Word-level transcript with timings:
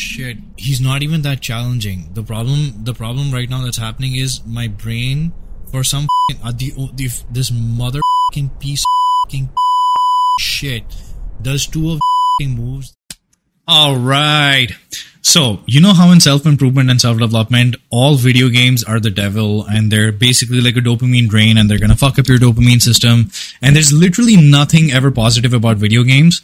shit. 0.00 0.38
He's 0.56 0.80
not 0.80 1.02
even 1.02 1.22
that 1.22 1.40
challenging. 1.40 2.10
The 2.14 2.22
problem, 2.22 2.84
the 2.84 2.94
problem 2.94 3.30
right 3.30 3.48
now 3.48 3.62
that's 3.64 3.76
happening 3.76 4.16
is 4.16 4.44
my 4.44 4.68
brain, 4.68 5.32
for 5.70 5.84
some 5.84 6.08
uh, 6.42 6.52
the, 6.56 6.72
the 6.94 7.10
this 7.30 7.50
mother 7.52 8.00
piece 8.58 8.84
shit 10.38 10.84
does 11.42 11.66
two 11.66 11.92
of 11.92 12.00
moves. 12.40 12.94
All 13.68 13.96
right. 13.96 14.68
So, 15.22 15.60
you 15.66 15.80
know 15.80 15.92
how 15.92 16.10
in 16.10 16.20
self 16.20 16.46
improvement 16.46 16.90
and 16.90 17.00
self 17.00 17.18
development, 17.18 17.76
all 17.90 18.16
video 18.16 18.48
games 18.48 18.82
are 18.82 18.98
the 18.98 19.10
devil 19.10 19.66
and 19.66 19.92
they're 19.92 20.12
basically 20.12 20.60
like 20.60 20.76
a 20.76 20.80
dopamine 20.80 21.28
drain 21.28 21.58
and 21.58 21.70
they're 21.70 21.78
to 21.78 21.94
fuck 21.94 22.18
up 22.18 22.26
your 22.26 22.38
dopamine 22.38 22.80
system. 22.80 23.30
And 23.60 23.76
there's 23.76 23.92
literally 23.92 24.36
nothing 24.36 24.90
ever 24.90 25.10
positive 25.10 25.52
about 25.52 25.76
video 25.76 26.02
games. 26.02 26.40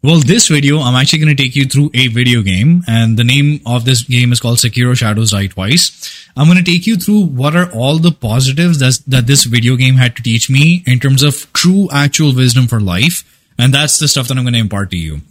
Well, 0.00 0.20
this 0.20 0.46
video, 0.46 0.78
I'm 0.78 0.94
actually 0.94 1.18
going 1.18 1.36
to 1.36 1.42
take 1.42 1.56
you 1.56 1.64
through 1.64 1.90
a 1.92 2.06
video 2.06 2.42
game, 2.42 2.84
and 2.86 3.16
the 3.16 3.24
name 3.24 3.60
of 3.66 3.84
this 3.84 4.04
game 4.04 4.30
is 4.30 4.38
called 4.38 4.58
Sekiro 4.58 4.96
Shadows 4.96 5.32
Die 5.32 5.48
Twice. 5.48 6.30
I'm 6.36 6.46
going 6.46 6.56
to 6.56 6.62
take 6.62 6.86
you 6.86 6.94
through 6.94 7.24
what 7.24 7.56
are 7.56 7.68
all 7.72 7.98
the 7.98 8.12
positives 8.12 8.78
that, 8.78 9.00
that 9.08 9.26
this 9.26 9.42
video 9.42 9.74
game 9.74 9.96
had 9.96 10.14
to 10.14 10.22
teach 10.22 10.48
me 10.48 10.84
in 10.86 11.00
terms 11.00 11.24
of 11.24 11.52
true, 11.52 11.88
actual 11.92 12.32
wisdom 12.32 12.68
for 12.68 12.78
life, 12.78 13.24
and 13.58 13.74
that's 13.74 13.98
the 13.98 14.06
stuff 14.06 14.28
that 14.28 14.38
I'm 14.38 14.44
going 14.44 14.54
to 14.54 14.60
impart 14.60 14.92
to 14.92 14.96
you. 14.96 15.22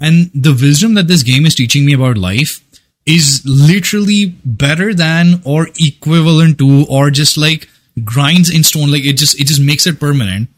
And 0.00 0.30
the 0.34 0.52
wisdom 0.52 0.94
that 0.94 1.08
this 1.08 1.22
game 1.22 1.44
is 1.44 1.54
teaching 1.54 1.84
me 1.84 1.92
about 1.92 2.16
life 2.16 2.64
is 3.04 3.42
literally 3.44 4.34
better 4.46 4.94
than 4.94 5.42
or 5.44 5.68
equivalent 5.78 6.56
to 6.60 6.86
or 6.88 7.10
just 7.10 7.36
like 7.36 7.68
grinds 8.02 8.48
in 8.48 8.64
stone. 8.64 8.90
Like 8.90 9.04
it 9.04 9.18
just, 9.18 9.38
it 9.38 9.46
just 9.46 9.60
makes 9.60 9.86
it 9.86 10.00
permanent 10.00 10.48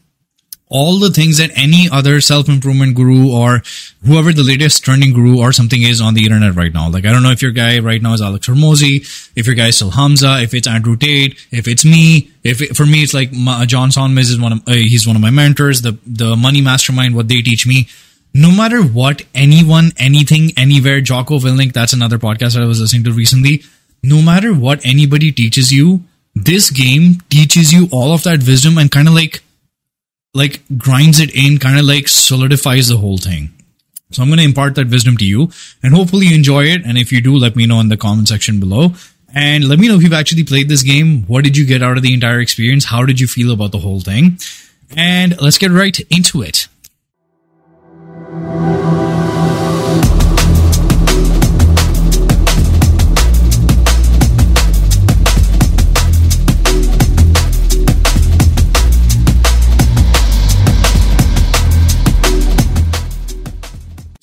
all 0.71 0.99
the 0.99 1.09
things 1.09 1.39
that 1.39 1.49
any 1.55 1.89
other 1.91 2.21
self-improvement 2.21 2.95
guru 2.95 3.31
or 3.31 3.63
whoever 4.05 4.31
the 4.31 4.43
latest 4.43 4.83
trending 4.83 5.13
guru 5.13 5.39
or 5.39 5.51
something 5.51 5.81
is 5.81 5.99
on 5.99 6.13
the 6.13 6.23
internet 6.23 6.55
right 6.55 6.71
now. 6.71 6.87
Like, 6.87 7.05
I 7.05 7.11
don't 7.11 7.23
know 7.23 7.31
if 7.31 7.41
your 7.41 7.51
guy 7.51 7.79
right 7.79 7.99
now 7.99 8.13
is 8.13 8.21
Alex 8.21 8.47
Hormozi, 8.47 9.31
if 9.35 9.47
your 9.47 9.55
guy 9.55 9.69
is 9.69 9.77
still 9.77 9.89
Hamza, 9.89 10.39
if 10.41 10.53
it's 10.53 10.67
Andrew 10.67 10.95
Tate, 10.95 11.39
if 11.51 11.67
it's 11.67 11.83
me, 11.83 12.31
if 12.43 12.61
it, 12.61 12.77
for 12.77 12.85
me, 12.85 13.01
it's 13.01 13.15
like 13.15 13.33
my, 13.33 13.65
John 13.65 13.89
Sonmez 13.89 14.29
is 14.29 14.39
one 14.39 14.53
of, 14.53 14.59
uh, 14.67 14.73
he's 14.73 15.07
one 15.07 15.15
of 15.15 15.23
my 15.23 15.31
mentors, 15.31 15.81
the, 15.81 15.97
the 16.05 16.35
money 16.35 16.61
mastermind, 16.61 17.15
what 17.15 17.27
they 17.27 17.41
teach 17.41 17.65
me. 17.65 17.87
No 18.35 18.51
matter 18.51 18.83
what, 18.83 19.23
anyone, 19.33 19.91
anything, 19.97 20.51
anywhere, 20.55 21.01
Jocko 21.01 21.39
Willink, 21.39 21.73
that's 21.73 21.93
another 21.93 22.19
podcast 22.19 22.53
that 22.53 22.61
I 22.61 22.67
was 22.67 22.79
listening 22.79 23.05
to 23.05 23.11
recently. 23.11 23.63
No 24.03 24.21
matter 24.21 24.53
what 24.53 24.85
anybody 24.85 25.31
teaches 25.31 25.71
you, 25.71 26.03
this 26.35 26.69
game 26.69 27.15
teaches 27.29 27.73
you 27.73 27.89
all 27.91 28.13
of 28.13 28.21
that 28.23 28.45
wisdom 28.45 28.77
and 28.77 28.91
kind 28.91 29.07
of 29.07 29.15
like, 29.15 29.41
like 30.33 30.61
grinds 30.77 31.19
it 31.19 31.33
in, 31.35 31.57
kind 31.57 31.79
of 31.79 31.85
like 31.85 32.07
solidifies 32.07 32.87
the 32.87 32.97
whole 32.97 33.17
thing. 33.17 33.51
So 34.11 34.23
I'm 34.23 34.29
going 34.29 34.39
to 34.39 34.45
impart 34.45 34.75
that 34.75 34.89
wisdom 34.89 35.17
to 35.17 35.25
you 35.25 35.51
and 35.83 35.93
hopefully 35.93 36.27
you 36.27 36.35
enjoy 36.35 36.65
it. 36.65 36.83
And 36.83 36.97
if 36.97 37.11
you 37.11 37.21
do, 37.21 37.35
let 37.37 37.55
me 37.55 37.67
know 37.67 37.79
in 37.79 37.89
the 37.89 37.97
comment 37.97 38.27
section 38.27 38.59
below. 38.59 38.93
And 39.33 39.67
let 39.67 39.77
me 39.77 39.87
know 39.87 39.95
if 39.95 40.01
you've 40.01 40.13
actually 40.13 40.43
played 40.43 40.69
this 40.69 40.81
game. 40.81 41.23
What 41.23 41.43
did 41.43 41.55
you 41.55 41.65
get 41.65 41.83
out 41.83 41.97
of 41.97 42.03
the 42.03 42.13
entire 42.13 42.39
experience? 42.39 42.85
How 42.85 43.05
did 43.05 43.19
you 43.19 43.27
feel 43.27 43.51
about 43.51 43.71
the 43.71 43.79
whole 43.79 43.99
thing? 43.99 44.39
And 44.95 45.39
let's 45.39 45.59
get 45.59 45.69
right 45.69 45.99
into 46.09 46.41
it. 46.41 46.67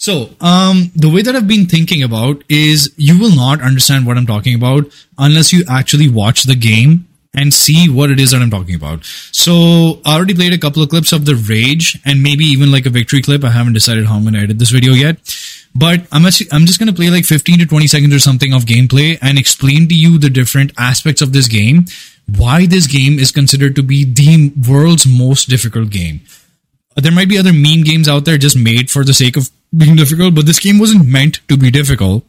So, 0.06 0.30
um, 0.40 0.92
the 0.94 1.10
way 1.10 1.22
that 1.22 1.34
I've 1.34 1.48
been 1.48 1.66
thinking 1.66 2.04
about 2.04 2.44
is 2.48 2.94
you 2.96 3.18
will 3.18 3.34
not 3.34 3.60
understand 3.60 4.06
what 4.06 4.16
I'm 4.16 4.24
talking 4.24 4.54
about 4.54 4.84
unless 5.18 5.52
you 5.52 5.64
actually 5.68 6.08
watch 6.08 6.44
the 6.44 6.54
game 6.54 7.08
and 7.34 7.52
see 7.52 7.90
what 7.90 8.12
it 8.12 8.20
is 8.20 8.30
that 8.30 8.40
I'm 8.40 8.48
talking 8.48 8.76
about. 8.76 9.04
So, 9.04 10.00
I 10.04 10.14
already 10.14 10.34
played 10.34 10.52
a 10.52 10.58
couple 10.58 10.80
of 10.80 10.90
clips 10.90 11.10
of 11.10 11.24
the 11.24 11.34
Rage 11.34 11.98
and 12.04 12.22
maybe 12.22 12.44
even 12.44 12.70
like 12.70 12.86
a 12.86 12.90
victory 12.90 13.20
clip. 13.20 13.42
I 13.42 13.50
haven't 13.50 13.72
decided 13.72 14.06
how 14.06 14.14
I'm 14.14 14.22
going 14.22 14.34
to 14.34 14.42
edit 14.42 14.60
this 14.60 14.70
video 14.70 14.92
yet. 14.92 15.16
But 15.74 16.06
I'm 16.12 16.24
actually, 16.24 16.52
I'm 16.52 16.66
just 16.66 16.78
going 16.78 16.86
to 16.86 16.94
play 16.94 17.10
like 17.10 17.24
15 17.24 17.58
to 17.58 17.66
20 17.66 17.88
seconds 17.88 18.14
or 18.14 18.20
something 18.20 18.52
of 18.52 18.64
gameplay 18.64 19.18
and 19.20 19.38
explain 19.38 19.88
to 19.88 19.94
you 19.96 20.18
the 20.18 20.30
different 20.30 20.70
aspects 20.78 21.20
of 21.20 21.32
this 21.32 21.48
game, 21.48 21.86
why 22.36 22.66
this 22.66 22.86
game 22.86 23.18
is 23.18 23.32
considered 23.32 23.74
to 23.74 23.82
be 23.82 24.04
the 24.04 24.52
world's 24.70 25.04
most 25.04 25.48
difficult 25.48 25.90
game 25.90 26.20
there 26.96 27.12
might 27.12 27.28
be 27.28 27.38
other 27.38 27.52
meme 27.52 27.82
games 27.82 28.08
out 28.08 28.24
there 28.24 28.38
just 28.38 28.56
made 28.56 28.90
for 28.90 29.04
the 29.04 29.12
sake 29.12 29.36
of 29.36 29.50
being 29.76 29.96
difficult, 29.96 30.34
but 30.34 30.46
this 30.46 30.60
game 30.60 30.78
wasn't 30.78 31.06
meant 31.06 31.40
to 31.48 31.56
be 31.56 31.70
difficult. 31.70 32.24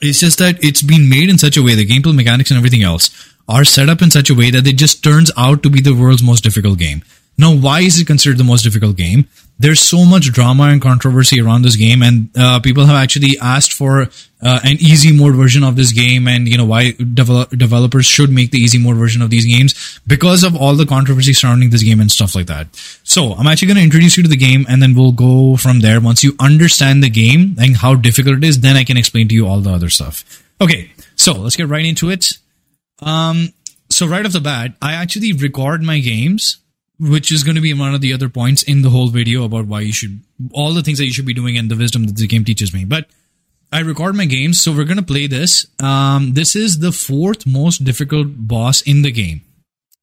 It's 0.00 0.20
just 0.20 0.38
that 0.38 0.62
it's 0.62 0.82
been 0.82 1.08
made 1.08 1.30
in 1.30 1.38
such 1.38 1.56
a 1.56 1.62
way, 1.62 1.74
the 1.74 1.86
gameplay 1.86 2.14
mechanics 2.14 2.50
and 2.50 2.58
everything 2.58 2.82
else 2.82 3.10
are 3.48 3.64
set 3.64 3.88
up 3.88 4.02
in 4.02 4.10
such 4.10 4.30
a 4.30 4.34
way 4.34 4.50
that 4.50 4.66
it 4.66 4.76
just 4.76 5.04
turns 5.04 5.30
out 5.36 5.62
to 5.62 5.70
be 5.70 5.80
the 5.80 5.94
world's 5.94 6.22
most 6.22 6.42
difficult 6.42 6.78
game. 6.78 7.02
Now, 7.36 7.54
why 7.54 7.80
is 7.80 8.00
it 8.00 8.06
considered 8.06 8.38
the 8.38 8.44
most 8.44 8.62
difficult 8.62 8.96
game? 8.96 9.28
There's 9.56 9.80
so 9.80 10.04
much 10.04 10.32
drama 10.32 10.64
and 10.64 10.82
controversy 10.82 11.40
around 11.40 11.62
this 11.62 11.76
game, 11.76 12.02
and 12.02 12.28
uh, 12.36 12.58
people 12.60 12.86
have 12.86 12.96
actually 12.96 13.38
asked 13.40 13.72
for 13.72 14.02
uh, 14.42 14.60
an 14.64 14.76
easy 14.80 15.16
mode 15.16 15.36
version 15.36 15.62
of 15.62 15.76
this 15.76 15.92
game, 15.92 16.26
and 16.26 16.48
you 16.48 16.58
know 16.58 16.64
why 16.64 16.90
develop- 16.92 17.50
developers 17.50 18.04
should 18.04 18.30
make 18.30 18.50
the 18.50 18.58
easy 18.58 18.78
mode 18.78 18.96
version 18.96 19.22
of 19.22 19.30
these 19.30 19.46
games 19.46 20.00
because 20.06 20.42
of 20.42 20.56
all 20.56 20.74
the 20.74 20.84
controversy 20.84 21.32
surrounding 21.32 21.70
this 21.70 21.84
game 21.84 22.00
and 22.00 22.10
stuff 22.10 22.34
like 22.34 22.46
that. 22.46 22.66
So, 23.04 23.32
I'm 23.34 23.46
actually 23.46 23.68
going 23.68 23.78
to 23.78 23.84
introduce 23.84 24.16
you 24.16 24.24
to 24.24 24.28
the 24.28 24.36
game, 24.36 24.66
and 24.68 24.82
then 24.82 24.94
we'll 24.94 25.12
go 25.12 25.56
from 25.56 25.80
there. 25.80 26.00
Once 26.00 26.24
you 26.24 26.34
understand 26.40 27.02
the 27.02 27.10
game 27.10 27.56
and 27.60 27.76
how 27.76 27.94
difficult 27.94 28.38
it 28.38 28.44
is, 28.44 28.60
then 28.60 28.76
I 28.76 28.82
can 28.84 28.96
explain 28.96 29.28
to 29.28 29.34
you 29.34 29.46
all 29.46 29.60
the 29.60 29.72
other 29.72 29.88
stuff. 29.88 30.42
Okay, 30.60 30.90
so 31.14 31.32
let's 31.34 31.56
get 31.56 31.68
right 31.68 31.86
into 31.86 32.10
it. 32.10 32.38
Um, 33.00 33.52
so 33.90 34.06
right 34.06 34.26
off 34.26 34.32
the 34.32 34.40
bat, 34.40 34.72
I 34.82 34.94
actually 34.94 35.32
record 35.32 35.82
my 35.82 36.00
games, 36.00 36.58
which 36.98 37.32
is 37.32 37.42
going 37.42 37.56
to 37.56 37.60
be 37.60 37.74
one 37.74 37.94
of 37.94 38.00
the 38.00 38.12
other 38.12 38.28
points 38.28 38.62
in 38.62 38.82
the 38.82 38.90
whole 38.90 39.08
video 39.08 39.44
about 39.44 39.66
why 39.66 39.80
you 39.80 39.92
should, 39.92 40.20
all 40.52 40.72
the 40.72 40.82
things 40.82 40.98
that 40.98 41.06
you 41.06 41.12
should 41.12 41.26
be 41.26 41.34
doing 41.34 41.56
and 41.56 41.70
the 41.70 41.76
wisdom 41.76 42.04
that 42.04 42.16
the 42.16 42.26
game 42.26 42.44
teaches 42.44 42.72
me. 42.72 42.84
But 42.84 43.08
I 43.72 43.80
record 43.80 44.14
my 44.14 44.26
games, 44.26 44.60
so 44.60 44.72
we're 44.72 44.84
going 44.84 44.98
to 44.98 45.02
play 45.02 45.26
this. 45.26 45.66
Um, 45.82 46.34
this 46.34 46.54
is 46.54 46.78
the 46.78 46.92
fourth 46.92 47.46
most 47.46 47.84
difficult 47.84 48.28
boss 48.30 48.82
in 48.82 49.02
the 49.02 49.10
game, 49.10 49.42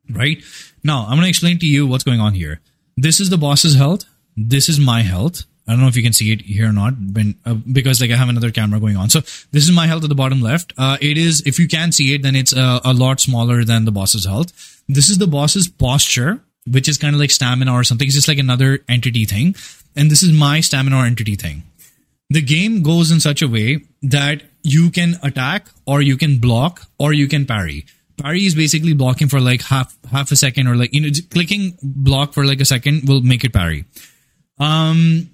right? 0.10 0.44
Now, 0.84 1.04
I'm 1.04 1.12
going 1.12 1.22
to 1.22 1.30
explain 1.30 1.60
to 1.60 1.66
you 1.66 1.88
what's 1.88 2.04
going 2.04 2.20
on 2.20 2.34
here. 2.34 2.60
This 2.98 3.22
is 3.22 3.30
the 3.30 3.38
boss's 3.38 3.76
health. 3.76 4.04
This 4.36 4.68
is 4.68 4.80
my 4.80 5.04
health. 5.04 5.44
I 5.68 5.72
don't 5.72 5.82
know 5.82 5.88
if 5.88 5.96
you 5.96 6.04
can 6.04 6.12
see 6.12 6.34
it 6.34 6.42
here 6.42 6.68
or 6.68 6.74
not, 6.74 6.96
but, 7.14 7.28
uh, 7.46 7.54
because 7.54 8.02
like 8.02 8.12
I 8.12 8.18
have 8.18 8.28
another 8.28 8.52
camera 8.52 8.80
going 8.80 8.98
on. 8.98 9.10
So 9.10 9.22
this 9.52 9.64
is 9.64 9.72
my 9.72 9.88
health 9.88 10.04
at 10.04 10.10
the 10.10 10.16
bottom 10.16 10.42
left. 10.42 10.74
Uh, 10.78 10.98
it 11.00 11.18
is, 11.18 11.44
if 11.46 11.60
you 11.60 11.68
can 11.68 11.94
see 11.94 12.14
it, 12.14 12.24
then 12.24 12.36
it's 12.36 12.54
uh, 12.54 12.82
a 12.84 12.94
lot 12.94 13.22
smaller 13.22 13.64
than 13.64 13.86
the 13.86 13.92
boss's 13.92 14.26
health. 14.26 14.82
This 14.90 15.10
is 15.10 15.18
the 15.18 15.28
boss's 15.28 15.70
posture, 15.70 16.42
which 16.68 16.88
is 16.88 16.98
kind 16.98 17.16
of 17.16 17.20
like 17.20 17.32
stamina 17.32 17.74
or 17.74 17.84
something. 17.84 18.08
It's 18.08 18.16
just 18.16 18.28
like 18.28 18.38
another 18.38 18.80
entity 18.88 19.26
thing. 19.26 19.56
And 19.96 20.10
this 20.10 20.24
is 20.24 20.32
my 20.32 20.62
stamina 20.62 20.98
or 20.98 21.06
entity 21.06 21.36
thing. 21.36 21.64
The 22.30 22.42
game 22.42 22.82
goes 22.82 23.12
in 23.12 23.20
such 23.20 23.42
a 23.42 23.48
way 23.48 23.82
that 24.04 24.44
you 24.64 24.90
can 24.90 25.16
attack 25.24 25.68
or 25.86 26.02
you 26.02 26.18
can 26.18 26.40
block 26.40 26.88
or 26.98 27.14
you 27.14 27.28
can 27.28 27.46
parry. 27.46 27.86
Parry 28.18 28.46
is 28.46 28.56
basically 28.56 28.94
blocking 28.94 29.28
for 29.28 29.40
like 29.40 29.64
half 29.64 29.98
half 30.10 30.32
a 30.32 30.36
second 30.36 30.68
or 30.68 30.76
like 30.76 30.94
you 30.94 31.02
know 31.02 31.10
clicking 31.32 31.78
block 31.82 32.34
for 32.34 32.46
like 32.46 32.62
a 32.62 32.66
second 32.66 33.08
will 33.08 33.22
make 33.22 33.44
it 33.44 33.52
parry. 33.52 33.86
Um 34.60 35.32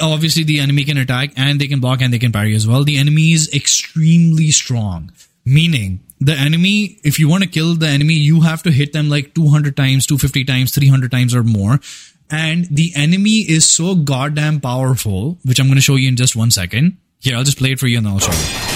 obviously 0.00 0.44
the 0.44 0.60
enemy 0.60 0.84
can 0.84 0.98
attack 0.98 1.32
and 1.36 1.60
they 1.60 1.66
can 1.66 1.80
block 1.80 2.00
and 2.00 2.12
they 2.12 2.18
can 2.18 2.32
parry 2.32 2.54
as 2.54 2.66
well. 2.66 2.84
The 2.84 2.98
enemy 2.98 3.32
is 3.32 3.52
extremely 3.52 4.50
strong, 4.50 5.12
meaning 5.44 6.00
the 6.20 6.34
enemy, 6.34 6.98
if 7.02 7.18
you 7.18 7.28
want 7.28 7.42
to 7.42 7.48
kill 7.48 7.74
the 7.74 7.88
enemy, 7.88 8.14
you 8.14 8.42
have 8.42 8.62
to 8.64 8.70
hit 8.70 8.92
them 8.92 9.08
like 9.08 9.34
200 9.34 9.76
times, 9.76 10.06
250 10.06 10.44
times, 10.44 10.74
300 10.74 11.10
times 11.10 11.34
or 11.34 11.42
more. 11.42 11.80
And 12.30 12.66
the 12.70 12.92
enemy 12.94 13.38
is 13.38 13.66
so 13.66 13.94
goddamn 13.94 14.60
powerful, 14.60 15.38
which 15.44 15.58
I'm 15.58 15.66
going 15.66 15.76
to 15.76 15.82
show 15.82 15.96
you 15.96 16.08
in 16.08 16.16
just 16.16 16.36
one 16.36 16.50
second. 16.50 16.98
Here, 17.20 17.36
I'll 17.36 17.44
just 17.44 17.58
play 17.58 17.72
it 17.72 17.80
for 17.80 17.86
you 17.86 17.96
and 17.96 18.06
then 18.06 18.12
I'll 18.12 18.18
show 18.20 18.32
you. 18.32 18.70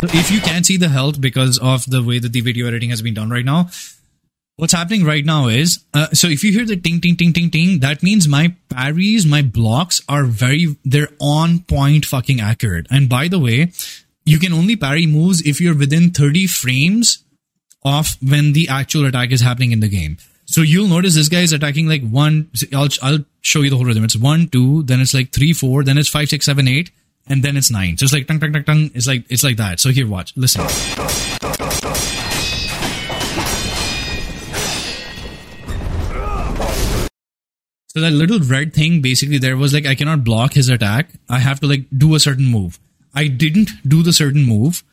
So 0.00 0.06
if 0.16 0.30
you 0.30 0.40
can't 0.40 0.64
see 0.64 0.76
the 0.78 0.88
health 0.88 1.20
because 1.20 1.58
of 1.58 1.84
the 1.88 2.02
way 2.02 2.18
that 2.18 2.32
the 2.32 2.40
video 2.40 2.66
editing 2.66 2.90
has 2.90 3.02
been 3.02 3.14
done 3.14 3.28
right 3.28 3.44
now, 3.44 3.68
what's 4.60 4.74
happening 4.74 5.04
right 5.04 5.24
now 5.24 5.48
is 5.48 5.82
uh, 5.94 6.08
so 6.12 6.28
if 6.28 6.44
you 6.44 6.52
hear 6.52 6.66
the 6.66 6.76
ting 6.76 7.00
ting 7.00 7.16
ting 7.16 7.32
ting 7.32 7.50
ting 7.50 7.80
that 7.80 8.02
means 8.02 8.28
my 8.28 8.54
parries 8.68 9.24
my 9.24 9.40
blocks 9.40 10.02
are 10.06 10.24
very 10.24 10.76
they're 10.84 11.08
on 11.18 11.60
point 11.60 12.04
fucking 12.04 12.40
accurate. 12.40 12.86
And 12.90 13.08
by 13.08 13.28
the 13.28 13.38
way 13.38 13.72
you 14.26 14.38
can 14.38 14.52
only 14.52 14.76
parry 14.76 15.06
moves 15.06 15.40
if 15.46 15.60
you're 15.62 15.76
within 15.76 16.10
30 16.10 16.46
frames 16.46 17.24
of 17.84 18.16
when 18.22 18.52
the 18.52 18.68
actual 18.68 19.06
attack 19.06 19.32
is 19.32 19.40
happening 19.40 19.72
in 19.72 19.80
the 19.80 19.88
game. 19.88 20.18
So 20.44 20.60
you'll 20.60 20.88
notice 20.88 21.14
this 21.14 21.30
guy 21.30 21.40
is 21.40 21.54
attacking 21.54 21.88
like 21.88 22.02
one 22.02 22.50
i'll, 22.74 22.88
I'll 23.02 23.24
show 23.40 23.62
you 23.62 23.70
the 23.70 23.76
whole 23.76 23.86
rhythm. 23.86 24.04
It's 24.04 24.16
one 24.16 24.46
two 24.48 24.82
then 24.82 25.00
it's 25.00 25.14
like 25.14 25.32
three 25.32 25.54
four 25.54 25.84
then 25.84 25.96
it's 25.96 26.10
five 26.10 26.28
six 26.28 26.44
seven 26.44 26.68
eight 26.68 26.90
and 27.26 27.42
then 27.42 27.56
it's 27.56 27.70
nine. 27.70 27.96
So 27.96 28.04
it's 28.04 28.12
like 28.12 28.26
tung 28.26 28.40
tung 28.40 28.52
tung 28.52 28.64
tung. 28.64 28.90
It's 28.94 29.06
like 29.06 29.24
it's 29.30 29.42
like 29.42 29.56
that. 29.56 29.80
So 29.80 29.88
here 29.88 30.06
watch. 30.06 30.36
Listen 30.36 31.69
So 37.92 38.00
that 38.00 38.12
little 38.12 38.38
red 38.38 38.72
thing, 38.72 39.02
basically, 39.02 39.38
there 39.38 39.56
was 39.56 39.74
like 39.74 39.84
I 39.84 39.96
cannot 39.96 40.22
block 40.22 40.52
his 40.52 40.68
attack. 40.68 41.10
I 41.28 41.40
have 41.40 41.58
to 41.58 41.66
like 41.66 41.86
do 41.96 42.14
a 42.14 42.20
certain 42.20 42.46
move. 42.46 42.78
I 43.12 43.26
didn't 43.26 43.70
do 43.84 44.04
the 44.04 44.12
certain 44.12 44.44
move. 44.44 44.84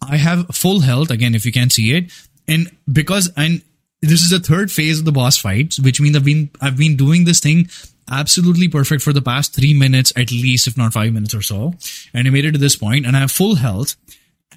I 0.00 0.16
have 0.16 0.46
full 0.54 0.80
health 0.80 1.10
again, 1.10 1.34
if 1.34 1.44
you 1.44 1.52
can't 1.52 1.70
see 1.70 1.94
it, 1.94 2.10
and 2.48 2.74
because 2.90 3.30
and 3.36 3.60
this 4.00 4.22
is 4.22 4.30
the 4.30 4.40
third 4.40 4.72
phase 4.72 4.98
of 4.98 5.04
the 5.04 5.12
boss 5.12 5.36
fights, 5.36 5.78
which 5.78 6.00
means 6.00 6.16
I've 6.16 6.24
been 6.24 6.48
I've 6.58 6.78
been 6.78 6.96
doing 6.96 7.26
this 7.26 7.40
thing 7.40 7.68
absolutely 8.10 8.68
perfect 8.68 9.02
for 9.02 9.12
the 9.12 9.20
past 9.20 9.54
three 9.54 9.78
minutes 9.78 10.10
at 10.16 10.30
least, 10.30 10.66
if 10.66 10.78
not 10.78 10.94
five 10.94 11.12
minutes 11.12 11.34
or 11.34 11.42
so, 11.42 11.74
and 12.14 12.26
I 12.26 12.30
made 12.30 12.46
it 12.46 12.52
to 12.52 12.58
this 12.58 12.76
point, 12.76 13.04
and 13.04 13.18
I 13.18 13.20
have 13.20 13.30
full 13.30 13.56
health. 13.56 13.96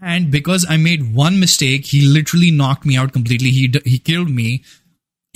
And 0.02 0.32
because 0.32 0.66
I 0.70 0.78
made 0.78 1.14
one 1.14 1.38
mistake, 1.38 1.88
he 1.88 2.08
literally 2.08 2.52
knocked 2.52 2.86
me 2.86 2.96
out 2.96 3.12
completely. 3.12 3.50
He 3.50 3.74
he 3.84 4.00
killed 4.00 4.30
me 4.30 4.64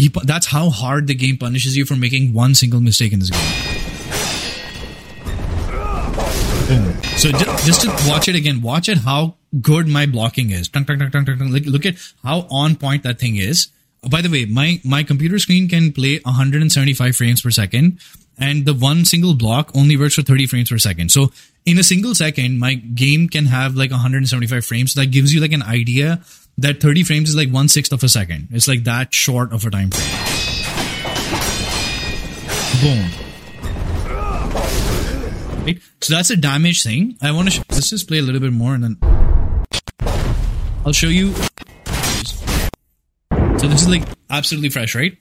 he, 0.03 0.11
that's 0.23 0.47
how 0.47 0.69
hard 0.69 1.07
the 1.07 1.15
game 1.15 1.37
punishes 1.37 1.77
you 1.77 1.85
for 1.85 1.95
making 1.95 2.33
one 2.33 2.55
single 2.55 2.81
mistake 2.81 3.13
in 3.13 3.19
this 3.19 3.29
game. 3.29 3.39
So 7.17 7.31
just, 7.31 7.65
just 7.65 7.81
to 7.83 8.09
watch 8.09 8.27
it 8.27 8.35
again, 8.35 8.61
watch 8.61 8.89
it 8.89 8.97
how 8.97 9.35
good 9.61 9.87
my 9.87 10.05
blocking 10.05 10.49
is. 10.49 10.69
Look, 10.75 11.85
at 11.85 11.95
how 12.21 12.47
on 12.49 12.75
point 12.75 13.03
that 13.03 13.19
thing 13.19 13.37
is. 13.37 13.69
Uh, 14.03 14.09
by 14.09 14.21
the 14.21 14.29
way, 14.29 14.43
my, 14.43 14.81
my 14.83 15.03
computer 15.03 15.39
screen 15.39 15.69
can 15.69 15.93
play 15.93 16.19
175 16.25 17.15
frames 17.15 17.41
per 17.41 17.51
second, 17.51 17.99
and 18.37 18.65
the 18.65 18.73
one 18.73 19.05
single 19.05 19.35
block 19.35 19.71
only 19.73 19.95
works 19.95 20.15
for 20.15 20.21
30 20.21 20.47
frames 20.47 20.69
per 20.69 20.77
second. 20.77 21.11
So 21.11 21.31
in 21.65 21.79
a 21.79 21.83
single 21.83 22.13
second, 22.13 22.59
my 22.59 22.73
game 22.73 23.29
can 23.29 23.45
have 23.45 23.75
like 23.75 23.91
175 23.91 24.65
frames. 24.65 24.95
That 24.95 25.11
gives 25.11 25.33
you 25.33 25.39
like 25.39 25.53
an 25.53 25.63
idea 25.63 26.21
that 26.57 26.79
30 26.81 27.03
frames 27.03 27.29
is 27.29 27.35
like 27.35 27.49
one 27.49 27.67
sixth 27.67 27.91
of 27.91 28.03
a 28.03 28.09
second. 28.09 28.49
It's 28.51 28.67
like 28.67 28.83
that 28.83 29.13
short 29.13 29.53
of 29.53 29.65
a 29.65 29.71
time 29.71 29.89
frame. 29.91 30.33
Boom. 32.81 33.09
Right? 35.65 35.79
So 36.01 36.13
that's 36.13 36.29
a 36.29 36.35
damage 36.37 36.83
thing. 36.83 37.17
I 37.21 37.31
want 37.31 37.49
to 37.49 37.55
sh- 37.55 37.63
let's 37.69 37.89
just 37.89 38.07
play 38.07 38.19
a 38.19 38.21
little 38.21 38.41
bit 38.41 38.51
more 38.53 38.73
and 38.75 38.83
then 38.83 38.97
I'll 40.85 40.91
show 40.93 41.07
you. 41.07 41.33
So 43.57 43.69
this 43.69 43.81
is 43.83 43.87
like 43.87 44.03
absolutely 44.29 44.69
fresh, 44.69 44.93
right? 44.95 45.17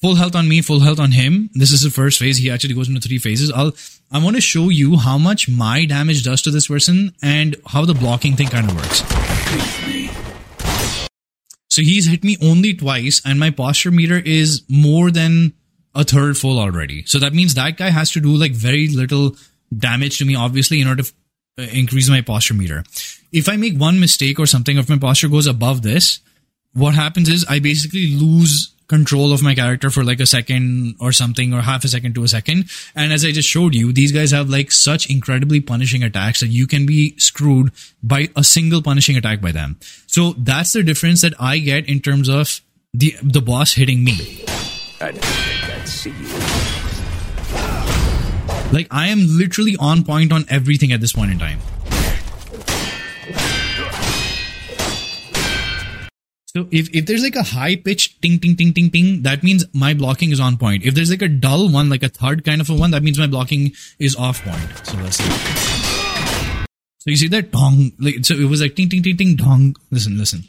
Full 0.00 0.14
health 0.14 0.36
on 0.36 0.48
me, 0.48 0.60
full 0.60 0.80
health 0.80 1.00
on 1.00 1.10
him. 1.10 1.50
This 1.54 1.72
is 1.72 1.82
the 1.82 1.90
first 1.90 2.18
phase. 2.20 2.36
He 2.36 2.50
actually 2.50 2.74
goes 2.74 2.88
into 2.88 3.00
three 3.00 3.18
phases. 3.18 3.50
I'll 3.50 3.72
I 4.12 4.22
want 4.22 4.36
to 4.36 4.42
show 4.42 4.68
you 4.68 4.96
how 4.96 5.18
much 5.18 5.48
my 5.48 5.84
damage 5.84 6.22
does 6.22 6.42
to 6.42 6.52
this 6.52 6.68
person 6.68 7.12
and 7.22 7.56
how 7.66 7.84
the 7.84 7.94
blocking 7.94 8.36
thing 8.36 8.46
kind 8.46 8.70
of 8.70 8.76
works. 8.76 9.02
So 11.76 11.82
he's 11.82 12.08
hit 12.08 12.24
me 12.24 12.38
only 12.40 12.72
twice, 12.72 13.20
and 13.22 13.38
my 13.38 13.50
posture 13.50 13.90
meter 13.90 14.18
is 14.18 14.62
more 14.66 15.10
than 15.10 15.52
a 15.94 16.04
third 16.04 16.38
full 16.38 16.58
already. 16.58 17.04
So 17.04 17.18
that 17.18 17.34
means 17.34 17.52
that 17.52 17.76
guy 17.76 17.90
has 17.90 18.10
to 18.12 18.20
do 18.20 18.34
like 18.34 18.52
very 18.52 18.88
little 18.88 19.36
damage 19.76 20.16
to 20.16 20.24
me, 20.24 20.34
obviously, 20.34 20.80
in 20.80 20.88
order 20.88 21.02
to 21.02 21.12
uh, 21.58 21.66
increase 21.74 22.08
my 22.08 22.22
posture 22.22 22.54
meter. 22.54 22.82
If 23.30 23.50
I 23.50 23.58
make 23.58 23.76
one 23.76 24.00
mistake 24.00 24.38
or 24.38 24.46
something, 24.46 24.78
if 24.78 24.88
my 24.88 24.96
posture 24.96 25.28
goes 25.28 25.46
above 25.46 25.82
this, 25.82 26.20
what 26.72 26.94
happens 26.94 27.28
is 27.28 27.44
I 27.46 27.58
basically 27.58 28.06
lose 28.14 28.74
control 28.88 29.32
of 29.32 29.42
my 29.42 29.54
character 29.54 29.90
for 29.90 30.04
like 30.04 30.20
a 30.20 30.26
second 30.26 30.94
or 31.00 31.12
something 31.12 31.52
or 31.52 31.60
half 31.60 31.84
a 31.84 31.88
second 31.88 32.14
to 32.14 32.24
a 32.24 32.28
second. 32.28 32.70
And 32.94 33.12
as 33.12 33.24
I 33.24 33.32
just 33.32 33.48
showed 33.48 33.74
you, 33.74 33.92
these 33.92 34.12
guys 34.12 34.30
have 34.30 34.48
like 34.48 34.70
such 34.72 35.10
incredibly 35.10 35.60
punishing 35.60 36.02
attacks 36.02 36.40
that 36.40 36.48
you 36.48 36.66
can 36.66 36.86
be 36.86 37.18
screwed 37.18 37.72
by 38.02 38.28
a 38.36 38.44
single 38.44 38.82
punishing 38.82 39.16
attack 39.16 39.40
by 39.40 39.52
them. 39.52 39.78
So 40.06 40.34
that's 40.38 40.72
the 40.72 40.82
difference 40.82 41.20
that 41.22 41.34
I 41.40 41.58
get 41.58 41.88
in 41.88 42.00
terms 42.00 42.28
of 42.28 42.60
the 42.94 43.14
the 43.22 43.40
boss 43.40 43.72
hitting 43.74 44.04
me. 44.04 44.44
I 45.00 45.12
didn't 45.12 45.24
think 45.24 45.70
I'd 45.74 45.88
see 45.88 46.10
you. 46.10 46.28
Like 48.72 48.88
I 48.90 49.08
am 49.08 49.26
literally 49.26 49.76
on 49.78 50.04
point 50.04 50.32
on 50.32 50.44
everything 50.48 50.92
at 50.92 51.00
this 51.00 51.12
point 51.12 51.30
in 51.30 51.38
time. 51.38 51.58
So 56.56 56.66
if, 56.70 56.88
if 56.94 57.04
there's 57.04 57.22
like 57.22 57.36
a 57.36 57.42
high 57.42 57.76
pitched 57.76 58.22
ting 58.22 58.38
ting 58.38 58.56
ting 58.56 58.72
ting 58.72 58.90
ting, 58.90 59.20
that 59.24 59.42
means 59.42 59.66
my 59.74 59.92
blocking 59.92 60.30
is 60.30 60.40
on 60.40 60.56
point. 60.56 60.86
If 60.86 60.94
there's 60.94 61.10
like 61.10 61.20
a 61.20 61.28
dull 61.28 61.68
one, 61.68 61.90
like 61.90 62.02
a 62.02 62.08
third 62.08 62.46
kind 62.46 62.62
of 62.62 62.70
a 62.70 62.74
one, 62.74 62.92
that 62.92 63.02
means 63.02 63.18
my 63.18 63.26
blocking 63.26 63.72
is 63.98 64.16
off 64.16 64.42
point. 64.42 64.86
So 64.86 64.96
let's 64.96 65.18
see. 65.18 65.30
So 67.00 67.10
you 67.10 67.16
see 67.16 67.28
that 67.28 67.50
dong, 67.50 67.92
like 67.98 68.24
so 68.24 68.32
it 68.32 68.48
was 68.48 68.62
like 68.62 68.74
ting 68.74 68.88
ting 68.88 69.02
ting 69.02 69.18
ting 69.18 69.36
dong. 69.36 69.76
Listen, 69.90 70.16
listen. 70.16 70.44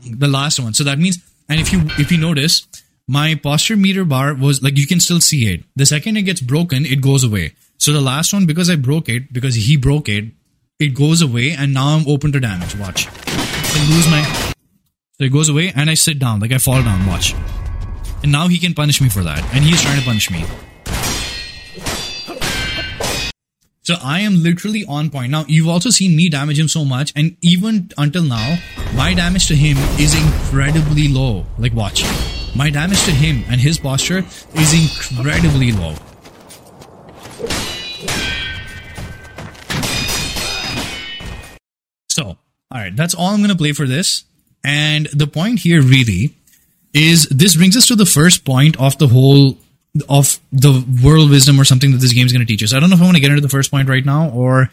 The 0.00 0.26
last 0.26 0.58
one. 0.58 0.72
So 0.72 0.84
that 0.84 0.98
means, 0.98 1.18
and 1.50 1.60
if 1.60 1.70
you 1.70 1.82
if 1.98 2.10
you 2.10 2.16
notice, 2.16 2.66
my 3.06 3.34
posture 3.34 3.76
meter 3.76 4.06
bar 4.06 4.32
was 4.32 4.62
like 4.62 4.78
you 4.78 4.86
can 4.86 5.00
still 5.00 5.20
see 5.20 5.52
it. 5.52 5.64
The 5.76 5.84
second 5.84 6.16
it 6.16 6.22
gets 6.22 6.40
broken, 6.40 6.86
it 6.86 7.02
goes 7.02 7.24
away. 7.24 7.52
So 7.76 7.92
the 7.92 8.00
last 8.00 8.32
one, 8.32 8.46
because 8.46 8.70
I 8.70 8.76
broke 8.76 9.10
it, 9.10 9.34
because 9.34 9.54
he 9.54 9.76
broke 9.76 10.08
it, 10.08 10.32
it 10.82 10.94
goes 10.94 11.22
away, 11.22 11.52
and 11.52 11.72
now 11.72 11.96
I'm 11.96 12.06
open 12.08 12.32
to 12.32 12.40
damage. 12.40 12.74
Watch. 12.76 13.06
I 13.06 13.88
lose 13.88 14.10
my. 14.10 14.22
So 15.18 15.24
it 15.24 15.32
goes 15.32 15.48
away, 15.48 15.72
and 15.74 15.88
I 15.88 15.94
sit 15.94 16.18
down, 16.18 16.40
like 16.40 16.52
I 16.52 16.58
fall 16.58 16.82
down. 16.82 17.06
Watch. 17.06 17.34
And 18.22 18.32
now 18.32 18.48
he 18.48 18.58
can 18.58 18.74
punish 18.74 19.00
me 19.00 19.08
for 19.08 19.22
that, 19.22 19.42
and 19.54 19.64
he's 19.64 19.80
trying 19.80 19.98
to 19.98 20.04
punish 20.04 20.30
me. 20.30 20.44
So 23.84 23.94
I 24.02 24.20
am 24.20 24.42
literally 24.42 24.84
on 24.88 25.10
point. 25.10 25.30
Now 25.30 25.44
you've 25.48 25.68
also 25.68 25.90
seen 25.90 26.16
me 26.16 26.28
damage 26.28 26.58
him 26.58 26.68
so 26.68 26.84
much, 26.84 27.12
and 27.16 27.36
even 27.42 27.90
until 27.98 28.22
now, 28.22 28.58
my 28.94 29.14
damage 29.14 29.46
to 29.48 29.56
him 29.56 29.76
is 29.98 30.14
incredibly 30.14 31.08
low. 31.08 31.46
Like 31.58 31.74
watch. 31.74 32.04
My 32.54 32.70
damage 32.70 33.02
to 33.04 33.12
him 33.12 33.44
and 33.48 33.60
his 33.60 33.78
posture 33.78 34.24
is 34.54 34.74
incredibly 34.74 35.72
low. 35.72 35.94
So, 42.14 42.24
all 42.24 42.38
right, 42.72 42.94
that's 42.94 43.14
all 43.14 43.28
I'm 43.28 43.40
going 43.40 43.50
to 43.50 43.56
play 43.56 43.72
for 43.72 43.86
this. 43.86 44.24
And 44.64 45.06
the 45.06 45.26
point 45.26 45.60
here 45.60 45.82
really 45.82 46.34
is 46.94 47.24
this 47.24 47.56
brings 47.56 47.76
us 47.76 47.86
to 47.86 47.96
the 47.96 48.06
first 48.06 48.44
point 48.44 48.78
of 48.78 48.96
the 48.98 49.08
whole 49.08 49.58
of 50.08 50.38
the 50.52 50.84
world 51.02 51.30
wisdom 51.30 51.60
or 51.60 51.64
something 51.64 51.92
that 51.92 51.98
this 51.98 52.12
game 52.12 52.26
is 52.26 52.32
going 52.32 52.44
to 52.44 52.50
teach 52.50 52.62
us. 52.62 52.72
I 52.72 52.80
don't 52.80 52.88
know 52.88 52.96
if 52.96 53.02
I 53.02 53.04
want 53.04 53.16
to 53.16 53.20
get 53.20 53.30
into 53.30 53.42
the 53.42 53.48
first 53.48 53.70
point 53.70 53.88
right 53.88 54.04
now 54.04 54.30
or 54.30 54.70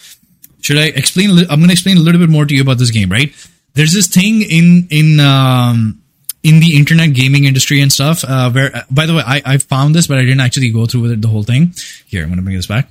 should 0.61 0.77
I 0.77 0.85
explain? 0.85 1.29
I'm 1.31 1.59
going 1.59 1.67
to 1.67 1.71
explain 1.71 1.97
a 1.97 2.01
little 2.01 2.19
bit 2.19 2.29
more 2.29 2.45
to 2.45 2.53
you 2.53 2.61
about 2.61 2.77
this 2.77 2.91
game, 2.91 3.09
right? 3.09 3.33
There's 3.73 3.93
this 3.93 4.07
thing 4.07 4.41
in 4.41 4.87
in 4.91 5.19
um, 5.19 6.01
in 6.43 6.59
the 6.59 6.77
internet 6.77 7.13
gaming 7.13 7.45
industry 7.45 7.81
and 7.81 7.91
stuff. 7.91 8.23
Uh, 8.23 8.51
where, 8.51 8.75
uh, 8.75 8.81
by 8.91 9.05
the 9.05 9.15
way, 9.15 9.23
I 9.25 9.41
I 9.45 9.57
found 9.57 9.95
this, 9.95 10.07
but 10.07 10.17
I 10.17 10.21
didn't 10.21 10.41
actually 10.41 10.69
go 10.71 10.85
through 10.85 11.01
with 11.01 11.11
it 11.11 11.21
the 11.21 11.27
whole 11.27 11.43
thing. 11.43 11.73
Here, 12.05 12.23
I'm 12.23 12.29
going 12.29 12.37
to 12.37 12.43
bring 12.43 12.55
this 12.55 12.67
back. 12.67 12.89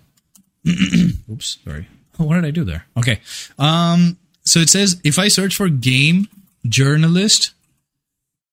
Oops, 1.30 1.58
sorry. 1.64 1.88
Oh, 2.18 2.24
what 2.24 2.36
did 2.36 2.44
I 2.44 2.50
do 2.50 2.64
there? 2.64 2.86
Okay. 2.96 3.20
Um, 3.58 4.16
so 4.48 4.60
it 4.60 4.70
says 4.70 5.00
if 5.04 5.18
I 5.18 5.28
search 5.28 5.54
for 5.54 5.68
game 5.68 6.28
journalist, 6.66 7.52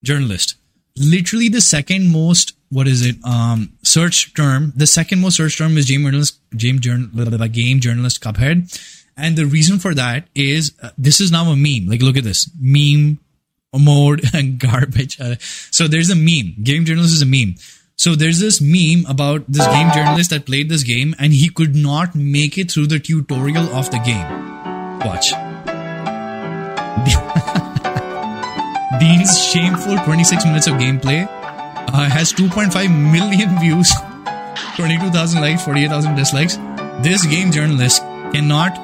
journalist, 0.03 0.55
literally 0.97 1.49
the 1.49 1.61
second 1.61 2.11
most 2.11 2.53
what 2.69 2.87
is 2.87 3.05
it? 3.05 3.15
Um 3.23 3.73
search 3.83 4.33
term 4.33 4.73
the 4.75 4.87
second 4.87 5.21
most 5.21 5.37
search 5.37 5.57
term 5.57 5.77
is 5.77 5.85
game 5.85 6.03
journalist 6.03 6.39
game 6.57 6.79
journal 6.79 7.07
game 7.47 7.79
journalist 7.79 8.21
cuphead. 8.21 8.69
And 9.17 9.37
the 9.37 9.45
reason 9.45 9.79
for 9.79 9.93
that 9.93 10.27
is 10.35 10.73
uh, 10.81 10.89
this 10.97 11.21
is 11.21 11.31
now 11.31 11.45
a 11.45 11.55
meme. 11.55 11.87
Like 11.87 12.01
look 12.01 12.17
at 12.17 12.25
this. 12.25 12.49
Meme 12.59 13.19
mode 13.73 14.23
and 14.33 14.59
garbage. 14.59 15.19
Uh, 15.19 15.35
so 15.39 15.87
there's 15.87 16.09
a 16.09 16.15
meme. 16.15 16.55
Game 16.63 16.85
journalist 16.85 17.13
is 17.13 17.21
a 17.21 17.25
meme. 17.25 17.55
So 17.97 18.15
there's 18.15 18.39
this 18.39 18.59
meme 18.59 19.09
about 19.09 19.45
this 19.47 19.65
game 19.67 19.89
journalist 19.93 20.31
that 20.31 20.45
played 20.45 20.67
this 20.67 20.83
game 20.83 21.15
and 21.17 21.31
he 21.31 21.49
could 21.49 21.75
not 21.75 22.13
make 22.13 22.57
it 22.57 22.71
through 22.71 22.87
the 22.87 22.99
tutorial 22.99 23.73
of 23.73 23.89
the 23.91 23.99
game. 23.99 24.99
Watch. 24.99 25.44
Dean's 28.99 29.43
shameful 29.43 29.97
26 29.97 30.45
minutes 30.45 30.67
of 30.67 30.75
gameplay 30.75 31.27
uh, 31.27 32.09
has 32.09 32.31
2.5 32.33 32.71
million 33.11 33.59
views, 33.59 33.91
22,000 34.77 35.41
likes, 35.41 35.63
48,000 35.63 36.15
dislikes. 36.15 36.57
This 36.99 37.25
game 37.25 37.51
journalist 37.51 38.01
cannot. 38.31 38.77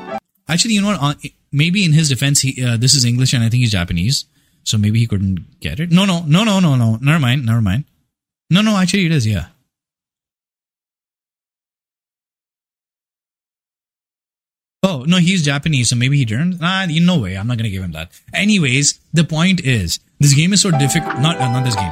Actually, 0.47 0.73
you 0.75 0.81
know 0.81 0.97
what? 0.97 1.01
Uh, 1.01 1.29
maybe 1.51 1.85
in 1.85 1.93
his 1.93 2.09
defense, 2.09 2.41
he 2.41 2.63
uh, 2.63 2.77
this 2.77 2.93
is 2.93 3.05
English 3.05 3.33
and 3.33 3.43
I 3.43 3.49
think 3.49 3.61
he's 3.61 3.71
Japanese, 3.71 4.25
so 4.63 4.77
maybe 4.77 4.99
he 4.99 5.07
couldn't 5.07 5.59
get 5.59 5.79
it. 5.79 5.91
No, 5.91 6.05
no, 6.05 6.23
no, 6.27 6.43
no, 6.43 6.59
no, 6.59 6.75
no. 6.75 6.97
Never 7.01 7.19
mind. 7.19 7.45
Never 7.45 7.61
mind. 7.61 7.85
No, 8.49 8.61
no. 8.61 8.77
Actually, 8.77 9.05
it 9.05 9.11
is. 9.13 9.25
Yeah. 9.25 9.47
No, 15.05 15.17
he's 15.17 15.43
Japanese, 15.43 15.89
so 15.89 15.95
maybe 15.95 16.17
he 16.17 16.25
turned. 16.25 16.59
Nah, 16.59 16.83
in 16.83 17.05
no 17.05 17.19
way. 17.19 17.35
I'm 17.35 17.47
not 17.47 17.57
gonna 17.57 17.69
give 17.69 17.83
him 17.83 17.93
that. 17.93 18.11
Anyways, 18.33 18.99
the 19.13 19.23
point 19.23 19.61
is, 19.61 19.99
this 20.19 20.33
game 20.33 20.53
is 20.53 20.61
so 20.61 20.71
difficult. 20.71 21.19
Not 21.19 21.37
uh, 21.37 21.51
not 21.51 21.63
this 21.63 21.75
game. 21.75 21.91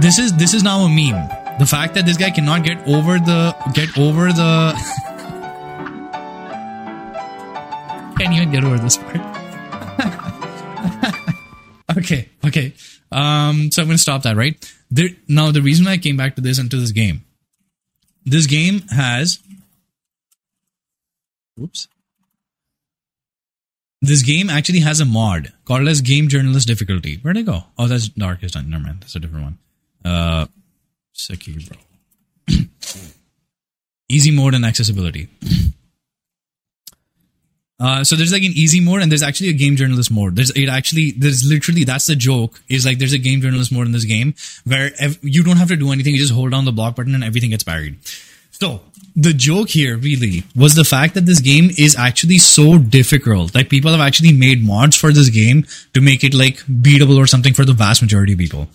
This 0.00 0.18
is 0.18 0.36
this 0.36 0.54
is 0.54 0.62
now 0.62 0.80
a 0.80 0.88
meme. 0.88 1.28
The 1.58 1.66
fact 1.66 1.94
that 1.94 2.06
this 2.06 2.16
guy 2.16 2.30
cannot 2.30 2.64
get 2.64 2.86
over 2.86 3.18
the 3.18 3.54
get 3.74 3.96
over 3.98 4.32
the. 4.32 4.74
Can't 8.18 8.32
even 8.32 8.52
get 8.52 8.64
over 8.64 8.78
this 8.78 8.96
part. 8.96 9.16
okay, 11.98 12.28
okay. 12.44 12.72
Um, 13.10 13.70
so 13.70 13.82
I'm 13.82 13.88
gonna 13.88 13.98
stop 13.98 14.22
that 14.22 14.36
right 14.36 14.56
there. 14.90 15.08
Now 15.28 15.50
the 15.50 15.62
reason 15.62 15.86
I 15.86 15.96
came 15.96 16.16
back 16.16 16.36
to 16.36 16.40
this 16.40 16.58
and 16.58 16.70
to 16.70 16.76
this 16.76 16.92
game, 16.92 17.24
this 18.24 18.46
game 18.46 18.82
has. 18.88 19.40
Oops 21.60 21.88
this 24.06 24.22
game 24.22 24.50
actually 24.50 24.80
has 24.80 25.00
a 25.00 25.04
mod 25.04 25.52
called 25.64 25.88
as 25.88 26.00
Game 26.00 26.28
Journalist 26.28 26.66
Difficulty. 26.66 27.16
Where'd 27.18 27.36
it 27.36 27.46
go? 27.46 27.64
Oh, 27.78 27.86
that's 27.86 28.08
Darkest 28.08 28.54
Dungeon. 28.54 28.70
Never 28.70 28.84
mind. 28.84 29.00
That's 29.00 29.14
a 29.16 29.20
different 29.20 29.44
one. 29.44 29.58
Uh, 30.04 30.46
Sekiro. 31.14 31.76
easy 34.08 34.30
mode 34.30 34.54
and 34.54 34.64
accessibility. 34.64 35.28
Uh, 37.80 38.04
so 38.04 38.14
there's 38.14 38.32
like 38.32 38.44
an 38.44 38.52
easy 38.54 38.80
mode 38.80 39.02
and 39.02 39.10
there's 39.10 39.22
actually 39.22 39.48
a 39.48 39.52
game 39.52 39.74
journalist 39.74 40.10
mode. 40.10 40.36
There's 40.36 40.50
it 40.50 40.68
actually 40.68 41.10
there's 41.10 41.44
literally 41.44 41.82
that's 41.82 42.06
the 42.06 42.14
joke 42.14 42.62
is 42.68 42.86
like 42.86 42.98
there's 42.98 43.12
a 43.12 43.18
game 43.18 43.40
journalist 43.40 43.72
mode 43.72 43.86
in 43.86 43.92
this 43.92 44.04
game 44.04 44.34
where 44.64 44.92
ev- 45.00 45.18
you 45.22 45.42
don't 45.42 45.56
have 45.56 45.68
to 45.68 45.76
do 45.76 45.90
anything. 45.90 46.14
You 46.14 46.20
just 46.20 46.32
hold 46.32 46.52
down 46.52 46.64
the 46.66 46.72
block 46.72 46.94
button 46.94 47.16
and 47.16 47.24
everything 47.24 47.50
gets 47.50 47.64
parried. 47.64 47.98
So 48.52 48.80
the 49.16 49.32
joke 49.32 49.68
here 49.68 49.96
really 49.96 50.42
was 50.56 50.74
the 50.74 50.84
fact 50.84 51.14
that 51.14 51.26
this 51.26 51.40
game 51.40 51.70
is 51.78 51.96
actually 51.96 52.38
so 52.38 52.78
difficult 52.78 53.52
that 53.52 53.68
people 53.68 53.92
have 53.92 54.00
actually 54.00 54.32
made 54.32 54.64
mods 54.64 54.96
for 54.96 55.12
this 55.12 55.28
game 55.28 55.64
to 55.92 56.00
make 56.00 56.24
it 56.24 56.34
like 56.34 56.56
beatable 56.66 57.16
or 57.16 57.26
something 57.26 57.54
for 57.54 57.64
the 57.64 57.72
vast 57.72 58.02
majority 58.02 58.32
of 58.32 58.38
people. 58.38 58.68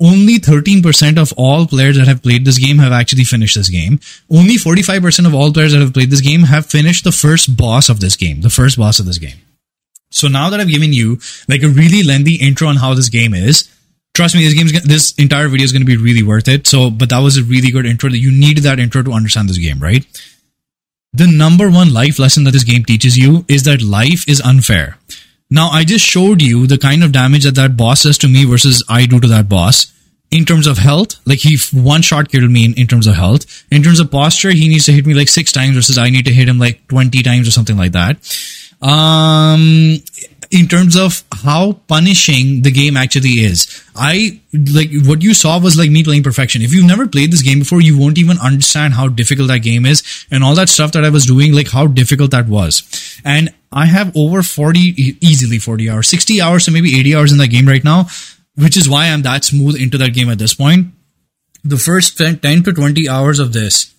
Only 0.00 0.40
13% 0.40 1.18
of 1.18 1.32
all 1.36 1.66
players 1.66 1.96
that 1.96 2.08
have 2.08 2.22
played 2.22 2.44
this 2.44 2.58
game 2.58 2.78
have 2.78 2.90
actually 2.90 3.22
finished 3.22 3.54
this 3.54 3.68
game. 3.68 4.00
Only 4.28 4.56
45% 4.56 5.26
of 5.26 5.34
all 5.34 5.52
players 5.52 5.72
that 5.72 5.80
have 5.80 5.94
played 5.94 6.10
this 6.10 6.20
game 6.20 6.42
have 6.42 6.66
finished 6.66 7.04
the 7.04 7.12
first 7.12 7.56
boss 7.56 7.88
of 7.88 8.00
this 8.00 8.16
game, 8.16 8.40
the 8.40 8.50
first 8.50 8.76
boss 8.76 8.98
of 8.98 9.06
this 9.06 9.18
game. 9.18 9.36
So 10.10 10.26
now 10.26 10.50
that 10.50 10.58
I've 10.58 10.68
given 10.68 10.92
you 10.92 11.20
like 11.48 11.62
a 11.62 11.68
really 11.68 12.02
lengthy 12.02 12.34
intro 12.34 12.66
on 12.66 12.76
how 12.76 12.94
this 12.94 13.08
game 13.08 13.34
is, 13.34 13.70
trust 14.14 14.34
me, 14.34 14.44
this 14.44 14.54
game's 14.54 14.72
this 14.84 15.12
entire 15.16 15.48
video 15.48 15.64
is 15.64 15.72
going 15.72 15.82
to 15.82 15.86
be 15.86 15.96
really 15.96 16.22
worth 16.22 16.48
it. 16.48 16.66
So, 16.66 16.90
but 16.90 17.10
that 17.10 17.18
was 17.18 17.36
a 17.36 17.44
really 17.44 17.70
good 17.70 17.84
intro. 17.84 18.08
That 18.08 18.18
you 18.18 18.32
needed 18.32 18.64
that 18.64 18.78
intro 18.78 19.02
to 19.02 19.12
understand 19.12 19.48
this 19.48 19.58
game, 19.58 19.80
right? 19.80 20.06
The 21.12 21.26
number 21.26 21.70
one 21.70 21.92
life 21.92 22.18
lesson 22.18 22.44
that 22.44 22.52
this 22.52 22.64
game 22.64 22.84
teaches 22.84 23.16
you 23.16 23.44
is 23.46 23.64
that 23.64 23.82
life 23.82 24.28
is 24.28 24.40
unfair. 24.40 24.98
Now, 25.50 25.68
I 25.68 25.84
just 25.84 26.04
showed 26.04 26.42
you 26.42 26.66
the 26.66 26.78
kind 26.78 27.04
of 27.04 27.12
damage 27.12 27.44
that 27.44 27.54
that 27.54 27.76
boss 27.76 28.02
does 28.02 28.18
to 28.18 28.28
me 28.28 28.44
versus 28.44 28.82
I 28.88 29.06
do 29.06 29.20
to 29.20 29.28
that 29.28 29.48
boss. 29.48 29.92
In 30.30 30.44
terms 30.44 30.66
of 30.66 30.78
health, 30.78 31.20
like 31.26 31.38
he 31.38 31.56
one 31.72 32.02
shot 32.02 32.28
killed 32.28 32.50
me 32.50 32.64
in, 32.64 32.74
in 32.74 32.88
terms 32.88 33.06
of 33.06 33.14
health. 33.14 33.64
In 33.70 33.84
terms 33.84 34.00
of 34.00 34.10
posture, 34.10 34.50
he 34.50 34.66
needs 34.66 34.86
to 34.86 34.92
hit 34.92 35.06
me 35.06 35.14
like 35.14 35.28
six 35.28 35.52
times 35.52 35.76
versus 35.76 35.96
I 35.96 36.10
need 36.10 36.24
to 36.24 36.32
hit 36.32 36.48
him 36.48 36.58
like 36.58 36.88
20 36.88 37.22
times 37.22 37.46
or 37.46 37.52
something 37.52 37.76
like 37.76 37.92
that. 37.92 38.16
Um, 38.82 40.02
in 40.54 40.68
terms 40.68 40.96
of 40.96 41.24
how 41.32 41.72
punishing 41.88 42.62
the 42.62 42.70
game 42.70 42.96
actually 42.96 43.42
is. 43.42 43.82
I 43.96 44.40
like 44.52 44.90
what 45.04 45.20
you 45.20 45.34
saw 45.34 45.58
was 45.58 45.76
like 45.76 45.90
me 45.90 46.04
playing 46.04 46.22
perfection. 46.22 46.62
If 46.62 46.72
you've 46.72 46.86
never 46.86 47.08
played 47.08 47.32
this 47.32 47.42
game 47.42 47.58
before, 47.58 47.80
you 47.80 47.98
won't 47.98 48.18
even 48.18 48.38
understand 48.38 48.94
how 48.94 49.08
difficult 49.08 49.48
that 49.48 49.58
game 49.58 49.84
is 49.84 50.26
and 50.30 50.44
all 50.44 50.54
that 50.54 50.68
stuff 50.68 50.92
that 50.92 51.04
I 51.04 51.08
was 51.10 51.26
doing, 51.26 51.52
like 51.52 51.70
how 51.70 51.88
difficult 51.88 52.30
that 52.30 52.46
was. 52.46 53.20
And 53.24 53.52
I 53.72 53.86
have 53.86 54.16
over 54.16 54.44
40, 54.44 54.78
easily 55.20 55.58
40 55.58 55.90
hours, 55.90 56.08
60 56.08 56.40
hours, 56.40 56.64
so 56.64 56.72
maybe 56.72 56.98
80 57.00 57.16
hours 57.16 57.32
in 57.32 57.38
that 57.38 57.48
game 57.48 57.66
right 57.66 57.82
now, 57.82 58.06
which 58.54 58.76
is 58.76 58.88
why 58.88 59.06
I'm 59.06 59.22
that 59.22 59.44
smooth 59.44 59.74
into 59.74 59.98
that 59.98 60.14
game 60.14 60.30
at 60.30 60.38
this 60.38 60.54
point. 60.54 60.86
The 61.64 61.78
first 61.78 62.16
10 62.16 62.40
to 62.40 62.72
20 62.72 63.08
hours 63.08 63.40
of 63.40 63.52
this 63.52 63.93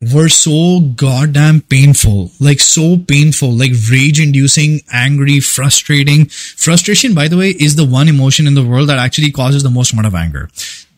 were 0.00 0.28
so 0.28 0.80
goddamn 0.80 1.60
painful. 1.62 2.30
Like 2.38 2.60
so 2.60 2.96
painful, 2.96 3.52
like 3.52 3.72
rage 3.90 4.20
inducing, 4.20 4.80
angry, 4.92 5.40
frustrating. 5.40 6.26
Frustration, 6.26 7.14
by 7.14 7.28
the 7.28 7.36
way, 7.36 7.50
is 7.50 7.76
the 7.76 7.84
one 7.84 8.08
emotion 8.08 8.46
in 8.46 8.54
the 8.54 8.64
world 8.64 8.88
that 8.88 8.98
actually 8.98 9.32
causes 9.32 9.62
the 9.62 9.70
most 9.70 9.92
amount 9.92 10.06
of 10.06 10.14
anger. 10.14 10.48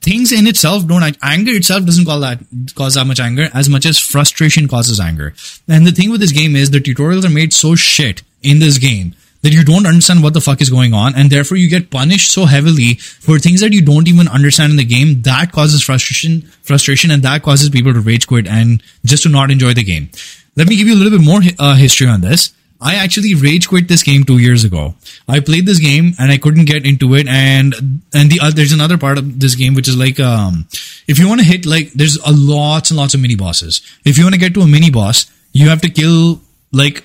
Things 0.03 0.33
in 0.33 0.47
itself 0.47 0.87
don't, 0.87 1.17
anger 1.23 1.53
itself 1.53 1.85
doesn't 1.85 2.07
call 2.07 2.21
that, 2.21 2.41
cause 2.75 2.95
that 2.95 3.07
much 3.07 3.21
anger 3.21 3.49
as 3.53 3.69
much 3.69 3.85
as 3.85 3.99
frustration 3.99 4.67
causes 4.67 4.99
anger. 4.99 5.35
And 5.69 5.87
the 5.87 5.93
thing 5.93 6.11
with 6.11 6.21
this 6.21 6.33
game 6.33 6.57
is 6.57 6.71
the 6.71 6.79
tutorials 6.79 7.25
are 7.25 7.31
made 7.31 7.53
so 7.53 7.75
shit 7.75 8.23
in 8.43 8.61
this 8.61 8.79
game 8.79 9.15
that 9.43 9.53
you 9.53 9.65
don't 9.65 9.87
understand 9.87 10.23
what 10.23 10.35
the 10.35 10.41
fuck 10.41 10.61
is 10.61 10.71
going 10.71 10.93
on 10.93 11.15
and 11.15 11.31
therefore 11.31 11.57
you 11.57 11.69
get 11.69 11.91
punished 11.91 12.31
so 12.31 12.45
heavily 12.45 12.95
for 12.95 13.39
things 13.39 13.61
that 13.61 13.73
you 13.73 13.83
don't 13.83 14.09
even 14.09 14.29
understand 14.29 14.71
in 14.71 14.77
the 14.77 14.85
game 14.85 15.23
that 15.23 15.53
causes 15.53 15.83
frustration 15.83 16.43
frustration 16.63 17.11
and 17.11 17.23
that 17.23 17.43
causes 17.43 17.71
people 17.71 17.93
to 17.93 18.01
rage 18.01 18.27
quit 18.27 18.47
and 18.47 18.83
just 19.05 19.23
to 19.23 19.29
not 19.29 19.51
enjoy 19.51 19.73
the 19.73 19.85
game 19.85 20.11
let 20.57 20.67
me 20.67 20.77
give 20.77 20.87
you 20.87 20.95
a 20.95 21.01
little 21.01 21.19
bit 21.19 21.25
more 21.25 21.41
uh, 21.59 21.75
history 21.75 22.07
on 22.07 22.21
this 22.21 22.53
I 22.83 22.95
actually 22.95 23.35
rage 23.35 23.69
quit 23.69 23.89
this 23.89 24.03
game 24.03 24.25
two 24.25 24.39
years 24.39 24.65
ago. 24.65 24.95
I 25.29 25.41
played 25.41 25.67
this 25.67 25.79
game 25.79 26.15
and 26.19 26.33
I 26.33 26.39
couldn't 26.39 26.65
get 26.65 26.87
into 26.87 27.15
it. 27.15 27.29
And 27.29 27.75
and 28.15 28.31
the 28.31 28.41
uh, 28.41 28.51
there's 28.51 28.73
another 28.73 28.97
part 28.97 29.19
of 29.19 29.39
this 29.39 29.55
game 29.55 29.75
which 29.75 29.87
is 29.87 29.97
like 29.97 30.19
um 30.19 30.67
if 31.07 31.19
you 31.19 31.29
want 31.29 31.41
to 31.41 31.47
hit 31.47 31.67
like 31.67 31.93
there's 31.93 32.17
a 32.17 32.33
lots 32.33 32.91
and 32.91 32.99
lots 32.99 33.13
of 33.13 33.21
mini 33.21 33.37
bosses. 33.37 33.83
If 34.05 34.17
you 34.17 34.25
want 34.25 34.35
to 34.35 34.41
get 34.41 34.55
to 34.55 34.63
a 34.63 34.67
mini 34.67 34.91
boss, 34.91 35.31
you 35.53 35.69
have 35.69 35.83
to 35.83 35.91
kill 35.91 36.41
like 36.73 37.05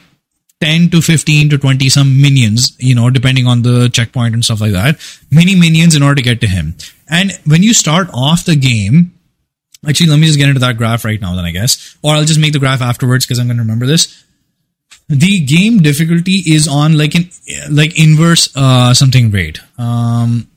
10 0.65 0.89
to 0.89 0.99
15 0.99 1.51
to 1.51 1.57
20 1.59 1.89
some 1.89 2.19
minions, 2.19 2.75
you 2.79 2.95
know, 2.95 3.11
depending 3.11 3.45
on 3.45 3.61
the 3.61 3.87
checkpoint 3.89 4.33
and 4.33 4.43
stuff 4.43 4.61
like 4.61 4.71
that. 4.71 4.97
Many 5.29 5.53
minions 5.53 5.95
in 5.95 6.01
order 6.01 6.15
to 6.15 6.21
get 6.23 6.41
to 6.41 6.47
him. 6.47 6.75
And 7.07 7.31
when 7.45 7.61
you 7.61 7.71
start 7.71 8.07
off 8.11 8.45
the 8.45 8.55
game, 8.55 9.13
actually, 9.87 10.09
let 10.09 10.19
me 10.19 10.25
just 10.25 10.39
get 10.39 10.47
into 10.47 10.61
that 10.61 10.77
graph 10.77 11.05
right 11.05 11.21
now, 11.21 11.35
then 11.35 11.45
I 11.45 11.51
guess. 11.51 11.95
Or 12.01 12.15
I'll 12.15 12.25
just 12.25 12.39
make 12.39 12.53
the 12.53 12.59
graph 12.59 12.81
afterwards 12.81 13.25
because 13.25 13.37
I'm 13.37 13.45
going 13.45 13.57
to 13.57 13.63
remember 13.63 13.85
this. 13.85 14.23
The 15.07 15.45
game 15.45 15.83
difficulty 15.83 16.41
is 16.47 16.67
on 16.67 16.97
like 16.97 17.13
an, 17.13 17.29
like 17.69 17.99
inverse, 17.99 18.49
uh, 18.55 18.95
something 18.95 19.29
rate. 19.29 19.59
Um, 19.77 20.49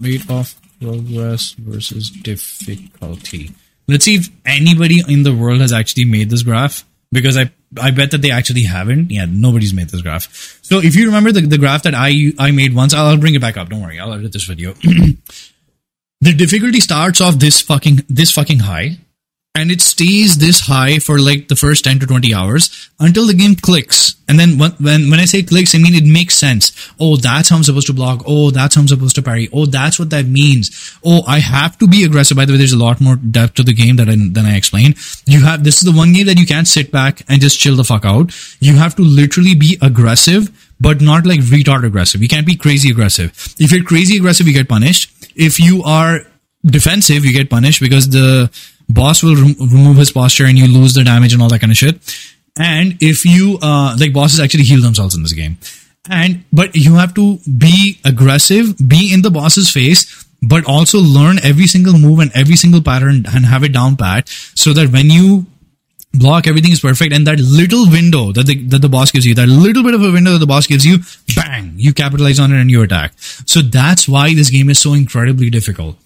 rate 0.00 0.30
of 0.30 0.54
progress 0.80 1.52
versus 1.58 2.08
difficulty. 2.08 3.50
Let's 3.86 4.06
see 4.06 4.14
if 4.14 4.30
anybody 4.46 5.02
in 5.06 5.24
the 5.24 5.34
world 5.34 5.60
has 5.60 5.74
actually 5.74 6.06
made 6.06 6.30
this 6.30 6.42
graph 6.42 6.84
because 7.12 7.36
I 7.36 7.50
I 7.80 7.90
bet 7.90 8.12
that 8.12 8.22
they 8.22 8.30
actually 8.30 8.62
haven't. 8.62 9.10
Yeah, 9.10 9.26
nobody's 9.28 9.74
made 9.74 9.88
this 9.88 10.02
graph. 10.02 10.58
So 10.62 10.78
if 10.78 10.94
you 10.94 11.06
remember 11.06 11.32
the, 11.32 11.42
the 11.42 11.58
graph 11.58 11.82
that 11.82 11.94
I 11.94 12.32
I 12.38 12.50
made 12.50 12.74
once, 12.74 12.94
I'll, 12.94 13.06
I'll 13.06 13.16
bring 13.16 13.34
it 13.34 13.40
back 13.40 13.56
up. 13.56 13.68
Don't 13.68 13.82
worry, 13.82 13.98
I'll 13.98 14.12
edit 14.12 14.32
this 14.32 14.44
video. 14.44 14.72
the 16.20 16.32
difficulty 16.32 16.80
starts 16.80 17.20
off 17.20 17.38
this 17.38 17.60
fucking 17.60 18.04
this 18.08 18.30
fucking 18.30 18.60
high, 18.60 18.98
and 19.56 19.70
it 19.70 19.80
stays 19.80 20.36
this 20.36 20.60
high 20.60 20.98
for 20.98 21.18
like 21.18 21.48
the 21.48 21.56
first 21.56 21.84
10 21.84 22.00
to 22.00 22.06
20 22.06 22.34
hours 22.34 22.90
until 23.00 23.26
the 23.26 23.32
game 23.32 23.54
clicks. 23.54 24.16
And 24.28 24.38
then 24.38 24.58
when, 24.58 24.72
when, 24.72 25.10
when 25.10 25.18
I 25.18 25.24
say 25.24 25.42
clicks, 25.42 25.74
I 25.74 25.78
mean 25.78 25.94
it 25.94 26.04
makes 26.04 26.36
sense. 26.36 26.72
Oh, 27.00 27.16
that's 27.16 27.48
how 27.48 27.56
I'm 27.56 27.62
supposed 27.62 27.86
to 27.86 27.94
block. 27.94 28.22
Oh, 28.26 28.50
that's 28.50 28.74
how 28.74 28.82
I'm 28.82 28.88
supposed 28.88 29.16
to 29.16 29.22
parry. 29.22 29.48
Oh, 29.54 29.64
that's 29.64 29.98
what 29.98 30.10
that 30.10 30.26
means. 30.26 30.98
Oh, 31.02 31.22
I 31.26 31.38
have 31.38 31.78
to 31.78 31.88
be 31.88 32.04
aggressive. 32.04 32.36
By 32.36 32.44
the 32.44 32.52
way, 32.52 32.58
there's 32.58 32.74
a 32.74 32.78
lot 32.78 33.00
more 33.00 33.16
depth 33.16 33.54
to 33.54 33.62
the 33.62 33.72
game 33.72 33.96
that 33.96 34.10
I, 34.10 34.16
than 34.16 34.44
I 34.44 34.56
explained. 34.56 34.96
You 35.24 35.42
have, 35.44 35.64
this 35.64 35.78
is 35.78 35.90
the 35.90 35.96
one 35.96 36.12
game 36.12 36.26
that 36.26 36.38
you 36.38 36.46
can't 36.46 36.68
sit 36.68 36.92
back 36.92 37.22
and 37.28 37.40
just 37.40 37.58
chill 37.58 37.76
the 37.76 37.84
fuck 37.84 38.04
out. 38.04 38.36
You 38.60 38.76
have 38.76 38.94
to 38.96 39.02
literally 39.02 39.54
be 39.54 39.78
aggressive, 39.80 40.50
but 40.78 41.00
not 41.00 41.24
like 41.24 41.40
retard 41.40 41.86
aggressive. 41.86 42.20
You 42.20 42.28
can't 42.28 42.46
be 42.46 42.56
crazy 42.56 42.90
aggressive. 42.90 43.30
If 43.58 43.72
you're 43.72 43.84
crazy 43.84 44.18
aggressive, 44.18 44.46
you 44.46 44.52
get 44.52 44.68
punished. 44.68 45.10
If 45.34 45.58
you 45.58 45.82
are 45.82 46.20
defensive, 46.62 47.24
you 47.24 47.32
get 47.32 47.48
punished 47.48 47.80
because 47.80 48.10
the, 48.10 48.50
boss 48.88 49.22
will 49.22 49.36
rem- 49.36 49.56
remove 49.58 49.96
his 49.96 50.12
posture 50.12 50.46
and 50.46 50.58
you 50.58 50.66
lose 50.66 50.94
the 50.94 51.04
damage 51.04 51.32
and 51.32 51.42
all 51.42 51.48
that 51.48 51.60
kind 51.60 51.72
of 51.72 51.76
shit. 51.76 51.96
And 52.58 52.96
if 53.00 53.24
you, 53.24 53.58
uh, 53.60 53.96
like 53.98 54.12
bosses 54.12 54.40
actually 54.40 54.64
heal 54.64 54.80
themselves 54.80 55.14
in 55.14 55.22
this 55.22 55.32
game. 55.32 55.58
And, 56.08 56.44
but 56.52 56.74
you 56.74 56.94
have 56.94 57.14
to 57.14 57.38
be 57.58 57.98
aggressive, 58.04 58.76
be 58.78 59.12
in 59.12 59.22
the 59.22 59.30
boss's 59.30 59.70
face, 59.70 60.24
but 60.42 60.64
also 60.66 60.98
learn 60.98 61.38
every 61.42 61.66
single 61.66 61.98
move 61.98 62.20
and 62.20 62.30
every 62.34 62.56
single 62.56 62.82
pattern 62.82 63.24
and 63.26 63.46
have 63.46 63.64
it 63.64 63.72
down 63.72 63.96
pat 63.96 64.28
so 64.28 64.72
that 64.72 64.90
when 64.90 65.10
you 65.10 65.46
block 66.12 66.46
everything 66.46 66.72
is 66.72 66.80
perfect 66.80 67.12
and 67.12 67.26
that 67.26 67.38
little 67.38 67.90
window 67.90 68.32
that 68.32 68.46
the, 68.46 68.56
that 68.68 68.80
the 68.80 68.88
boss 68.88 69.10
gives 69.10 69.26
you 69.26 69.34
that 69.34 69.48
little 69.48 69.82
bit 69.82 69.94
of 69.94 70.02
a 70.02 70.10
window 70.10 70.32
that 70.32 70.38
the 70.38 70.46
boss 70.46 70.66
gives 70.66 70.84
you 70.84 70.98
bang 71.34 71.74
you 71.76 71.92
capitalize 71.92 72.38
on 72.38 72.52
it 72.52 72.60
and 72.60 72.70
you 72.70 72.82
attack 72.82 73.12
so 73.18 73.60
that's 73.60 74.08
why 74.08 74.34
this 74.34 74.50
game 74.50 74.70
is 74.70 74.78
so 74.78 74.94
incredibly 74.94 75.50
difficult 75.50 75.96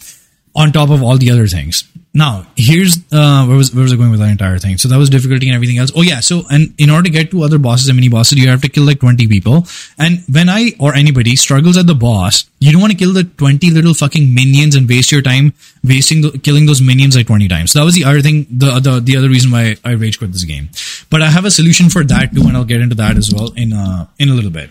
on 0.57 0.73
top 0.73 0.91
of 0.91 1.03
all 1.03 1.17
the 1.17 1.31
other 1.31 1.47
things 1.47 1.85
now 2.13 2.45
here's 2.57 2.99
uh 3.13 3.47
where 3.47 3.57
was 3.57 3.73
where 3.73 3.85
was 3.85 3.93
i 3.93 3.97
going 3.97 4.11
with 4.11 4.21
that 4.21 4.31
entire 4.31 4.59
thing? 4.59 4.79
So 4.79 4.89
that 4.89 4.99
was 4.99 5.11
difficulty 5.11 5.49
and 5.49 5.55
everything 5.55 5.79
else. 5.79 5.93
Oh 5.95 6.03
yeah. 6.03 6.21
So 6.21 6.43
and 6.51 6.75
in 6.79 6.91
order 6.91 7.05
to 7.05 7.11
get 7.11 7.31
to 7.31 7.43
other 7.43 7.59
bosses 7.59 7.89
and 7.89 7.97
mini 7.97 8.09
bosses 8.09 8.39
you 8.39 8.49
have 8.49 8.63
to 8.63 8.69
kill 8.69 8.85
like 8.85 9.01
20 9.01 9.29
people. 9.29 9.67
And 9.99 10.23
when 10.31 10.49
i 10.49 10.73
or 10.81 10.95
anybody 10.95 11.37
struggles 11.37 11.77
at 11.77 11.87
the 11.87 11.95
boss 11.95 12.45
you 12.59 12.73
don't 12.73 12.81
want 12.81 12.93
to 12.93 12.99
kill 12.99 13.13
the 13.13 13.25
20 13.25 13.71
little 13.71 13.95
fucking 13.95 14.35
minions 14.35 14.75
and 14.75 14.89
waste 14.89 15.13
your 15.13 15.23
time 15.23 15.55
wasting 15.85 16.23
the, 16.23 16.33
killing 16.39 16.67
those 16.67 16.83
minions 16.83 17.17
like 17.17 17.29
20 17.29 17.47
times. 17.49 17.73
So 17.73 17.79
that 17.79 17.85
was 17.85 17.95
the 17.95 18.05
other 18.05 18.21
thing 18.21 18.47
the, 18.51 18.81
the 18.81 19.01
the 19.01 19.17
other 19.17 19.29
reason 19.29 19.51
why 19.53 19.77
i 19.85 19.93
rage 19.93 20.19
quit 20.19 20.33
this 20.33 20.45
game. 20.45 20.71
But 21.11 21.23
i 21.23 21.31
have 21.31 21.45
a 21.45 21.51
solution 21.51 21.91
for 21.91 22.03
that 22.05 22.35
too 22.35 22.43
and 22.43 22.57
i'll 22.57 22.65
get 22.65 22.81
into 22.81 22.97
that 22.97 23.17
as 23.17 23.33
well 23.33 23.53
in 23.53 23.73
uh 23.73 24.07
in 24.19 24.29
a 24.29 24.35
little 24.35 24.51
bit. 24.51 24.71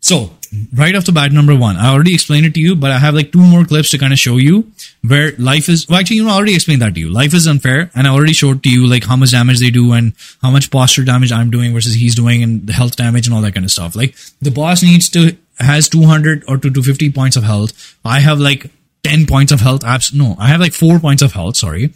So, 0.00 0.30
right 0.74 0.94
off 0.94 1.04
the 1.04 1.12
bat, 1.12 1.32
number 1.32 1.54
one, 1.56 1.76
I 1.76 1.92
already 1.92 2.14
explained 2.14 2.46
it 2.46 2.54
to 2.54 2.60
you, 2.60 2.74
but 2.74 2.90
I 2.90 2.98
have 2.98 3.14
like 3.14 3.32
two 3.32 3.40
more 3.40 3.64
clips 3.64 3.90
to 3.90 3.98
kind 3.98 4.12
of 4.12 4.18
show 4.18 4.36
you 4.36 4.70
where 5.06 5.32
life 5.38 5.68
is. 5.68 5.88
Well, 5.88 6.00
actually, 6.00 6.16
you 6.16 6.24
know, 6.24 6.30
I 6.30 6.34
already 6.34 6.54
explained 6.54 6.82
that 6.82 6.94
to 6.94 7.00
you. 7.00 7.08
Life 7.08 7.34
is 7.34 7.46
unfair, 7.46 7.90
and 7.94 8.06
I 8.06 8.10
already 8.10 8.32
showed 8.32 8.62
to 8.64 8.70
you 8.70 8.86
like 8.86 9.04
how 9.04 9.16
much 9.16 9.30
damage 9.30 9.60
they 9.60 9.70
do 9.70 9.92
and 9.92 10.12
how 10.42 10.50
much 10.50 10.70
posture 10.70 11.04
damage 11.04 11.32
I'm 11.32 11.50
doing 11.50 11.72
versus 11.72 11.94
he's 11.94 12.14
doing, 12.14 12.42
and 12.42 12.66
the 12.66 12.72
health 12.72 12.96
damage 12.96 13.26
and 13.26 13.34
all 13.34 13.42
that 13.42 13.54
kind 13.54 13.64
of 13.64 13.70
stuff. 13.70 13.94
Like 13.94 14.16
the 14.40 14.50
boss 14.50 14.82
needs 14.82 15.08
to 15.10 15.36
has 15.58 15.88
200 15.88 16.44
or 16.48 16.56
to 16.56 16.70
250 16.70 17.12
points 17.12 17.36
of 17.36 17.44
health. 17.44 17.96
I 18.04 18.20
have 18.20 18.40
like 18.40 18.70
10 19.04 19.26
points 19.26 19.52
of 19.52 19.60
health. 19.60 19.84
Abs- 19.84 20.12
no, 20.12 20.36
I 20.38 20.48
have 20.48 20.60
like 20.60 20.72
four 20.72 20.98
points 20.98 21.22
of 21.22 21.32
health. 21.32 21.56
Sorry, 21.56 21.92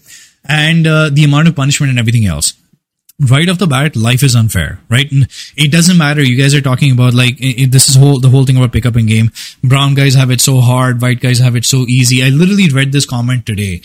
and 0.48 0.86
uh, 0.86 1.10
the 1.10 1.24
amount 1.24 1.48
of 1.48 1.56
punishment 1.56 1.90
and 1.90 1.98
everything 1.98 2.26
else 2.26 2.54
right 3.20 3.48
off 3.48 3.58
the 3.58 3.66
bat, 3.66 3.96
life 3.96 4.22
is 4.22 4.34
unfair, 4.34 4.80
right? 4.88 5.10
And 5.10 5.28
it 5.56 5.70
doesn't 5.70 5.98
matter. 5.98 6.22
You 6.22 6.36
guys 6.36 6.54
are 6.54 6.60
talking 6.60 6.92
about 6.92 7.14
like 7.14 7.36
it, 7.38 7.70
this 7.70 7.88
is 7.88 7.96
whole 7.96 8.20
the 8.20 8.28
whole 8.28 8.44
thing 8.44 8.56
about 8.56 8.72
pickup 8.72 8.96
in 8.96 9.06
game. 9.06 9.30
Brown 9.62 9.94
guys 9.94 10.14
have 10.14 10.30
it 10.30 10.40
so 10.40 10.60
hard, 10.60 11.00
white 11.00 11.20
guys 11.20 11.38
have 11.38 11.56
it 11.56 11.64
so 11.64 11.84
easy. 11.88 12.22
I 12.22 12.28
literally 12.28 12.68
read 12.68 12.92
this 12.92 13.06
comment 13.06 13.46
today. 13.46 13.82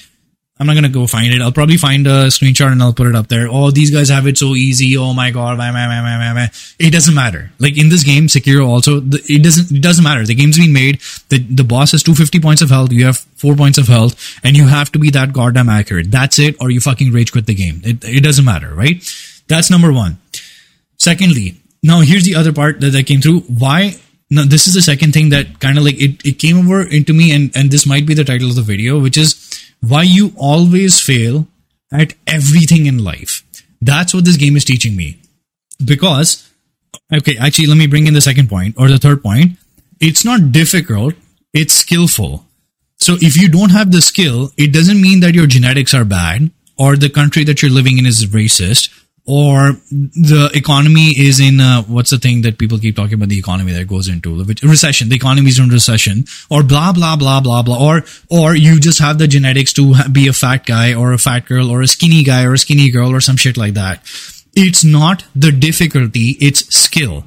I'm 0.62 0.68
not 0.68 0.74
gonna 0.74 0.90
go 0.90 1.08
find 1.08 1.32
it. 1.32 1.42
I'll 1.42 1.54
probably 1.54 1.78
find 1.78 2.06
a 2.06 2.26
screenshot 2.26 2.74
and 2.74 2.84
I'll 2.84 2.94
put 2.94 3.08
it 3.08 3.16
up 3.16 3.28
there. 3.30 3.48
Oh, 3.50 3.72
these 3.72 3.92
guys 3.92 4.10
have 4.10 4.28
it 4.28 4.38
so 4.38 4.56
easy. 4.56 4.98
Oh 4.98 5.14
my 5.14 5.32
god. 5.32 5.58
It 5.58 6.92
doesn't 6.92 7.16
matter. 7.16 7.50
Like 7.60 7.78
in 7.78 7.88
this 7.88 8.04
game, 8.04 8.28
Sekiro 8.28 8.68
also, 8.68 9.00
the, 9.00 9.24
it 9.30 9.42
doesn't 9.42 9.78
it 9.78 9.82
doesn't 9.82 10.04
matter. 10.04 10.26
The 10.26 10.36
game's 10.36 10.58
been 10.58 10.74
made. 10.74 11.00
The 11.30 11.38
the 11.40 11.64
boss 11.64 11.94
has 11.94 12.04
250 12.04 12.42
points 12.42 12.62
of 12.62 12.70
health. 12.70 12.92
You 12.92 13.06
have 13.06 13.20
four 13.38 13.56
points 13.56 13.78
of 13.78 13.88
health, 13.88 14.38
and 14.44 14.58
you 14.58 14.68
have 14.68 14.92
to 14.92 15.00
be 15.00 15.10
that 15.12 15.32
goddamn 15.32 15.70
accurate. 15.70 16.12
That's 16.12 16.38
it, 16.40 16.58
or 16.60 16.70
you 16.70 16.82
fucking 16.82 17.14
rage 17.14 17.32
quit 17.32 17.46
the 17.46 17.56
game. 17.56 17.80
It 17.86 18.04
it 18.04 18.22
doesn't 18.22 18.44
matter, 18.44 18.76
right? 18.76 19.02
That's 19.50 19.70
number 19.70 19.92
one. 19.92 20.18
Secondly, 20.98 21.58
now 21.82 22.02
here's 22.02 22.24
the 22.24 22.36
other 22.36 22.54
part 22.54 22.80
that, 22.80 22.92
that 22.92 23.08
came 23.08 23.20
through. 23.20 23.42
Why? 23.42 23.96
Now 24.30 24.46
this 24.46 24.68
is 24.68 24.76
the 24.76 24.82
second 24.82 25.14
thing 25.14 25.30
that 25.30 25.60
kind 25.60 25.78
of 25.78 25.84
like 25.84 26.00
it, 26.00 26.24
it 26.24 26.40
came 26.40 26.58
over 26.60 26.84
into 26.84 27.14
me 27.14 27.34
and, 27.34 27.52
and 27.56 27.72
this 27.72 27.86
might 27.86 28.06
be 28.06 28.14
the 28.14 28.24
title 28.24 28.50
of 28.50 28.56
the 28.56 28.62
video, 28.62 29.00
which 29.00 29.18
is 29.18 29.60
why 29.82 30.04
you 30.04 30.34
always 30.38 31.00
fail 31.00 31.48
at 31.92 32.14
everything 32.28 32.86
in 32.86 33.04
life. 33.04 33.44
That's 33.82 34.14
what 34.14 34.26
this 34.26 34.38
game 34.38 34.56
is 34.56 34.66
teaching 34.66 34.96
me. 34.96 35.20
Because, 35.84 36.48
okay, 37.14 37.38
actually, 37.38 37.68
let 37.68 37.78
me 37.78 37.88
bring 37.88 38.06
in 38.06 38.14
the 38.14 38.22
second 38.22 38.50
point 38.50 38.76
or 38.78 38.88
the 38.88 38.98
third 38.98 39.24
point. 39.24 39.58
It's 40.00 40.24
not 40.24 40.52
difficult, 40.52 41.16
it's 41.54 41.74
skillful. 41.74 42.46
So 42.98 43.16
if 43.20 43.38
you 43.38 43.50
don't 43.50 43.72
have 43.72 43.92
the 43.92 44.02
skill, 44.02 44.52
it 44.58 44.74
doesn't 44.74 45.02
mean 45.02 45.22
that 45.22 45.34
your 45.34 45.48
genetics 45.48 45.94
are 45.94 46.06
bad 46.06 46.52
or 46.78 46.98
the 46.98 47.10
country 47.10 47.46
that 47.46 47.62
you're 47.62 47.72
living 47.72 47.98
in 47.98 48.06
is 48.06 48.26
racist 48.26 48.90
or 49.30 49.74
the 49.92 50.50
economy 50.56 51.14
is 51.16 51.40
in 51.40 51.62
uh, 51.62 51.84
what's 51.84 52.10
the 52.10 52.18
thing 52.18 52.42
that 52.42 52.58
people 52.58 52.80
keep 52.80 52.96
talking 52.96 53.14
about? 53.14 53.30
The 53.30 53.38
economy 53.38 53.74
that 53.74 53.88
goes 53.88 54.08
into 54.08 54.44
recession. 54.64 55.10
The 55.10 55.16
economy 55.16 55.50
is 55.50 55.60
in 55.60 55.70
recession. 55.70 56.26
Or 56.50 56.64
blah 56.64 56.94
blah 56.94 57.16
blah 57.16 57.40
blah 57.40 57.62
blah. 57.62 57.78
Or 57.80 58.02
or 58.32 58.56
you 58.56 58.80
just 58.80 58.98
have 58.98 59.20
the 59.20 59.28
genetics 59.28 59.72
to 59.74 59.94
be 60.12 60.28
a 60.28 60.34
fat 60.34 60.66
guy 60.66 60.96
or 60.96 61.14
a 61.14 61.20
fat 61.20 61.46
girl 61.46 61.70
or 61.70 61.84
a 61.84 61.88
skinny 61.88 62.24
guy 62.24 62.44
or 62.44 62.54
a 62.54 62.58
skinny 62.58 62.90
girl 62.90 63.14
or 63.14 63.22
some 63.22 63.38
shit 63.38 63.56
like 63.56 63.76
that. 63.76 64.02
It's 64.56 64.84
not 64.84 65.24
the 65.36 65.52
difficulty 65.52 66.36
it's 66.42 66.66
skill. 66.74 67.24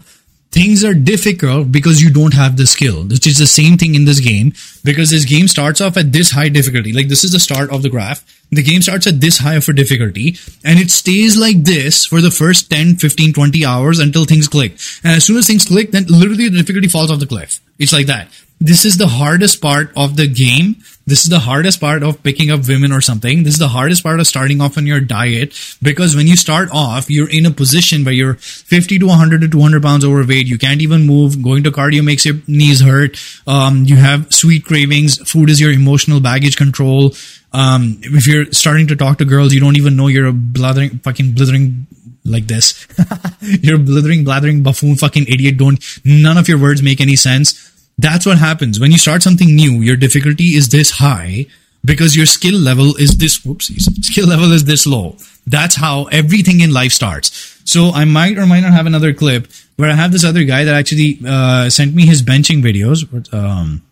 Things 0.50 0.84
are 0.84 0.94
difficult 0.94 1.70
because 1.70 2.02
you 2.02 2.10
don't 2.12 2.34
have 2.34 2.56
the 2.56 2.66
skill. 2.66 3.04
Which 3.04 3.28
is 3.28 3.38
the 3.38 3.46
same 3.46 3.78
thing 3.78 3.94
in 3.94 4.06
this 4.06 4.18
game 4.18 4.54
because 4.82 5.10
this 5.10 5.24
game 5.24 5.46
starts 5.46 5.80
off 5.80 5.96
at 5.96 6.10
this 6.10 6.32
high 6.32 6.48
difficulty. 6.48 6.92
Like 6.92 7.06
this 7.06 7.22
is 7.22 7.30
the 7.30 7.38
start 7.38 7.70
of 7.70 7.82
the 7.82 7.90
graph 7.90 8.24
the 8.52 8.62
game 8.62 8.82
starts 8.82 9.06
at 9.06 9.20
this 9.20 9.38
high 9.38 9.54
of 9.54 9.68
a 9.68 9.72
difficulty 9.72 10.36
and 10.62 10.78
it 10.78 10.90
stays 10.90 11.36
like 11.36 11.64
this 11.64 12.04
for 12.04 12.20
the 12.20 12.30
first 12.30 12.70
10 12.70 12.96
15 12.96 13.32
20 13.32 13.64
hours 13.64 13.98
until 13.98 14.24
things 14.24 14.46
click. 14.46 14.72
And 15.02 15.16
as 15.16 15.24
soon 15.24 15.38
as 15.38 15.46
things 15.46 15.64
click 15.64 15.90
then 15.90 16.04
literally 16.08 16.48
the 16.48 16.58
difficulty 16.58 16.88
falls 16.88 17.10
off 17.10 17.18
the 17.18 17.26
cliff. 17.26 17.60
It's 17.78 17.92
like 17.92 18.06
that 18.06 18.28
this 18.62 18.84
is 18.84 18.96
the 18.98 19.08
hardest 19.08 19.60
part 19.60 19.90
of 19.96 20.16
the 20.16 20.26
game 20.26 20.76
this 21.06 21.24
is 21.24 21.30
the 21.30 21.40
hardest 21.40 21.80
part 21.80 22.02
of 22.02 22.22
picking 22.22 22.50
up 22.50 22.66
women 22.68 22.92
or 22.92 23.00
something. 23.00 23.42
This 23.42 23.54
is 23.54 23.58
the 23.58 23.68
hardest 23.68 24.02
part 24.02 24.20
of 24.20 24.26
starting 24.26 24.60
off 24.60 24.78
on 24.78 24.86
your 24.86 25.00
diet 25.00 25.58
because 25.82 26.14
when 26.14 26.28
you 26.28 26.36
start 26.36 26.68
off, 26.72 27.10
you're 27.10 27.28
in 27.28 27.44
a 27.44 27.50
position 27.50 28.04
where 28.04 28.14
you're 28.14 28.34
50 28.34 29.00
to 29.00 29.06
100 29.06 29.40
to 29.40 29.48
200 29.48 29.82
pounds 29.82 30.04
overweight. 30.04 30.46
You 30.46 30.58
can't 30.58 30.80
even 30.80 31.06
move. 31.06 31.42
Going 31.42 31.64
to 31.64 31.72
cardio 31.72 32.04
makes 32.04 32.24
your 32.24 32.36
knees 32.46 32.80
hurt. 32.80 33.18
Um, 33.46 33.84
you 33.84 33.96
have 33.96 34.32
sweet 34.32 34.64
cravings. 34.64 35.18
Food 35.28 35.50
is 35.50 35.60
your 35.60 35.72
emotional 35.72 36.20
baggage 36.20 36.56
control. 36.56 37.14
Um, 37.52 37.98
if 38.02 38.26
you're 38.26 38.52
starting 38.52 38.86
to 38.86 38.96
talk 38.96 39.18
to 39.18 39.24
girls, 39.24 39.52
you 39.52 39.60
don't 39.60 39.76
even 39.76 39.96
know 39.96 40.06
you're 40.06 40.26
a 40.26 40.32
blathering, 40.32 41.00
fucking 41.00 41.32
blithering 41.32 41.88
like 42.24 42.46
this. 42.46 42.86
you're 43.40 43.78
blithering, 43.78 44.22
blathering 44.22 44.62
buffoon, 44.62 44.94
fucking 44.94 45.26
idiot. 45.26 45.58
Don't, 45.58 45.84
none 46.04 46.38
of 46.38 46.48
your 46.48 46.60
words 46.60 46.80
make 46.80 47.00
any 47.00 47.16
sense 47.16 47.71
that's 47.98 48.26
what 48.26 48.38
happens 48.38 48.80
when 48.80 48.92
you 48.92 48.98
start 48.98 49.22
something 49.22 49.54
new. 49.54 49.80
Your 49.80 49.96
difficulty 49.96 50.54
is 50.54 50.68
this 50.68 50.92
high 50.92 51.46
because 51.84 52.16
your 52.16 52.26
skill 52.26 52.58
level 52.58 52.96
is 52.96 53.18
this. 53.18 53.40
Whoopsies. 53.40 54.04
Skill 54.04 54.28
level 54.28 54.52
is 54.52 54.64
this 54.64 54.86
low. 54.86 55.16
That's 55.46 55.76
how 55.76 56.04
everything 56.04 56.60
in 56.60 56.72
life 56.72 56.92
starts. 56.92 57.60
So 57.64 57.90
I 57.90 58.04
might 58.04 58.38
or 58.38 58.46
might 58.46 58.60
not 58.60 58.72
have 58.72 58.86
another 58.86 59.12
clip 59.12 59.48
where 59.76 59.90
I 59.90 59.94
have 59.94 60.12
this 60.12 60.24
other 60.24 60.44
guy 60.44 60.64
that 60.64 60.74
actually 60.74 61.18
uh, 61.26 61.70
sent 61.70 61.94
me 61.94 62.06
his 62.06 62.22
benching 62.22 62.62
videos. 62.62 63.06
Um, 63.32 63.82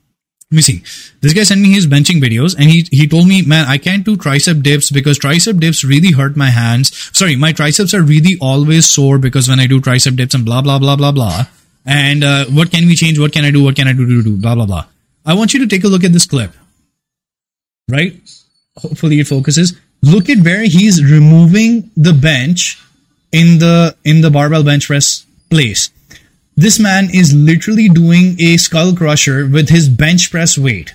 let 0.50 0.56
me 0.56 0.62
see. 0.62 0.82
This 1.20 1.32
guy 1.32 1.44
sent 1.44 1.60
me 1.60 1.72
his 1.72 1.86
benching 1.86 2.20
videos 2.20 2.56
and 2.56 2.64
he, 2.64 2.86
he 2.90 3.06
told 3.06 3.28
me, 3.28 3.42
man, 3.42 3.66
I 3.66 3.78
can't 3.78 4.04
do 4.04 4.16
tricep 4.16 4.62
dips 4.64 4.90
because 4.90 5.18
tricep 5.18 5.60
dips 5.60 5.84
really 5.84 6.10
hurt 6.12 6.36
my 6.36 6.50
hands. 6.50 6.90
Sorry, 7.16 7.36
my 7.36 7.52
triceps 7.52 7.94
are 7.94 8.02
really 8.02 8.36
always 8.40 8.86
sore 8.88 9.18
because 9.18 9.48
when 9.48 9.60
I 9.60 9.68
do 9.68 9.80
tricep 9.80 10.16
dips 10.16 10.34
and 10.34 10.44
blah, 10.44 10.60
blah, 10.60 10.80
blah, 10.80 10.96
blah, 10.96 11.12
blah. 11.12 11.46
And 11.90 12.22
uh, 12.22 12.44
what 12.46 12.70
can 12.70 12.86
we 12.86 12.94
change? 12.94 13.18
What 13.18 13.32
can 13.32 13.44
I 13.44 13.50
do? 13.50 13.64
What 13.64 13.74
can 13.74 13.88
I 13.88 13.92
do 13.92 14.06
to 14.06 14.22
do? 14.22 14.36
Blah, 14.36 14.54
blah, 14.54 14.66
blah. 14.66 14.86
I 15.26 15.34
want 15.34 15.52
you 15.52 15.60
to 15.60 15.66
take 15.66 15.82
a 15.82 15.88
look 15.88 16.04
at 16.04 16.12
this 16.12 16.24
clip. 16.24 16.52
Right? 17.88 18.14
Hopefully 18.76 19.18
it 19.18 19.26
focuses. 19.26 19.76
Look 20.00 20.30
at 20.30 20.38
where 20.38 20.62
he's 20.62 21.02
removing 21.02 21.90
the 21.96 22.12
bench 22.12 22.80
in 23.32 23.58
the 23.58 23.96
in 24.04 24.20
the 24.20 24.30
barbell 24.30 24.62
bench 24.62 24.86
press 24.86 25.26
place. 25.50 25.90
This 26.56 26.78
man 26.78 27.08
is 27.12 27.34
literally 27.34 27.88
doing 27.88 28.40
a 28.40 28.56
skull 28.56 28.94
crusher 28.94 29.46
with 29.46 29.68
his 29.68 29.88
bench 29.88 30.30
press 30.30 30.56
weight 30.56 30.94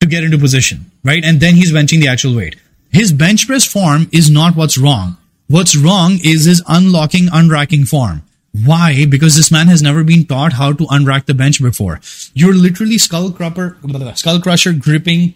to 0.00 0.06
get 0.06 0.22
into 0.22 0.36
position, 0.36 0.90
right? 1.02 1.24
And 1.24 1.40
then 1.40 1.54
he's 1.54 1.72
benching 1.72 2.00
the 2.00 2.08
actual 2.08 2.36
weight. 2.36 2.56
His 2.90 3.10
bench 3.10 3.46
press 3.46 3.64
form 3.64 4.10
is 4.12 4.30
not 4.30 4.54
what's 4.54 4.76
wrong. 4.76 5.16
What's 5.48 5.76
wrong 5.76 6.18
is 6.22 6.44
his 6.44 6.62
unlocking, 6.68 7.26
unracking 7.26 7.88
form. 7.88 8.22
Why? 8.52 9.06
Because 9.06 9.36
this 9.36 9.50
man 9.50 9.68
has 9.68 9.82
never 9.82 10.04
been 10.04 10.26
taught 10.26 10.54
how 10.54 10.72
to 10.72 10.84
unrack 10.86 11.24
the 11.24 11.34
bench 11.34 11.62
before. 11.62 12.00
You're 12.34 12.54
literally 12.54 12.98
skull 12.98 13.32
crusher, 13.32 13.78
skull 14.14 14.40
crusher 14.40 14.72
gripping, 14.72 15.34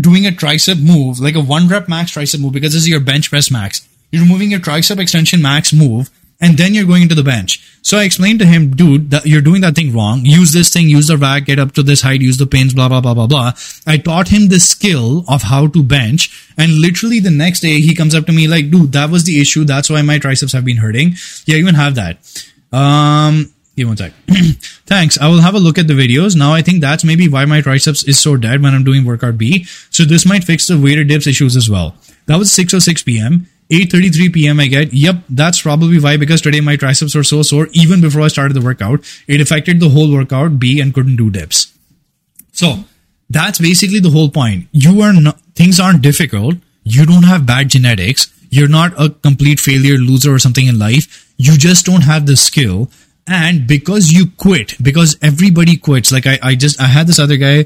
doing 0.00 0.26
a 0.26 0.30
tricep 0.30 0.80
move, 0.80 1.18
like 1.18 1.34
a 1.34 1.40
one 1.40 1.66
rep 1.66 1.88
max 1.88 2.12
tricep 2.12 2.40
move 2.40 2.52
because 2.52 2.72
this 2.72 2.82
is 2.82 2.88
your 2.88 3.00
bench 3.00 3.30
press 3.30 3.50
max. 3.50 3.88
You're 4.12 4.26
moving 4.26 4.50
your 4.50 4.60
tricep 4.60 5.00
extension 5.00 5.42
max 5.42 5.72
move 5.72 6.10
and 6.40 6.58
then 6.58 6.74
you're 6.74 6.86
going 6.86 7.02
into 7.02 7.14
the 7.14 7.22
bench. 7.22 7.60
So 7.82 7.98
I 7.98 8.04
explained 8.04 8.38
to 8.40 8.46
him, 8.46 8.74
dude, 8.74 9.10
that 9.10 9.26
you're 9.26 9.42
doing 9.42 9.60
that 9.60 9.74
thing 9.74 9.94
wrong. 9.94 10.24
Use 10.24 10.52
this 10.52 10.72
thing, 10.72 10.88
use 10.88 11.08
the 11.08 11.18
rack, 11.18 11.44
get 11.44 11.58
up 11.58 11.72
to 11.72 11.82
this 11.82 12.00
height, 12.00 12.22
use 12.22 12.38
the 12.38 12.46
pins, 12.46 12.74
blah, 12.74 12.88
blah, 12.88 13.00
blah, 13.00 13.14
blah, 13.14 13.26
blah. 13.26 13.52
I 13.86 13.98
taught 13.98 14.28
him 14.28 14.48
the 14.48 14.58
skill 14.58 15.24
of 15.28 15.42
how 15.42 15.66
to 15.68 15.82
bench. 15.82 16.52
And 16.56 16.80
literally 16.80 17.20
the 17.20 17.30
next 17.30 17.60
day 17.60 17.80
he 17.80 17.94
comes 17.94 18.14
up 18.14 18.26
to 18.26 18.32
me 18.32 18.48
like, 18.48 18.70
dude, 18.70 18.92
that 18.92 19.10
was 19.10 19.24
the 19.24 19.40
issue. 19.40 19.64
That's 19.64 19.90
why 19.90 20.02
my 20.02 20.18
triceps 20.18 20.52
have 20.52 20.64
been 20.64 20.78
hurting. 20.78 21.14
Yeah, 21.44 21.56
even 21.56 21.74
have 21.74 21.94
that. 21.96 22.18
Um, 22.72 23.52
give 23.76 23.88
one 23.88 23.96
sec. 23.96 24.12
Thanks. 24.86 25.18
I 25.18 25.28
will 25.28 25.40
have 25.40 25.54
a 25.54 25.58
look 25.58 25.78
at 25.78 25.86
the 25.86 25.94
videos. 25.94 26.36
Now 26.36 26.52
I 26.52 26.62
think 26.62 26.80
that's 26.80 27.04
maybe 27.04 27.28
why 27.28 27.44
my 27.44 27.60
triceps 27.60 28.02
is 28.04 28.18
so 28.18 28.36
dead 28.36 28.62
when 28.62 28.74
I'm 28.74 28.84
doing 28.84 29.04
workout 29.04 29.36
B. 29.36 29.64
So 29.90 30.04
this 30.04 30.26
might 30.26 30.44
fix 30.44 30.66
the 30.66 30.80
weighted 30.80 31.08
dips 31.08 31.26
issues 31.26 31.54
as 31.54 31.68
well. 31.68 31.94
That 32.26 32.38
was 32.38 32.50
6 32.52 32.72
or 32.72 32.80
6 32.80 33.02
p.m. 33.02 33.46
8.33 33.70 34.32
p.m. 34.32 34.60
I 34.60 34.66
get, 34.66 34.92
yep, 34.92 35.16
that's 35.28 35.62
probably 35.62 35.98
why 35.98 36.16
because 36.16 36.42
today 36.42 36.60
my 36.60 36.76
triceps 36.76 37.14
were 37.14 37.24
so 37.24 37.42
sore 37.42 37.68
even 37.72 38.00
before 38.00 38.22
I 38.22 38.28
started 38.28 38.54
the 38.54 38.60
workout. 38.60 39.00
It 39.26 39.40
affected 39.40 39.80
the 39.80 39.88
whole 39.88 40.12
workout 40.12 40.58
B 40.58 40.80
and 40.80 40.92
couldn't 40.92 41.16
do 41.16 41.30
dips. 41.30 41.72
So 42.52 42.84
That's 43.30 43.58
basically 43.58 44.00
the 44.00 44.10
whole 44.10 44.28
point. 44.28 44.68
You 44.72 45.00
are 45.02 45.12
not, 45.12 45.40
things 45.54 45.80
aren't 45.80 46.02
difficult. 46.02 46.56
You 46.84 47.06
don't 47.06 47.24
have 47.24 47.46
bad 47.46 47.68
genetics. 47.68 48.28
You're 48.50 48.68
not 48.68 48.92
a 49.00 49.10
complete 49.10 49.58
failure, 49.58 49.96
loser 49.96 50.32
or 50.32 50.38
something 50.38 50.66
in 50.66 50.78
life. 50.78 51.32
You 51.36 51.56
just 51.56 51.86
don't 51.86 52.02
have 52.02 52.26
the 52.26 52.36
skill. 52.36 52.90
And 53.26 53.66
because 53.66 54.12
you 54.12 54.26
quit, 54.36 54.76
because 54.80 55.16
everybody 55.22 55.76
quits, 55.78 56.12
like 56.12 56.26
I, 56.26 56.38
I 56.42 56.54
just, 56.54 56.80
I 56.80 56.84
had 56.84 57.06
this 57.06 57.18
other 57.18 57.36
guy, 57.38 57.64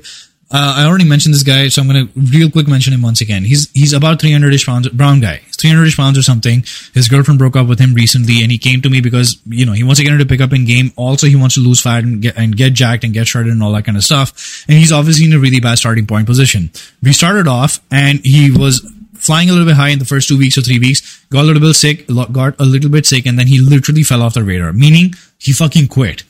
uh, 0.51 0.77
I 0.79 0.87
already 0.87 1.05
mentioned 1.05 1.35
this 1.35 1.43
guy, 1.43 1.69
so 1.69 1.83
I'm 1.83 1.89
gonna 1.89 2.09
real 2.17 2.51
quick 2.51 2.67
mention 2.67 2.95
him 2.95 3.03
once 3.03 3.21
again. 3.21 3.45
He's 3.45 3.71
he's 3.73 3.93
about 3.93 4.19
300ish 4.19 4.65
pounds, 4.65 4.89
brown 4.89 5.21
guy, 5.21 5.43
300ish 5.53 5.97
pounds 5.97 6.17
or 6.17 6.23
something. 6.23 6.65
His 6.95 7.07
girlfriend 7.07 7.39
broke 7.39 7.55
up 7.55 7.67
with 7.67 7.79
him 7.79 7.93
recently, 7.93 8.43
and 8.43 8.51
he 8.51 8.57
came 8.57 8.81
to 8.81 8.89
me 8.89 9.03
because 9.03 9.37
you 9.47 9.67
know 9.67 9.73
he 9.73 9.83
wants 9.83 9.99
to 9.99 10.05
get 10.05 10.13
into 10.15 10.25
pick 10.25 10.41
up 10.41 10.55
in 10.55 10.65
game. 10.65 10.91
Also, 10.97 11.27
he 11.27 11.37
wants 11.37 11.57
to 11.57 11.61
lose 11.61 11.83
fat 11.83 12.03
and 12.03 12.23
get 12.23 12.39
and 12.39 12.57
get 12.57 12.73
jacked 12.73 13.05
and 13.05 13.13
get 13.13 13.27
shredded 13.27 13.53
and 13.53 13.63
all 13.63 13.73
that 13.73 13.85
kind 13.85 13.99
of 13.99 14.05
stuff. 14.05 14.65
And 14.69 14.79
he's 14.79 14.91
obviously 14.91 15.27
in 15.27 15.35
a 15.35 15.39
really 15.39 15.61
bad 15.61 15.77
starting 15.77 16.07
point 16.07 16.27
position. 16.27 16.71
We 17.03 17.13
started 17.13 17.47
off, 17.47 17.81
and 17.91 18.21
he 18.25 18.51
was 18.51 18.81
flying 19.19 19.51
a 19.51 19.53
little 19.53 19.67
bit 19.67 19.77
high 19.77 19.91
in 19.91 19.99
the 19.99 20.07
first 20.07 20.29
two 20.29 20.39
weeks 20.39 20.57
or 20.57 20.63
three 20.63 20.79
weeks, 20.79 21.27
got 21.27 21.43
a 21.43 21.47
little 21.47 21.61
bit 21.61 21.75
sick, 21.75 22.07
got 22.07 22.59
a 22.59 22.65
little 22.65 22.91
bit 22.91 23.05
sick, 23.05 23.27
and 23.27 23.39
then 23.39 23.49
he 23.49 23.61
literally 23.61 24.03
fell 24.03 24.23
off 24.23 24.33
the 24.33 24.43
radar. 24.43 24.73
Meaning 24.73 25.13
he 25.37 25.53
fucking 25.53 25.89
quit 25.89 26.23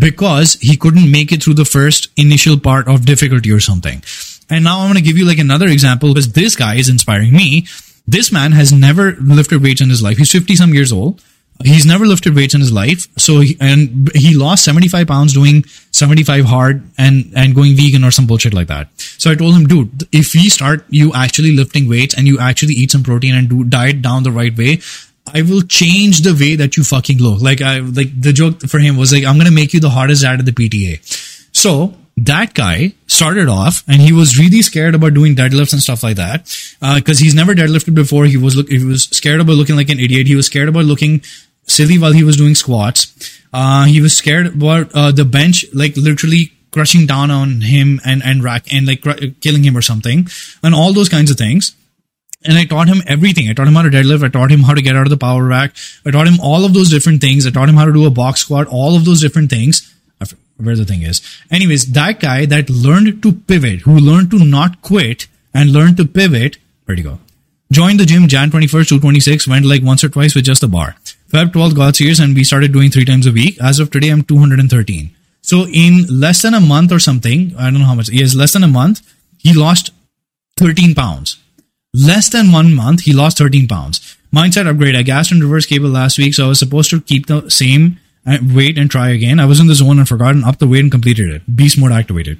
because 0.00 0.54
he 0.54 0.76
couldn't 0.76 1.10
make 1.10 1.30
it 1.30 1.42
through 1.42 1.54
the 1.54 1.64
first 1.64 2.08
initial 2.16 2.58
part 2.58 2.88
of 2.88 3.04
difficulty 3.04 3.52
or 3.52 3.60
something. 3.60 4.02
And 4.48 4.64
now 4.64 4.80
I'm 4.80 4.86
going 4.86 4.96
to 4.96 5.06
give 5.08 5.18
you 5.18 5.26
like 5.26 5.38
another 5.38 5.68
example 5.68 6.08
because 6.08 6.32
this 6.32 6.56
guy 6.56 6.76
is 6.76 6.88
inspiring 6.88 7.32
me. 7.32 7.66
This 8.08 8.32
man 8.32 8.52
has 8.52 8.72
never 8.72 9.12
lifted 9.12 9.62
weights 9.62 9.80
in 9.80 9.90
his 9.90 10.02
life. 10.02 10.16
He's 10.16 10.32
50 10.32 10.56
some 10.56 10.74
years 10.74 10.90
old. 10.90 11.22
He's 11.62 11.84
never 11.84 12.06
lifted 12.06 12.34
weights 12.34 12.54
in 12.54 12.60
his 12.60 12.72
life. 12.72 13.06
So, 13.18 13.40
he, 13.40 13.56
and 13.60 14.10
he 14.14 14.34
lost 14.34 14.64
75 14.64 15.06
pounds 15.06 15.34
doing 15.34 15.64
75 15.90 16.46
hard 16.46 16.82
and, 16.96 17.30
and 17.36 17.54
going 17.54 17.76
vegan 17.76 18.02
or 18.02 18.10
some 18.10 18.26
bullshit 18.26 18.54
like 18.54 18.68
that. 18.68 18.88
So 18.96 19.30
I 19.30 19.34
told 19.34 19.54
him, 19.54 19.66
dude, 19.66 20.08
if 20.10 20.32
we 20.32 20.48
start 20.48 20.86
you 20.88 21.12
actually 21.12 21.54
lifting 21.54 21.86
weights 21.86 22.14
and 22.16 22.26
you 22.26 22.38
actually 22.40 22.72
eat 22.74 22.90
some 22.90 23.02
protein 23.02 23.34
and 23.34 23.50
do 23.50 23.62
diet 23.62 24.00
down 24.00 24.22
the 24.22 24.32
right 24.32 24.56
way, 24.56 24.80
I 25.34 25.42
will 25.42 25.62
change 25.62 26.20
the 26.20 26.32
way 26.32 26.56
that 26.56 26.76
you 26.76 26.84
fucking 26.84 27.18
look. 27.18 27.40
Like 27.40 27.60
I 27.60 27.78
like 27.78 28.20
the 28.20 28.32
joke 28.32 28.60
for 28.62 28.78
him 28.78 28.96
was 28.96 29.12
like, 29.12 29.24
I'm 29.24 29.38
gonna 29.38 29.50
make 29.50 29.72
you 29.72 29.80
the 29.80 29.90
hottest 29.90 30.22
dad 30.22 30.40
at 30.40 30.46
the 30.46 30.52
PTA. 30.52 31.00
So 31.52 31.94
that 32.16 32.54
guy 32.54 32.92
started 33.06 33.48
off 33.48 33.82
and 33.88 34.00
he 34.00 34.12
was 34.12 34.38
really 34.38 34.62
scared 34.62 34.94
about 34.94 35.14
doing 35.14 35.34
deadlifts 35.34 35.72
and 35.72 35.80
stuff 35.80 36.02
like 36.02 36.16
that 36.16 36.44
because 36.96 37.20
uh, 37.20 37.24
he's 37.24 37.34
never 37.34 37.54
deadlifted 37.54 37.94
before. 37.94 38.26
He 38.26 38.36
was 38.36 38.56
look 38.56 38.68
he 38.68 38.84
was 38.84 39.04
scared 39.04 39.40
about 39.40 39.54
looking 39.54 39.76
like 39.76 39.88
an 39.88 40.00
idiot. 40.00 40.26
He 40.26 40.34
was 40.34 40.46
scared 40.46 40.68
about 40.68 40.84
looking 40.84 41.22
silly 41.64 41.98
while 41.98 42.12
he 42.12 42.24
was 42.24 42.36
doing 42.36 42.54
squats. 42.54 43.40
Uh, 43.52 43.84
he 43.84 44.00
was 44.00 44.16
scared 44.16 44.46
about 44.46 44.90
uh, 44.94 45.12
the 45.12 45.24
bench, 45.24 45.64
like 45.72 45.96
literally 45.96 46.52
crushing 46.70 47.06
down 47.06 47.30
on 47.30 47.62
him 47.62 48.00
and 48.04 48.22
and 48.22 48.44
rack 48.44 48.72
and 48.72 48.86
like 48.86 49.02
cr- 49.02 49.32
killing 49.40 49.64
him 49.64 49.76
or 49.76 49.82
something, 49.82 50.28
and 50.62 50.74
all 50.74 50.92
those 50.92 51.08
kinds 51.08 51.30
of 51.30 51.36
things. 51.36 51.74
And 52.44 52.56
I 52.56 52.64
taught 52.64 52.88
him 52.88 53.02
everything. 53.06 53.48
I 53.48 53.52
taught 53.52 53.68
him 53.68 53.74
how 53.74 53.82
to 53.82 53.90
deadlift. 53.90 54.24
I 54.24 54.28
taught 54.28 54.50
him 54.50 54.60
how 54.60 54.74
to 54.74 54.82
get 54.82 54.96
out 54.96 55.06
of 55.06 55.10
the 55.10 55.18
power 55.18 55.44
rack. 55.44 55.74
I 56.06 56.10
taught 56.10 56.26
him 56.26 56.40
all 56.40 56.64
of 56.64 56.72
those 56.72 56.90
different 56.90 57.20
things. 57.20 57.46
I 57.46 57.50
taught 57.50 57.68
him 57.68 57.76
how 57.76 57.84
to 57.84 57.92
do 57.92 58.06
a 58.06 58.10
box 58.10 58.40
squat, 58.40 58.66
all 58.66 58.96
of 58.96 59.04
those 59.04 59.20
different 59.20 59.50
things. 59.50 59.94
Where 60.56 60.76
the 60.76 60.84
thing 60.84 61.00
is. 61.00 61.22
Anyways, 61.50 61.92
that 61.92 62.20
guy 62.20 62.44
that 62.44 62.68
learned 62.68 63.22
to 63.22 63.32
pivot, 63.32 63.80
who 63.80 63.98
learned 63.98 64.30
to 64.32 64.44
not 64.44 64.82
quit 64.82 65.26
and 65.54 65.72
learned 65.72 65.96
to 65.96 66.04
pivot, 66.04 66.58
where'd 66.84 66.98
he 66.98 67.02
go? 67.02 67.18
Joined 67.72 67.98
the 67.98 68.04
gym 68.04 68.28
Jan 68.28 68.50
21st 68.50 68.88
to 68.88 69.00
26, 69.00 69.48
went 69.48 69.64
like 69.64 69.82
once 69.82 70.04
or 70.04 70.10
twice 70.10 70.34
with 70.34 70.44
just 70.44 70.62
a 70.62 70.68
bar. 70.68 70.96
Feb 71.32 71.52
12th 71.52 71.74
got 71.74 71.96
serious 71.96 72.18
and 72.18 72.34
we 72.34 72.44
started 72.44 72.74
doing 72.74 72.90
three 72.90 73.06
times 73.06 73.26
a 73.26 73.32
week. 73.32 73.56
As 73.62 73.78
of 73.78 73.90
today, 73.90 74.10
I'm 74.10 74.22
213. 74.22 75.16
So 75.40 75.66
in 75.66 76.04
less 76.10 76.42
than 76.42 76.52
a 76.52 76.60
month 76.60 76.92
or 76.92 76.98
something, 76.98 77.54
I 77.56 77.70
don't 77.70 77.78
know 77.78 77.86
how 77.86 77.94
much, 77.94 78.10
yes, 78.10 78.34
less 78.34 78.52
than 78.52 78.62
a 78.62 78.68
month, 78.68 79.00
he 79.38 79.54
lost 79.54 79.92
13 80.58 80.94
pounds. 80.94 81.38
Less 81.92 82.28
than 82.28 82.52
one 82.52 82.74
month, 82.74 83.02
he 83.02 83.12
lost 83.12 83.38
13 83.38 83.66
pounds. 83.66 84.16
Mindset 84.32 84.68
upgrade. 84.68 84.94
I 84.94 85.02
gassed 85.02 85.32
and 85.32 85.42
reverse 85.42 85.66
cable 85.66 85.88
last 85.88 86.18
week, 86.18 86.34
so 86.34 86.46
I 86.46 86.48
was 86.48 86.58
supposed 86.58 86.90
to 86.90 87.00
keep 87.00 87.26
the 87.26 87.50
same 87.50 87.98
uh, 88.26 88.38
weight 88.42 88.78
and 88.78 88.90
try 88.90 89.08
again. 89.08 89.40
I 89.40 89.46
was 89.46 89.58
in 89.58 89.66
the 89.66 89.74
zone 89.74 89.98
and 89.98 90.08
forgotten 90.08 90.44
up 90.44 90.58
the 90.58 90.68
weight 90.68 90.80
and 90.80 90.90
completed 90.90 91.30
it. 91.30 91.56
Beast 91.56 91.78
mode 91.78 91.90
activated. 91.90 92.38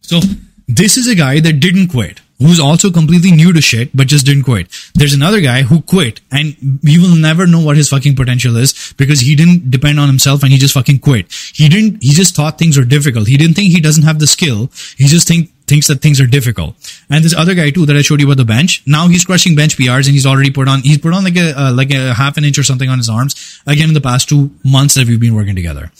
So 0.00 0.20
this 0.66 0.96
is 0.96 1.06
a 1.06 1.14
guy 1.14 1.38
that 1.40 1.60
didn't 1.60 1.88
quit, 1.88 2.20
who's 2.38 2.58
also 2.58 2.90
completely 2.90 3.30
new 3.30 3.52
to 3.52 3.60
shit, 3.60 3.94
but 3.96 4.08
just 4.08 4.26
didn't 4.26 4.42
quit. 4.42 4.66
There's 4.94 5.14
another 5.14 5.40
guy 5.40 5.62
who 5.62 5.82
quit, 5.82 6.20
and 6.32 6.56
you 6.82 7.00
will 7.00 7.16
never 7.16 7.46
know 7.46 7.60
what 7.60 7.76
his 7.76 7.90
fucking 7.90 8.16
potential 8.16 8.56
is 8.56 8.92
because 8.96 9.20
he 9.20 9.36
didn't 9.36 9.70
depend 9.70 10.00
on 10.00 10.08
himself 10.08 10.42
and 10.42 10.50
he 10.50 10.58
just 10.58 10.74
fucking 10.74 10.98
quit. 10.98 11.32
He 11.54 11.68
didn't, 11.68 12.02
he 12.02 12.10
just 12.10 12.34
thought 12.34 12.58
things 12.58 12.76
were 12.76 12.84
difficult. 12.84 13.28
He 13.28 13.36
didn't 13.36 13.54
think 13.54 13.70
he 13.70 13.80
doesn't 13.80 14.02
have 14.02 14.18
the 14.18 14.26
skill. 14.26 14.70
He 14.96 15.06
just 15.06 15.28
think 15.28 15.50
thinks 15.66 15.86
that 15.88 16.00
things 16.00 16.20
are 16.20 16.26
difficult. 16.26 16.76
And 17.08 17.24
this 17.24 17.34
other 17.34 17.54
guy 17.54 17.70
too 17.70 17.86
that 17.86 17.96
I 17.96 18.02
showed 18.02 18.20
you 18.20 18.26
about 18.26 18.36
the 18.36 18.44
bench, 18.44 18.82
now 18.86 19.08
he's 19.08 19.24
crushing 19.24 19.54
bench 19.54 19.76
PRs 19.76 20.06
and 20.06 20.14
he's 20.14 20.26
already 20.26 20.50
put 20.50 20.68
on, 20.68 20.80
he's 20.80 20.98
put 20.98 21.14
on 21.14 21.24
like 21.24 21.36
a, 21.36 21.58
uh, 21.58 21.72
like 21.72 21.92
a 21.92 22.14
half 22.14 22.36
an 22.36 22.44
inch 22.44 22.58
or 22.58 22.62
something 22.62 22.88
on 22.88 22.98
his 22.98 23.08
arms 23.08 23.60
again 23.66 23.88
in 23.88 23.94
the 23.94 24.00
past 24.00 24.28
two 24.28 24.50
months 24.64 24.94
that 24.94 25.06
we've 25.06 25.20
been 25.20 25.34
working 25.34 25.56
together. 25.56 25.90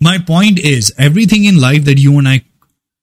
My 0.00 0.18
point 0.18 0.58
is 0.58 0.92
everything 0.98 1.44
in 1.44 1.60
life 1.60 1.84
that 1.84 1.98
you 1.98 2.18
and 2.18 2.28
I 2.28 2.44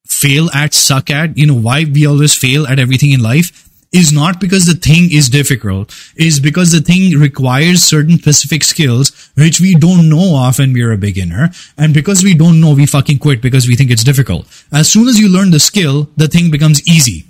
fail 0.05 0.49
at, 0.53 0.73
suck 0.73 1.09
at, 1.09 1.37
you 1.37 1.45
know, 1.45 1.55
why 1.55 1.85
we 1.85 2.05
always 2.05 2.35
fail 2.35 2.67
at 2.67 2.79
everything 2.79 3.11
in 3.11 3.21
life 3.21 3.70
is 3.91 4.13
not 4.13 4.39
because 4.39 4.65
the 4.65 4.73
thing 4.73 5.11
is 5.11 5.29
difficult, 5.29 5.93
is 6.15 6.39
because 6.39 6.71
the 6.71 6.81
thing 6.81 7.19
requires 7.19 7.83
certain 7.83 8.17
specific 8.17 8.63
skills 8.63 9.31
which 9.35 9.59
we 9.59 9.75
don't 9.75 10.09
know 10.09 10.47
of 10.47 10.59
when 10.59 10.73
we're 10.73 10.93
a 10.93 10.97
beginner. 10.97 11.51
And 11.77 11.93
because 11.93 12.23
we 12.23 12.33
don't 12.33 12.61
know, 12.61 12.73
we 12.73 12.85
fucking 12.85 13.19
quit 13.19 13.41
because 13.41 13.67
we 13.67 13.75
think 13.75 13.91
it's 13.91 14.03
difficult. 14.03 14.47
As 14.71 14.89
soon 14.89 15.07
as 15.07 15.19
you 15.19 15.27
learn 15.27 15.51
the 15.51 15.59
skill, 15.59 16.09
the 16.15 16.27
thing 16.27 16.51
becomes 16.51 16.87
easy. 16.87 17.25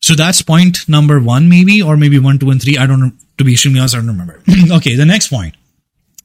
So 0.00 0.14
that's 0.14 0.42
point 0.42 0.88
number 0.88 1.20
one, 1.20 1.48
maybe, 1.48 1.80
or 1.80 1.96
maybe 1.96 2.18
one, 2.18 2.38
two, 2.38 2.50
and 2.50 2.60
three. 2.60 2.76
I 2.76 2.86
don't 2.86 3.00
know. 3.00 3.12
To 3.38 3.44
be 3.44 3.52
extremely 3.52 3.80
honest, 3.80 3.94
I 3.94 3.98
don't 3.98 4.08
remember. 4.08 4.40
okay, 4.76 4.94
the 4.94 5.06
next 5.06 5.28
point 5.28 5.56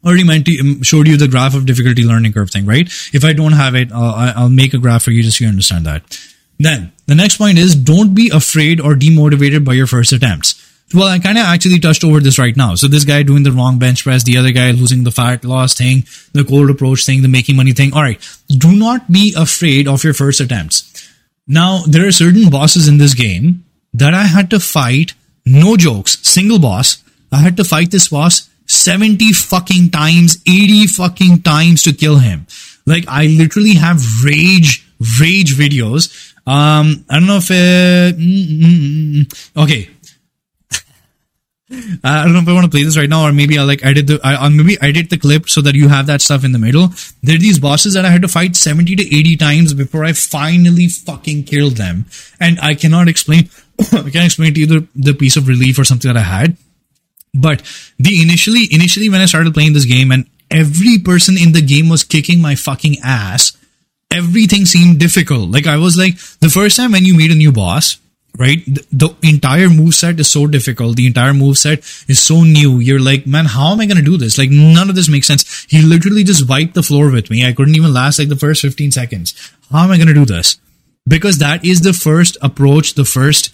already 0.05 0.23
meant 0.23 0.45
to, 0.45 0.60
um, 0.60 0.84
showed 0.84 1.08
you 1.08 1.17
the 1.17 1.27
graph 1.27 1.55
of 1.55 1.65
difficulty 1.65 2.03
learning 2.03 2.34
curve 2.34 2.49
thing, 2.49 2.65
right? 2.65 2.88
If 3.13 3.23
I 3.25 3.34
don't 3.34 3.53
have 3.53 3.75
it, 3.75 3.91
I'll, 3.91 4.34
I'll 4.36 4.49
make 4.49 4.73
a 4.73 4.77
graph 4.77 5.03
for 5.03 5.12
you 5.12 5.23
just 5.23 5.38
so 5.38 5.45
you 5.45 5.49
understand 5.49 5.86
that. 5.86 6.03
Then 6.60 6.91
the 7.08 7.15
next 7.15 7.38
point 7.38 7.58
is 7.58 7.76
don't 7.76 8.13
be 8.13 8.30
afraid 8.30 8.82
or 8.82 8.93
demotivated 8.93 9.63
by 9.63 9.74
your 9.74 9.88
first 9.88 10.12
attempts. 10.12 10.65
Well, 10.93 11.08
I 11.08 11.19
kind 11.19 11.38
of 11.38 11.45
actually 11.45 11.80
touched 11.80 12.04
over 12.04 12.19
this 12.19 12.39
right 12.39 12.56
now. 12.58 12.74
So 12.74 12.88
this 12.88 13.06
guy 13.06 13.22
doing 13.22 13.43
the 13.43 13.52
wrong 13.52 13.78
bench 13.78 14.04
press, 14.04 14.24
the 14.24 14.38
other 14.38 14.52
guy 14.52 14.72
losing 14.72 15.04
the 15.04 15.12
fat 15.12 15.45
loss 15.45 15.76
thing, 15.76 16.04
the 16.34 16.43
cold 16.43 16.69
approach 16.69 17.06
thing, 17.06 17.22
the 17.22 17.28
making 17.28 17.56
money 17.56 17.74
thing. 17.74 17.93
All 17.93 18.02
right. 18.02 18.19
Do 18.48 18.76
not 18.76 19.12
be 19.12 19.34
afraid 19.38 19.88
of 19.88 20.04
your 20.04 20.15
first 20.15 20.41
attempts. 20.41 21.08
Now, 21.48 21.84
there 21.88 22.08
are 22.08 22.12
certain 22.12 22.50
bosses 22.50 22.88
in 22.88 22.98
this 22.98 23.13
game 23.13 23.65
that 23.93 24.15
I 24.15 24.24
had 24.24 24.50
to 24.50 24.60
fight. 24.60 25.13
No 25.45 25.78
jokes. 25.78 26.17
Single 26.28 26.60
boss. 26.60 27.04
I 27.32 27.38
had 27.38 27.58
to 27.58 27.63
fight 27.63 27.91
this 27.91 28.10
boss 28.10 28.50
70 28.65 29.34
fucking 29.34 29.91
times, 29.91 30.38
80 30.48 30.88
fucking 30.88 31.41
times 31.43 31.84
to 31.84 31.93
kill 31.93 32.17
him. 32.17 32.48
Like 32.86 33.06
I 33.08 33.28
literally 33.28 33.76
have 33.76 34.02
rage, 34.24 34.88
rage 35.19 35.56
videos 35.56 36.28
um, 36.49 37.05
I 37.07 37.19
don't 37.19 37.27
know 37.27 37.38
if 37.38 37.51
uh, 37.51 38.17
mm, 38.17 38.59
mm, 38.59 39.23
mm, 39.23 39.63
okay. 39.63 39.88
I 42.03 42.23
don't 42.23 42.33
know 42.33 42.39
if 42.39 42.47
I 42.47 42.53
want 42.53 42.65
to 42.65 42.71
play 42.71 42.83
this 42.83 42.97
right 42.97 43.07
now, 43.07 43.27
or 43.27 43.31
maybe 43.31 43.59
I'll 43.59 43.67
like 43.67 43.85
edit 43.85 44.07
the, 44.07 44.19
I, 44.23 44.49
maybe 44.49 44.75
edit 44.81 45.12
the 45.12 45.19
clip 45.19 45.47
so 45.47 45.62
that 45.62 45.75
you 45.75 45.89
have 45.89 46.07
that 46.07 46.21
stuff 46.21 46.43
in 46.43 46.51
the 46.51 46.57
middle. 46.57 46.88
There 47.21 47.35
are 47.35 47.39
these 47.39 47.59
bosses 47.59 47.93
that 47.93 48.03
I 48.03 48.09
had 48.09 48.23
to 48.23 48.27
fight 48.27 48.55
70 48.55 48.95
to 48.95 49.03
80 49.03 49.38
times 49.38 49.73
before 49.75 50.03
I 50.03 50.13
finally 50.13 50.88
fucking 50.88 51.43
killed 51.43 51.73
them. 51.73 52.07
And 52.39 52.59
I 52.62 52.73
cannot 52.73 53.07
explain, 53.07 53.51
I 53.79 54.09
can't 54.09 54.25
explain 54.25 54.55
to 54.55 54.59
you 54.59 54.65
the, 54.65 54.88
the 54.95 55.13
piece 55.13 55.38
of 55.38 55.47
relief 55.47 55.77
or 55.77 55.83
something 55.83 56.12
that 56.12 56.19
I 56.19 56.23
had. 56.23 56.57
But 57.35 57.62
the 57.99 58.23
initially, 58.23 58.67
initially 58.71 59.07
when 59.07 59.21
I 59.21 59.25
started 59.25 59.53
playing 59.53 59.73
this 59.73 59.85
game 59.85 60.12
and 60.12 60.25
every 60.49 60.97
person 60.97 61.38
in 61.38 61.51
the 61.51 61.62
game 61.62 61.89
was 61.89 62.03
kicking 62.03 62.41
my 62.41 62.55
fucking 62.55 62.97
ass, 63.03 63.55
everything 64.12 64.65
seemed 64.65 65.00
difficult. 65.00 65.52
Like 65.52 65.67
I 65.67 65.78
was 65.78 65.98
like, 65.98 66.17
the 66.39 66.50
first 66.50 66.78
time 66.78 66.91
when 66.91 67.06
you 67.06 67.15
meet 67.15 67.32
a 67.32 67.36
new 67.36 67.52
boss, 67.52 67.98
right? 68.38 68.63
The, 68.65 68.84
the 68.91 69.15
entire 69.24 69.69
move 69.69 69.93
set 69.93 70.19
is 70.19 70.32
so 70.32 70.48
difficult. 70.48 70.95
The 70.95 71.08
entire 71.08 71.34
move 71.34 71.58
set 71.58 71.80
is 72.08 72.19
so 72.19 72.43
new. 72.43 72.80
You're 72.80 73.00
like, 73.00 73.28
man, 73.28 73.45
how 73.45 73.74
am 73.74 73.80
I 73.80 73.88
to 73.88 74.02
do 74.02 74.17
this? 74.17 74.38
Like 74.38 74.50
none 74.50 74.89
of 74.89 74.95
this 74.95 75.10
makes 75.10 75.28
sense. 75.28 75.65
He 75.69 75.82
literally 75.82 76.24
just 76.24 76.48
wiped 76.48 76.74
the 76.74 76.84
floor 76.84 77.12
with 77.12 77.30
me. 77.30 77.45
I 77.45 77.54
couldn't 77.54 77.76
even 77.76 77.93
last 77.93 78.19
like 78.19 78.30
the 78.30 78.36
first 78.36 78.62
15 78.62 78.91
seconds. 78.91 79.34
How 79.72 79.84
am 79.84 79.91
I 79.91 79.98
to 79.98 80.13
do 80.13 80.26
this? 80.26 80.58
Because 81.08 81.39
that 81.39 81.65
is 81.65 81.82
the 81.82 81.93
first 81.93 82.38
approach, 82.41 82.93
the 82.93 83.06
first 83.06 83.52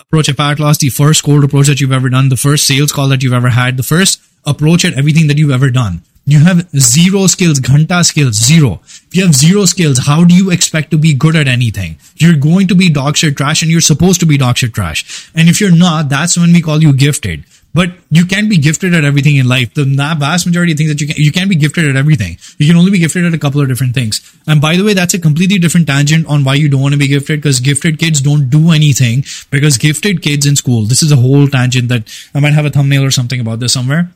approach 0.00 0.28
at 0.28 0.60
Loss, 0.60 0.78
the 0.78 0.88
first 0.88 1.24
cold 1.24 1.44
approach 1.44 1.66
that 1.66 1.80
you've 1.80 1.92
ever 1.92 2.08
done, 2.08 2.28
the 2.28 2.36
first 2.36 2.66
sales 2.66 2.92
call 2.92 3.08
that 3.08 3.22
you've 3.22 3.32
ever 3.32 3.50
had, 3.50 3.76
the 3.76 3.82
first 3.82 4.22
approach 4.44 4.84
at 4.84 4.94
everything 4.94 5.26
that 5.28 5.38
you've 5.38 5.50
ever 5.50 5.70
done. 5.70 6.02
You 6.26 6.40
have 6.40 6.70
zero 6.78 7.26
skills, 7.26 7.60
ghanta 7.60 8.02
skills, 8.04 8.34
zero. 8.34 8.80
If 8.82 9.08
you 9.12 9.24
have 9.26 9.34
zero 9.34 9.66
skills, 9.66 9.98
how 10.06 10.24
do 10.24 10.34
you 10.34 10.50
expect 10.50 10.90
to 10.92 10.98
be 10.98 11.12
good 11.12 11.36
at 11.36 11.48
anything? 11.48 11.98
You're 12.16 12.36
going 12.36 12.66
to 12.68 12.74
be 12.74 12.88
dog 12.88 13.16
shit 13.16 13.36
trash 13.36 13.60
and 13.60 13.70
you're 13.70 13.82
supposed 13.82 14.20
to 14.20 14.26
be 14.26 14.38
dog 14.38 14.56
shit 14.56 14.72
trash. 14.72 15.30
And 15.34 15.50
if 15.50 15.60
you're 15.60 15.76
not, 15.76 16.08
that's 16.08 16.38
when 16.38 16.52
we 16.52 16.62
call 16.62 16.82
you 16.82 16.94
gifted. 16.94 17.44
but 17.74 17.90
you 18.08 18.24
can't 18.24 18.48
be 18.48 18.56
gifted 18.56 18.94
at 18.94 19.04
everything 19.04 19.36
in 19.36 19.48
life. 19.48 19.74
The 19.74 19.84
vast 19.84 20.46
majority 20.46 20.72
of 20.72 20.78
things 20.78 20.90
that 20.90 21.00
you 21.00 21.08
can, 21.08 21.16
you 21.16 21.32
can't 21.32 21.50
be 21.50 21.56
gifted 21.56 21.88
at 21.88 21.96
everything. 21.96 22.38
You 22.56 22.68
can 22.68 22.76
only 22.76 22.92
be 22.92 23.00
gifted 23.00 23.24
at 23.24 23.34
a 23.34 23.38
couple 23.38 23.60
of 23.60 23.66
different 23.68 23.94
things. 23.94 24.22
And 24.46 24.60
by 24.60 24.76
the 24.76 24.84
way, 24.84 24.94
that's 24.94 25.12
a 25.14 25.18
completely 25.18 25.58
different 25.58 25.88
tangent 25.88 26.26
on 26.28 26.44
why 26.44 26.54
you 26.54 26.68
don't 26.68 26.80
want 26.80 26.94
to 26.94 26.98
be 26.98 27.08
gifted 27.08 27.40
because 27.40 27.58
gifted 27.58 27.98
kids 27.98 28.20
don't 28.20 28.48
do 28.48 28.70
anything 28.70 29.24
because 29.50 29.76
gifted 29.76 30.22
kids 30.22 30.46
in 30.46 30.54
school, 30.54 30.84
this 30.84 31.02
is 31.02 31.10
a 31.10 31.16
whole 31.16 31.48
tangent 31.48 31.88
that 31.88 32.08
I 32.32 32.40
might 32.40 32.54
have 32.54 32.64
a 32.64 32.70
thumbnail 32.70 33.04
or 33.04 33.10
something 33.10 33.40
about 33.40 33.58
this 33.58 33.72
somewhere 33.72 34.10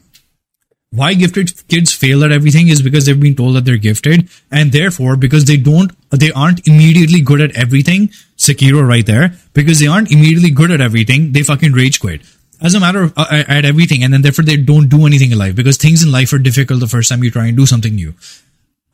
why 0.90 1.12
gifted 1.12 1.68
kids 1.68 1.92
fail 1.92 2.24
at 2.24 2.33
everything 2.33 2.68
is 2.68 2.81
because 2.81 3.05
they've 3.05 3.20
been 3.20 3.35
told 3.35 3.57
that 3.57 3.64
they're 3.64 3.77
gifted 3.77 4.29
and 4.51 4.72
therefore 4.72 5.16
because 5.16 5.44
they 5.44 5.57
don't 5.57 5.92
they 6.11 6.33
aren't 6.33 6.66
immediately 6.66 7.20
good 7.20 7.40
at 7.42 7.55
everything 7.57 8.09
sekiro 8.38 8.87
right 8.87 9.05
there 9.05 9.35
because 9.53 9.81
they 9.81 9.87
aren't 9.87 10.11
immediately 10.11 10.51
good 10.51 10.70
at 10.70 10.81
everything 10.81 11.33
they 11.33 11.42
fucking 11.42 11.72
rage 11.72 12.01
quit. 12.01 12.22
As 12.61 12.74
a 12.74 12.81
matter 12.81 13.03
of 13.03 13.12
uh, 13.18 13.44
at 13.46 13.64
everything 13.64 14.03
and 14.03 14.12
then 14.12 14.22
therefore 14.22 14.44
they 14.44 14.57
don't 14.57 14.88
do 14.88 15.07
anything 15.07 15.31
in 15.31 15.38
life 15.38 15.55
because 15.55 15.77
things 15.77 16.03
in 16.03 16.11
life 16.11 16.33
are 16.33 16.38
difficult 16.38 16.81
the 16.81 16.87
first 16.87 17.11
time 17.11 17.22
you 17.22 17.31
try 17.31 17.46
and 17.46 17.57
do 17.57 17.66
something 17.66 17.94
new. 17.94 18.14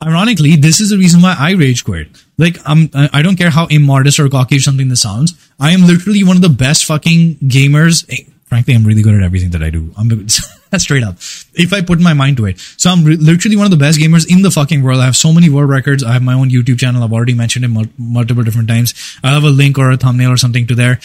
Ironically 0.03 0.57
this 0.57 0.81
is 0.81 0.89
the 0.89 0.97
reason 0.97 1.21
why 1.21 1.35
i 1.39 1.51
rage 1.51 1.85
quit. 1.85 2.09
Like 2.37 2.57
i'm 2.65 2.89
i 2.93 3.21
don't 3.21 3.37
care 3.37 3.49
how 3.49 3.67
immodest 3.67 4.19
or 4.19 4.27
cocky 4.27 4.57
or 4.57 4.59
something 4.59 4.89
this 4.89 5.01
sounds 5.01 5.33
i 5.61 5.71
am 5.71 5.87
literally 5.87 6.25
one 6.25 6.35
of 6.35 6.41
the 6.41 6.49
best 6.49 6.83
fucking 6.83 7.35
gamers. 7.35 8.03
Frankly 8.43 8.75
i'm 8.75 8.83
really 8.83 9.01
good 9.01 9.15
at 9.15 9.23
everything 9.23 9.51
that 9.51 9.63
i 9.63 9.69
do. 9.69 9.93
I'm 9.97 10.09
straight 10.87 11.03
up. 11.03 11.15
If 11.53 11.73
i 11.73 11.81
put 11.81 11.99
my 11.99 12.13
mind 12.13 12.37
to 12.37 12.45
it. 12.45 12.59
So 12.77 12.89
i'm 12.89 13.03
re- 13.03 13.15
literally 13.15 13.55
one 13.55 13.65
of 13.65 13.71
the 13.71 13.77
best 13.77 13.99
gamers 13.99 14.29
in 14.29 14.41
the 14.41 14.51
fucking 14.51 14.83
world. 14.83 14.99
I 14.99 15.05
have 15.05 15.15
so 15.15 15.33
many 15.33 15.49
world 15.49 15.69
records. 15.69 16.03
I 16.03 16.13
have 16.13 16.23
my 16.23 16.33
own 16.33 16.49
youtube 16.49 16.79
channel. 16.79 17.03
I've 17.03 17.13
already 17.13 17.33
mentioned 17.33 17.65
it 17.65 17.69
mul- 17.69 17.93
multiple 17.97 18.43
different 18.43 18.67
times. 18.67 18.93
I 19.23 19.31
have 19.31 19.43
a 19.43 19.49
link 19.49 19.77
or 19.77 19.91
a 19.91 19.97
thumbnail 19.97 20.31
or 20.31 20.37
something 20.37 20.67
to 20.67 20.75
there. 20.75 20.99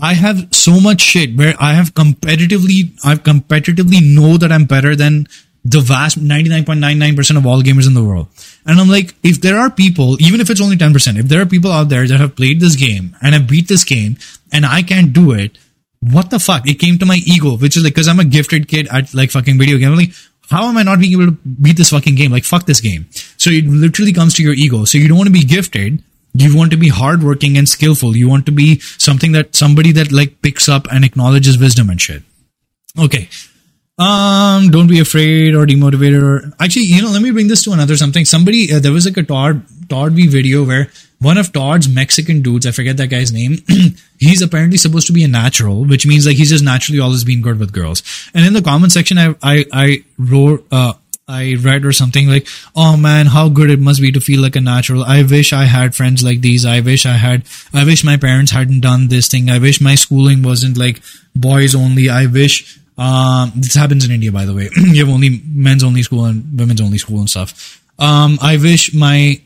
I 0.00 0.14
have 0.14 0.48
so 0.52 0.80
much 0.80 1.00
shit 1.00 1.36
where 1.36 1.54
I 1.60 1.74
have 1.74 1.94
competitively, 1.94 2.98
i've 3.04 3.22
competitively 3.22 4.00
know 4.02 4.36
that 4.36 4.50
I'm 4.50 4.64
better 4.64 4.96
than 4.96 5.28
the 5.64 5.80
vast 5.80 6.18
99.99% 6.18 7.36
of 7.38 7.46
all 7.46 7.62
gamers 7.62 7.86
in 7.86 7.94
the 7.94 8.04
world. 8.04 8.28
And 8.66 8.78
I'm 8.78 8.88
like, 8.88 9.14
if 9.22 9.40
there 9.40 9.58
are 9.58 9.70
people, 9.70 10.20
even 10.20 10.40
if 10.40 10.50
it's 10.50 10.60
only 10.60 10.76
10%, 10.76 11.18
if 11.18 11.28
there 11.28 11.40
are 11.40 11.46
people 11.46 11.72
out 11.72 11.88
there 11.88 12.06
that 12.06 12.20
have 12.20 12.36
played 12.36 12.60
this 12.60 12.76
game 12.76 13.16
and 13.22 13.34
have 13.34 13.48
beat 13.48 13.68
this 13.68 13.84
game 13.84 14.18
and 14.52 14.66
I 14.66 14.82
can't 14.82 15.12
do 15.12 15.32
it, 15.32 15.56
what 16.12 16.30
the 16.30 16.38
fuck? 16.38 16.68
It 16.68 16.78
came 16.78 16.98
to 16.98 17.06
my 17.06 17.20
ego, 17.26 17.56
which 17.56 17.76
is 17.76 17.84
like, 17.84 17.94
cause 17.94 18.08
I'm 18.08 18.20
a 18.20 18.24
gifted 18.24 18.68
kid 18.68 18.88
at 18.88 19.14
like 19.14 19.30
fucking 19.30 19.58
video 19.58 19.78
game. 19.78 19.92
I'm 19.92 19.98
like, 19.98 20.12
how 20.50 20.64
am 20.64 20.76
I 20.76 20.82
not 20.82 21.00
being 21.00 21.12
able 21.12 21.32
to 21.32 21.38
beat 21.62 21.76
this 21.76 21.90
fucking 21.90 22.14
game? 22.16 22.30
Like, 22.30 22.44
fuck 22.44 22.66
this 22.66 22.80
game. 22.80 23.06
So 23.38 23.50
it 23.50 23.64
literally 23.64 24.12
comes 24.12 24.34
to 24.34 24.42
your 24.42 24.52
ego. 24.54 24.84
So 24.84 24.98
you 24.98 25.08
don't 25.08 25.16
want 25.16 25.28
to 25.28 25.32
be 25.32 25.44
gifted 25.44 26.02
you 26.34 26.56
want 26.56 26.72
to 26.72 26.76
be 26.76 26.88
hardworking 26.88 27.56
and 27.56 27.68
skillful. 27.68 28.16
You 28.16 28.28
want 28.28 28.46
to 28.46 28.52
be 28.52 28.80
something 28.80 29.32
that 29.32 29.54
somebody 29.54 29.92
that 29.92 30.10
like 30.10 30.42
picks 30.42 30.68
up 30.68 30.88
and 30.90 31.04
acknowledges 31.04 31.58
wisdom 31.58 31.90
and 31.90 32.00
shit. 32.00 32.22
Okay. 32.98 33.28
Um, 33.96 34.70
don't 34.70 34.88
be 34.88 34.98
afraid 34.98 35.54
or 35.54 35.64
demotivated 35.64 36.20
or 36.20 36.52
actually, 36.58 36.86
you 36.86 37.00
know, 37.02 37.10
let 37.10 37.22
me 37.22 37.30
bring 37.30 37.46
this 37.46 37.62
to 37.62 37.70
another 37.70 37.96
something. 37.96 38.24
Somebody, 38.24 38.72
uh, 38.72 38.80
there 38.80 38.90
was 38.90 39.06
a 39.06 39.22
Todd, 39.22 39.62
Todd 39.88 40.12
V 40.12 40.26
video 40.26 40.64
where 40.64 40.88
one 41.20 41.38
of 41.38 41.52
Todd's 41.52 41.88
Mexican 41.88 42.42
dudes, 42.42 42.66
I 42.66 42.70
forget 42.70 42.96
that 42.98 43.08
guy's 43.08 43.32
name, 43.32 43.58
he's 44.18 44.42
apparently 44.42 44.76
supposed 44.76 45.06
to 45.06 45.12
be 45.12 45.24
a 45.24 45.28
natural, 45.28 45.84
which 45.84 46.06
means 46.06 46.26
like 46.26 46.36
he's 46.36 46.50
just 46.50 46.64
naturally 46.64 47.00
always 47.00 47.24
been 47.24 47.40
good 47.40 47.58
with 47.58 47.72
girls. 47.72 48.02
And 48.34 48.46
in 48.46 48.52
the 48.52 48.62
comment 48.62 48.92
section, 48.92 49.18
I, 49.18 49.34
I, 49.42 49.64
I 49.72 50.04
wrote, 50.18 50.66
uh, 50.70 50.94
I 51.26 51.56
read 51.58 51.86
or 51.86 51.92
something 51.92 52.28
like, 52.28 52.46
oh 52.76 52.98
man, 52.98 53.26
how 53.26 53.48
good 53.48 53.70
it 53.70 53.80
must 53.80 54.02
be 54.02 54.12
to 54.12 54.20
feel 54.20 54.42
like 54.42 54.56
a 54.56 54.60
natural. 54.60 55.02
I 55.02 55.22
wish 55.22 55.54
I 55.54 55.64
had 55.64 55.94
friends 55.94 56.22
like 56.22 56.42
these. 56.42 56.66
I 56.66 56.80
wish 56.80 57.06
I 57.06 57.14
had, 57.14 57.44
I 57.72 57.84
wish 57.84 58.04
my 58.04 58.18
parents 58.18 58.52
hadn't 58.52 58.80
done 58.80 59.08
this 59.08 59.28
thing. 59.28 59.48
I 59.48 59.58
wish 59.58 59.80
my 59.80 59.94
schooling 59.94 60.42
wasn't 60.42 60.76
like 60.76 61.00
boys 61.34 61.74
only. 61.74 62.10
I 62.10 62.26
wish, 62.26 62.78
um, 62.98 63.52
this 63.56 63.74
happens 63.74 64.04
in 64.04 64.10
India, 64.10 64.30
by 64.30 64.44
the 64.44 64.54
way. 64.54 64.68
you 64.76 65.04
have 65.04 65.12
only 65.12 65.42
men's 65.46 65.82
only 65.82 66.02
school 66.02 66.26
and 66.26 66.58
women's 66.58 66.82
only 66.82 66.98
school 66.98 67.20
and 67.20 67.30
stuff. 67.30 67.82
Um, 67.98 68.38
I 68.42 68.56
wish 68.58 68.92
my 68.92 69.40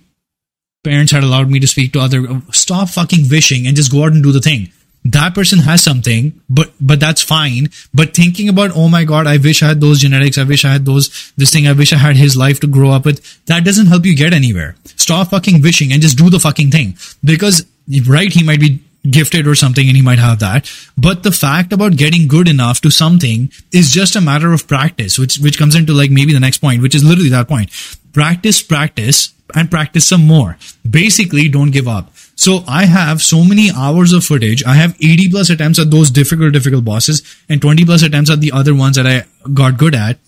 parents 0.84 1.12
had 1.12 1.24
allowed 1.24 1.50
me 1.50 1.60
to 1.60 1.66
speak 1.66 1.92
to 1.92 2.00
other, 2.00 2.42
stop 2.52 2.88
fucking 2.88 3.28
wishing 3.28 3.66
and 3.66 3.76
just 3.76 3.92
go 3.92 4.04
out 4.04 4.12
and 4.12 4.22
do 4.22 4.32
the 4.32 4.40
thing 4.40 4.72
that 5.04 5.34
person 5.34 5.60
has 5.60 5.82
something, 5.82 6.40
but 6.50 6.72
but 6.80 7.00
that's 7.00 7.22
fine. 7.22 7.68
But 7.94 8.14
thinking 8.14 8.48
about, 8.48 8.72
oh 8.74 8.88
my 8.88 9.04
god, 9.04 9.26
I 9.26 9.36
wish 9.36 9.62
I 9.62 9.68
had 9.68 9.80
those 9.80 10.00
genetics, 10.00 10.38
I 10.38 10.44
wish 10.44 10.64
I 10.64 10.72
had 10.72 10.84
those 10.84 11.32
this 11.36 11.52
thing, 11.52 11.66
I 11.66 11.72
wish 11.72 11.92
I 11.92 11.96
had 11.96 12.16
his 12.16 12.36
life 12.36 12.60
to 12.60 12.66
grow 12.66 12.90
up 12.90 13.04
with, 13.04 13.44
that 13.46 13.64
doesn't 13.64 13.86
help 13.86 14.04
you 14.04 14.16
get 14.16 14.32
anywhere. 14.32 14.76
Stop 14.96 15.28
fucking 15.28 15.62
wishing 15.62 15.92
and 15.92 16.02
just 16.02 16.18
do 16.18 16.30
the 16.30 16.40
fucking 16.40 16.70
thing. 16.70 16.96
Because 17.24 17.66
right, 18.06 18.32
he 18.32 18.42
might 18.44 18.60
be 18.60 18.80
gifted 19.10 19.46
or 19.46 19.54
something 19.54 19.86
and 19.86 19.96
he 19.96 20.02
might 20.02 20.18
have 20.18 20.38
that. 20.40 20.70
But 20.96 21.22
the 21.22 21.32
fact 21.32 21.72
about 21.72 21.96
getting 21.96 22.28
good 22.28 22.48
enough 22.48 22.80
to 22.82 22.90
something 22.90 23.50
is 23.72 23.90
just 23.90 24.16
a 24.16 24.20
matter 24.20 24.52
of 24.52 24.66
practice, 24.66 25.18
which 25.18 25.38
which 25.38 25.58
comes 25.58 25.74
into 25.74 25.92
like 25.92 26.10
maybe 26.10 26.32
the 26.32 26.40
next 26.40 26.58
point, 26.58 26.82
which 26.82 26.94
is 26.94 27.04
literally 27.04 27.30
that 27.30 27.48
point. 27.48 27.70
Practice, 28.12 28.62
practice, 28.62 29.34
and 29.54 29.70
practice 29.70 30.06
some 30.06 30.26
more. 30.26 30.56
Basically, 30.88 31.48
don't 31.48 31.70
give 31.70 31.88
up. 31.88 32.12
So 32.36 32.62
I 32.68 32.84
have 32.86 33.20
so 33.20 33.44
many 33.44 33.70
hours 33.74 34.12
of 34.12 34.24
footage. 34.24 34.64
I 34.64 34.74
have 34.74 34.96
80 35.02 35.30
plus 35.30 35.50
attempts 35.50 35.78
at 35.78 35.90
those 35.90 36.10
difficult, 36.10 36.52
difficult 36.52 36.84
bosses 36.84 37.22
and 37.48 37.60
20 37.60 37.84
plus 37.84 38.02
attempts 38.02 38.30
at 38.30 38.40
the 38.40 38.52
other 38.52 38.74
ones 38.74 38.96
that 38.96 39.06
I 39.06 39.24
got 39.52 39.76
good 39.76 39.94
at. 39.94 40.18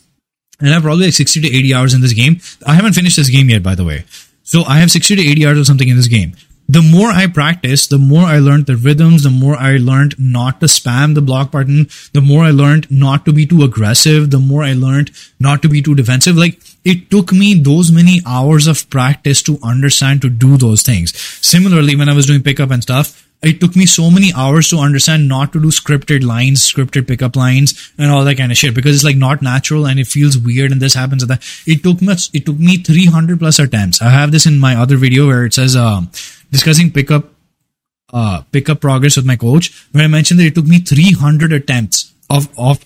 And 0.59 0.69
I 0.69 0.75
have 0.75 0.83
probably 0.83 1.07
like 1.07 1.15
60 1.15 1.41
to 1.41 1.49
80 1.49 1.75
hours 1.75 1.95
in 1.95 2.01
this 2.01 2.13
game. 2.13 2.41
I 2.67 2.75
haven't 2.75 2.95
finished 2.95 3.17
this 3.17 3.31
game 3.31 3.49
yet, 3.49 3.63
by 3.63 3.75
the 3.75 3.85
way. 3.85 4.05
So 4.43 4.65
I 4.65 4.79
have 4.79 4.91
60 4.91 5.17
to 5.17 5.23
80 5.23 5.47
hours 5.47 5.59
or 5.61 5.65
something 5.65 5.89
in 5.89 5.97
this 5.97 6.09
game 6.09 6.35
the 6.71 6.83
more 6.83 7.09
I 7.09 7.27
practiced, 7.27 7.91
the 7.91 7.99
more 7.99 8.27
I 8.27 8.39
learned 8.39 8.67
the 8.67 8.77
rhythms, 8.77 9.25
the 9.25 9.31
more 9.31 9.57
I 9.57 9.77
learned 9.77 10.15
not 10.19 10.61
to 10.61 10.67
spam 10.67 11.17
the 11.17 11.21
block 11.21 11.51
button, 11.51 11.89
the 12.13 12.21
more 12.21 12.45
I 12.45 12.53
learned 12.53 12.89
not 12.89 13.25
to 13.25 13.33
be 13.33 13.45
too 13.45 13.65
aggressive, 13.65 14.31
the 14.31 14.39
more 14.39 14.63
I 14.63 14.75
learned 14.75 15.11
not 15.41 15.63
to 15.63 15.69
be 15.69 15.83
too 15.83 15.97
defensive. 15.97 16.37
Like 16.37 16.61
it 16.85 17.11
took 17.11 17.33
me 17.33 17.55
those 17.55 17.91
many 17.91 18.21
hours 18.25 18.69
of 18.69 18.89
practice 18.89 19.43
to 19.45 19.59
understand 19.65 20.23
to 20.23 20.31
do 20.31 20.57
those 20.57 20.85
things. 20.85 21.19
Similarly, 21.45 21.97
when 21.97 22.09
I 22.09 22.15
was 22.15 22.27
doing 22.27 22.41
pickup 22.41 22.71
and 22.71 22.85
stuff, 22.85 23.27
it 23.43 23.59
took 23.59 23.75
me 23.75 23.87
so 23.87 24.09
many 24.09 24.33
hours 24.37 24.69
to 24.69 24.77
understand 24.77 25.27
not 25.27 25.53
to 25.55 25.61
do 25.61 25.69
scripted 25.69 26.23
lines, 26.23 26.61
scripted 26.71 27.09
pickup 27.09 27.35
lines, 27.35 27.93
and 27.99 28.13
all 28.13 28.23
that 28.23 28.37
kind 28.37 28.53
of 28.53 28.59
shit 28.59 28.75
because 28.75 28.95
it's 28.95 29.05
like 29.05 29.17
not 29.17 29.43
natural 29.43 29.87
and 29.87 29.99
it 29.99 30.07
feels 30.07 30.39
weird 30.39 30.71
and 30.71 30.81
this 30.81 30.95
happens 30.95 31.23
and 31.23 31.31
that. 31.31 31.43
It 31.67 31.83
took 31.83 32.01
me 32.01 32.15
it 32.33 32.47
took 32.47 32.59
me 32.59 32.77
300 32.77 33.41
plus 33.41 33.59
attempts. 33.59 34.01
I 34.03 34.11
have 34.11 34.31
this 34.31 34.47
in 34.47 34.59
my 34.61 34.77
other 34.77 34.97
video 34.97 35.27
where 35.27 35.47
it 35.47 35.55
says 35.55 35.75
um, 35.75 36.11
discussing 36.51 36.91
pickup 36.91 37.25
uh, 38.13 38.43
pickup 38.51 38.81
progress 38.81 39.17
with 39.17 39.27
my 39.27 39.37
coach, 39.37 39.87
where 39.93 40.05
I 40.05 40.09
mentioned 40.09 40.41
that 40.41 40.47
it 40.47 40.55
took 40.55 40.67
me 40.67 40.79
300 40.79 41.53
attempts 41.53 42.13
of 42.29 42.49
of 42.59 42.85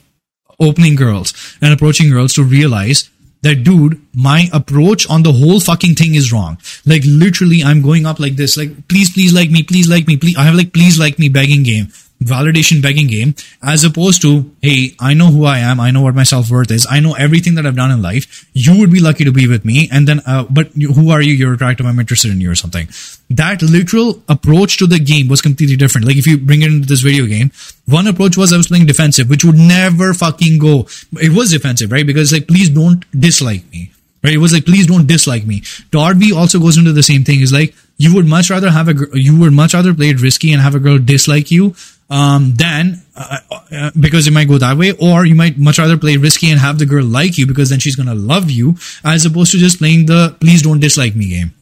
opening 0.60 0.94
girls 0.94 1.56
and 1.60 1.72
approaching 1.72 2.10
girls 2.10 2.34
to 2.34 2.44
realize 2.44 3.10
that 3.42 3.62
dude, 3.62 4.00
my 4.14 4.48
approach 4.52 5.08
on 5.10 5.22
the 5.22 5.32
whole 5.32 5.60
fucking 5.60 5.94
thing 5.94 6.14
is 6.14 6.32
wrong. 6.32 6.58
Like 6.86 7.02
literally, 7.04 7.62
I'm 7.62 7.82
going 7.82 8.06
up 8.06 8.18
like 8.18 8.36
this, 8.36 8.56
like 8.56 8.88
please, 8.88 9.12
please 9.12 9.34
like 9.34 9.50
me, 9.50 9.62
please 9.62 9.88
like 9.88 10.06
me, 10.06 10.16
please. 10.16 10.36
I 10.36 10.44
have 10.44 10.54
like 10.54 10.72
please 10.72 10.98
like 10.98 11.18
me 11.18 11.28
begging 11.28 11.62
game 11.62 11.88
validation 12.24 12.82
begging 12.82 13.06
game 13.06 13.34
as 13.62 13.84
opposed 13.84 14.22
to 14.22 14.50
hey 14.62 14.94
i 15.00 15.14
know 15.14 15.26
who 15.26 15.44
i 15.44 15.58
am 15.58 15.80
i 15.80 15.90
know 15.90 16.02
what 16.02 16.14
my 16.14 16.22
self-worth 16.22 16.70
is 16.70 16.86
i 16.90 17.00
know 17.00 17.14
everything 17.14 17.54
that 17.54 17.66
i've 17.66 17.76
done 17.76 17.90
in 17.90 18.00
life 18.02 18.46
you 18.52 18.78
would 18.78 18.90
be 18.90 19.00
lucky 19.00 19.24
to 19.24 19.32
be 19.32 19.46
with 19.48 19.64
me 19.64 19.88
and 19.92 20.08
then 20.08 20.20
uh, 20.26 20.44
but 20.50 20.68
who 20.72 21.10
are 21.10 21.20
you? 21.20 21.34
You're 21.34 21.54
attractive 21.54 21.86
i'm 21.86 21.98
interested 21.98 22.30
in 22.30 22.40
you 22.40 22.50
or 22.50 22.54
something. 22.54 22.88
That 23.30 23.62
literal 23.62 24.22
approach 24.28 24.76
to 24.78 24.86
the 24.86 24.98
game 24.98 25.28
was 25.28 25.40
completely 25.42 25.76
different. 25.76 26.06
Like 26.06 26.16
if 26.16 26.26
you 26.26 26.38
bring 26.38 26.62
it 26.62 26.72
into 26.72 26.86
this 26.86 27.00
video 27.00 27.26
game 27.26 27.50
one 27.86 28.06
approach 28.06 28.36
was 28.36 28.52
i 28.52 28.56
was 28.56 28.68
playing 28.68 28.86
defensive 28.86 29.28
which 29.28 29.44
would 29.44 29.56
never 29.56 30.14
fucking 30.14 30.58
go. 30.58 30.86
It 31.20 31.32
was 31.36 31.50
defensive 31.50 31.92
right? 31.92 32.06
Because 32.06 32.32
like 32.32 32.48
please 32.48 32.70
don't 32.70 33.04
dislike 33.18 33.70
me 33.70 33.90
right? 34.22 34.34
It 34.34 34.38
was 34.38 34.52
like 34.52 34.64
please 34.64 34.86
don't 34.86 35.06
dislike 35.06 35.44
me. 35.44 35.62
V 35.92 36.32
also 36.32 36.58
goes 36.58 36.78
into 36.78 36.92
the 36.92 37.02
same 37.02 37.24
thing. 37.24 37.40
Is 37.40 37.52
like 37.52 37.74
you 37.96 38.14
would 38.14 38.26
much 38.26 38.50
rather 38.50 38.70
have 38.70 38.88
a 38.88 38.94
you 39.12 39.38
would 39.38 39.52
much 39.52 39.74
rather 39.74 39.94
play 39.94 40.10
it 40.10 40.20
risky 40.20 40.52
and 40.52 40.62
have 40.62 40.74
a 40.74 40.80
girl 40.80 40.98
dislike 40.98 41.50
you 41.50 41.74
um, 42.14 42.54
then 42.54 43.02
uh, 43.16 43.38
uh, 43.72 43.90
because 43.98 44.28
it 44.28 44.32
might 44.32 44.46
go 44.46 44.56
that 44.56 44.76
way, 44.78 44.92
or 44.92 45.26
you 45.26 45.34
might 45.34 45.58
much 45.58 45.80
rather 45.80 45.98
play 45.98 46.16
risky 46.16 46.48
and 46.48 46.60
have 46.60 46.78
the 46.78 46.86
girl 46.86 47.04
like 47.04 47.36
you 47.36 47.44
because 47.44 47.70
then 47.70 47.80
she's 47.80 47.96
gonna 47.96 48.14
love 48.14 48.52
you, 48.52 48.76
as 49.04 49.26
opposed 49.26 49.50
to 49.50 49.58
just 49.58 49.78
playing 49.78 50.06
the 50.06 50.36
please 50.40 50.62
don't 50.62 50.78
dislike 50.78 51.16
me 51.16 51.28
game. 51.28 51.52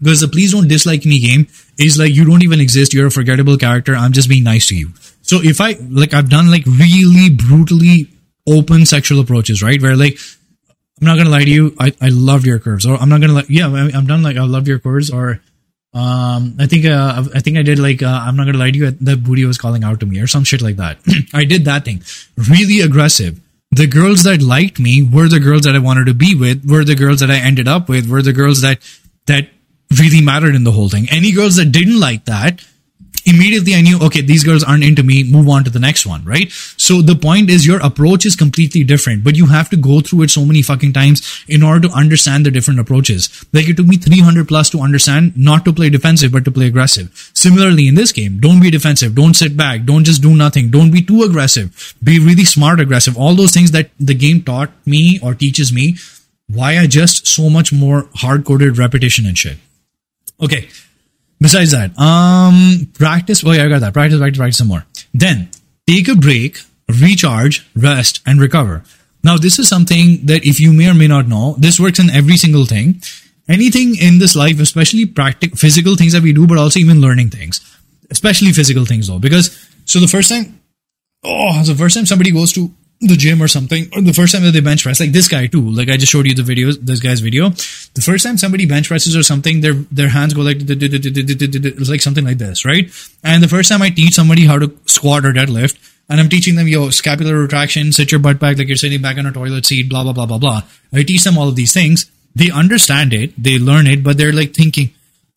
Because 0.00 0.22
the 0.22 0.28
please 0.28 0.52
don't 0.52 0.68
dislike 0.68 1.04
me 1.04 1.20
game 1.20 1.48
is 1.78 1.98
like 1.98 2.14
you 2.14 2.24
don't 2.24 2.42
even 2.42 2.60
exist, 2.60 2.94
you're 2.94 3.08
a 3.08 3.10
forgettable 3.10 3.58
character, 3.58 3.94
I'm 3.94 4.12
just 4.12 4.30
being 4.30 4.44
nice 4.44 4.66
to 4.68 4.74
you. 4.74 4.88
So 5.20 5.40
if 5.42 5.60
I 5.60 5.76
like 5.90 6.14
I've 6.14 6.30
done 6.30 6.50
like 6.50 6.64
really 6.64 7.28
brutally 7.28 8.08
open 8.48 8.86
sexual 8.86 9.20
approaches, 9.20 9.62
right? 9.62 9.82
Where 9.82 9.96
like 9.96 10.18
I'm 10.98 11.08
not 11.08 11.18
gonna 11.18 11.28
lie 11.28 11.44
to 11.44 11.50
you, 11.50 11.76
I, 11.78 11.92
I 12.00 12.08
love 12.08 12.46
your 12.46 12.58
curves, 12.58 12.86
or 12.86 12.96
I'm 12.96 13.10
not 13.10 13.20
gonna 13.20 13.34
like 13.34 13.50
yeah, 13.50 13.66
I'm 13.66 14.06
done 14.06 14.22
like 14.22 14.38
I 14.38 14.44
love 14.44 14.66
your 14.66 14.78
curves, 14.78 15.10
or 15.10 15.42
um, 15.92 16.56
I 16.58 16.66
think 16.66 16.86
uh, 16.86 17.24
I 17.34 17.40
think 17.40 17.58
I 17.58 17.62
did 17.62 17.78
like 17.78 18.02
uh, 18.02 18.22
I'm 18.24 18.36
not 18.36 18.46
gonna 18.46 18.58
lie 18.58 18.70
to 18.70 18.78
you. 18.78 18.90
The 18.92 19.16
booty 19.16 19.44
was 19.44 19.58
calling 19.58 19.82
out 19.82 20.00
to 20.00 20.06
me 20.06 20.20
or 20.20 20.26
some 20.26 20.44
shit 20.44 20.62
like 20.62 20.76
that. 20.76 20.98
I 21.34 21.44
did 21.44 21.64
that 21.64 21.84
thing, 21.84 22.02
really 22.48 22.80
aggressive. 22.80 23.40
The 23.72 23.86
girls 23.86 24.24
that 24.24 24.42
liked 24.42 24.78
me 24.78 25.02
were 25.02 25.28
the 25.28 25.40
girls 25.40 25.62
that 25.62 25.74
I 25.74 25.78
wanted 25.78 26.06
to 26.06 26.14
be 26.14 26.34
with. 26.34 26.68
Were 26.68 26.84
the 26.84 26.94
girls 26.94 27.20
that 27.20 27.30
I 27.30 27.38
ended 27.38 27.68
up 27.68 27.88
with. 27.88 28.08
Were 28.08 28.22
the 28.22 28.32
girls 28.32 28.60
that 28.62 28.78
that 29.26 29.48
really 29.98 30.20
mattered 30.20 30.54
in 30.54 30.64
the 30.64 30.72
whole 30.72 30.88
thing. 30.88 31.08
Any 31.10 31.32
girls 31.32 31.56
that 31.56 31.72
didn't 31.72 31.98
like 31.98 32.26
that, 32.26 32.64
immediately 33.30 33.74
I 33.74 33.80
knew, 33.80 33.98
okay, 34.06 34.20
these 34.20 34.44
girls 34.44 34.62
aren't 34.62 34.84
into 34.84 35.02
me, 35.02 35.24
move 35.24 35.48
on 35.48 35.64
to 35.64 35.70
the 35.70 35.78
next 35.78 36.04
one, 36.06 36.24
right? 36.24 36.50
So 36.76 37.00
the 37.00 37.14
point 37.14 37.48
is 37.48 37.66
your 37.66 37.80
approach 37.80 38.26
is 38.26 38.36
completely 38.36 38.84
different, 38.84 39.24
but 39.24 39.36
you 39.36 39.46
have 39.46 39.70
to 39.70 39.76
go 39.76 40.00
through 40.00 40.22
it 40.22 40.30
so 40.30 40.44
many 40.44 40.62
fucking 40.62 40.92
times 40.92 41.44
in 41.48 41.62
order 41.62 41.88
to 41.88 41.94
understand 41.94 42.44
the 42.44 42.50
different 42.50 42.80
approaches. 42.80 43.46
Like 43.52 43.68
it 43.68 43.76
took 43.76 43.86
me 43.86 43.96
300 43.96 44.46
plus 44.46 44.70
to 44.70 44.80
understand 44.80 45.36
not 45.36 45.64
to 45.64 45.72
play 45.72 45.88
defensive, 45.88 46.32
but 46.32 46.44
to 46.44 46.50
play 46.50 46.66
aggressive. 46.66 47.30
Similarly 47.34 47.88
in 47.88 47.94
this 47.94 48.12
game, 48.12 48.38
don't 48.40 48.60
be 48.60 48.70
defensive, 48.70 49.14
don't 49.14 49.34
sit 49.34 49.56
back, 49.56 49.84
don't 49.84 50.04
just 50.04 50.22
do 50.22 50.34
nothing, 50.34 50.70
don't 50.70 50.90
be 50.90 51.02
too 51.02 51.22
aggressive, 51.22 51.94
be 52.02 52.18
really 52.18 52.44
smart 52.44 52.80
aggressive. 52.80 53.16
All 53.16 53.34
those 53.34 53.52
things 53.52 53.70
that 53.70 53.90
the 53.98 54.14
game 54.14 54.42
taught 54.42 54.70
me 54.86 55.18
or 55.22 55.34
teaches 55.34 55.72
me 55.72 55.96
why 56.48 56.78
I 56.78 56.86
just 56.86 57.26
so 57.26 57.48
much 57.48 57.72
more 57.72 58.08
hard 58.16 58.44
coded 58.44 58.76
repetition 58.76 59.26
and 59.26 59.38
shit. 59.38 59.58
Okay. 60.42 60.68
Besides 61.40 61.70
that, 61.70 61.98
um, 61.98 62.92
practice. 62.94 63.42
Oh 63.44 63.52
yeah, 63.52 63.64
I 63.64 63.68
got 63.68 63.80
that. 63.80 63.94
Practice, 63.94 64.18
practice, 64.18 64.38
practice 64.38 64.58
some 64.58 64.68
more. 64.68 64.84
Then 65.14 65.50
take 65.86 66.08
a 66.08 66.14
break, 66.14 66.58
recharge, 66.88 67.66
rest, 67.74 68.20
and 68.26 68.40
recover. 68.40 68.84
Now, 69.22 69.36
this 69.36 69.58
is 69.58 69.68
something 69.68 70.26
that 70.26 70.44
if 70.46 70.60
you 70.60 70.72
may 70.72 70.88
or 70.88 70.94
may 70.94 71.08
not 71.08 71.28
know, 71.28 71.54
this 71.58 71.78
works 71.78 71.98
in 71.98 72.10
every 72.10 72.36
single 72.36 72.64
thing. 72.64 73.02
Anything 73.48 73.96
in 73.96 74.18
this 74.18 74.36
life, 74.36 74.60
especially 74.60 75.06
practical, 75.06 75.56
physical 75.56 75.96
things 75.96 76.12
that 76.12 76.22
we 76.22 76.32
do, 76.32 76.46
but 76.46 76.58
also 76.58 76.78
even 76.78 77.00
learning 77.00 77.30
things, 77.30 77.60
especially 78.10 78.52
physical 78.52 78.84
things 78.84 79.08
though, 79.08 79.18
because 79.18 79.50
so 79.86 79.98
the 79.98 80.06
first 80.06 80.28
time, 80.28 80.60
oh, 81.24 81.62
the 81.64 81.74
first 81.74 81.96
time 81.96 82.06
somebody 82.06 82.30
goes 82.30 82.52
to 82.52 82.72
the 83.00 83.16
gym 83.16 83.42
or 83.42 83.48
something, 83.48 83.88
or 83.94 84.02
the 84.02 84.12
first 84.12 84.34
time 84.34 84.42
that 84.42 84.50
they 84.50 84.60
bench 84.60 84.82
press, 84.82 85.00
like 85.00 85.12
this 85.12 85.26
guy 85.26 85.46
too, 85.46 85.70
like 85.70 85.88
I 85.88 85.96
just 85.96 86.12
showed 86.12 86.26
you 86.26 86.34
the 86.34 86.42
video, 86.42 86.70
this 86.72 87.00
guy's 87.00 87.20
video. 87.20 87.48
The 87.48 88.02
first 88.02 88.24
time 88.24 88.36
somebody 88.36 88.66
bench 88.66 88.88
presses 88.88 89.16
or 89.16 89.22
something, 89.22 89.62
their 89.62 89.72
their 89.72 90.08
hands 90.08 90.34
go 90.34 90.42
like 90.42 90.58
it's 90.60 91.88
like 91.88 92.02
something 92.02 92.24
like 92.24 92.38
this, 92.38 92.66
right? 92.66 92.90
And 93.24 93.42
the 93.42 93.48
first 93.48 93.70
time 93.70 93.80
I 93.80 93.88
teach 93.88 94.14
somebody 94.14 94.44
how 94.44 94.58
to 94.58 94.76
squat 94.84 95.24
or 95.24 95.32
deadlift, 95.32 95.78
and 96.10 96.20
I'm 96.20 96.28
teaching 96.28 96.56
them, 96.56 96.68
yo, 96.68 96.90
scapular 96.90 97.38
retraction, 97.38 97.92
sit 97.92 98.12
your 98.12 98.20
butt 98.20 98.38
back 98.38 98.58
like 98.58 98.68
you're 98.68 98.76
sitting 98.76 99.00
back 99.00 99.16
on 99.16 99.24
a 99.24 99.32
toilet 99.32 99.64
seat, 99.64 99.88
blah 99.88 100.02
blah 100.02 100.12
blah 100.12 100.26
blah 100.26 100.38
blah. 100.38 100.62
I 100.92 101.02
teach 101.02 101.24
them 101.24 101.38
all 101.38 101.48
of 101.48 101.56
these 101.56 101.72
things. 101.72 102.10
They 102.34 102.50
understand 102.50 103.14
it, 103.14 103.32
they 103.42 103.58
learn 103.58 103.86
it, 103.86 104.04
but 104.04 104.18
they're 104.18 104.32
like 104.32 104.52
thinking, 104.52 104.90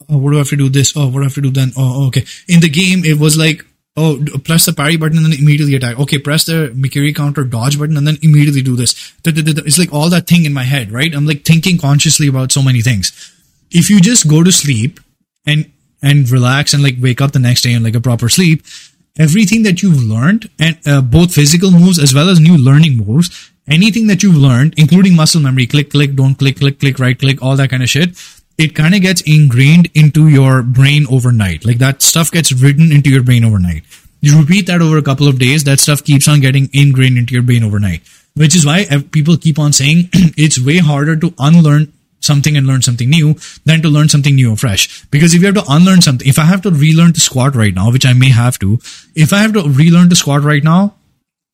oh, 0.09 0.17
what 0.17 0.31
do 0.31 0.35
I 0.35 0.39
have 0.39 0.49
to 0.49 0.57
do 0.57 0.67
this? 0.67 0.97
Oh, 0.97 1.05
what 1.05 1.19
do 1.19 1.21
I 1.21 1.23
have 1.23 1.33
to 1.35 1.41
do 1.41 1.49
then? 1.49 1.71
Oh, 1.77 2.07
okay. 2.07 2.25
In 2.49 2.59
the 2.59 2.69
game, 2.69 3.05
it 3.05 3.17
was 3.17 3.37
like 3.37 3.65
oh, 3.95 4.23
press 4.43 4.65
the 4.65 4.73
parry 4.73 4.97
button 4.97 5.17
and 5.17 5.25
then 5.25 5.39
immediately 5.39 5.75
attack. 5.75 5.99
Okay, 5.99 6.17
press 6.17 6.45
the 6.45 6.73
Mikiri 6.75 7.15
counter 7.15 7.43
dodge 7.43 7.77
button 7.77 7.97
and 7.97 8.07
then 8.07 8.17
immediately 8.21 8.61
do 8.61 8.75
this. 8.75 9.13
It's 9.25 9.77
like 9.77 9.93
all 9.93 10.09
that 10.09 10.27
thing 10.27 10.45
in 10.45 10.53
my 10.53 10.63
head, 10.63 10.91
right? 10.91 11.13
I'm 11.13 11.25
like 11.25 11.43
thinking 11.43 11.77
consciously 11.77 12.27
about 12.27 12.51
so 12.51 12.61
many 12.61 12.81
things. 12.81 13.11
If 13.71 13.89
you 13.89 14.01
just 14.01 14.27
go 14.27 14.43
to 14.43 14.51
sleep 14.51 14.99
and, 15.45 15.71
and 16.01 16.29
relax 16.29 16.73
and 16.73 16.83
like 16.83 16.95
wake 16.99 17.21
up 17.21 17.31
the 17.31 17.39
next 17.39 17.61
day 17.61 17.73
in 17.73 17.83
like 17.83 17.95
a 17.95 18.01
proper 18.01 18.29
sleep, 18.29 18.63
everything 19.17 19.63
that 19.63 19.83
you've 19.83 20.03
learned 20.03 20.49
and 20.59 20.77
uh, 20.87 21.01
both 21.01 21.33
physical 21.33 21.71
moves 21.71 21.99
as 21.99 22.13
well 22.13 22.29
as 22.29 22.39
new 22.39 22.57
learning 22.57 22.97
moves, 22.97 23.51
anything 23.67 24.07
that 24.07 24.23
you've 24.23 24.35
learned, 24.35 24.73
including 24.77 25.15
muscle 25.15 25.41
memory, 25.41 25.67
click, 25.67 25.91
click, 25.91 26.15
don't 26.15 26.35
click, 26.35 26.57
click, 26.57 26.79
click, 26.79 26.99
right 26.99 27.17
click, 27.17 27.41
all 27.41 27.55
that 27.55 27.69
kind 27.69 27.83
of 27.83 27.89
shit, 27.89 28.17
it 28.57 28.75
kind 28.75 28.93
of 28.93 29.01
gets 29.01 29.21
ingrained 29.21 29.89
into 29.93 30.27
your 30.27 30.61
brain 30.61 31.05
overnight. 31.09 31.65
Like 31.65 31.79
that 31.79 32.01
stuff 32.01 32.31
gets 32.31 32.51
written 32.51 32.91
into 32.91 33.09
your 33.09 33.23
brain 33.23 33.43
overnight. 33.43 33.83
You 34.21 34.39
repeat 34.39 34.67
that 34.67 34.81
over 34.81 34.97
a 34.97 35.01
couple 35.01 35.27
of 35.27 35.39
days, 35.39 35.63
that 35.65 35.79
stuff 35.79 36.03
keeps 36.03 36.27
on 36.27 36.39
getting 36.39 36.69
ingrained 36.71 37.17
into 37.17 37.33
your 37.33 37.43
brain 37.43 37.63
overnight. 37.63 38.01
Which 38.35 38.55
is 38.55 38.65
why 38.65 38.85
people 39.11 39.37
keep 39.37 39.59
on 39.59 39.73
saying 39.73 40.09
it's 40.13 40.59
way 40.59 40.77
harder 40.77 41.15
to 41.17 41.33
unlearn 41.37 41.93
something 42.21 42.55
and 42.55 42.65
learn 42.65 42.81
something 42.81 43.09
new 43.09 43.35
than 43.65 43.81
to 43.81 43.89
learn 43.89 44.09
something 44.09 44.35
new 44.35 44.53
or 44.53 44.57
fresh. 44.57 45.03
Because 45.07 45.33
if 45.33 45.41
you 45.41 45.47
have 45.47 45.55
to 45.55 45.71
unlearn 45.71 46.01
something, 46.01 46.27
if 46.27 46.39
I 46.39 46.45
have 46.45 46.61
to 46.61 46.71
relearn 46.71 47.13
to 47.13 47.19
squat 47.19 47.55
right 47.55 47.73
now, 47.73 47.91
which 47.91 48.05
I 48.05 48.13
may 48.13 48.29
have 48.29 48.57
to, 48.59 48.79
if 49.13 49.33
I 49.33 49.39
have 49.39 49.53
to 49.53 49.67
relearn 49.67 50.09
to 50.09 50.15
squat 50.15 50.43
right 50.43 50.63
now, 50.63 50.95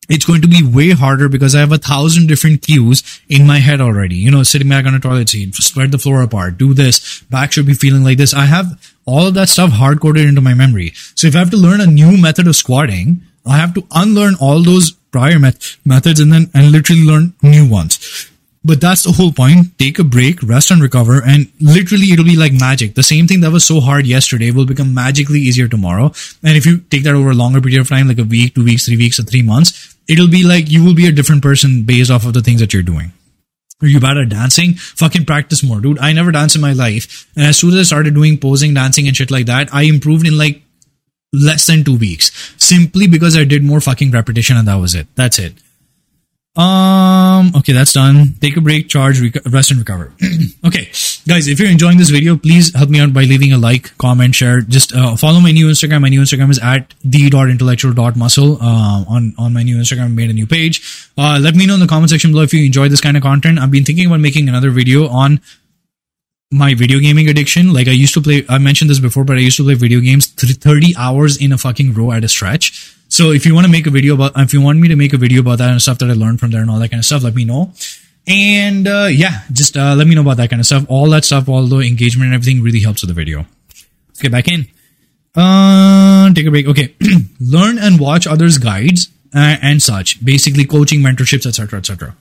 it's 0.10 0.26
going 0.26 0.42
to 0.42 0.48
be 0.48 0.64
way 0.64 0.90
harder 0.90 1.30
because 1.30 1.56
I 1.56 1.60
have 1.60 1.72
a 1.72 1.78
thousand 1.78 2.28
different 2.28 2.64
cues 2.64 3.22
in 3.30 3.48
my 3.48 3.60
head 3.60 3.80
already. 3.80 4.16
You 4.16 4.32
know, 4.32 4.44
sitting 4.44 4.68
back 4.68 4.86
on 4.86 4.96
a 4.96 5.00
toilet 5.00 5.30
seat, 5.30 5.56
spread 5.56 5.92
the 5.92 5.98
floor 6.00 6.22
apart, 6.22 6.58
do 6.58 6.74
this, 6.74 7.22
back 7.30 7.52
should 7.52 7.68
be 7.68 7.74
feeling 7.74 8.04
like 8.04 8.18
this. 8.18 8.34
I 8.34 8.46
have 8.46 8.94
all 9.06 9.28
of 9.28 9.36
that 9.36 9.50
stuff 9.50 9.72
hard 9.72 10.02
coded 10.02 10.28
into 10.28 10.42
my 10.42 10.54
memory. 10.54 10.92
So 11.16 11.28
if 11.28 11.36
I 11.36 11.40
have 11.40 11.52
to 11.52 11.58
learn 11.58 11.80
a 11.80 11.86
new 11.86 12.18
method 12.18 12.48
of 12.48 12.56
squatting, 12.56 13.22
I 13.46 13.58
have 13.58 13.74
to 13.76 13.88
unlearn 13.92 14.36
all 14.42 14.62
those 14.62 14.92
prior 15.12 15.40
met- 15.40 15.78
methods 15.86 16.20
and 16.20 16.32
then 16.34 16.50
and 16.54 16.72
literally 16.72 17.04
learn 17.04 17.34
new 17.42 17.70
ones. 17.70 18.30
But 18.64 18.82
that's 18.82 19.04
the 19.04 19.14
whole 19.14 19.32
point. 19.32 19.78
Take 19.80 20.00
a 20.00 20.04
break, 20.04 20.44
rest 20.44 20.70
and 20.70 20.82
recover, 20.82 21.22
and 21.26 21.50
literally 21.62 22.12
it'll 22.12 22.26
be 22.26 22.36
like 22.36 22.52
magic. 22.52 22.94
The 22.96 23.04
same 23.04 23.26
thing 23.26 23.40
that 23.40 23.52
was 23.52 23.66
so 23.66 23.80
hard 23.80 24.06
yesterday 24.06 24.52
will 24.52 24.66
become 24.66 24.94
magically 24.94 25.40
easier 25.40 25.70
tomorrow. 25.70 26.12
And 26.44 26.58
if 26.58 26.66
you 26.66 26.80
take 26.80 27.04
that 27.04 27.16
over 27.16 27.32
a 27.32 27.34
longer 27.36 27.62
period 27.62 27.80
of 27.80 27.88
time, 27.88 28.10
like 28.10 28.20
a 28.20 28.26
week, 28.26 28.56
two 28.56 28.66
weeks, 28.66 28.86
three 28.86 28.98
weeks, 28.98 29.18
or 29.18 29.24
three 29.24 29.44
months, 29.44 29.96
it'll 30.10 30.28
be 30.28 30.44
like 30.44 30.70
you 30.70 30.84
will 30.84 30.94
be 30.94 31.08
a 31.08 31.12
different 31.12 31.42
person 31.42 31.84
based 31.84 32.12
off 32.12 32.26
of 32.26 32.34
the 32.34 32.42
things 32.42 32.60
that 32.60 32.74
you're 32.74 32.84
doing. 32.84 33.14
Are 33.82 33.88
you 33.88 34.02
bad 34.02 34.18
at 34.18 34.28
dancing? 34.28 34.74
Fucking 34.74 35.24
practice 35.24 35.64
more, 35.64 35.80
dude. 35.80 36.00
I 36.00 36.12
never 36.12 36.32
danced 36.32 36.56
in 36.56 36.62
my 36.62 36.74
life. 36.74 37.30
And 37.38 37.46
as 37.46 37.58
soon 37.58 37.74
as 37.74 37.80
I 37.80 37.84
started 37.84 38.14
doing 38.14 38.38
posing, 38.38 38.74
dancing 38.74 39.08
and 39.08 39.16
shit 39.16 39.32
like 39.32 39.46
that, 39.46 39.74
I 39.74 39.84
improved 39.84 40.28
in 40.28 40.38
like 40.38 40.62
less 41.32 41.68
than 41.68 41.86
two 41.86 41.98
weeks. 41.98 42.54
Simply 42.58 43.08
because 43.08 43.38
I 43.38 43.46
did 43.46 43.64
more 43.64 43.80
fucking 43.80 44.12
repetition 44.12 44.58
and 44.58 44.68
that 44.68 44.76
was 44.76 44.96
it. 44.96 45.08
That's 45.16 45.40
it. 45.40 45.54
Um, 46.60 47.54
okay, 47.56 47.72
that's 47.72 47.94
done. 47.94 48.36
Take 48.42 48.58
a 48.58 48.62
break, 48.62 48.90
charge, 48.90 49.22
rec- 49.22 49.46
rest 49.46 49.72
and 49.72 49.80
recover. 49.80 50.12
okay, 50.66 50.90
guys, 51.26 51.48
if 51.48 51.58
you're 51.58 51.70
enjoying 51.70 51.98
this 51.98 52.10
video, 52.10 52.36
please 52.36 52.76
help 52.76 52.90
me 52.90 53.00
out 53.00 53.14
by 53.14 53.24
leaving 53.24 53.54
a 53.54 53.58
like, 53.58 53.98
comment, 53.98 54.36
share. 54.36 54.60
Just 54.60 54.94
uh, 54.94 55.16
follow 55.16 55.40
my 55.40 55.52
new 55.52 55.68
Instagram. 55.68 56.02
My 56.02 56.10
new 56.10 56.22
Instagram 56.22 56.50
is 56.52 56.60
at 56.60 56.94
the 57.02 57.30
dot 57.30 57.50
intellectual 57.50 57.94
the.intellectual.muscle. 57.94 58.58
Uh, 58.62 59.06
on, 59.08 59.34
on 59.38 59.54
my 59.54 59.64
new 59.64 59.78
Instagram, 59.78 60.06
I 60.06 60.08
made 60.10 60.30
a 60.30 60.34
new 60.34 60.46
page. 60.46 61.08
Uh, 61.18 61.40
let 61.42 61.56
me 61.56 61.66
know 61.66 61.76
in 61.76 61.80
the 61.80 61.88
comment 61.88 62.10
section 62.10 62.32
below 62.32 62.44
if 62.44 62.54
you 62.54 62.66
enjoy 62.66 62.90
this 62.90 63.00
kind 63.00 63.16
of 63.16 63.24
content. 63.24 63.58
I've 63.58 63.72
been 63.72 63.86
thinking 63.86 64.08
about 64.08 64.20
making 64.20 64.50
another 64.50 64.70
video 64.70 65.08
on 65.08 65.40
my 66.52 66.74
video 66.74 67.00
gaming 67.00 67.30
addiction. 67.30 67.72
Like 67.72 67.88
I 67.88 67.92
used 67.92 68.14
to 68.16 68.22
play, 68.22 68.44
I 68.50 68.58
mentioned 68.58 68.90
this 68.90 69.00
before, 69.00 69.24
but 69.24 69.38
I 69.38 69.40
used 69.40 69.56
to 69.58 69.64
play 69.64 69.76
video 69.76 70.02
games 70.02 70.28
30 70.28 70.96
hours 70.98 71.38
in 71.38 71.54
a 71.54 71.58
fucking 71.58 71.94
row 71.94 72.12
at 72.12 72.26
a 72.26 72.28
stretch. 72.28 72.99
So 73.20 73.32
if 73.32 73.46
you 73.46 73.54
want 73.54 73.66
to 73.66 73.70
make 73.70 73.86
a 73.86 73.90
video 73.90 74.14
about, 74.14 74.32
if 74.38 74.54
you 74.54 74.62
want 74.62 74.80
me 74.80 74.88
to 74.88 74.96
make 74.96 75.12
a 75.12 75.18
video 75.18 75.42
about 75.42 75.58
that 75.58 75.72
and 75.72 75.82
stuff 75.82 75.98
that 75.98 76.10
I 76.10 76.14
learned 76.14 76.40
from 76.40 76.52
there 76.52 76.62
and 76.62 76.72
all 76.72 76.80
that 76.80 76.88
kind 76.88 77.02
of 77.02 77.06
stuff, 77.06 77.22
let 77.22 77.36
me 77.36 77.44
know. 77.44 77.74
And 78.26 78.88
uh, 78.88 79.10
yeah, 79.12 79.42
just 79.52 79.76
uh, 79.76 79.94
let 79.94 80.08
me 80.08 80.16
know 80.16 80.22
about 80.22 80.38
that 80.38 80.50
kind 80.50 80.62
of 80.62 80.66
stuff. 80.66 80.86
All 80.88 81.10
that 81.10 81.26
stuff, 81.26 81.50
all 81.50 81.66
the 81.68 81.80
engagement 81.80 82.28
and 82.28 82.34
everything 82.34 82.64
really 82.64 82.80
helps 82.80 83.02
with 83.02 83.10
the 83.10 83.14
video. 83.14 83.46
Let's 84.08 84.22
get 84.22 84.32
back 84.32 84.48
in. 84.48 84.68
Uh, 85.36 86.34
take 86.34 86.46
a 86.46 86.50
break. 86.50 86.66
Okay, 86.68 86.96
learn 87.42 87.78
and 87.78 88.00
watch 88.00 88.26
others' 88.26 88.58
guides 88.58 89.10
uh, 89.36 89.58
and 89.62 89.84
such. 89.84 90.24
Basically, 90.24 90.64
coaching, 90.64 91.02
mentorships, 91.02 91.46
etc., 91.46 91.80
etc. 91.80 92.16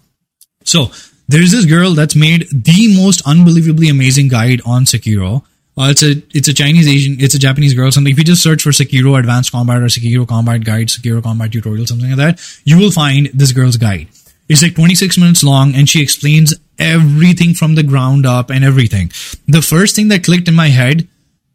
So 0.65 0.87
there's 1.29 1.53
this 1.53 1.65
girl 1.65 1.93
that's 1.93 2.17
made 2.17 2.49
the 2.51 2.97
most 2.97 3.23
unbelievably 3.25 3.89
amazing 3.89 4.27
guide 4.27 4.63
on 4.67 4.85
Sekiro. 4.85 5.45
It's 5.81 6.03
a 6.03 6.23
it's 6.37 6.49
a 6.49 6.55
Chinese 6.55 6.89
Asian, 6.89 7.17
it's 7.21 7.35
a 7.35 7.39
Japanese 7.39 7.75
girl. 7.75 7.91
Something. 7.91 8.13
If 8.13 8.19
you 8.19 8.25
just 8.25 8.43
search 8.43 8.63
for 8.63 8.71
Sekiro 8.71 9.19
Advanced 9.19 9.53
Combat 9.53 9.79
or 9.79 9.87
Sekiro 9.87 10.27
Combat 10.27 10.65
Guide, 10.65 10.89
Sekiro 10.89 11.23
Combat 11.23 11.53
Tutorial, 11.53 11.87
something 11.87 12.11
like 12.11 12.19
that, 12.19 12.61
you 12.65 12.79
will 12.79 12.91
find 12.91 13.27
this 13.27 13.53
girl's 13.53 13.77
guide. 13.77 14.09
It's 14.49 14.63
like 14.63 14.75
26 14.75 15.19
minutes 15.19 15.45
long, 15.45 15.75
and 15.75 15.89
she 15.89 16.03
explains 16.03 16.55
everything 16.79 17.55
from 17.55 17.75
the 17.75 17.83
ground 17.83 18.25
up 18.25 18.51
and 18.51 18.65
everything. 18.65 19.11
The 19.47 19.63
first 19.63 19.95
thing 19.95 20.09
that 20.09 20.25
clicked 20.25 20.49
in 20.49 20.55
my 20.55 20.69
head 20.69 21.07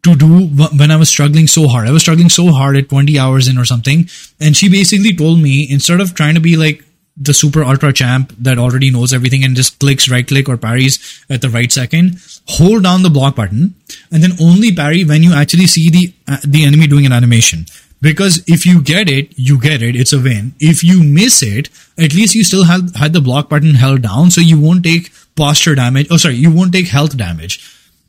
to 0.04 0.16
do 0.16 0.48
when 0.48 0.91
I 0.91 0.95
was 0.98 1.10
struggling 1.10 1.48
so 1.48 1.68
hard, 1.68 1.88
I 1.88 1.91
was 1.91 2.04
struggling 2.04 2.30
so 2.30 2.52
hard 2.52 2.76
at 2.76 2.89
20 2.89 3.18
hours 3.18 3.48
in 3.48 3.58
or 3.58 3.66
something, 3.66 4.08
and 4.39 4.56
she 4.56 4.70
basically 4.70 5.16
told 5.16 5.39
me 5.39 5.68
instead 5.70 6.00
of 6.00 6.14
trying 6.14 6.36
to 6.36 6.41
be 6.41 6.56
like 6.56 6.84
the 7.16 7.34
super 7.34 7.64
ultra 7.64 7.93
champ 7.93 8.34
that 8.39 8.57
already 8.57 8.89
knows 8.89 9.14
everything 9.14 9.43
and 9.43 9.55
just 9.55 9.80
clicks 9.80 10.09
right 10.09 10.28
click 10.28 10.49
or 10.49 10.57
parries 10.57 11.24
at 11.30 11.41
the 11.41 11.49
right 11.49 11.72
second 11.72 12.18
hold 12.47 12.84
down 12.84 13.03
the 13.03 13.09
block 13.09 13.36
button 13.36 13.76
and 14.11 14.24
then 14.24 14.32
only 14.41 14.74
parry 14.74 15.03
when 15.03 15.22
you 15.22 15.34
actually 15.34 15.68
see 15.68 15.89
the 15.89 16.14
uh, 16.28 16.38
the 16.43 16.66
enemy 16.66 16.88
doing 16.88 17.05
an 17.05 17.11
animation. 17.11 17.66
Because 18.01 18.43
if 18.47 18.66
you 18.66 18.82
get 18.82 19.09
it 19.09 19.38
you 19.38 19.59
get 19.61 19.82
it. 19.82 19.95
It's 19.95 20.11
a 20.11 20.20
win. 20.20 20.53
If 20.59 20.84
you 20.84 21.03
miss 21.03 21.43
it 21.43 21.70
at 21.97 22.14
least 22.16 22.36
you 22.36 22.43
still 22.43 22.66
have 22.66 22.95
had 22.95 23.14
the 23.14 23.22
block 23.22 23.47
button 23.49 23.76
held 23.76 24.01
down 24.01 24.32
so 24.32 24.41
you 24.41 24.59
won't 24.59 24.84
take 24.84 25.11
posture 25.36 25.76
damage. 25.76 26.07
Oh 26.09 26.18
sorry 26.18 26.36
you 26.36 26.51
won't 26.51 26.74
take 26.74 26.88
health 26.88 27.16
damage. 27.16 27.61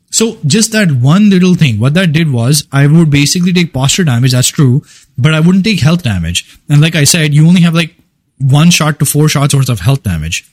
So 0.09 0.37
just 0.45 0.71
that 0.71 0.91
one 0.91 1.29
little 1.29 1.53
thing 1.53 1.79
what 1.79 1.93
that 1.93 2.11
did 2.11 2.31
was 2.31 2.67
i 2.71 2.87
would 2.87 3.11
basically 3.11 3.53
take 3.53 3.73
posture 3.73 4.03
damage 4.05 4.31
that's 4.31 4.47
true 4.47 4.83
but 5.17 5.33
i 5.33 5.39
wouldn't 5.39 5.63
take 5.63 5.79
health 5.79 6.01
damage. 6.01 6.57
And 6.69 6.81
like 6.81 6.95
i 6.95 7.03
said 7.03 7.35
you 7.35 7.47
only 7.47 7.61
have 7.61 7.75
like 7.75 7.95
one 8.39 8.69
shot 8.69 8.99
to 8.99 9.05
four 9.05 9.29
shots 9.29 9.53
worth 9.53 9.69
of 9.69 9.79
health 9.79 10.03
damage. 10.03 10.49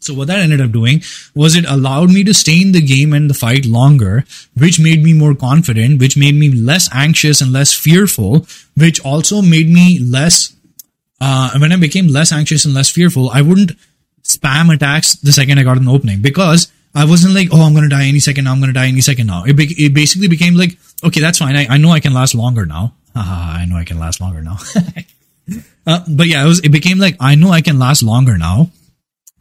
So 0.00 0.14
what 0.14 0.26
that 0.26 0.40
ended 0.40 0.60
up 0.60 0.72
doing 0.72 1.02
was 1.34 1.54
it 1.54 1.64
allowed 1.68 2.10
me 2.10 2.24
to 2.24 2.34
stay 2.34 2.60
in 2.60 2.72
the 2.72 2.80
game 2.80 3.12
and 3.12 3.30
the 3.30 3.34
fight 3.34 3.64
longer, 3.64 4.24
which 4.56 4.80
made 4.80 5.02
me 5.02 5.12
more 5.14 5.34
confident, 5.34 6.00
which 6.00 6.16
made 6.16 6.34
me 6.34 6.50
less 6.50 6.88
anxious 6.92 7.40
and 7.40 7.52
less 7.52 7.72
fearful, 7.72 8.46
which 8.76 8.98
also 9.04 9.40
made 9.40 9.68
me 9.70 10.00
less, 10.00 10.56
uh, 11.20 11.56
when 11.58 11.70
I 11.70 11.76
became 11.76 12.08
less 12.08 12.32
anxious 12.32 12.64
and 12.64 12.74
less 12.74 12.90
fearful, 12.90 13.30
I 13.30 13.42
wouldn't 13.42 13.72
spam 14.24 14.74
attacks 14.74 15.14
the 15.14 15.30
second 15.30 15.58
I 15.60 15.62
got 15.62 15.78
an 15.78 15.88
opening 15.88 16.20
because 16.20 16.72
I 16.96 17.04
wasn't 17.04 17.34
like, 17.34 17.48
oh, 17.52 17.62
I'm 17.62 17.74
to 17.74 17.88
die 17.88 18.06
any 18.06 18.18
second 18.18 18.44
now. 18.44 18.52
I'm 18.52 18.62
to 18.62 18.72
die 18.72 18.88
any 18.88 19.00
second 19.02 19.28
now. 19.28 19.44
It, 19.44 19.54
be- 19.54 19.84
it 19.86 19.94
basically 19.94 20.26
became 20.26 20.54
like, 20.54 20.76
okay, 21.04 21.20
that's 21.20 21.38
fine. 21.38 21.54
I, 21.54 21.66
I 21.70 21.76
know 21.76 21.90
I 21.90 22.00
can 22.00 22.12
last 22.12 22.34
longer 22.34 22.66
now. 22.66 22.94
I 23.14 23.66
know 23.68 23.76
I 23.76 23.84
can 23.84 23.98
last 24.00 24.20
longer 24.20 24.42
now. 24.42 24.56
uh, 25.86 26.04
but 26.08 26.26
yeah, 26.26 26.44
it, 26.44 26.48
was, 26.48 26.60
it 26.60 26.70
became 26.70 26.98
like, 26.98 27.16
I 27.20 27.34
know 27.34 27.50
I 27.50 27.60
can 27.60 27.78
last 27.78 28.02
longer 28.02 28.38
now. 28.38 28.70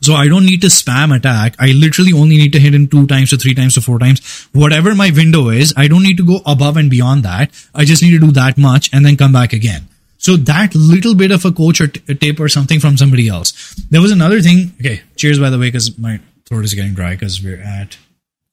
So 0.04 0.16
I 0.16 0.28
don't 0.28 0.48
need 0.48 0.62
to 0.62 0.68
spam 0.68 1.16
attack. 1.16 1.56
I 1.60 1.74
literally 1.74 2.12
only 2.12 2.38
need 2.38 2.54
to 2.54 2.60
hit 2.60 2.74
him 2.74 2.88
two 2.88 3.06
times 3.06 3.30
to 3.30 3.38
three 3.38 3.54
times 3.54 3.76
to 3.76 3.82
four 3.82 4.00
times. 4.00 4.48
Whatever 4.52 4.96
my 4.96 5.12
window 5.12 5.50
is, 5.50 5.76
I 5.78 5.88
don't 5.88 6.02
need 6.02 6.18
to 6.18 6.26
go 6.26 6.40
above 6.46 6.76
and 6.78 6.90
beyond 6.90 7.22
that. 7.24 7.52
I 7.76 7.86
just 7.86 8.02
need 8.02 8.12
to 8.12 8.20
do 8.20 8.32
that 8.32 8.58
much 8.58 8.90
and 8.92 9.06
then 9.06 9.16
come 9.16 9.32
back 9.32 9.54
again. 9.54 9.88
So 10.18 10.38
that 10.38 10.74
little 10.74 11.14
bit 11.14 11.32
of 11.32 11.46
a 11.46 11.52
coach 11.52 11.82
or 11.82 11.88
t- 11.88 12.02
a 12.10 12.16
tip 12.16 12.40
or 12.40 12.50
something 12.50 12.80
from 12.80 12.98
somebody 12.98 13.28
else. 13.28 13.76
There 13.90 14.02
was 14.02 14.12
another 14.12 14.42
thing. 14.42 14.74
Okay. 14.80 15.02
Cheers, 15.18 15.40
by 15.40 15.52
the 15.52 15.60
way, 15.60 15.68
because 15.68 15.98
my 16.00 16.20
throat 16.48 16.66
is 16.66 16.74
getting 16.74 16.94
dry 16.94 17.12
because 17.12 17.42
we're 17.44 17.62
at 17.62 17.98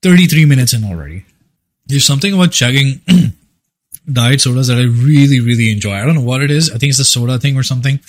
33 0.03 0.45
minutes 0.45 0.75
in 0.75 0.85
already. 0.85 1.25
There's 1.87 2.05
something 2.05 2.33
about 2.35 2.53
chugging 2.53 3.01
diet 4.13 4.41
sodas 4.41 4.69
that 4.69 4.79
I 4.79 4.85
really, 4.85 5.41
really 5.41 5.71
enjoy. 5.73 5.95
I 5.95 6.05
don't 6.05 6.15
know 6.15 6.23
what 6.23 6.43
it 6.43 6.51
is. 6.51 6.71
I 6.71 6.79
think 6.79 6.91
it's 6.91 6.99
the 6.99 7.05
soda 7.05 7.39
thing 7.39 7.57
or 7.57 7.63
something. 7.63 8.01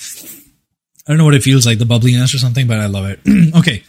I 1.06 1.12
don't 1.12 1.18
know 1.18 1.24
what 1.24 1.34
it 1.34 1.42
feels 1.42 1.66
like, 1.66 1.78
the 1.78 1.86
bubbliness 1.86 2.34
or 2.34 2.38
something, 2.38 2.66
but 2.66 2.78
I 2.78 2.86
love 2.86 3.06
it. 3.06 3.20
okay. 3.56 3.82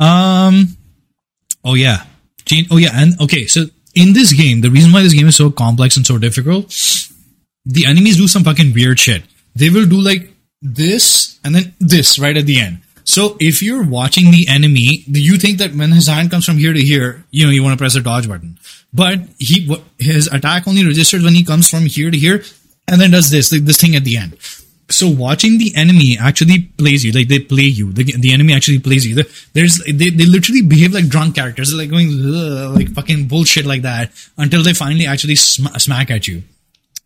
Um. 0.00 0.76
Oh 1.64 1.74
yeah. 1.74 2.04
Gene, 2.44 2.66
oh 2.70 2.76
yeah, 2.76 2.90
and 2.94 3.20
okay. 3.20 3.46
So 3.46 3.66
in 3.94 4.12
this 4.12 4.32
game, 4.32 4.60
the 4.60 4.70
reason 4.70 4.92
why 4.92 5.02
this 5.02 5.12
game 5.12 5.28
is 5.28 5.36
so 5.36 5.50
complex 5.50 5.96
and 5.96 6.06
so 6.06 6.18
difficult, 6.18 6.68
the 7.64 7.84
enemies 7.86 8.16
do 8.16 8.28
some 8.28 8.44
fucking 8.44 8.72
weird 8.72 8.98
shit. 8.98 9.22
They 9.54 9.70
will 9.70 9.86
do 9.86 10.00
like 10.00 10.32
this 10.62 11.38
and 11.44 11.54
then 11.54 11.74
this 11.80 12.18
right 12.18 12.36
at 12.36 12.46
the 12.46 12.60
end. 12.60 12.80
So 13.04 13.36
if 13.40 13.62
you're 13.62 13.84
watching 13.84 14.30
the 14.30 14.46
enemy, 14.48 15.04
do 15.10 15.20
you 15.20 15.36
think 15.36 15.58
that 15.58 15.74
when 15.74 15.92
his 15.92 16.08
hand 16.08 16.30
comes 16.30 16.44
from 16.44 16.58
here 16.58 16.72
to 16.72 16.80
here, 16.80 17.24
you 17.30 17.44
know 17.44 17.50
you 17.50 17.62
want 17.62 17.72
to 17.72 17.82
press 17.82 17.94
the 17.94 18.00
dodge 18.00 18.28
button. 18.28 18.58
But 18.92 19.20
he 19.38 19.70
his 19.98 20.28
attack 20.28 20.66
only 20.66 20.84
registers 20.84 21.22
when 21.22 21.34
he 21.34 21.44
comes 21.44 21.68
from 21.68 21.86
here 21.86 22.10
to 22.10 22.18
here, 22.18 22.42
and 22.86 23.00
then 23.00 23.10
does 23.10 23.30
this 23.30 23.52
like 23.52 23.62
this 23.62 23.80
thing 23.80 23.94
at 23.94 24.04
the 24.04 24.16
end. 24.16 24.38
So 24.90 25.06
watching 25.06 25.58
the 25.58 25.74
enemy 25.76 26.16
actually 26.18 26.60
plays 26.60 27.04
you 27.04 27.12
like 27.12 27.28
they 27.28 27.40
play 27.40 27.64
you. 27.64 27.92
The, 27.92 28.04
the 28.04 28.32
enemy 28.32 28.54
actually 28.54 28.78
plays 28.78 29.06
you. 29.06 29.22
There's 29.52 29.76
they, 29.84 30.08
they 30.08 30.24
literally 30.24 30.62
behave 30.62 30.94
like 30.94 31.08
drunk 31.08 31.34
characters. 31.34 31.74
Like 31.74 31.90
going 31.90 32.08
like 32.74 32.88
fucking 32.94 33.28
bullshit 33.28 33.66
like 33.66 33.82
that 33.82 34.10
until 34.38 34.62
they 34.62 34.72
finally 34.72 35.06
actually 35.06 35.34
sm- 35.34 35.76
smack 35.76 36.10
at 36.10 36.26
you. 36.26 36.42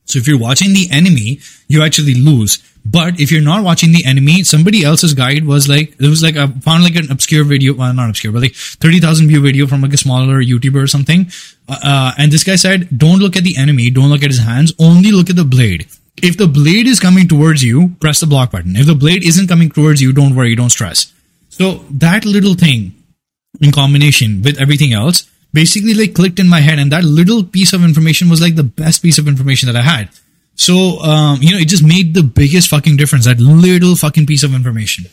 So 0.04 0.18
if 0.18 0.28
you're 0.28 0.38
watching 0.38 0.72
the 0.72 0.88
enemy 0.90 1.40
you 1.66 1.82
actually 1.82 2.14
lose 2.14 2.58
but 2.84 3.20
if 3.20 3.30
you're 3.30 3.42
not 3.42 3.64
watching 3.64 3.92
the 3.92 4.04
enemy 4.04 4.42
somebody 4.42 4.84
else's 4.84 5.14
guide 5.14 5.44
was 5.44 5.68
like 5.68 5.94
it 6.00 6.08
was 6.08 6.22
like 6.22 6.36
I 6.36 6.46
found 6.46 6.82
like 6.82 6.96
an 6.96 7.10
obscure 7.10 7.44
video 7.44 7.74
well 7.74 7.92
not 7.92 8.10
obscure 8.10 8.32
but 8.32 8.42
like 8.42 8.54
30,000 8.54 9.28
view 9.28 9.40
video 9.40 9.66
from 9.66 9.82
like 9.82 9.92
a 9.92 9.96
smaller 9.96 10.42
YouTuber 10.42 10.82
or 10.82 10.86
something 10.86 11.26
uh, 11.68 11.78
uh, 11.82 12.12
and 12.18 12.32
this 12.32 12.44
guy 12.44 12.56
said 12.56 12.88
don't 12.96 13.18
look 13.18 13.36
at 13.36 13.44
the 13.44 13.56
enemy 13.56 13.90
don't 13.90 14.10
look 14.10 14.22
at 14.22 14.30
his 14.30 14.40
hands 14.40 14.72
only 14.78 15.12
look 15.12 15.30
at 15.30 15.36
the 15.36 15.44
blade 15.44 15.86
if 16.20 16.36
the 16.36 16.46
blade 16.46 16.86
is 16.86 17.00
coming 17.00 17.26
towards 17.26 17.62
you, 17.62 17.96
press 18.00 18.20
the 18.20 18.26
block 18.26 18.50
button. 18.50 18.76
If 18.76 18.86
the 18.86 18.94
blade 18.94 19.24
isn't 19.24 19.48
coming 19.48 19.70
towards 19.70 20.02
you, 20.02 20.12
don't 20.12 20.36
worry, 20.36 20.54
don't 20.54 20.70
stress. 20.70 21.12
So 21.48 21.84
that 21.90 22.24
little 22.24 22.54
thing 22.54 22.92
in 23.60 23.72
combination 23.72 24.42
with 24.42 24.60
everything 24.60 24.92
else 24.92 25.28
basically 25.52 25.94
like 25.94 26.14
clicked 26.14 26.38
in 26.38 26.48
my 26.48 26.60
head 26.60 26.78
and 26.78 26.90
that 26.92 27.04
little 27.04 27.44
piece 27.44 27.72
of 27.72 27.84
information 27.84 28.30
was 28.30 28.40
like 28.40 28.56
the 28.56 28.62
best 28.62 29.02
piece 29.02 29.18
of 29.18 29.28
information 29.28 29.66
that 29.66 29.76
I 29.76 29.82
had. 29.82 30.08
So, 30.54 31.00
um, 31.00 31.38
you 31.40 31.52
know, 31.52 31.58
it 31.58 31.68
just 31.68 31.84
made 31.84 32.14
the 32.14 32.22
biggest 32.22 32.68
fucking 32.68 32.96
difference, 32.96 33.24
that 33.24 33.40
little 33.40 33.96
fucking 33.96 34.26
piece 34.26 34.42
of 34.42 34.54
information. 34.54 35.06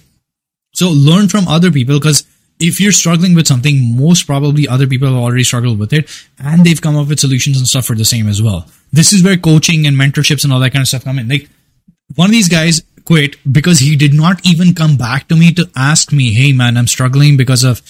So 0.74 0.90
learn 0.90 1.30
from 1.30 1.48
other 1.48 1.72
people 1.72 2.00
because 2.00 2.26
if 2.60 2.80
you're 2.80 2.92
struggling 2.92 3.36
with 3.36 3.48
something, 3.48 3.98
most 3.98 4.28
probably 4.28 4.68
other 4.68 4.86
people 4.86 5.08
have 5.08 5.18
already 5.18 5.44
struggled 5.44 5.80
with 5.80 5.94
it 5.94 6.10
and 6.38 6.66
they've 6.66 6.82
come 6.82 6.98
up 6.98 7.08
with 7.08 7.20
solutions 7.20 7.58
and 7.58 7.68
stuff 7.68 7.86
for 7.86 7.96
the 7.96 8.06
same 8.06 8.28
as 8.28 8.42
well. 8.42 8.70
This 8.92 9.14
is 9.14 9.24
where 9.24 9.38
coaching 9.38 9.88
and 9.88 9.98
mentorships 9.98 10.44
and 10.44 10.52
all 10.52 10.60
that 10.60 10.74
kind 10.74 10.82
of 10.82 10.88
stuff 10.88 11.06
come 11.06 11.20
in. 11.20 11.30
Like 11.30 11.50
one 12.16 12.30
of 12.30 12.32
these 12.32 12.50
guys 12.50 12.84
quit 13.06 13.38
because 13.52 13.80
he 13.80 13.96
did 13.96 14.14
not 14.14 14.46
even 14.46 14.76
come 14.76 14.98
back 14.98 15.28
to 15.30 15.36
me 15.36 15.54
to 15.54 15.70
ask 15.76 16.12
me, 16.12 16.34
Hey 16.34 16.52
man, 16.52 16.78
I'm 16.78 16.88
struggling 16.88 17.38
because 17.38 17.64
of 17.64 17.82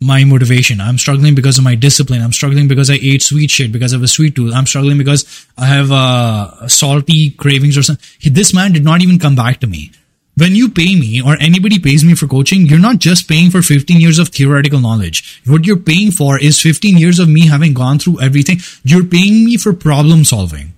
my 0.00 0.24
motivation. 0.24 0.80
I'm 0.80 0.98
struggling 0.98 1.34
because 1.34 1.58
of 1.58 1.64
my 1.64 1.74
discipline. 1.74 2.22
I'm 2.22 2.32
struggling 2.32 2.68
because 2.68 2.90
I 2.90 2.98
ate 3.00 3.22
sweet 3.22 3.50
shit 3.50 3.72
because 3.72 3.92
of 3.92 4.02
a 4.02 4.08
sweet 4.08 4.36
tooth. 4.36 4.54
I'm 4.54 4.66
struggling 4.66 4.98
because 4.98 5.46
I 5.56 5.66
have 5.66 5.90
uh, 5.90 6.68
salty 6.68 7.30
cravings 7.30 7.76
or 7.76 7.82
something. 7.82 8.32
This 8.32 8.54
man 8.54 8.72
did 8.72 8.84
not 8.84 9.02
even 9.02 9.18
come 9.18 9.34
back 9.34 9.60
to 9.60 9.66
me 9.66 9.90
when 10.38 10.54
you 10.54 10.68
pay 10.68 10.94
me 10.94 11.20
or 11.20 11.36
anybody 11.40 11.80
pays 11.80 12.04
me 12.04 12.14
for 12.14 12.28
coaching, 12.28 12.66
you're 12.66 12.78
not 12.78 12.98
just 12.98 13.28
paying 13.28 13.50
for 13.50 13.60
15 13.60 14.00
years 14.00 14.20
of 14.20 14.28
theoretical 14.28 14.78
knowledge. 14.78 15.42
What 15.46 15.66
you're 15.66 15.76
paying 15.76 16.12
for 16.12 16.38
is 16.38 16.62
15 16.62 16.96
years 16.96 17.18
of 17.18 17.28
me 17.28 17.48
having 17.48 17.74
gone 17.74 17.98
through 17.98 18.20
everything. 18.20 18.58
You're 18.84 19.04
paying 19.04 19.44
me 19.44 19.56
for 19.56 19.72
problem 19.72 20.24
solving 20.24 20.74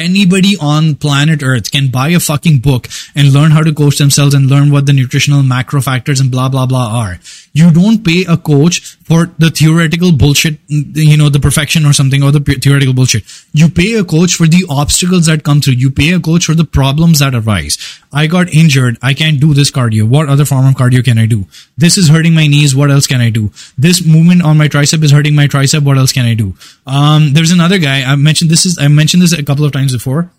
anybody 0.00 0.56
on 0.60 0.94
planet 0.96 1.42
earth 1.42 1.70
can 1.70 1.90
buy 1.90 2.08
a 2.08 2.20
fucking 2.20 2.58
book 2.58 2.88
and 3.14 3.32
learn 3.32 3.50
how 3.52 3.62
to 3.62 3.72
coach 3.72 3.98
themselves 3.98 4.34
and 4.34 4.48
learn 4.48 4.70
what 4.70 4.86
the 4.86 4.92
nutritional 4.92 5.42
macro 5.42 5.80
factors 5.80 6.20
and 6.20 6.30
blah 6.30 6.48
blah 6.48 6.66
blah 6.66 6.98
are. 7.00 7.20
You 7.52 7.70
don't 7.70 8.04
pay 8.04 8.24
a 8.24 8.36
coach 8.36 8.96
for 9.10 9.26
the 9.38 9.50
theoretical 9.50 10.12
bullshit 10.12 10.56
you 10.68 11.16
know 11.16 11.28
the 11.28 11.40
perfection 11.40 11.84
or 11.84 11.92
something 11.92 12.22
or 12.22 12.30
the 12.30 12.40
theoretical 12.40 12.94
bullshit. 12.94 13.24
You 13.52 13.68
pay 13.68 13.94
a 13.94 14.04
coach 14.04 14.34
for 14.34 14.46
the 14.46 14.64
obstacles 14.70 15.26
that 15.26 15.42
come 15.42 15.60
through. 15.60 15.74
You 15.74 15.90
pay 15.90 16.12
a 16.12 16.20
coach 16.20 16.44
for 16.44 16.54
the 16.54 16.64
problems 16.64 17.18
that 17.18 17.34
arise. 17.34 17.76
I 18.12 18.28
got 18.28 18.54
injured. 18.54 18.98
I 19.02 19.14
can't 19.14 19.40
do 19.40 19.52
this 19.52 19.72
cardio. 19.72 20.08
What 20.08 20.28
other 20.28 20.44
form 20.44 20.66
of 20.66 20.76
cardio 20.76 21.04
can 21.04 21.18
i 21.18 21.26
do? 21.26 21.44
This 21.76 21.98
is 21.98 22.08
hurting 22.08 22.34
my 22.34 22.46
knees. 22.46 22.76
What 22.76 22.92
else 22.92 23.08
can 23.08 23.20
i 23.20 23.30
do? 23.30 23.50
This 23.76 24.06
movement 24.06 24.44
on 24.44 24.56
my 24.56 24.68
tricep 24.68 25.02
is 25.02 25.10
hurting 25.10 25.34
my 25.34 25.48
tricep. 25.48 25.82
What 25.82 25.98
else 25.98 26.12
can 26.12 26.24
i 26.24 26.34
do? 26.34 26.54
Um, 26.86 27.32
there's 27.32 27.50
another 27.50 27.78
guy. 27.78 28.02
I 28.04 28.14
mentioned 28.14 28.48
this 28.48 28.64
is 28.64 28.78
i 28.78 28.86
mentioned 28.86 29.24
this 29.24 29.32
a 29.32 29.42
couple 29.42 29.64
of 29.64 29.72
times 29.72 29.92
before. 29.92 30.30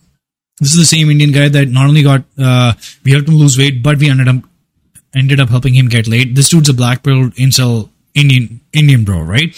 This 0.61 0.71
is 0.71 0.79
the 0.79 0.85
same 0.95 1.09
Indian 1.09 1.33
guy 1.33 1.49
that 1.49 1.67
not 1.67 1.87
only 1.87 2.03
got 2.03 2.23
uh, 2.37 2.73
we 3.03 3.11
helped 3.11 3.27
him 3.27 3.35
lose 3.35 3.57
weight, 3.57 3.83
but 3.83 3.97
we 3.97 4.09
ended 4.09 4.29
up 4.29 4.35
ended 5.13 5.41
up 5.41 5.49
helping 5.49 5.73
him 5.73 5.89
get 5.89 6.07
laid. 6.07 6.37
This 6.37 6.47
dude's 6.47 6.69
a 6.69 6.73
black 6.73 7.03
belt 7.03 7.33
incel 7.33 7.89
Indian 8.13 8.59
Indian 8.73 9.03
bro, 9.03 9.21
right? 9.21 9.55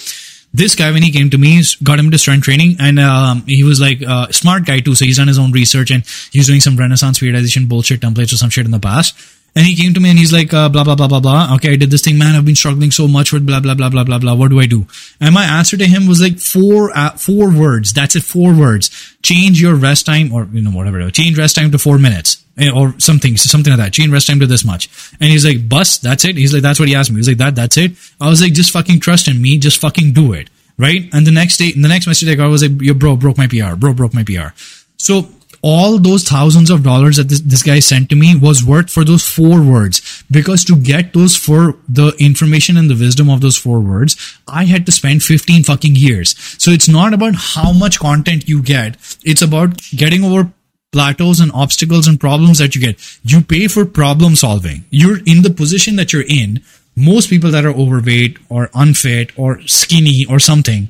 This 0.56 0.76
guy, 0.76 0.92
when 0.92 1.02
he 1.02 1.12
came 1.12 1.32
to 1.32 1.38
me, 1.40 1.64
got 1.82 1.98
him 1.98 2.12
to 2.12 2.18
strength 2.20 2.44
training, 2.44 2.76
and 2.80 3.00
um, 3.00 3.44
he 3.48 3.64
was 3.64 3.82
like 3.82 4.04
uh, 4.04 4.28
smart 4.28 4.66
guy 4.66 4.82
too. 4.82 4.94
So 4.94 5.04
he's 5.06 5.18
done 5.18 5.28
his 5.28 5.40
own 5.40 5.52
research 5.52 5.90
and 5.90 6.06
he's 6.32 6.46
doing 6.46 6.60
some 6.60 6.78
Renaissance 6.78 7.20
periodization 7.20 7.68
bullshit 7.68 8.02
templates 8.02 8.32
or 8.32 8.38
some 8.38 8.52
shit 8.52 8.66
in 8.66 8.72
the 8.72 8.80
past. 8.80 9.16
And 9.56 9.68
he 9.68 9.76
came 9.76 9.94
to 9.94 10.00
me 10.00 10.10
and 10.10 10.18
he's 10.18 10.34
like, 10.34 10.52
uh, 10.52 10.68
blah, 10.70 10.84
blah, 10.84 10.96
blah, 10.96 11.08
blah, 11.08 11.20
blah. 11.20 11.54
Okay, 11.56 11.74
I 11.74 11.76
did 11.76 11.92
this 11.92 12.02
thing, 12.02 12.18
man. 12.18 12.36
I've 12.36 12.46
been 12.46 12.56
struggling 12.56 12.90
so 12.90 13.08
much 13.08 13.32
with 13.32 13.46
blah, 13.46 13.60
blah, 13.60 13.76
blah, 13.76 13.90
blah, 13.90 14.04
blah, 14.04 14.18
blah. 14.18 14.34
What 14.34 14.50
do 14.50 14.60
I 14.60 14.66
do? 14.66 14.88
And 15.20 15.34
my 15.34 15.44
answer 15.44 15.78
to 15.78 15.86
him 15.86 16.08
was 16.08 16.20
like 16.20 16.40
four, 16.40 16.96
uh, 16.98 17.12
four 17.12 17.56
words. 17.56 17.94
That's 17.94 18.16
it. 18.16 18.24
Four 18.24 18.58
words. 18.58 18.90
Change 19.22 19.62
your 19.62 19.76
rest 19.76 20.08
time 20.08 20.34
or, 20.34 20.48
you 20.52 20.62
know, 20.62 20.72
whatever. 20.72 21.08
Change 21.12 21.38
rest 21.38 21.56
time 21.56 21.70
to 21.72 21.78
four 21.78 22.00
minutes 22.00 22.44
eh, 22.58 22.72
or 22.74 23.00
something, 23.00 23.38
something 23.38 23.72
like 23.72 23.80
that. 23.80 23.94
Change 23.94 24.12
rest 24.12 24.28
time 24.28 24.40
to 24.40 24.48
this 24.48 24.66
much. 24.66 24.90
And 25.20 25.30
he's 25.30 25.46
like, 25.46 25.70
bus, 25.70 26.00
that's 26.00 26.26
it. 26.26 26.36
He's 26.36 26.52
like, 26.52 26.64
that's 26.64 26.80
what 26.80 26.90
he 26.90 26.96
asked 26.96 27.12
me. 27.12 27.18
He's 27.18 27.28
like, 27.28 27.38
that, 27.38 27.56
that's 27.56 27.78
it. 27.78 27.92
I 28.20 28.30
was 28.30 28.42
like, 28.42 28.54
just 28.54 28.72
fucking 28.72 29.02
trust 29.02 29.28
in 29.28 29.40
me. 29.40 29.60
Just 29.60 29.80
fucking 29.80 30.14
do 30.14 30.34
it. 30.34 30.50
Right. 30.80 31.08
And 31.14 31.28
the 31.28 31.32
next 31.32 31.58
day, 31.58 31.74
the 31.74 31.88
next 31.88 32.08
message 32.08 32.28
I 32.28 32.34
got 32.34 32.50
was 32.50 32.68
like, 32.68 32.82
your 32.82 32.96
bro 32.96 33.16
broke 33.16 33.38
my 33.38 33.46
PR. 33.46 33.76
Bro 33.76 33.94
broke 33.94 34.16
my 34.16 34.24
PR. 34.24 34.56
So 34.98 35.30
all 35.64 35.98
those 35.98 36.24
thousands 36.24 36.70
of 36.70 36.84
dollars 36.84 37.16
that 37.16 37.30
this, 37.30 37.40
this 37.40 37.64
guy 37.64 37.80
sent 37.80 38.10
to 38.10 38.16
me 38.16 38.36
was 38.36 38.64
worth 38.64 38.92
for 38.92 39.06
those 39.06 39.26
four 39.26 39.64
words. 39.64 40.24
Because 40.30 40.66
to 40.66 40.76
get 40.76 41.14
those 41.14 41.38
for 41.38 41.78
the 41.88 42.14
information 42.20 42.76
and 42.76 42.90
the 42.90 42.96
wisdom 42.96 43.30
of 43.30 43.42
those 43.42 43.58
four 43.58 43.80
words 43.80 44.18
i 44.48 44.66
had 44.66 44.86
to 44.86 44.92
spend 44.92 45.24
15 45.24 45.64
fucking 45.64 45.96
years. 45.96 46.38
So 46.62 46.72
it's 46.72 46.90
not 46.90 47.14
about 47.14 47.36
how 47.36 47.72
much 47.72 48.00
content 48.00 48.48
you 48.48 48.62
get. 48.62 48.98
It's 49.24 49.42
about 49.42 49.82
getting 49.96 50.24
over 50.24 50.52
plateaus 50.92 51.40
and 51.40 51.52
obstacles 51.54 52.08
and 52.08 52.20
problems 52.20 52.60
that 52.60 52.76
you 52.76 52.82
get. 52.82 53.00
You 53.24 53.42
pay 53.42 53.68
for 53.68 53.86
problem 53.86 54.36
solving. 54.36 54.84
You're 54.90 55.20
in 55.26 55.42
the 55.42 55.50
position 55.50 55.96
that 55.96 56.14
you're 56.14 56.28
in. 56.28 56.62
Most 56.96 57.30
people 57.30 57.50
that 57.52 57.66
are 57.66 57.74
overweight 57.74 58.38
or 58.50 58.70
unfit 58.76 59.32
or 59.38 59.62
skinny 59.62 60.26
or 60.30 60.40
something 60.40 60.90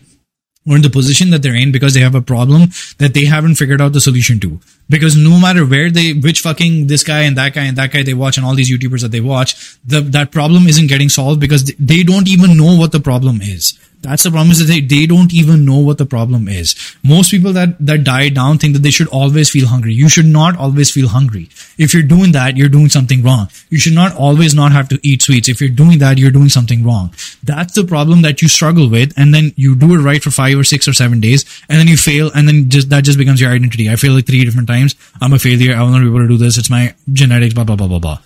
or 0.67 0.75
in 0.75 0.81
the 0.81 0.89
position 0.89 1.29
that 1.31 1.41
they're 1.41 1.55
in 1.55 1.71
because 1.71 1.93
they 1.93 1.99
have 1.99 2.15
a 2.15 2.21
problem 2.21 2.69
that 2.97 3.13
they 3.13 3.25
haven't 3.25 3.55
figured 3.55 3.81
out 3.81 3.93
the 3.93 4.01
solution 4.01 4.39
to. 4.39 4.59
Because 4.89 5.17
no 5.17 5.39
matter 5.39 5.65
where 5.65 5.89
they, 5.91 6.13
which 6.13 6.41
fucking 6.41 6.87
this 6.87 7.03
guy 7.03 7.21
and 7.21 7.37
that 7.37 7.53
guy 7.53 7.63
and 7.63 7.77
that 7.77 7.91
guy 7.91 8.03
they 8.03 8.13
watch 8.13 8.37
and 8.37 8.45
all 8.45 8.55
these 8.55 8.71
YouTubers 8.71 9.01
that 9.01 9.11
they 9.11 9.21
watch, 9.21 9.77
the, 9.85 10.01
that 10.01 10.31
problem 10.31 10.67
isn't 10.67 10.87
getting 10.87 11.09
solved 11.09 11.39
because 11.39 11.65
they 11.79 12.03
don't 12.03 12.27
even 12.27 12.57
know 12.57 12.77
what 12.77 12.91
the 12.91 12.99
problem 12.99 13.41
is. 13.41 13.77
That's 14.03 14.23
the 14.23 14.31
problem 14.31 14.51
is 14.51 14.59
that 14.59 14.65
they, 14.65 14.81
they 14.81 15.05
don't 15.05 15.33
even 15.33 15.63
know 15.63 15.79
what 15.79 15.97
the 15.97 16.05
problem 16.05 16.49
is. 16.49 16.75
Most 17.03 17.31
people 17.31 17.53
that, 17.53 17.77
that 17.79 18.03
die 18.03 18.27
down 18.27 18.57
think 18.57 18.73
that 18.73 18.83
they 18.83 18.91
should 18.91 19.07
always 19.07 19.49
feel 19.49 19.67
hungry. 19.67 19.93
You 19.93 20.09
should 20.09 20.25
not 20.25 20.57
always 20.57 20.91
feel 20.91 21.07
hungry. 21.07 21.47
If 21.77 21.93
you're 21.93 22.03
doing 22.03 22.33
that, 22.33 22.57
you're 22.57 22.67
doing 22.67 22.89
something 22.89 23.23
wrong. 23.23 23.47
You 23.69 23.79
should 23.79 23.93
not 23.93 24.13
always 24.17 24.53
not 24.53 24.73
have 24.73 24.89
to 24.89 24.99
eat 25.07 25.21
sweets. 25.21 25.47
If 25.47 25.61
you're 25.61 25.69
doing 25.69 25.99
that, 25.99 26.17
you're 26.17 26.31
doing 26.31 26.49
something 26.49 26.83
wrong. 26.83 27.13
That's 27.43 27.75
the 27.75 27.85
problem 27.85 28.23
that 28.23 28.41
you 28.41 28.49
struggle 28.49 28.89
with. 28.89 29.13
And 29.15 29.33
then 29.33 29.53
you 29.55 29.73
do 29.73 29.93
it 29.95 29.99
right 29.99 30.21
for 30.21 30.31
five 30.31 30.59
or 30.59 30.65
six 30.65 30.85
or 30.85 30.93
seven 30.93 31.21
days 31.21 31.45
and 31.69 31.79
then 31.79 31.87
you 31.87 31.95
fail 31.95 32.29
and 32.35 32.45
then 32.45 32.69
just, 32.69 32.89
that 32.89 33.05
just 33.05 33.17
becomes 33.17 33.39
your 33.39 33.51
identity. 33.51 33.89
I 33.89 33.95
fail 33.95 34.13
like 34.13 34.25
three 34.25 34.43
different 34.43 34.67
times. 34.67 34.95
I'm 35.21 35.31
a 35.31 35.39
failure. 35.39 35.73
I 35.73 35.81
will 35.81 35.91
not 35.91 36.01
be 36.01 36.07
able 36.07 36.19
to 36.19 36.27
do 36.27 36.37
this. 36.37 36.57
It's 36.57 36.69
my 36.69 36.93
genetics, 37.13 37.53
blah, 37.53 37.63
blah, 37.63 37.77
blah, 37.77 37.87
blah, 37.87 37.99
blah. 37.99 38.19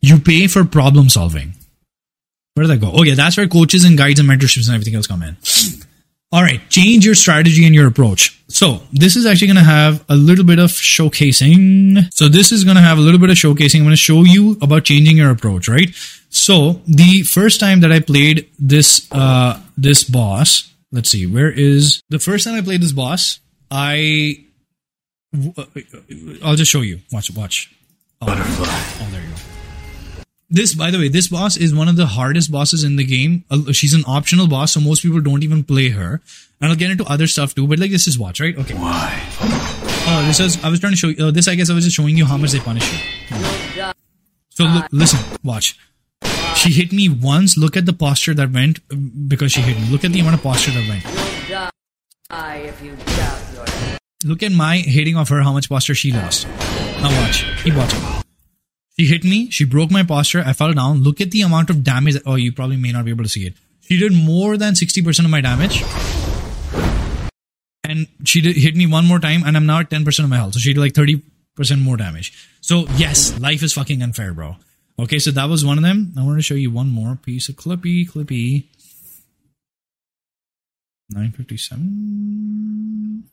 You 0.00 0.20
pay 0.20 0.46
for 0.46 0.64
problem 0.64 1.08
solving. 1.08 1.54
Where 2.54 2.66
did 2.66 2.80
that 2.80 2.84
go? 2.84 2.92
Oh 2.94 3.02
yeah, 3.02 3.14
that's 3.14 3.36
where 3.36 3.48
coaches 3.48 3.84
and 3.84 3.98
guides 3.98 4.20
and 4.20 4.28
mentorships 4.28 4.66
and 4.66 4.74
everything 4.74 4.94
else 4.94 5.06
come 5.06 5.22
in. 5.22 5.36
All 6.30 6.42
right, 6.42 6.60
change 6.68 7.04
your 7.04 7.14
strategy 7.14 7.64
and 7.64 7.74
your 7.74 7.86
approach. 7.86 8.40
So 8.48 8.80
this 8.92 9.16
is 9.16 9.26
actually 9.26 9.48
going 9.48 9.56
to 9.56 9.62
have 9.62 10.04
a 10.08 10.16
little 10.16 10.44
bit 10.44 10.58
of 10.58 10.70
showcasing. 10.70 12.12
So 12.12 12.28
this 12.28 12.52
is 12.52 12.64
going 12.64 12.76
to 12.76 12.82
have 12.82 12.98
a 12.98 13.00
little 13.00 13.20
bit 13.20 13.30
of 13.30 13.36
showcasing. 13.36 13.76
I'm 13.76 13.82
going 13.82 13.92
to 13.92 13.96
show 13.96 14.22
you 14.22 14.56
about 14.60 14.84
changing 14.84 15.16
your 15.16 15.30
approach, 15.30 15.68
right? 15.68 15.88
So 16.30 16.80
the 16.86 17.22
first 17.22 17.60
time 17.60 17.80
that 17.80 17.92
I 17.92 18.00
played 18.00 18.48
this 18.58 19.08
uh 19.12 19.60
this 19.76 20.04
boss, 20.04 20.72
let's 20.92 21.08
see, 21.08 21.26
where 21.26 21.50
is 21.50 22.02
the 22.08 22.18
first 22.18 22.44
time 22.44 22.54
I 22.54 22.62
played 22.62 22.82
this 22.82 22.92
boss? 22.92 23.40
I 23.70 24.44
uh, 25.34 25.64
I'll 26.44 26.56
just 26.56 26.70
show 26.70 26.82
you. 26.82 27.00
Watch, 27.10 27.30
watch. 27.34 27.74
Oh, 28.20 28.26
oh, 28.28 29.08
there 29.10 29.20
you 29.20 29.28
go. 29.28 29.53
This, 30.50 30.74
by 30.74 30.90
the 30.90 30.98
way, 30.98 31.08
this 31.08 31.28
boss 31.28 31.56
is 31.56 31.74
one 31.74 31.88
of 31.88 31.96
the 31.96 32.06
hardest 32.06 32.52
bosses 32.52 32.84
in 32.84 32.96
the 32.96 33.04
game. 33.04 33.44
Uh, 33.50 33.72
She's 33.72 33.94
an 33.94 34.04
optional 34.06 34.46
boss, 34.46 34.72
so 34.72 34.80
most 34.80 35.02
people 35.02 35.20
don't 35.20 35.42
even 35.42 35.64
play 35.64 35.88
her. 35.88 36.20
And 36.60 36.70
I'll 36.70 36.76
get 36.76 36.90
into 36.90 37.04
other 37.04 37.26
stuff 37.26 37.54
too. 37.54 37.66
But 37.66 37.78
like, 37.78 37.90
this 37.90 38.06
is 38.06 38.18
watch, 38.18 38.40
right? 38.40 38.56
Okay. 38.56 38.74
Why? 38.74 39.22
Oh, 40.06 40.22
this 40.26 40.40
is. 40.40 40.62
I 40.62 40.68
was 40.68 40.80
trying 40.80 40.92
to 40.92 40.96
show 40.96 41.08
you. 41.08 41.26
Uh, 41.26 41.30
this, 41.30 41.48
I 41.48 41.54
guess, 41.54 41.70
I 41.70 41.74
was 41.74 41.84
just 41.84 41.96
showing 41.96 42.16
you 42.16 42.26
how 42.26 42.36
much 42.36 42.52
they 42.52 42.60
punish 42.60 42.92
you. 42.92 42.98
So 44.50 44.64
look, 44.64 44.86
listen, 44.92 45.18
watch. 45.42 45.78
She 46.54 46.70
hit 46.70 46.92
me 46.92 47.08
once. 47.08 47.56
Look 47.56 47.76
at 47.76 47.86
the 47.86 47.92
posture 47.92 48.34
that 48.34 48.52
went 48.52 48.78
uh, 48.92 48.96
because 49.26 49.50
she 49.52 49.60
hit 49.60 49.76
me. 49.80 49.88
Look 49.90 50.04
at 50.04 50.12
the 50.12 50.20
amount 50.20 50.36
of 50.36 50.42
posture 50.42 50.70
that 50.70 50.88
went. 50.88 51.04
You 52.82 52.96
doubt 52.96 53.40
your 53.54 53.98
Look 54.24 54.42
at 54.42 54.52
my 54.52 54.76
hitting 54.78 55.16
of 55.16 55.28
her. 55.30 55.42
How 55.42 55.52
much 55.52 55.68
posture 55.68 55.94
she 55.94 56.12
lost. 56.12 56.46
Now 57.00 57.10
watch. 57.22 57.44
Keep 57.62 57.74
watching. 57.74 58.23
She 58.98 59.06
hit 59.06 59.24
me. 59.24 59.50
She 59.50 59.64
broke 59.64 59.90
my 59.90 60.04
posture. 60.04 60.42
I 60.46 60.52
fell 60.52 60.72
down. 60.72 61.02
Look 61.02 61.20
at 61.20 61.32
the 61.32 61.42
amount 61.42 61.70
of 61.70 61.82
damage. 61.82 62.14
That, 62.14 62.22
oh, 62.26 62.36
you 62.36 62.52
probably 62.52 62.76
may 62.76 62.92
not 62.92 63.04
be 63.04 63.10
able 63.10 63.24
to 63.24 63.28
see 63.30 63.46
it. 63.46 63.54
She 63.80 63.98
did 63.98 64.12
more 64.12 64.56
than 64.56 64.76
sixty 64.76 65.02
percent 65.02 65.26
of 65.26 65.30
my 65.30 65.40
damage. 65.40 65.82
And 67.86 68.06
she 68.24 68.40
did, 68.40 68.56
hit 68.56 68.76
me 68.76 68.86
one 68.86 69.06
more 69.06 69.18
time, 69.18 69.42
and 69.44 69.56
I'm 69.56 69.66
now 69.66 69.80
at 69.80 69.90
ten 69.90 70.04
percent 70.04 70.24
of 70.24 70.30
my 70.30 70.36
health. 70.36 70.54
So 70.54 70.60
she 70.60 70.72
did 70.72 70.80
like 70.80 70.94
thirty 70.94 71.22
percent 71.56 71.82
more 71.82 71.96
damage. 71.96 72.32
So 72.60 72.86
yes, 72.96 73.38
life 73.40 73.62
is 73.62 73.72
fucking 73.72 74.02
unfair, 74.02 74.32
bro. 74.32 74.56
Okay, 74.98 75.18
so 75.18 75.30
that 75.32 75.48
was 75.48 75.64
one 75.64 75.76
of 75.76 75.82
them. 75.82 76.12
I 76.16 76.22
want 76.22 76.38
to 76.38 76.42
show 76.42 76.54
you 76.54 76.70
one 76.70 76.88
more 76.88 77.16
piece 77.16 77.48
of 77.48 77.56
clippy, 77.56 78.08
clippy. 78.08 78.64
957. 81.10 83.24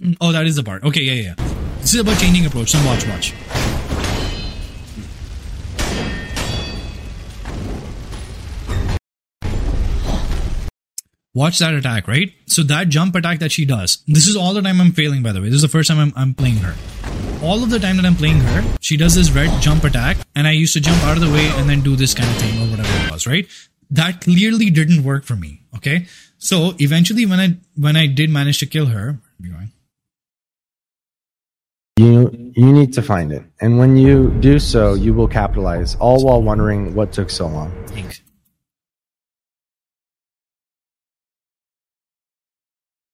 Mm, 0.00 0.16
Oh, 0.20 0.32
that 0.32 0.46
is 0.46 0.56
the 0.56 0.62
part. 0.62 0.82
Okay, 0.84 1.02
yeah, 1.02 1.34
yeah. 1.36 1.67
This 1.88 1.94
is 1.94 2.00
about 2.00 2.20
changing 2.20 2.44
approach. 2.44 2.72
So 2.72 2.84
watch, 2.84 3.06
watch. 3.08 3.32
Watch 11.32 11.58
that 11.60 11.72
attack, 11.72 12.06
right? 12.06 12.30
So 12.44 12.62
that 12.64 12.90
jump 12.90 13.14
attack 13.14 13.38
that 13.38 13.52
she 13.52 13.64
does. 13.64 14.04
This 14.06 14.28
is 14.28 14.36
all 14.36 14.52
the 14.52 14.60
time 14.60 14.82
I'm 14.82 14.92
failing, 14.92 15.22
by 15.22 15.32
the 15.32 15.40
way. 15.40 15.46
This 15.46 15.56
is 15.56 15.62
the 15.62 15.68
first 15.68 15.88
time 15.88 15.98
I'm, 15.98 16.12
I'm 16.14 16.34
playing 16.34 16.56
her. 16.56 16.74
All 17.42 17.62
of 17.62 17.70
the 17.70 17.78
time 17.78 17.96
that 17.96 18.04
I'm 18.04 18.16
playing 18.16 18.40
her, 18.40 18.76
she 18.82 18.98
does 18.98 19.14
this 19.14 19.30
red 19.30 19.62
jump 19.62 19.84
attack, 19.84 20.18
and 20.36 20.46
I 20.46 20.50
used 20.50 20.74
to 20.74 20.82
jump 20.82 21.02
out 21.04 21.16
of 21.16 21.22
the 21.22 21.32
way 21.32 21.46
and 21.54 21.70
then 21.70 21.80
do 21.80 21.96
this 21.96 22.12
kind 22.12 22.28
of 22.28 22.36
thing 22.36 22.60
or 22.60 22.70
whatever 22.70 23.06
it 23.06 23.10
was, 23.10 23.26
right? 23.26 23.48
That 23.88 24.20
clearly 24.20 24.68
didn't 24.68 25.04
work 25.04 25.24
for 25.24 25.36
me. 25.36 25.62
Okay, 25.76 26.04
so 26.36 26.74
eventually, 26.80 27.24
when 27.24 27.40
I 27.40 27.56
when 27.76 27.96
I 27.96 28.08
did 28.08 28.28
manage 28.28 28.58
to 28.58 28.66
kill 28.66 28.86
her, 28.86 29.20
where 29.38 29.50
are 29.50 29.54
going? 29.54 29.72
You 31.98 32.52
you 32.54 32.72
need 32.72 32.92
to 32.92 33.02
find 33.02 33.32
it, 33.32 33.42
and 33.60 33.76
when 33.78 33.96
you 33.96 34.30
do 34.40 34.60
so, 34.60 34.94
you 34.94 35.12
will 35.12 35.26
capitalize. 35.26 35.96
All 35.96 36.24
while 36.24 36.40
wondering 36.40 36.94
what 36.94 37.12
took 37.12 37.28
so 37.28 37.48
long. 37.48 37.72
Thanks. 37.88 38.20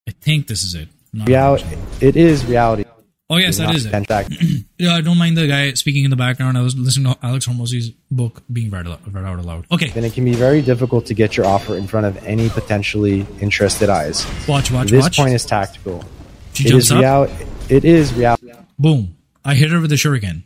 I 0.09 0.13
think 0.21 0.49
this 0.49 0.63
is 0.65 0.75
it. 0.75 0.89
Not 1.15 1.29
Reality, 1.29 1.77
it 2.01 2.17
is 2.17 2.45
reality. 2.45 2.85
Oh 3.31 3.37
yes, 3.39 3.57
that 3.57 3.75
is 3.75 3.87
it. 3.87 4.65
Yeah, 4.79 4.97
I 4.97 5.01
don't 5.01 5.17
mind 5.17 5.39
the 5.39 5.47
guy 5.47 5.73
speaking 5.75 6.05
in 6.05 6.11
the 6.11 6.17
background. 6.17 6.59
I 6.59 6.61
was 6.61 6.77
listening 6.77 7.15
to 7.15 7.19
Alex 7.25 7.47
Hormozi's 7.47 7.91
book 8.11 8.43
being 8.53 8.71
read, 8.71 8.87
read 8.87 9.25
out 9.25 9.39
aloud. 9.39 9.65
Okay, 9.73 9.89
Then 9.91 10.05
it 10.05 10.13
can 10.13 10.25
be 10.27 10.35
very 10.35 10.61
difficult 10.61 11.07
to 11.07 11.15
get 11.15 11.37
your 11.37 11.47
offer 11.47 11.77
in 11.77 11.87
front 11.87 12.05
of 12.05 12.23
any 12.27 12.51
potentially 12.51 13.27
interested 13.41 13.89
eyes. 13.89 14.27
watch, 14.47 14.71
watch, 14.71 14.91
this 14.91 15.05
watch. 15.05 15.17
point 15.17 15.33
is 15.33 15.47
tactical. 15.47 16.05
she 16.53 16.69
It 16.69 16.75
is 16.75 16.93
up. 16.93 17.01
real. 17.01 17.37
It 17.71 17.85
is 17.87 18.13
reality. 18.13 18.44
Boom! 18.79 19.17
I 19.45 19.55
hit 19.55 19.71
her 19.71 19.81
with 19.81 19.93
a 19.93 19.97
shuriken. 19.97 20.43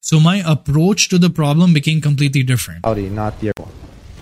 So 0.00 0.20
my 0.20 0.42
approach 0.44 1.08
to 1.08 1.18
the 1.18 1.30
problem 1.30 1.72
became 1.72 2.00
completely 2.00 2.42
different. 2.42 2.84
Reality, 2.84 3.08
not 3.08 3.34
theoretical. 3.38 3.70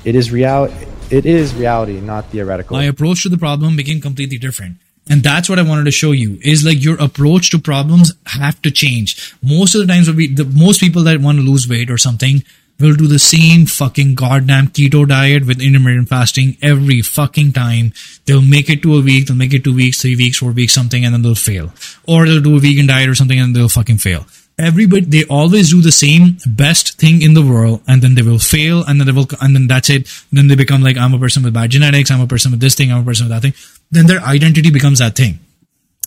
It 0.04 0.14
is 0.14 0.30
real. 0.30 0.72
It 1.10 1.26
is 1.26 1.54
reality, 1.54 2.00
not 2.00 2.26
theoretical. 2.26 2.76
my 2.76 2.84
approach 2.84 3.22
to 3.24 3.28
the 3.28 3.38
problem 3.38 3.76
became 3.76 4.00
completely 4.00 4.38
different 4.38 4.76
and 5.10 5.22
that's 5.22 5.48
what 5.48 5.58
i 5.58 5.62
wanted 5.62 5.84
to 5.84 5.90
show 5.90 6.12
you 6.12 6.38
is 6.42 6.64
like 6.64 6.82
your 6.82 6.96
approach 7.02 7.50
to 7.50 7.58
problems 7.58 8.14
have 8.26 8.60
to 8.62 8.70
change 8.70 9.34
most 9.42 9.74
of 9.74 9.80
the 9.80 9.86
times 9.86 10.10
we 10.10 10.28
the 10.32 10.44
most 10.44 10.80
people 10.80 11.02
that 11.02 11.20
want 11.20 11.36
to 11.38 11.44
lose 11.44 11.68
weight 11.68 11.90
or 11.90 11.98
something 11.98 12.42
will 12.82 12.94
do 12.94 13.06
the 13.06 13.18
same 13.18 13.66
fucking 13.66 14.14
goddamn 14.14 14.68
keto 14.68 15.06
diet 15.08 15.46
with 15.46 15.62
intermittent 15.62 16.08
fasting 16.08 16.56
every 16.60 17.00
fucking 17.00 17.52
time. 17.52 17.92
They'll 18.26 18.42
make 18.42 18.68
it 18.68 18.82
to 18.82 18.96
a 18.96 19.02
week 19.02 19.26
they'll 19.26 19.36
make 19.36 19.54
it 19.54 19.64
two 19.64 19.74
weeks 19.74 20.02
three 20.02 20.16
weeks 20.16 20.38
four 20.38 20.52
weeks 20.52 20.74
something 20.74 21.04
and 21.04 21.14
then 21.14 21.22
they'll 21.22 21.34
fail. 21.34 21.72
Or 22.06 22.26
they'll 22.26 22.42
do 22.42 22.56
a 22.56 22.60
vegan 22.60 22.88
diet 22.88 23.08
or 23.08 23.14
something 23.14 23.38
and 23.38 23.54
they'll 23.54 23.68
fucking 23.68 23.98
fail. 23.98 24.26
Everybody 24.58 25.06
they 25.06 25.24
always 25.24 25.70
do 25.70 25.80
the 25.80 25.92
same 25.92 26.36
best 26.46 26.98
thing 26.98 27.22
in 27.22 27.34
the 27.34 27.46
world 27.52 27.82
and 27.86 28.02
then 28.02 28.14
they 28.14 28.22
will 28.22 28.38
fail 28.38 28.84
and 28.84 29.00
then 29.00 29.06
they 29.06 29.12
will 29.12 29.28
and 29.40 29.54
then 29.54 29.68
that's 29.68 29.88
it. 29.88 30.08
Then 30.32 30.48
they 30.48 30.56
become 30.56 30.82
like 30.82 30.98
i'm 30.98 31.14
a 31.14 31.18
person 31.18 31.42
with 31.42 31.54
bad 31.54 31.70
genetics 31.70 32.10
i'm 32.10 32.20
a 32.20 32.26
person 32.26 32.50
with 32.50 32.60
this 32.60 32.74
thing 32.74 32.92
i'm 32.92 33.02
a 33.02 33.04
person 33.04 33.28
with 33.28 33.32
that 33.32 33.42
thing. 33.42 33.54
Then 33.90 34.06
their 34.06 34.20
identity 34.20 34.70
becomes 34.70 34.98
that 34.98 35.14
thing 35.14 35.38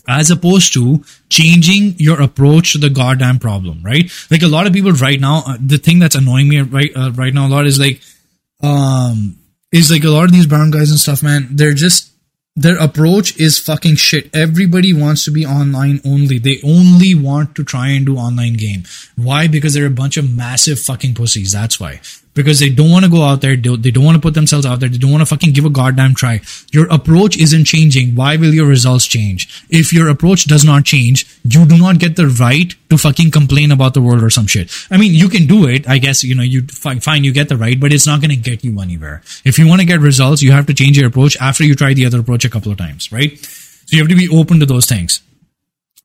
as 0.08 0.30
opposed 0.30 0.72
to 0.72 1.04
changing 1.28 1.94
your 1.98 2.20
approach 2.20 2.72
to 2.72 2.78
the 2.78 2.90
goddamn 2.90 3.38
problem 3.38 3.82
right 3.82 4.10
like 4.30 4.42
a 4.42 4.48
lot 4.48 4.66
of 4.66 4.72
people 4.72 4.92
right 4.92 5.20
now 5.20 5.42
uh, 5.46 5.56
the 5.60 5.78
thing 5.78 5.98
that's 5.98 6.14
annoying 6.14 6.48
me 6.48 6.60
right 6.60 6.90
uh, 6.96 7.10
right 7.12 7.34
now 7.34 7.46
a 7.46 7.48
lot 7.48 7.66
is 7.66 7.78
like 7.78 8.00
um 8.62 9.36
is 9.72 9.90
like 9.90 10.04
a 10.04 10.10
lot 10.10 10.24
of 10.24 10.32
these 10.32 10.46
brown 10.46 10.70
guys 10.70 10.90
and 10.90 10.98
stuff 11.00 11.22
man 11.22 11.48
they're 11.50 11.74
just 11.74 12.12
their 12.56 12.78
approach 12.78 13.36
is 13.36 13.58
fucking 13.58 13.96
shit. 13.96 14.34
Everybody 14.34 14.94
wants 14.94 15.26
to 15.26 15.30
be 15.30 15.44
online 15.44 16.00
only. 16.06 16.38
They 16.38 16.58
only 16.64 17.14
want 17.14 17.54
to 17.56 17.64
try 17.64 17.88
and 17.88 18.06
do 18.06 18.16
online 18.16 18.54
game. 18.54 18.84
Why? 19.14 19.46
Because 19.46 19.74
they're 19.74 19.86
a 19.86 19.90
bunch 19.90 20.16
of 20.16 20.34
massive 20.34 20.80
fucking 20.80 21.14
pussies. 21.14 21.52
That's 21.52 21.78
why. 21.78 22.00
Because 22.36 22.60
they 22.60 22.68
don't 22.68 22.90
want 22.90 23.04
to 23.04 23.10
go 23.10 23.22
out 23.22 23.40
there. 23.40 23.56
They 23.56 23.90
don't 23.90 24.04
want 24.04 24.14
to 24.14 24.20
put 24.20 24.34
themselves 24.34 24.66
out 24.66 24.78
there. 24.78 24.90
They 24.90 24.98
don't 24.98 25.10
want 25.10 25.22
to 25.22 25.26
fucking 25.26 25.54
give 25.54 25.64
a 25.64 25.70
goddamn 25.70 26.14
try. 26.14 26.42
Your 26.70 26.86
approach 26.92 27.36
isn't 27.38 27.64
changing. 27.64 28.14
Why 28.14 28.36
will 28.36 28.52
your 28.54 28.66
results 28.66 29.06
change? 29.06 29.64
If 29.70 29.92
your 29.92 30.08
approach 30.08 30.44
does 30.44 30.62
not 30.62 30.84
change, 30.84 31.26
you 31.42 31.64
do 31.66 31.78
not 31.78 31.98
get 31.98 32.14
the 32.14 32.28
right 32.28 32.72
to 32.90 32.98
fucking 32.98 33.30
complain 33.30 33.72
about 33.72 33.94
the 33.94 34.02
world 34.02 34.22
or 34.22 34.30
some 34.30 34.46
shit. 34.46 34.70
I 34.90 34.98
mean, 34.98 35.14
you 35.14 35.28
can 35.30 35.46
do 35.46 35.66
it. 35.66 35.88
I 35.88 35.96
guess, 35.98 36.22
you 36.22 36.34
know, 36.34 36.42
you 36.42 36.62
fine 36.66 37.24
you 37.24 37.32
get 37.32 37.48
the 37.48 37.56
right, 37.56 37.80
but 37.80 37.92
it's 37.92 38.06
not 38.06 38.20
going 38.20 38.30
to 38.30 38.36
get 38.36 38.62
you 38.62 38.78
anywhere. 38.80 39.22
If 39.44 39.58
you 39.58 39.66
want 39.66 39.80
to 39.80 39.86
get 39.86 40.00
results, 40.00 40.42
you 40.42 40.52
have 40.52 40.66
to 40.66 40.74
change 40.74 40.98
your 40.98 41.08
approach 41.08 41.36
after 41.40 41.64
you 41.64 41.74
try 41.74 41.94
the 41.94 42.04
other 42.04 42.20
approach 42.20 42.44
a 42.44 42.50
couple 42.50 42.70
of 42.70 42.78
times, 42.78 43.10
right? 43.10 43.38
So 43.38 43.96
you 43.96 44.02
have 44.02 44.10
to 44.10 44.16
be 44.16 44.28
open 44.28 44.60
to 44.60 44.66
those 44.66 44.86
things. 44.86 45.22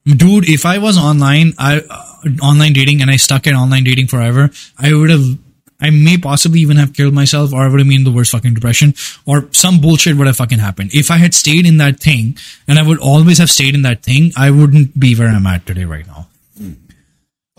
Dude, 0.06 0.50
if 0.50 0.66
I 0.66 0.78
was 0.80 0.98
online, 0.98 1.54
I, 1.60 1.82
uh, 1.82 2.30
online 2.42 2.74
dating 2.74 3.02
and 3.02 3.12
I 3.12 3.18
stuck 3.18 3.46
at 3.48 3.54
online 3.54 3.84
dating 3.84 4.08
forever, 4.08 4.50
I 4.80 4.94
would 4.94 5.10
have, 5.10 5.38
I 5.82 5.90
may 5.90 6.18
possibly 6.18 6.60
even 6.62 6.78
have 6.78 6.94
killed 6.94 7.14
myself 7.14 7.54
or 7.54 7.62
I 7.62 7.68
would 7.68 7.80
have 7.80 7.88
been 7.88 8.00
in 8.00 8.04
the 8.04 8.12
worst 8.12 8.32
fucking 8.32 8.54
depression 8.54 8.94
or 9.26 9.48
some 9.52 9.82
bullshit 9.82 10.16
would 10.18 10.28
have 10.28 10.38
fucking 10.38 10.60
happened. 10.60 10.92
If 10.94 11.12
I 11.12 11.18
had 11.18 11.34
stayed 11.34 11.66
in 11.66 11.78
that 11.78 12.00
thing 12.00 12.38
and 12.68 12.80
I 12.80 12.84
would 12.84 13.00
always 13.00 13.40
have 13.40 13.50
stayed 13.50 13.76
in 13.76 13.82
that 13.82 14.04
thing, 14.04 14.32
I 14.38 14.52
wouldn't 14.52 15.00
be 15.00 15.16
where 15.16 15.30
I'm 15.30 15.48
at 15.48 15.66
today 15.66 15.86
right 15.86 16.08
now. 16.08 16.28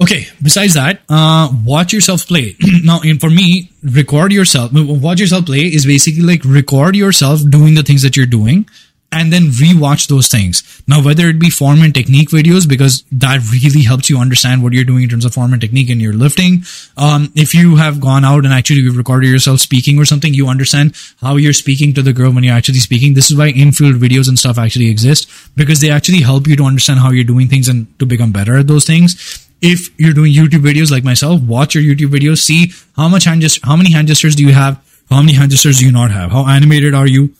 Okay. 0.00 0.26
Besides 0.42 0.74
that, 0.74 1.00
uh, 1.08 1.48
watch 1.64 1.92
yourself 1.92 2.26
play. 2.26 2.56
now, 2.84 3.00
in, 3.02 3.18
for 3.18 3.30
me, 3.30 3.70
record 3.84 4.32
yourself. 4.32 4.72
Watch 4.72 5.20
yourself 5.20 5.46
play 5.46 5.60
is 5.60 5.86
basically 5.86 6.22
like 6.22 6.44
record 6.44 6.96
yourself 6.96 7.40
doing 7.48 7.74
the 7.74 7.82
things 7.82 8.02
that 8.02 8.16
you're 8.16 8.26
doing 8.26 8.66
and 9.12 9.32
then 9.32 9.44
rewatch 9.62 10.08
those 10.08 10.28
things. 10.28 10.82
Now, 10.88 11.04
whether 11.04 11.28
it 11.28 11.38
be 11.38 11.50
form 11.50 11.82
and 11.82 11.94
technique 11.94 12.30
videos, 12.30 12.68
because 12.68 13.04
that 13.12 13.40
really 13.52 13.82
helps 13.82 14.08
you 14.08 14.18
understand 14.18 14.62
what 14.62 14.72
you're 14.72 14.84
doing 14.84 15.04
in 15.04 15.08
terms 15.10 15.24
of 15.24 15.34
form 15.34 15.52
and 15.52 15.60
technique 15.60 15.90
in 15.90 16.00
your 16.00 16.14
lifting. 16.14 16.64
Um, 16.96 17.30
if 17.36 17.54
you 17.54 17.76
have 17.76 18.00
gone 18.00 18.24
out 18.24 18.44
and 18.44 18.52
actually 18.52 18.88
recorded 18.88 19.28
yourself 19.28 19.60
speaking 19.60 19.98
or 19.98 20.04
something, 20.04 20.32
you 20.32 20.48
understand 20.48 20.96
how 21.20 21.36
you're 21.36 21.52
speaking 21.52 21.94
to 21.94 22.02
the 22.02 22.12
girl 22.12 22.32
when 22.32 22.42
you're 22.42 22.56
actually 22.56 22.78
speaking. 22.78 23.14
This 23.14 23.30
is 23.30 23.36
why 23.36 23.48
in-field 23.48 23.96
videos 23.96 24.28
and 24.28 24.38
stuff 24.38 24.58
actually 24.58 24.88
exist 24.88 25.30
because 25.56 25.80
they 25.80 25.90
actually 25.90 26.22
help 26.22 26.48
you 26.48 26.56
to 26.56 26.64
understand 26.64 27.00
how 27.00 27.10
you're 27.10 27.24
doing 27.24 27.48
things 27.48 27.68
and 27.68 27.86
to 27.98 28.06
become 28.06 28.32
better 28.32 28.56
at 28.56 28.66
those 28.66 28.86
things 28.86 29.48
if 29.62 29.96
you're 29.98 30.12
doing 30.12 30.32
YouTube 30.32 30.58
videos 30.58 30.90
like 30.90 31.04
myself, 31.04 31.40
watch 31.40 31.76
your 31.76 31.84
YouTube 31.84 32.10
videos, 32.10 32.38
see 32.38 32.72
how 32.96 33.08
much 33.08 33.24
hand 33.24 33.40
gest- 33.40 33.64
how 33.64 33.76
many 33.76 33.92
hand 33.92 34.08
gestures 34.08 34.34
do 34.34 34.42
you 34.42 34.52
have, 34.52 34.82
how 35.08 35.20
many 35.20 35.34
hand 35.34 35.52
gestures 35.52 35.78
do 35.78 35.86
you 35.86 35.92
not 35.92 36.10
have, 36.10 36.32
how 36.32 36.46
animated 36.48 36.94
are 36.94 37.06
you, 37.06 37.32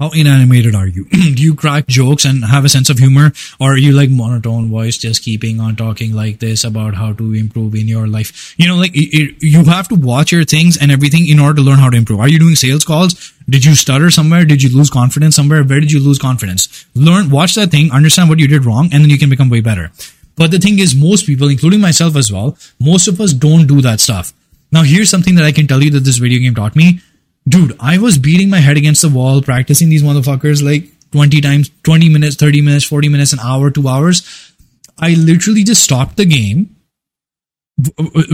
How 0.00 0.10
inanimated 0.10 0.74
are 0.74 0.88
you? 0.88 1.04
Do 1.10 1.40
you 1.40 1.54
crack 1.54 1.86
jokes 1.86 2.24
and 2.24 2.44
have 2.44 2.64
a 2.64 2.68
sense 2.68 2.90
of 2.90 2.98
humor, 2.98 3.32
or 3.60 3.74
are 3.74 3.78
you 3.78 3.92
like 3.92 4.10
monotone 4.10 4.68
voice, 4.68 4.98
just 4.98 5.22
keeping 5.22 5.60
on 5.60 5.76
talking 5.76 6.12
like 6.12 6.40
this 6.40 6.64
about 6.64 6.94
how 6.94 7.12
to 7.12 7.32
improve 7.32 7.76
in 7.76 7.86
your 7.86 8.08
life? 8.08 8.58
You 8.58 8.66
know, 8.66 8.74
like 8.74 8.90
it, 8.92 9.36
you 9.40 9.64
have 9.64 9.86
to 9.88 9.94
watch 9.94 10.32
your 10.32 10.44
things 10.44 10.76
and 10.76 10.90
everything 10.90 11.28
in 11.28 11.38
order 11.38 11.54
to 11.54 11.62
learn 11.62 11.78
how 11.78 11.90
to 11.90 11.96
improve. 11.96 12.18
Are 12.18 12.28
you 12.28 12.40
doing 12.40 12.56
sales 12.56 12.84
calls? 12.84 13.32
Did 13.48 13.64
you 13.64 13.76
stutter 13.76 14.10
somewhere? 14.10 14.44
Did 14.44 14.64
you 14.64 14.76
lose 14.76 14.90
confidence 14.90 15.36
somewhere? 15.36 15.62
Where 15.62 15.78
did 15.78 15.92
you 15.92 16.00
lose 16.00 16.18
confidence? 16.18 16.86
Learn, 16.96 17.30
watch 17.30 17.54
that 17.54 17.70
thing, 17.70 17.92
understand 17.92 18.28
what 18.28 18.40
you 18.40 18.48
did 18.48 18.64
wrong, 18.64 18.88
and 18.92 19.00
then 19.04 19.10
you 19.10 19.18
can 19.18 19.30
become 19.30 19.48
way 19.48 19.60
better. 19.60 19.92
But 20.34 20.50
the 20.50 20.58
thing 20.58 20.80
is, 20.80 20.96
most 20.96 21.24
people, 21.24 21.48
including 21.48 21.80
myself 21.80 22.16
as 22.16 22.32
well, 22.32 22.58
most 22.80 23.06
of 23.06 23.20
us 23.20 23.32
don't 23.32 23.68
do 23.68 23.80
that 23.82 24.00
stuff. 24.00 24.32
Now, 24.72 24.82
here's 24.82 25.08
something 25.08 25.36
that 25.36 25.44
I 25.44 25.52
can 25.52 25.68
tell 25.68 25.84
you 25.84 25.90
that 25.92 26.00
this 26.00 26.16
video 26.16 26.40
game 26.40 26.56
taught 26.56 26.74
me 26.74 27.00
dude, 27.48 27.76
I 27.80 27.98
was 27.98 28.18
beating 28.18 28.50
my 28.50 28.58
head 28.58 28.76
against 28.76 29.02
the 29.02 29.08
wall, 29.08 29.42
practicing 29.42 29.88
these 29.88 30.02
motherfuckers 30.02 30.62
like 30.62 30.90
20 31.12 31.40
times, 31.40 31.70
20 31.84 32.08
minutes, 32.08 32.36
30 32.36 32.60
minutes, 32.62 32.84
40 32.84 33.08
minutes, 33.08 33.32
an 33.32 33.40
hour, 33.40 33.70
two 33.70 33.88
hours. 33.88 34.52
I 34.98 35.14
literally 35.14 35.64
just 35.64 35.82
stopped 35.82 36.16
the 36.16 36.24
game, 36.24 36.76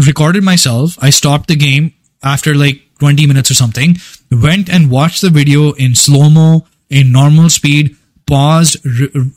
recorded 0.06 0.44
myself. 0.44 0.96
I 1.00 1.10
stopped 1.10 1.48
the 1.48 1.56
game 1.56 1.94
after 2.22 2.54
like 2.54 2.82
20 2.98 3.26
minutes 3.26 3.50
or 3.50 3.54
something, 3.54 3.96
went 4.30 4.68
and 4.68 4.90
watched 4.90 5.22
the 5.22 5.30
video 5.30 5.72
in 5.72 5.94
slow 5.94 6.28
mo, 6.28 6.66
in 6.90 7.12
normal 7.12 7.48
speed, 7.48 7.96
paused, 8.26 8.76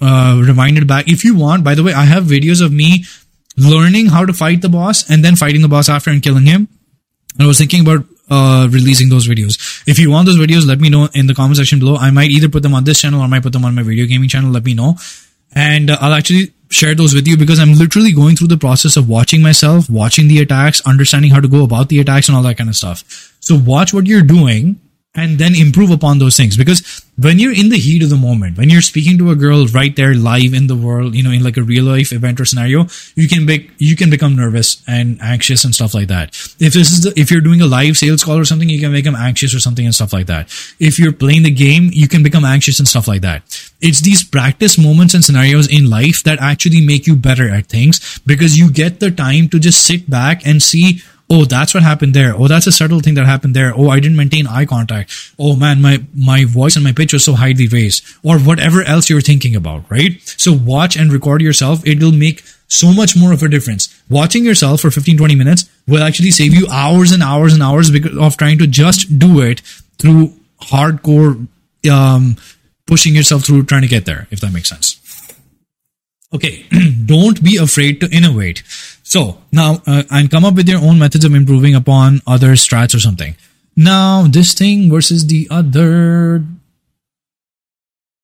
uh, 0.02 0.42
reminded 0.46 0.88
back. 0.88 1.08
If 1.08 1.24
you 1.24 1.36
want, 1.36 1.64
by 1.64 1.76
the 1.76 1.84
way, 1.84 1.94
I 1.94 2.04
have 2.04 2.26
videos 2.26 2.64
of 2.64 2.72
me 2.72 3.06
learning 3.56 4.08
how 4.08 4.26
to 4.26 4.34
fight 4.34 4.62
the 4.62 4.70
boss 4.70 5.10
and 5.10 5.24
then 5.24 5.36
fighting 5.36 5.62
the 5.62 5.68
boss 5.68 5.90
after 5.90 6.10
and 6.10 6.22
killing 6.22 6.46
him. 6.46 6.68
I 7.40 7.46
was 7.46 7.58
thinking 7.58 7.82
about 7.82 8.06
uh, 8.30 8.68
releasing 8.72 9.10
those 9.10 9.28
videos. 9.28 9.84
If 9.88 10.00
you 10.00 10.10
want 10.12 10.26
those 10.26 10.38
videos, 10.38 10.66
let 10.66 10.80
me 10.80 10.90
know 10.90 11.10
in 11.14 11.28
the 11.28 11.34
comment 11.34 11.58
section 11.58 11.80
below. 11.80 11.96
I 11.96 12.12
might 12.12 12.32
either 12.32 12.50
put 12.50 12.64
them 12.64 12.74
on 12.74 12.84
this 12.84 13.02
channel 13.02 13.22
or 13.22 13.24
I 13.24 13.28
might 13.28 13.44
put 13.44 13.54
them 13.54 13.66
on 13.66 13.76
my 13.76 13.84
video 13.84 14.06
gaming 14.06 14.30
channel. 14.30 14.52
Let 14.52 14.64
me 14.64 14.74
know. 14.74 14.96
And 15.56 15.90
uh, 15.90 15.98
I'll 16.02 16.14
actually 16.14 16.54
share 16.70 16.96
those 16.96 17.14
with 17.14 17.28
you 17.28 17.38
because 17.38 17.60
I'm 17.60 17.74
literally 17.74 18.12
going 18.12 18.36
through 18.36 18.48
the 18.48 18.58
process 18.58 18.98
of 18.98 19.08
watching 19.08 19.42
myself, 19.42 19.90
watching 19.90 20.28
the 20.28 20.40
attacks, 20.40 20.82
understanding 20.82 21.32
how 21.32 21.40
to 21.40 21.48
go 21.48 21.64
about 21.64 21.90
the 21.90 22.00
attacks 22.00 22.28
and 22.28 22.36
all 22.36 22.44
that 22.44 22.58
kind 22.58 22.70
of 22.70 22.76
stuff. 22.76 23.04
So 23.40 23.56
watch 23.56 23.94
what 23.94 24.08
you're 24.08 24.24
doing 24.24 24.80
and 25.16 25.38
then 25.38 25.56
improve 25.56 25.92
upon 25.92 26.20
those 26.20 26.36
things. 26.36 26.58
Because 26.58 27.04
when 27.18 27.38
you're 27.38 27.54
in 27.54 27.70
the 27.70 27.78
heat 27.78 28.02
of 28.02 28.10
the 28.10 28.18
moment 28.18 28.58
when 28.58 28.70
you're 28.70 28.82
speaking 28.82 29.20
to 29.20 29.30
a 29.30 29.36
girl 29.36 29.68
right 29.68 29.96
there 29.96 30.16
live 30.16 30.52
in 30.52 30.66
the 30.66 30.76
world 30.76 31.14
you 31.14 31.22
know 31.22 31.30
in 31.30 31.44
like 31.44 31.58
a 31.58 31.62
real 31.62 31.84
life 31.84 32.12
event 32.12 32.40
or 32.40 32.46
scenario 32.46 32.88
you 33.14 33.28
can 33.28 33.46
be 33.46 33.70
you 33.78 33.96
can 33.96 34.10
become 34.10 34.36
nervous 34.36 34.82
and 34.88 35.22
anxious 35.22 35.64
and 35.64 35.76
stuff 35.76 35.94
like 35.94 36.08
that. 36.08 36.30
If 36.60 36.74
this 36.74 36.92
is 36.92 37.04
the, 37.04 37.14
if 37.20 37.30
you're 37.30 37.42
doing 37.42 37.62
a 37.62 37.68
live 37.68 37.98
sales 37.98 38.24
call 38.24 38.38
or 38.40 38.46
something 38.46 38.68
you 38.68 38.80
can 38.80 38.92
make 38.92 39.06
them 39.06 39.16
anxious 39.16 39.54
or 39.54 39.60
something 39.60 39.86
and 39.86 39.94
stuff 39.94 40.12
like 40.12 40.26
that. 40.26 40.48
If 40.80 40.98
you're 40.98 41.14
playing 41.14 41.44
the 41.44 41.52
game 41.52 41.90
you 41.94 42.08
can 42.08 42.24
become 42.24 42.46
anxious 42.46 42.80
and 42.80 42.88
stuff 42.88 43.08
like 43.08 43.22
that. 43.22 43.44
It's 43.80 44.02
these 44.02 44.24
practice 44.24 44.78
moments 44.78 45.14
and 45.14 45.24
scenarios 45.24 45.68
in 45.68 45.90
life 45.90 46.24
that 46.24 46.40
actually 46.40 46.84
make 46.84 47.06
you 47.06 47.16
better 47.16 47.48
at 47.50 47.68
things 47.68 48.20
because 48.26 48.58
you 48.58 48.72
get 48.72 49.00
the 49.00 49.12
time 49.12 49.50
to 49.50 49.60
just 49.60 49.86
sit 49.86 50.10
back 50.10 50.48
and 50.48 50.64
see 50.64 51.04
oh 51.34 51.46
that's 51.46 51.74
what 51.74 51.84
happened 51.84 52.14
there. 52.14 52.34
Oh 52.36 52.48
that's 52.48 52.68
a 52.68 52.72
subtle 52.72 53.00
thing 53.00 53.16
that 53.16 53.26
happened 53.26 53.56
there. 53.56 53.74
Oh 53.76 53.90
i 53.90 54.00
didn't 54.00 54.18
maintain 54.18 54.48
eye 54.48 54.66
contact. 54.66 55.12
Oh 55.40 55.56
man 55.56 55.82
my 55.82 55.96
my 56.14 56.46
voice 56.46 56.76
and 56.76 56.84
my 56.84 56.92
pitch 56.92 57.14
was 57.14 57.26
so 57.26 57.34
highly 57.34 57.68
raised. 57.68 58.04
Or 58.24 58.40
whatever 58.40 58.84
else 58.84 59.10
you're 59.10 59.28
thinking 59.30 59.56
about 59.56 59.90
right? 59.90 60.22
So 60.46 60.54
watch 60.54 60.96
and 60.96 61.12
record 61.12 61.42
yourself. 61.42 61.86
It'll 61.88 62.12
make 62.12 62.44
so 62.68 62.92
much 62.92 63.16
more 63.18 63.34
of 63.34 63.44
a 63.44 63.50
difference. 63.50 63.90
Watching 64.10 64.46
yourself 64.46 64.82
for 64.82 64.92
15 64.92 65.18
20 65.18 65.36
minutes 65.36 65.70
will 65.88 66.04
actually 66.04 66.32
save 66.32 66.54
you 66.54 66.68
hours 66.68 67.12
and 67.12 67.24
hours 67.24 67.54
and 67.54 67.64
hours 67.64 67.90
of 67.90 68.38
trying 68.38 68.60
to 68.60 68.68
just 68.68 69.18
do 69.18 69.42
it 69.42 69.62
through 69.98 70.34
hardcore 70.62 71.48
um 71.92 72.36
pushing 72.86 73.16
yourself 73.16 73.46
through 73.46 73.64
trying 73.64 73.82
to 73.82 73.94
get 73.96 74.06
there 74.06 74.28
if 74.30 74.40
that 74.42 74.54
makes 74.54 74.70
sense. 74.70 75.00
Okay 76.32 76.66
don't 77.06 77.44
be 77.44 77.58
afraid 77.58 78.02
to 78.02 78.10
innovate 78.22 78.64
so 79.14 79.38
now 79.52 79.78
uh, 79.86 80.02
and 80.10 80.32
come 80.32 80.44
up 80.44 80.56
with 80.56 80.68
your 80.68 80.82
own 80.82 80.98
methods 80.98 81.24
of 81.24 81.36
improving 81.36 81.76
upon 81.76 82.20
other 82.26 82.54
strats 82.54 82.96
or 82.96 83.00
something. 83.00 83.36
Now 83.78 84.26
this 84.28 84.56
thing 84.56 84.90
versus 84.90 85.28
the 85.28 85.48
other. 85.52 86.44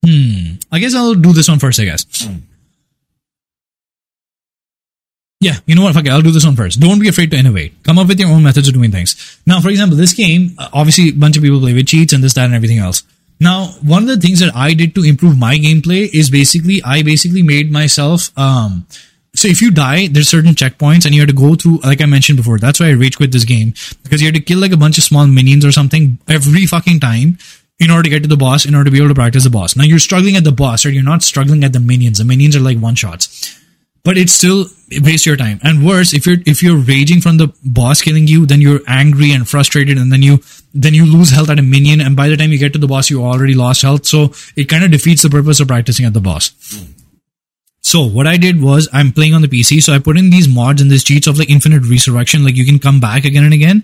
Hmm. 0.04 0.58
I 0.72 0.80
guess 0.80 0.96
I'll 0.96 1.14
do 1.14 1.32
this 1.32 1.48
one 1.48 1.60
first. 1.60 1.80
I 1.80 1.86
guess. 1.86 2.06
Yeah, 5.40 5.58
you 5.68 5.76
know 5.76 5.84
what? 5.84 5.94
Fuck 5.94 6.08
it. 6.08 6.10
I'll 6.10 6.24
do 6.24 6.32
this 6.32 6.46
one 6.46 6.56
first. 6.56 6.80
Don't 6.80 7.00
be 7.00 7.08
afraid 7.08 7.30
to 7.32 7.38
innovate. 7.38 7.84
Come 7.84 8.00
up 8.00 8.08
with 8.08 8.20
your 8.20 8.30
own 8.30 8.44
methods 8.44 8.68
of 8.68 8.74
doing 8.74 8.92
things. 8.92 9.40
Now, 9.46 9.62
for 9.62 9.70
example, 9.70 9.96
this 9.96 10.14
game, 10.14 10.56
uh, 10.58 10.68
obviously, 10.74 11.10
a 11.10 11.14
bunch 11.14 11.38
of 11.38 11.44
people 11.44 11.62
play 11.62 11.74
with 11.74 11.88
cheats 11.88 12.12
and 12.12 12.22
this, 12.22 12.34
that, 12.34 12.46
and 12.46 12.54
everything 12.54 12.80
else. 12.80 13.04
Now, 13.40 13.68
one 13.82 14.04
of 14.04 14.10
the 14.10 14.18
things 14.18 14.42
that 14.42 14.54
I 14.54 14.74
did 14.74 14.94
to 14.96 15.04
improve 15.04 15.38
my 15.38 15.56
gameplay 15.56 16.14
is 16.14 16.30
basically, 16.30 16.82
I 16.84 17.04
basically 17.04 17.42
made 17.42 17.72
myself, 17.72 18.38
um, 18.38 18.86
so 19.40 19.48
if 19.48 19.62
you 19.62 19.72
die, 19.72 20.08
there's 20.08 20.28
certain 20.28 20.52
checkpoints 20.52 21.06
and 21.06 21.16
you 21.16 21.22
have 21.22 21.30
to 21.30 21.36
go 21.36 21.56
through, 21.56 21.78
like 21.80 22.02
I 22.02 22.06
mentioned 22.06 22.36
before, 22.36 22.60
that's 22.60 22.82
why 22.82 22.88
I 22.88 22.92
rage 22.92 23.16
quit 23.16 23.32
this 23.32 23.46
game 23.46 23.74
because 24.04 24.22
you 24.22 24.28
have 24.28 24.36
to 24.36 24.42
kill 24.42 24.60
like 24.60 24.74
a 24.74 24.78
bunch 24.78 24.98
of 24.98 25.06
small 25.06 25.26
minions 25.28 25.64
or 25.64 25.72
something 25.72 26.18
every 26.28 26.66
fucking 26.66 27.00
time 27.00 27.38
in 27.80 27.90
order 27.90 28.04
to 28.04 28.10
get 28.10 28.22
to 28.24 28.28
the 28.28 28.36
boss, 28.36 28.66
in 28.66 28.76
order 28.76 28.84
to 28.90 28.92
be 28.92 28.98
able 28.98 29.08
to 29.08 29.16
practice 29.16 29.46
the 29.46 29.50
boss. 29.50 29.78
Now 29.78 29.86
you're 29.86 30.00
struggling 30.00 30.36
at 30.36 30.44
the 30.44 30.52
boss, 30.52 30.86
or 30.86 30.90
you're 30.90 31.04
not 31.04 31.24
struggling 31.24 31.64
at 31.64 31.72
the 31.72 31.80
minions. 31.80 32.18
The 32.18 32.26
minions 32.26 32.58
are 32.58 32.60
like 32.60 32.80
one 32.80 32.96
shots, 32.96 33.58
but 34.04 34.18
it's 34.18 34.34
still 34.34 34.66
waste 35.02 35.26
your 35.26 35.38
time. 35.38 35.62
And 35.64 35.86
worse, 35.86 36.14
if 36.14 36.28
you're 36.28 36.40
if 36.46 36.62
you're 36.62 36.76
raging 36.78 37.22
from 37.22 37.38
the 37.38 37.54
boss 37.64 38.02
killing 38.02 38.28
you, 38.28 38.46
then 38.46 38.60
you're 38.60 38.82
angry 38.88 39.32
and 39.32 39.48
frustrated, 39.48 39.98
and 39.98 40.12
then 40.12 40.22
you 40.22 40.44
then 40.74 40.94
you 40.94 41.06
lose 41.06 41.32
health 41.32 41.50
at 41.50 41.60
a 41.60 41.62
minion, 41.62 42.02
and 42.02 42.18
by 42.18 42.28
the 42.28 42.36
time 42.36 42.52
you 42.52 42.58
get 42.60 42.74
to 42.74 42.80
the 42.80 42.88
boss, 42.88 43.10
you 43.10 43.24
already 43.24 43.54
lost 43.54 43.84
health. 43.84 44.06
So 44.06 44.34
it 44.58 44.66
kind 44.66 44.84
of 44.84 44.92
defeats 44.92 45.22
the 45.22 45.30
purpose 45.30 45.62
of 45.62 45.70
practicing 45.70 46.06
at 46.06 46.14
the 46.14 46.20
boss. 46.20 46.50
Mm. 46.76 46.99
So 47.82 48.06
what 48.06 48.28
I 48.28 48.38
did 48.38 48.62
was 48.62 48.88
I'm 48.94 49.12
playing 49.12 49.34
on 49.34 49.42
the 49.42 49.48
PC, 49.48 49.82
so 49.82 49.94
I 49.94 50.00
put 50.00 50.18
in 50.18 50.30
these 50.30 50.48
mods 50.48 50.82
and 50.82 50.92
these 50.92 51.04
cheats 51.04 51.28
of 51.28 51.40
like 51.40 51.50
infinite 51.50 51.84
resurrection, 51.90 52.44
like 52.44 52.56
you 52.56 52.66
can 52.66 52.80
come 52.80 53.00
back 53.00 53.26
again 53.26 53.44
and 53.44 53.54
again. 53.54 53.84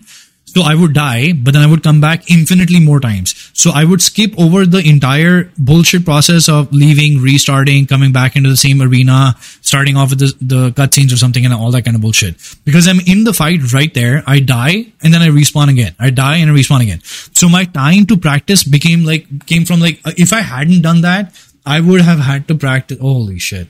So 0.56 0.62
I 0.62 0.74
would 0.74 0.94
die, 0.94 1.34
but 1.34 1.54
then 1.54 1.64
I 1.64 1.68
would 1.68 1.84
come 1.84 2.00
back 2.00 2.32
infinitely 2.32 2.80
more 2.80 3.02
times. 3.02 3.52
So 3.54 3.72
I 3.74 3.84
would 3.84 4.02
skip 4.02 4.40
over 4.40 4.66
the 4.66 4.78
entire 4.78 5.52
bullshit 5.58 6.06
process 6.06 6.48
of 6.48 6.72
leaving, 6.72 7.22
restarting, 7.22 7.88
coming 7.88 8.14
back 8.14 8.38
into 8.38 8.50
the 8.50 8.56
same 8.56 8.82
arena, 8.82 9.36
starting 9.62 9.98
off 9.98 10.12
with 10.12 10.20
the, 10.20 10.34
the 10.40 10.70
cutscenes 10.72 11.12
or 11.12 11.18
something 11.18 11.44
and 11.44 11.54
all 11.54 11.72
that 11.72 11.84
kind 11.84 11.96
of 11.96 12.02
bullshit. 12.02 12.36
Because 12.64 12.88
I'm 12.88 13.02
in 13.02 13.26
the 13.26 13.34
fight 13.34 13.74
right 13.74 13.94
there. 13.94 14.24
I 14.28 14.40
die 14.40 14.94
and 15.04 15.14
then 15.14 15.22
I 15.22 15.28
respawn 15.28 15.70
again. 15.70 15.94
I 16.00 16.10
die 16.10 16.38
and 16.38 16.50
I 16.50 16.54
respawn 16.54 16.82
again. 16.82 17.02
So 17.04 17.50
my 17.50 17.66
time 17.66 18.06
to 18.06 18.16
practice 18.16 18.64
became 18.64 19.04
like, 19.04 19.48
came 19.48 19.66
from 19.66 19.82
like, 19.82 20.00
if 20.06 20.32
I 20.32 20.40
hadn't 20.42 20.84
done 20.84 21.02
that, 21.02 21.34
I 21.66 21.82
would 21.82 22.02
have 22.02 22.20
had 22.20 22.48
to 22.48 22.56
practice. 22.56 23.00
Holy 23.00 23.40
shit. 23.40 23.68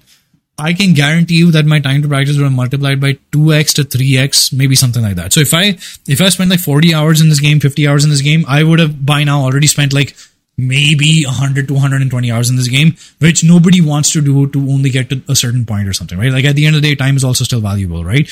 I 0.57 0.73
can 0.73 0.93
guarantee 0.93 1.35
you 1.35 1.51
that 1.51 1.65
my 1.65 1.79
time 1.79 2.01
to 2.01 2.07
practice 2.07 2.37
would 2.37 2.43
have 2.43 2.53
multiplied 2.53 3.01
by 3.01 3.13
2x 3.31 3.75
to 3.75 3.83
3x, 3.83 4.53
maybe 4.53 4.75
something 4.75 5.03
like 5.03 5.15
that. 5.17 5.33
So 5.33 5.41
if 5.41 5.53
I, 5.53 5.77
if 6.07 6.21
I 6.21 6.29
spent 6.29 6.49
like 6.49 6.61
40 6.61 6.93
hours 6.93 7.19
in 7.19 7.27
this 7.27 7.41
game, 7.41 7.59
50 7.59 7.87
hours 7.87 8.05
in 8.05 8.09
this 8.09 8.21
game, 8.21 8.45
I 8.47 8.63
would 8.63 8.79
have 8.79 9.05
by 9.05 9.25
now 9.25 9.41
already 9.41 9.67
spent 9.67 9.91
like 9.91 10.15
maybe 10.57 11.25
100 11.25 11.67
to 11.67 11.73
120 11.73 12.31
hours 12.31 12.49
in 12.49 12.55
this 12.55 12.69
game, 12.69 12.95
which 13.19 13.43
nobody 13.43 13.81
wants 13.81 14.13
to 14.13 14.21
do 14.21 14.47
to 14.47 14.59
only 14.71 14.89
get 14.89 15.09
to 15.09 15.21
a 15.27 15.35
certain 15.35 15.65
point 15.65 15.89
or 15.89 15.93
something, 15.93 16.17
right? 16.17 16.31
Like 16.31 16.45
at 16.45 16.55
the 16.55 16.65
end 16.65 16.77
of 16.77 16.81
the 16.81 16.87
day, 16.87 16.95
time 16.95 17.17
is 17.17 17.25
also 17.25 17.43
still 17.43 17.59
valuable, 17.59 18.05
right? 18.05 18.29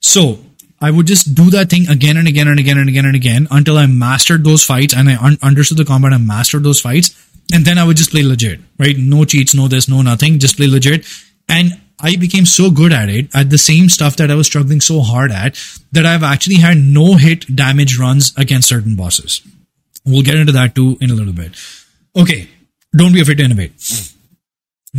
So 0.00 0.38
I 0.80 0.90
would 0.90 1.06
just 1.06 1.34
do 1.34 1.50
that 1.50 1.68
thing 1.68 1.86
again 1.88 2.16
and 2.16 2.26
again 2.26 2.48
and 2.48 2.58
again 2.58 2.78
and 2.78 2.88
again 2.88 3.04
and 3.04 3.16
again 3.16 3.48
until 3.50 3.76
I 3.76 3.84
mastered 3.84 4.42
those 4.42 4.64
fights 4.64 4.94
and 4.94 5.10
I 5.10 5.22
un- 5.22 5.38
understood 5.42 5.76
the 5.76 5.84
combat 5.84 6.14
and 6.14 6.26
mastered 6.26 6.62
those 6.62 6.80
fights. 6.80 7.14
And 7.52 7.64
then 7.64 7.76
I 7.76 7.84
would 7.84 7.96
just 7.96 8.10
play 8.10 8.22
legit, 8.22 8.60
right? 8.78 8.96
No 8.96 9.24
cheats, 9.24 9.54
no 9.54 9.68
this, 9.68 9.88
no 9.88 10.00
nothing, 10.00 10.38
just 10.38 10.56
play 10.56 10.66
legit 10.66 11.04
and 11.48 11.80
I 12.00 12.16
became 12.16 12.46
so 12.46 12.70
good 12.70 12.92
at 12.92 13.08
it, 13.08 13.34
at 13.34 13.50
the 13.50 13.58
same 13.58 13.88
stuff 13.88 14.16
that 14.16 14.30
I 14.30 14.34
was 14.34 14.46
struggling 14.46 14.80
so 14.80 15.00
hard 15.00 15.32
at, 15.32 15.58
that 15.92 16.06
I've 16.06 16.22
actually 16.22 16.56
had 16.56 16.78
no 16.78 17.16
hit 17.16 17.54
damage 17.54 17.98
runs 17.98 18.32
against 18.36 18.68
certain 18.68 18.94
bosses. 18.94 19.42
We'll 20.04 20.22
get 20.22 20.36
into 20.36 20.52
that 20.52 20.74
too 20.74 20.96
in 21.00 21.10
a 21.10 21.14
little 21.14 21.32
bit. 21.32 21.52
Okay, 22.16 22.48
don't 22.96 23.12
be 23.12 23.20
afraid 23.20 23.38
to 23.38 23.44
innovate. 23.44 23.72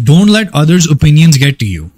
Don't 0.01 0.27
let 0.27 0.53
others' 0.53 0.89
opinions 0.89 1.37
get 1.37 1.57
to 1.59 1.65
you. 1.65 1.91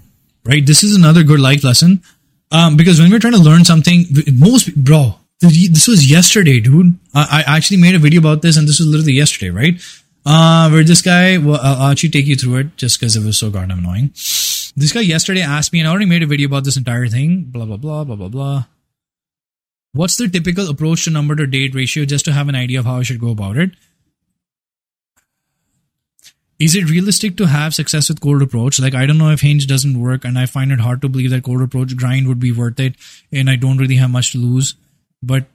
Right? 0.44 0.64
This 0.64 0.82
is 0.82 0.96
another 0.96 1.22
good 1.22 1.40
life 1.40 1.62
lesson. 1.62 2.02
Um, 2.50 2.76
because 2.76 3.00
when 3.00 3.10
we're 3.10 3.18
trying 3.18 3.34
to 3.34 3.38
learn 3.38 3.64
something, 3.64 4.06
most, 4.34 4.74
bro, 4.74 5.16
this 5.40 5.88
was 5.88 6.10
yesterday, 6.10 6.60
dude. 6.60 6.98
I, 7.14 7.44
I 7.46 7.56
actually 7.56 7.78
made 7.78 7.94
a 7.94 7.98
video 7.98 8.20
about 8.20 8.42
this 8.42 8.56
and 8.56 8.68
this 8.68 8.78
was 8.78 8.88
literally 8.88 9.14
yesterday, 9.14 9.50
right? 9.50 10.01
Uh, 10.24 10.70
where 10.70 10.84
this 10.84 11.02
guy, 11.02 11.36
well, 11.38 11.58
I'll 11.60 11.90
actually 11.90 12.10
take 12.10 12.26
you 12.26 12.36
through 12.36 12.56
it 12.56 12.76
just 12.76 13.00
because 13.00 13.16
it 13.16 13.24
was 13.24 13.38
so 13.38 13.50
goddamn 13.50 13.80
annoying. 13.80 14.10
This 14.76 14.92
guy 14.92 15.00
yesterday 15.00 15.42
asked 15.42 15.72
me, 15.72 15.80
and 15.80 15.88
I 15.88 15.90
already 15.90 16.06
made 16.06 16.22
a 16.22 16.26
video 16.26 16.46
about 16.46 16.64
this 16.64 16.76
entire 16.76 17.08
thing, 17.08 17.44
blah, 17.44 17.64
blah, 17.64 17.76
blah, 17.76 18.04
blah, 18.04 18.16
blah, 18.16 18.28
blah. 18.28 18.64
What's 19.94 20.16
the 20.16 20.28
typical 20.28 20.70
approach 20.70 21.04
to 21.04 21.10
number 21.10 21.36
to 21.36 21.46
date 21.46 21.74
ratio 21.74 22.04
just 22.04 22.24
to 22.24 22.32
have 22.32 22.48
an 22.48 22.54
idea 22.54 22.78
of 22.78 22.86
how 22.86 22.98
I 22.98 23.02
should 23.02 23.20
go 23.20 23.30
about 23.30 23.56
it? 23.58 23.72
Is 26.58 26.76
it 26.76 26.88
realistic 26.88 27.36
to 27.38 27.46
have 27.46 27.74
success 27.74 28.08
with 28.08 28.20
cold 28.20 28.40
approach? 28.40 28.78
Like, 28.78 28.94
I 28.94 29.04
don't 29.04 29.18
know 29.18 29.30
if 29.30 29.40
Hinge 29.40 29.66
doesn't 29.66 30.00
work, 30.00 30.24
and 30.24 30.38
I 30.38 30.46
find 30.46 30.70
it 30.70 30.78
hard 30.78 31.02
to 31.02 31.08
believe 31.08 31.30
that 31.30 31.42
cold 31.42 31.60
approach 31.60 31.96
grind 31.96 32.28
would 32.28 32.38
be 32.38 32.52
worth 32.52 32.78
it, 32.78 32.94
and 33.32 33.50
I 33.50 33.56
don't 33.56 33.78
really 33.78 33.96
have 33.96 34.10
much 34.10 34.32
to 34.32 34.38
lose. 34.38 34.76
But 35.20 35.46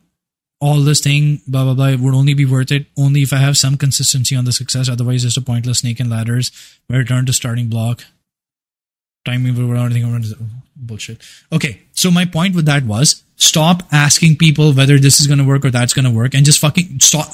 all 0.60 0.82
this 0.82 1.02
thing, 1.02 1.42
blah 1.48 1.64
blah 1.64 1.74
blah, 1.74 1.90
it 1.90 2.00
would 2.00 2.16
only 2.16 2.34
be 2.34 2.46
worth 2.46 2.72
it 2.72 2.88
only 2.98 3.22
if 3.22 3.34
I 3.34 3.38
have 3.38 3.58
some 3.58 3.78
consistency 3.78 4.36
on 4.36 4.46
the 4.46 4.52
success. 4.52 4.90
Otherwise, 4.90 5.24
it's 5.24 5.38
a 5.38 5.42
pointless 5.42 5.80
snake 5.80 6.00
and 6.00 6.10
ladders. 6.10 6.52
where 6.88 7.00
Return 7.00 7.26
to 7.26 7.34
starting 7.34 7.68
block. 7.68 8.06
Timing 9.26 9.56
without 9.68 9.86
anything 9.86 10.06
around 10.06 10.26
bullshit. 10.76 11.22
Okay, 11.52 11.82
so 11.92 12.10
my 12.10 12.26
point 12.26 12.56
with 12.56 12.66
that 12.66 12.86
was 12.86 13.24
stop 13.36 13.84
asking 13.92 14.38
people 14.38 14.74
whether 14.74 14.98
this 14.98 15.20
is 15.20 15.28
going 15.28 15.40
to 15.40 15.44
work 15.46 15.66
or 15.66 15.70
that's 15.70 15.94
going 15.94 16.06
to 16.06 16.12
work, 16.12 16.34
and 16.34 16.46
just 16.46 16.60
fucking 16.60 17.00
stop. 17.02 17.28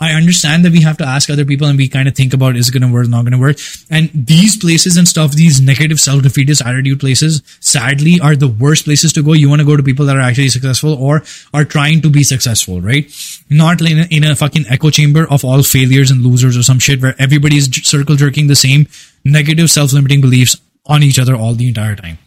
I 0.00 0.12
understand 0.12 0.64
that 0.64 0.70
we 0.70 0.82
have 0.82 0.96
to 0.98 1.04
ask 1.04 1.28
other 1.28 1.44
people 1.44 1.66
and 1.66 1.76
we 1.76 1.88
kind 1.88 2.06
of 2.06 2.14
think 2.14 2.32
about 2.32 2.56
is 2.56 2.68
it 2.68 2.72
going 2.72 2.88
to 2.88 2.92
work, 2.92 3.08
not 3.08 3.22
going 3.22 3.32
to 3.32 3.38
work. 3.38 3.56
And 3.90 4.10
these 4.14 4.56
places 4.56 4.96
and 4.96 5.08
stuff, 5.08 5.32
these 5.32 5.60
negative 5.60 5.98
self-defeatist 5.98 6.62
attitude 6.62 7.00
places, 7.00 7.42
sadly, 7.58 8.20
are 8.20 8.36
the 8.36 8.46
worst 8.46 8.84
places 8.84 9.12
to 9.14 9.24
go. 9.24 9.32
You 9.32 9.48
want 9.48 9.60
to 9.60 9.66
go 9.66 9.76
to 9.76 9.82
people 9.82 10.06
that 10.06 10.16
are 10.16 10.20
actually 10.20 10.50
successful 10.50 10.94
or 10.94 11.22
are 11.52 11.64
trying 11.64 12.00
to 12.02 12.10
be 12.10 12.22
successful, 12.22 12.80
right? 12.80 13.10
Not 13.50 13.80
in 13.80 13.98
a, 13.98 14.06
in 14.08 14.22
a 14.22 14.36
fucking 14.36 14.66
echo 14.68 14.90
chamber 14.90 15.26
of 15.28 15.44
all 15.44 15.64
failures 15.64 16.12
and 16.12 16.22
losers 16.22 16.56
or 16.56 16.62
some 16.62 16.78
shit 16.78 17.02
where 17.02 17.16
everybody's 17.18 17.68
circle 17.84 18.14
jerking 18.14 18.46
the 18.46 18.56
same 18.56 18.86
negative 19.24 19.68
self-limiting 19.68 20.20
beliefs 20.20 20.56
on 20.86 21.02
each 21.02 21.18
other 21.18 21.34
all 21.34 21.54
the 21.54 21.66
entire 21.66 21.96
time. 21.96 22.18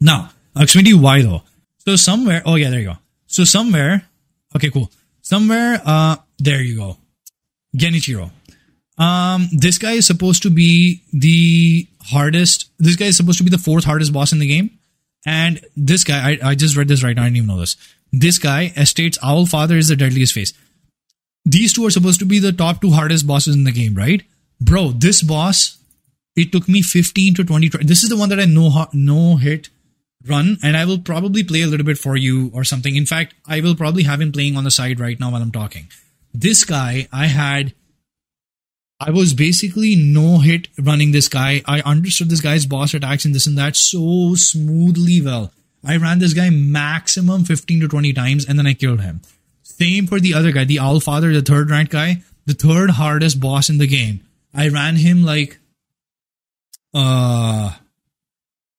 Now, 0.00 0.30
you 0.56 0.98
why 0.98 1.22
though. 1.22 1.42
So 1.78 1.96
somewhere, 1.96 2.42
oh 2.46 2.54
yeah, 2.54 2.70
there 2.70 2.80
you 2.80 2.86
go. 2.86 2.96
So 3.26 3.42
somewhere, 3.42 4.06
okay, 4.54 4.70
cool. 4.70 4.90
Somewhere, 5.20 5.80
uh, 5.84 6.16
there 6.42 6.60
you 6.60 6.76
go. 6.76 6.96
Genichiro. 7.76 8.30
Um, 8.98 9.48
this 9.52 9.78
guy 9.78 9.92
is 9.92 10.06
supposed 10.06 10.42
to 10.42 10.50
be 10.50 11.02
the 11.12 11.86
hardest. 12.02 12.70
This 12.78 12.96
guy 12.96 13.06
is 13.06 13.16
supposed 13.16 13.38
to 13.38 13.44
be 13.44 13.50
the 13.50 13.58
fourth 13.58 13.84
hardest 13.84 14.12
boss 14.12 14.32
in 14.32 14.40
the 14.40 14.48
game. 14.48 14.78
And 15.24 15.64
this 15.76 16.02
guy, 16.04 16.32
I, 16.32 16.50
I 16.50 16.54
just 16.56 16.76
read 16.76 16.88
this 16.88 17.04
right 17.04 17.14
now. 17.14 17.22
I 17.22 17.26
didn't 17.26 17.36
even 17.36 17.48
know 17.48 17.60
this. 17.60 17.76
This 18.12 18.38
guy 18.38 18.72
estates 18.76 19.18
Owl 19.22 19.46
Father 19.46 19.76
is 19.76 19.88
the 19.88 19.96
deadliest 19.96 20.34
face. 20.34 20.52
These 21.44 21.72
two 21.72 21.86
are 21.86 21.90
supposed 21.90 22.18
to 22.18 22.26
be 22.26 22.40
the 22.40 22.52
top 22.52 22.80
two 22.80 22.90
hardest 22.90 23.26
bosses 23.26 23.54
in 23.54 23.64
the 23.64 23.72
game, 23.72 23.94
right? 23.94 24.22
Bro, 24.60 24.92
this 24.92 25.22
boss, 25.22 25.78
it 26.36 26.50
took 26.50 26.68
me 26.68 26.82
15 26.82 27.34
to 27.34 27.44
20. 27.44 27.68
This 27.82 28.02
is 28.02 28.10
the 28.10 28.16
one 28.16 28.28
that 28.30 28.40
I 28.40 28.44
no, 28.44 28.86
no 28.92 29.36
hit 29.36 29.68
run, 30.28 30.58
and 30.62 30.76
I 30.76 30.84
will 30.84 30.98
probably 30.98 31.42
play 31.44 31.62
a 31.62 31.66
little 31.66 31.86
bit 31.86 31.98
for 31.98 32.16
you 32.16 32.50
or 32.52 32.64
something. 32.64 32.94
In 32.96 33.06
fact, 33.06 33.34
I 33.46 33.60
will 33.60 33.74
probably 33.74 34.02
have 34.04 34.20
him 34.20 34.32
playing 34.32 34.56
on 34.56 34.64
the 34.64 34.70
side 34.70 35.00
right 35.00 35.18
now 35.18 35.30
while 35.30 35.42
I'm 35.42 35.52
talking. 35.52 35.88
This 36.34 36.64
guy, 36.64 37.08
I 37.12 37.26
had 37.26 37.74
I 39.04 39.10
was 39.10 39.34
basically 39.34 39.96
no 39.96 40.38
hit 40.38 40.68
running 40.78 41.10
this 41.10 41.28
guy. 41.28 41.60
I 41.66 41.80
understood 41.80 42.30
this 42.30 42.40
guy's 42.40 42.66
boss 42.66 42.94
attacks 42.94 43.24
and 43.24 43.34
this 43.34 43.48
and 43.48 43.58
that 43.58 43.74
so 43.74 44.36
smoothly 44.36 45.20
well. 45.20 45.52
I 45.84 45.96
ran 45.96 46.20
this 46.20 46.34
guy 46.34 46.50
maximum 46.50 47.44
15 47.44 47.80
to 47.80 47.88
20 47.88 48.12
times 48.12 48.48
and 48.48 48.56
then 48.56 48.66
I 48.66 48.74
killed 48.74 49.00
him. 49.00 49.20
Same 49.64 50.06
for 50.06 50.20
the 50.20 50.34
other 50.34 50.52
guy, 50.52 50.64
the 50.64 50.78
Owl 50.78 51.00
Father, 51.00 51.32
the 51.32 51.42
third 51.42 51.68
ranked 51.68 51.90
guy, 51.90 52.22
the 52.46 52.54
third 52.54 52.90
hardest 52.90 53.40
boss 53.40 53.68
in 53.68 53.78
the 53.78 53.88
game. 53.88 54.20
I 54.54 54.68
ran 54.68 54.94
him 54.94 55.24
like, 55.24 55.58
uh, 56.94 57.74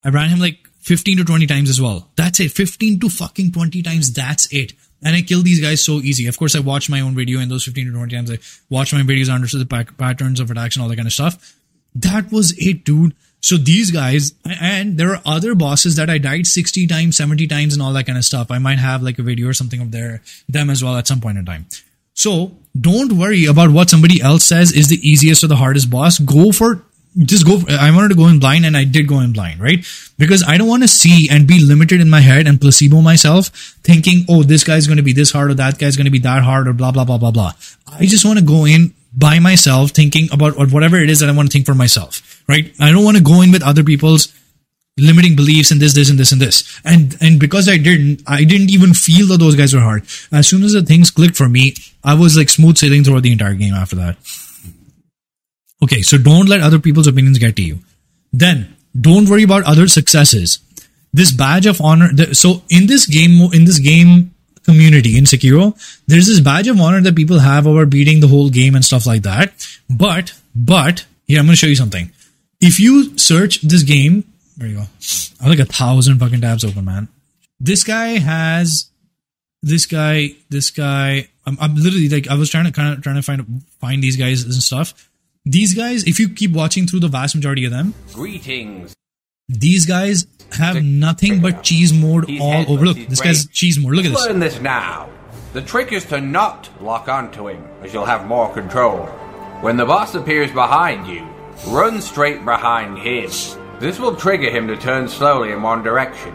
I 0.05 0.09
ran 0.09 0.29
him 0.29 0.39
like 0.39 0.65
15 0.79 1.17
to 1.17 1.25
20 1.25 1.47
times 1.47 1.69
as 1.69 1.81
well. 1.81 2.09
That's 2.15 2.39
it. 2.39 2.51
15 2.51 3.01
to 3.01 3.09
fucking 3.09 3.51
20 3.51 3.81
times. 3.81 4.13
That's 4.13 4.47
it. 4.53 4.71
And 5.03 5.15
I 5.15 5.21
kill 5.21 5.41
these 5.41 5.61
guys 5.61 5.83
so 5.83 5.93
easy. 5.93 6.27
Of 6.27 6.37
course, 6.37 6.55
I 6.55 6.59
watched 6.59 6.89
my 6.89 7.01
own 7.01 7.15
video 7.15 7.39
and 7.39 7.51
those 7.51 7.65
15 7.65 7.87
to 7.87 7.91
20 7.91 8.15
times 8.15 8.31
I 8.31 8.37
watched 8.69 8.93
my 8.93 9.01
videos, 9.01 9.29
I 9.29 9.35
understood 9.35 9.67
the 9.67 9.85
patterns 9.97 10.39
of 10.39 10.49
attacks 10.51 10.75
and 10.75 10.83
all 10.83 10.89
that 10.89 10.95
kind 10.95 11.07
of 11.07 11.13
stuff. 11.13 11.55
That 11.95 12.31
was 12.31 12.57
it, 12.57 12.83
dude. 12.83 13.13
So 13.41 13.57
these 13.57 13.91
guys, 13.91 14.33
and 14.45 14.97
there 14.97 15.11
are 15.11 15.21
other 15.25 15.53
bosses 15.53 15.97
that 15.97 16.09
I 16.09 16.17
died 16.17 16.47
60 16.47 16.87
times, 16.87 17.17
70 17.17 17.45
times 17.47 17.73
and 17.73 17.83
all 17.83 17.91
that 17.93 18.05
kind 18.05 18.17
of 18.17 18.23
stuff. 18.23 18.49
I 18.49 18.57
might 18.57 18.79
have 18.79 19.03
like 19.03 19.19
a 19.19 19.23
video 19.23 19.49
or 19.49 19.53
something 19.53 19.81
of 19.81 19.91
their, 19.91 20.21
them 20.47 20.69
as 20.69 20.81
well 20.81 20.95
at 20.95 21.07
some 21.07 21.19
point 21.19 21.37
in 21.37 21.45
time. 21.45 21.65
So 22.13 22.55
don't 22.79 23.13
worry 23.13 23.45
about 23.45 23.71
what 23.71 23.89
somebody 23.89 24.21
else 24.21 24.45
says 24.45 24.71
is 24.71 24.87
the 24.87 25.07
easiest 25.07 25.43
or 25.43 25.47
the 25.47 25.57
hardest 25.57 25.89
boss. 25.89 26.19
Go 26.19 26.51
for 26.51 26.85
just 27.17 27.45
go. 27.45 27.59
For, 27.59 27.71
I 27.71 27.91
wanted 27.91 28.09
to 28.09 28.15
go 28.15 28.27
in 28.27 28.39
blind, 28.39 28.65
and 28.65 28.75
I 28.75 28.85
did 28.85 29.07
go 29.07 29.19
in 29.19 29.33
blind, 29.33 29.59
right? 29.59 29.85
Because 30.23 30.41
I 30.47 30.55
don't 30.57 30.69
want 30.69 30.83
to 30.83 30.87
see 30.87 31.27
and 31.29 31.45
be 31.45 31.59
limited 31.59 31.99
in 31.99 32.09
my 32.09 32.21
head 32.21 32.47
and 32.47 32.59
placebo 32.61 33.01
myself, 33.01 33.47
thinking, 33.83 34.25
"Oh, 34.29 34.41
this 34.41 34.63
guy's 34.63 34.87
going 34.87 34.95
to 34.95 35.03
be 35.03 35.11
this 35.11 35.31
hard, 35.31 35.51
or 35.51 35.53
that 35.55 35.77
guy's 35.77 35.97
going 35.97 36.05
to 36.05 36.11
be 36.11 36.19
that 36.19 36.43
hard, 36.43 36.65
or 36.65 36.71
blah 36.71 36.93
blah 36.93 37.03
blah 37.03 37.17
blah 37.17 37.31
blah." 37.31 37.51
I 37.85 38.05
just 38.05 38.23
want 38.23 38.39
to 38.39 38.45
go 38.45 38.63
in 38.65 38.93
by 39.13 39.39
myself, 39.39 39.91
thinking 39.91 40.29
about 40.31 40.55
whatever 40.71 40.95
it 40.95 41.09
is 41.09 41.19
that 41.19 41.27
I 41.27 41.33
want 41.33 41.51
to 41.51 41.53
think 41.53 41.65
for 41.65 41.75
myself, 41.75 42.41
right? 42.47 42.73
I 42.79 42.93
don't 42.93 43.03
want 43.03 43.17
to 43.17 43.23
go 43.23 43.41
in 43.41 43.51
with 43.51 43.63
other 43.63 43.83
people's 43.83 44.31
limiting 44.97 45.35
beliefs 45.35 45.71
and 45.71 45.81
this, 45.81 45.93
this, 45.93 46.09
and 46.09 46.17
this, 46.17 46.31
and 46.31 46.39
this. 46.39 46.79
And 46.85 47.17
and 47.19 47.37
because 47.37 47.67
I 47.67 47.75
didn't, 47.75 48.23
I 48.25 48.45
didn't 48.45 48.71
even 48.71 48.93
feel 48.93 49.27
that 49.27 49.39
those 49.39 49.57
guys 49.57 49.73
were 49.73 49.81
hard. 49.81 50.05
As 50.31 50.47
soon 50.47 50.63
as 50.63 50.71
the 50.71 50.83
things 50.83 51.11
clicked 51.11 51.35
for 51.35 51.49
me, 51.49 51.75
I 52.01 52.13
was 52.13 52.37
like 52.37 52.49
smooth 52.49 52.77
sailing 52.77 53.03
throughout 53.03 53.23
the 53.23 53.33
entire 53.33 53.55
game 53.55 53.73
after 53.73 53.97
that. 53.97 54.15
Okay, 55.83 56.01
so 56.01 56.17
don't 56.17 56.47
let 56.47 56.61
other 56.61 56.79
people's 56.79 57.07
opinions 57.07 57.39
get 57.39 57.57
to 57.57 57.61
you. 57.61 57.79
Then 58.31 58.77
don't 58.99 59.29
worry 59.29 59.43
about 59.43 59.63
other 59.63 59.87
successes. 59.87 60.59
This 61.13 61.31
badge 61.31 61.65
of 61.65 61.81
honor. 61.81 62.11
The, 62.11 62.33
so 62.35 62.63
in 62.69 62.87
this 62.87 63.05
game, 63.05 63.51
in 63.53 63.65
this 63.65 63.79
game 63.79 64.33
community 64.63 65.17
in 65.17 65.25
Sekiro, 65.25 65.75
there's 66.07 66.27
this 66.27 66.39
badge 66.39 66.67
of 66.67 66.79
honor 66.79 67.01
that 67.01 67.15
people 67.15 67.39
have 67.39 67.67
over 67.67 67.85
beating 67.85 68.19
the 68.19 68.27
whole 68.27 68.49
game 68.49 68.75
and 68.75 68.83
stuff 68.83 69.05
like 69.05 69.23
that. 69.23 69.53
But 69.89 70.33
but 70.55 71.05
here 71.27 71.39
I'm 71.39 71.45
going 71.45 71.53
to 71.53 71.57
show 71.57 71.67
you 71.67 71.75
something. 71.75 72.11
If 72.59 72.79
you 72.79 73.17
search 73.17 73.61
this 73.61 73.83
game, 73.83 74.23
there 74.57 74.67
you 74.67 74.75
go. 74.75 74.81
I 75.39 75.43
have 75.43 75.49
like 75.49 75.59
a 75.59 75.65
thousand 75.65 76.19
fucking 76.19 76.41
tabs 76.41 76.63
open, 76.63 76.85
man. 76.85 77.07
This 77.59 77.83
guy 77.83 78.19
has 78.19 78.89
this 79.61 79.85
guy, 79.85 80.35
this 80.49 80.71
guy. 80.71 81.29
I'm, 81.45 81.57
I'm 81.59 81.75
literally 81.75 82.09
like 82.09 82.27
I 82.27 82.35
was 82.35 82.49
trying 82.49 82.65
to 82.65 82.71
kind 82.71 82.97
of 82.97 83.03
trying 83.03 83.15
to 83.15 83.21
find 83.21 83.63
find 83.79 84.03
these 84.03 84.17
guys 84.17 84.43
and 84.43 84.53
stuff. 84.53 85.09
These 85.45 85.73
guys, 85.73 86.05
if 86.05 86.19
you 86.19 86.29
keep 86.29 86.51
watching 86.51 86.87
through 86.87 87.01
the 87.01 87.09
vast 87.09 87.35
majority 87.35 87.65
of 87.65 87.71
them, 87.71 87.93
Greetings. 88.13 88.95
these 89.49 89.85
guys 89.85 90.25
have 90.57 90.81
nothing 90.81 91.41
but 91.41 91.63
cheese 91.63 91.91
mode 91.91 92.29
He's 92.29 92.39
all 92.41 92.71
over. 92.71 92.85
Look, 92.85 92.97
this 93.09 93.19
guy's 93.19 93.45
cheese 93.47 93.77
mode. 93.77 93.93
Look 93.93 94.05
at 94.05 94.11
this. 94.11 94.25
Learn 94.25 94.39
this 94.39 94.61
now. 94.61 95.09
The 95.51 95.61
trick 95.61 95.91
is 95.91 96.05
to 96.05 96.21
not 96.21 96.69
lock 96.81 97.09
onto 97.09 97.49
him, 97.49 97.67
as 97.81 97.93
you'll 97.93 98.05
have 98.05 98.25
more 98.25 98.53
control. 98.53 99.05
When 99.61 99.75
the 99.75 99.85
boss 99.85 100.15
appears 100.15 100.51
behind 100.51 101.07
you, 101.07 101.27
run 101.67 102.01
straight 102.01 102.45
behind 102.45 102.97
him. 102.99 103.29
This 103.79 103.99
will 103.99 104.15
trigger 104.15 104.49
him 104.49 104.67
to 104.67 104.77
turn 104.77 105.09
slowly 105.09 105.51
in 105.51 105.61
one 105.61 105.83
direction. 105.83 106.33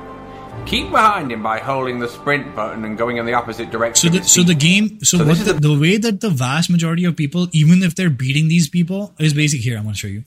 Keep 0.66 0.90
behind 0.90 1.32
him 1.32 1.42
by 1.42 1.58
holding 1.60 1.98
the 1.98 2.08
sprint 2.08 2.54
button 2.54 2.84
and 2.84 2.98
going 2.98 3.16
in 3.16 3.24
the 3.24 3.32
opposite 3.32 3.70
direction. 3.70 4.12
So 4.12 4.18
the 4.18 4.24
so 4.24 4.42
the 4.42 4.54
game 4.54 5.02
so, 5.02 5.18
So 5.18 5.24
what 5.26 5.38
the, 5.38 5.50
a- 5.56 5.60
the 5.60 5.78
way 5.78 5.96
that 5.96 6.20
the 6.20 6.28
vast 6.30 6.68
majority 6.68 7.04
of 7.06 7.16
people, 7.16 7.48
even 7.52 7.82
if 7.82 7.94
they're 7.94 8.10
beating 8.10 8.48
these 8.48 8.68
people, 8.68 9.14
is 9.18 9.32
basic. 9.32 9.60
Here, 9.60 9.78
I'm 9.78 9.84
gonna 9.84 9.94
show 9.96 10.08
you. 10.08 10.24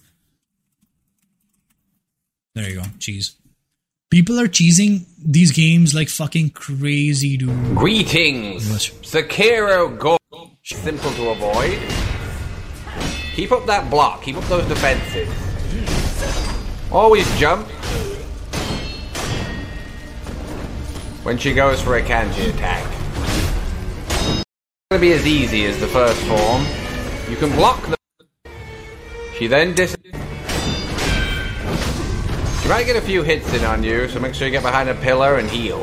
There 2.56 2.70
you 2.70 2.78
go, 2.78 2.84
cheese. 3.00 3.36
People 4.10 4.40
are 4.40 4.48
cheesing 4.48 5.06
these 5.24 5.52
games 5.52 5.94
like 5.96 6.10
fucking 6.10 6.50
crazy, 6.50 7.38
dude. 7.38 7.50
Greetings. 7.76 8.66
Sekiro 9.04 9.98
Go. 9.98 10.18
Simple 10.64 11.12
to 11.12 11.30
avoid. 11.30 11.80
Keep 13.36 13.52
up 13.54 13.66
that 13.68 13.90
block. 13.90 14.22
Keep 14.24 14.38
up 14.38 14.44
those 14.46 14.66
defenses. 14.68 15.30
Always 16.92 17.26
jump. 17.40 17.68
When 21.24 21.38
she 21.38 21.54
goes 21.54 21.82
for 21.82 21.98
a 21.98 22.02
kanji 22.02 22.50
attack. 22.50 22.84
It's 24.10 24.44
gonna 24.90 25.02
be 25.02 25.14
as 25.14 25.26
easy 25.28 25.66
as 25.66 25.80
the 25.80 25.88
first 25.88 26.20
form. 26.24 26.66
You 27.30 27.38
can 27.38 27.52
block 27.56 27.82
the. 27.88 27.98
She 29.38 29.48
then 29.48 29.74
dis. 29.76 29.96
She 32.62 32.68
might 32.70 32.86
get 32.86 32.96
a 32.96 33.02
few 33.02 33.22
hits 33.24 33.54
in 33.54 33.64
on 33.66 33.84
you, 33.84 34.08
so 34.08 34.20
make 34.20 34.34
sure 34.34 34.48
you 34.48 34.52
get 34.52 34.64
behind 34.64 34.90
a 34.90 34.96
pillar 34.96 35.36
and 35.38 35.50
heal. 35.50 35.80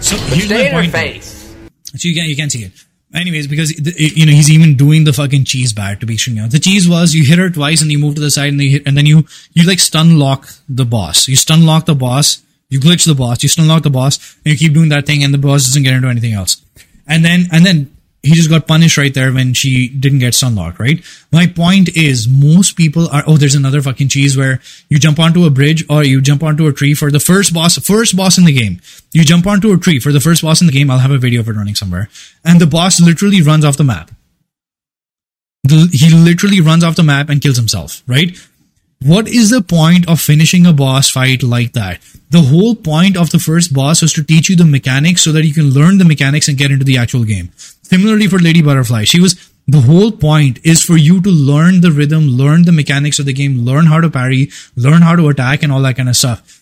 So 0.00 0.16
here's 0.16 0.46
Stay 0.46 0.68
in 0.68 0.74
her 0.74 0.82
though. 0.82 0.90
face. 0.90 1.54
So 1.96 2.08
you 2.08 2.14
can 2.14 2.28
you 2.28 2.36
can't 2.36 2.50
see 2.50 2.64
it. 2.64 2.72
Anyways, 3.14 3.48
because 3.48 3.70
the- 3.70 3.94
you 3.98 4.24
know 4.26 4.32
he's 4.32 4.50
even 4.50 4.76
doing 4.76 5.04
the 5.04 5.12
fucking 5.12 5.44
cheese 5.44 5.72
bat 5.72 5.98
to 6.00 6.06
be 6.06 6.16
out. 6.38 6.50
The 6.52 6.60
cheese 6.60 6.88
was 6.88 7.12
you 7.14 7.24
hit 7.24 7.38
her 7.38 7.50
twice 7.50 7.82
and 7.82 7.90
you 7.90 7.98
move 7.98 8.14
to 8.16 8.20
the 8.20 8.30
side 8.30 8.52
and 8.52 8.60
you 8.60 8.70
hit, 8.70 8.82
and 8.86 8.96
then 8.96 9.06
you 9.06 9.26
you 9.52 9.64
like 9.66 9.78
stun 9.80 10.18
lock 10.18 10.48
the 10.68 10.84
boss. 10.84 11.28
You 11.28 11.36
stun 11.36 11.66
lock 11.66 11.86
the 11.86 11.94
boss. 11.94 12.40
You 12.70 12.80
glitch 12.80 13.04
the 13.04 13.14
boss. 13.14 13.42
You 13.42 13.64
lock 13.66 13.82
the 13.82 13.90
boss, 13.90 14.36
and 14.44 14.52
you 14.52 14.56
keep 14.56 14.72
doing 14.72 14.88
that 14.88 15.04
thing, 15.04 15.22
and 15.22 15.34
the 15.34 15.38
boss 15.38 15.66
doesn't 15.66 15.82
get 15.82 15.92
into 15.92 16.08
anything 16.08 16.32
else. 16.32 16.62
And 17.06 17.24
then 17.24 17.48
and 17.52 17.66
then 17.66 17.94
he 18.22 18.34
just 18.34 18.50
got 18.50 18.68
punished 18.68 18.98
right 18.98 19.12
there 19.12 19.32
when 19.32 19.54
she 19.54 19.88
didn't 19.88 20.18
get 20.18 20.34
stun 20.34 20.54
locked. 20.54 20.78
Right. 20.78 21.02
My 21.32 21.46
point 21.46 21.96
is, 21.96 22.28
most 22.28 22.76
people 22.76 23.08
are. 23.08 23.24
Oh, 23.26 23.36
there's 23.36 23.54
another 23.54 23.82
fucking 23.82 24.08
cheese 24.08 24.36
where 24.36 24.60
you 24.88 24.98
jump 24.98 25.18
onto 25.18 25.44
a 25.44 25.50
bridge 25.50 25.84
or 25.88 26.04
you 26.04 26.20
jump 26.20 26.42
onto 26.42 26.66
a 26.66 26.72
tree 26.72 26.94
for 26.94 27.10
the 27.10 27.20
first 27.20 27.52
boss. 27.52 27.78
First 27.78 28.16
boss 28.16 28.38
in 28.38 28.44
the 28.44 28.52
game. 28.52 28.80
You 29.12 29.24
jump 29.24 29.46
onto 29.46 29.72
a 29.72 29.78
tree 29.78 29.98
for 29.98 30.12
the 30.12 30.20
first 30.20 30.42
boss 30.42 30.60
in 30.60 30.66
the 30.66 30.72
game. 30.72 30.90
I'll 30.90 30.98
have 30.98 31.10
a 31.10 31.18
video 31.18 31.40
of 31.40 31.48
it 31.48 31.52
running 31.52 31.74
somewhere. 31.74 32.08
And 32.44 32.60
the 32.60 32.66
boss 32.66 33.00
literally 33.00 33.42
runs 33.42 33.64
off 33.64 33.76
the 33.76 33.84
map. 33.84 34.10
The, 35.64 35.88
he 35.92 36.10
literally 36.10 36.60
runs 36.60 36.84
off 36.84 36.96
the 36.96 37.02
map 37.02 37.28
and 37.28 37.40
kills 37.40 37.56
himself, 37.56 38.02
right? 38.06 38.36
What 39.02 39.28
is 39.28 39.50
the 39.50 39.62
point 39.62 40.08
of 40.08 40.20
finishing 40.20 40.66
a 40.66 40.72
boss 40.72 41.10
fight 41.10 41.42
like 41.42 41.72
that? 41.72 42.00
The 42.30 42.42
whole 42.42 42.74
point 42.74 43.16
of 43.16 43.30
the 43.30 43.38
first 43.38 43.72
boss 43.72 44.02
was 44.02 44.12
to 44.14 44.24
teach 44.24 44.48
you 44.48 44.56
the 44.56 44.64
mechanics 44.64 45.22
so 45.22 45.32
that 45.32 45.44
you 45.44 45.54
can 45.54 45.70
learn 45.70 45.98
the 45.98 46.04
mechanics 46.04 46.48
and 46.48 46.58
get 46.58 46.70
into 46.70 46.84
the 46.84 46.98
actual 46.98 47.24
game. 47.24 47.50
Similarly 47.82 48.26
for 48.26 48.38
Lady 48.38 48.62
Butterfly, 48.62 49.04
she 49.04 49.20
was 49.20 49.50
the 49.66 49.80
whole 49.80 50.12
point 50.12 50.58
is 50.64 50.82
for 50.82 50.96
you 50.96 51.20
to 51.20 51.30
learn 51.30 51.80
the 51.80 51.92
rhythm, 51.92 52.26
learn 52.26 52.64
the 52.64 52.72
mechanics 52.72 53.18
of 53.18 53.26
the 53.26 53.32
game, 53.32 53.64
learn 53.64 53.86
how 53.86 54.00
to 54.00 54.10
parry, 54.10 54.50
learn 54.76 55.02
how 55.02 55.16
to 55.16 55.28
attack 55.28 55.62
and 55.62 55.72
all 55.72 55.82
that 55.82 55.96
kind 55.96 56.08
of 56.08 56.16
stuff 56.16 56.60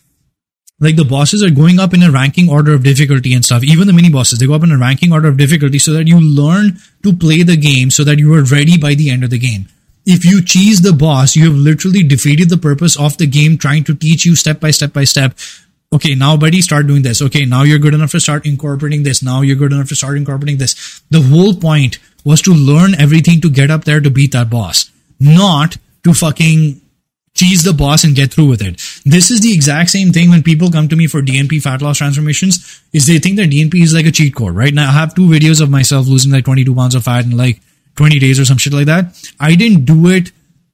like 0.81 0.97
the 0.97 1.05
bosses 1.05 1.43
are 1.43 1.51
going 1.51 1.79
up 1.81 1.93
in 1.93 2.03
a 2.03 2.11
ranking 2.11 2.49
order 2.49 2.73
of 2.73 2.85
difficulty 2.85 3.35
and 3.35 3.45
stuff. 3.45 3.65
Even 3.65 3.87
the 3.87 3.93
mini 3.93 4.11
bosses, 4.11 4.39
they 4.39 4.47
go 4.47 4.55
up 4.55 4.63
in 4.63 4.71
a 4.71 4.79
ranking 4.79 5.13
order 5.13 5.29
of 5.29 5.37
difficulty 5.37 5.79
so 5.79 5.93
that 5.93 6.07
you 6.07 6.21
learn 6.21 6.79
to 7.03 7.13
play 7.17 7.43
the 7.43 7.57
game 7.57 7.91
so 7.91 8.05
that 8.05 8.19
you 8.19 8.33
are 8.35 8.45
ready 8.45 8.79
by 8.79 8.95
the 8.95 9.11
end 9.11 9.25
of 9.25 9.31
the 9.31 9.39
game. 9.39 9.67
If 10.11 10.25
you 10.25 10.43
cheese 10.43 10.81
the 10.81 10.95
boss, 10.95 11.37
you 11.37 11.45
have 11.45 11.55
literally 11.55 12.03
defeated 12.03 12.49
the 12.49 12.57
purpose 12.57 12.99
of 12.99 13.19
the 13.19 13.27
game 13.27 13.59
trying 13.59 13.85
to 13.85 13.95
teach 13.95 14.25
you 14.25 14.37
step 14.37 14.59
by 14.59 14.71
step 14.71 14.95
by 14.95 15.05
step. 15.05 15.37
Okay, 15.93 16.15
now 16.15 16.35
buddy, 16.35 16.63
start 16.63 16.87
doing 16.87 17.03
this. 17.03 17.21
Okay, 17.21 17.45
now 17.45 17.63
you're 17.63 17.79
good 17.79 17.93
enough 17.93 18.13
to 18.13 18.21
start 18.21 18.47
incorporating 18.47 19.03
this. 19.03 19.23
Now 19.23 19.43
you're 19.43 19.57
good 19.57 19.71
enough 19.71 19.91
to 19.91 19.95
start 19.95 20.17
incorporating 20.17 20.57
this. 20.57 21.03
The 21.11 21.21
whole 21.21 21.55
point 21.55 21.99
was 22.25 22.41
to 22.43 22.55
learn 22.55 22.95
everything 22.95 23.43
to 23.43 23.51
get 23.51 23.71
up 23.71 23.85
there 23.85 24.01
to 24.01 24.09
beat 24.09 24.33
that 24.33 24.49
boss, 24.49 24.91
not 25.21 25.77
to 26.05 26.15
fucking 26.15 26.81
cheese 27.35 27.63
the 27.63 27.75
boss 27.75 28.03
and 28.03 28.17
get 28.17 28.33
through 28.33 28.49
with 28.49 28.63
it. 28.63 28.77
This 29.05 29.31
is 29.31 29.43
the 29.43 29.53
exact 29.53 29.91
same 29.91 30.11
thing 30.13 30.31
when 30.31 30.43
people 30.43 30.71
come 30.71 30.89
to 30.89 30.97
me 30.97 31.07
for 31.07 31.21
DNP 31.21 31.61
fat 31.61 31.83
loss 31.83 31.99
transformations 31.99 32.83
is 32.95 33.07
they 33.07 33.19
think 33.19 33.37
that 33.37 33.51
DNP 33.51 33.75
is 33.83 33.93
like 33.93 34.07
a 34.07 34.11
cheat 34.11 34.35
code, 34.35 34.57
right? 34.57 34.73
Now 34.73 34.89
I 34.89 34.93
have 34.93 35.15
two 35.15 35.29
videos 35.29 35.61
of 35.61 35.69
myself 35.69 36.07
losing 36.09 36.33
like 36.33 36.47
22 36.47 36.75
pounds 36.75 36.95
of 36.95 37.05
fat 37.05 37.27
in 37.27 37.37
like 37.37 37.61
20 37.99 38.19
days 38.19 38.41
or 38.41 38.45
some 38.47 38.57
shit 38.57 38.73
like 38.73 38.87
that. 38.87 39.15
I 39.39 39.55
didn't 39.55 39.85
do 39.85 40.09
it 40.09 40.33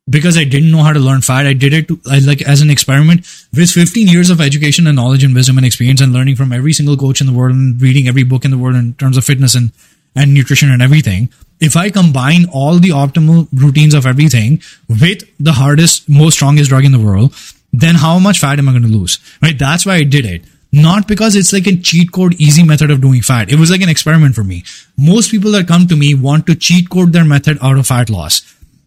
because 0.09 0.37
I 0.37 0.45
didn't 0.45 0.71
know 0.71 0.83
how 0.83 0.93
to 0.93 1.01
learn 1.01 1.23
fat. 1.23 1.47
I 1.47 1.55
did 1.55 1.73
it 1.73 1.89
to, 1.89 1.99
like 2.27 2.43
as 2.43 2.61
an 2.61 2.71
experiment 2.71 3.21
with 3.53 3.71
15 3.71 4.07
years 4.07 4.31
of 4.31 4.41
education 4.41 4.87
and 4.87 4.95
knowledge 4.95 5.25
and 5.25 5.35
wisdom 5.35 5.57
and 5.57 5.67
experience 5.67 6.01
and 6.01 6.13
learning 6.13 6.37
from 6.37 6.53
every 6.53 6.73
single 6.73 6.97
coach 6.97 7.21
in 7.21 7.27
the 7.27 7.33
world 7.33 7.57
and 7.57 7.81
reading 7.83 8.07
every 8.07 8.23
book 8.23 8.45
in 8.45 8.51
the 8.53 8.59
world 8.59 8.77
in 8.77 8.95
terms 8.95 9.17
of 9.17 9.25
fitness 9.25 9.55
and, 9.55 9.73
and 10.15 10.35
nutrition 10.35 10.71
and 10.71 10.83
everything 10.83 11.31
if 11.61 11.77
I 11.77 11.91
combine 11.91 12.47
all 12.53 12.79
the 12.79 12.91
optimal 12.91 13.49
routines 13.53 13.95
of 13.95 14.07
everything 14.07 14.61
with 14.89 15.23
the 15.39 15.53
hardest, 15.53 16.09
most 16.09 16.35
strongest 16.35 16.69
drug 16.71 16.85
in 16.85 16.93
the 16.93 16.99
world, 16.99 17.35
then 17.73 17.95
how 17.95 18.19
much 18.19 18.41
fat 18.41 18.59
am 18.59 18.69
I 18.69 18.73
going 18.73 18.83
to 18.83 18.89
lose? 18.89 19.19
Right? 19.43 19.59
That's 19.59 19.87
why 19.87 19.95
I 19.95 20.05
did 20.05 20.27
it. 20.27 20.43
Not 20.75 21.07
because 21.07 21.37
it's 21.37 21.53
like 21.53 21.69
a 21.69 21.77
cheat 21.77 22.11
code, 22.11 22.35
easy 22.41 22.65
method 22.65 22.91
of 22.91 23.01
doing 23.01 23.23
fat. 23.23 23.53
It 23.53 23.61
was 23.61 23.71
like 23.71 23.81
an 23.83 23.89
experiment 23.89 24.35
for 24.35 24.43
me. 24.43 24.65
Most 24.99 25.31
people 25.31 25.53
that 25.53 25.69
come 25.69 25.87
to 25.87 25.95
me 25.95 26.15
want 26.15 26.47
to 26.47 26.57
cheat 26.57 26.91
code 26.91 27.13
their 27.13 27.25
method 27.25 27.59
out 27.63 27.79
of 27.79 27.87
fat 27.87 28.11
loss. 28.11 28.43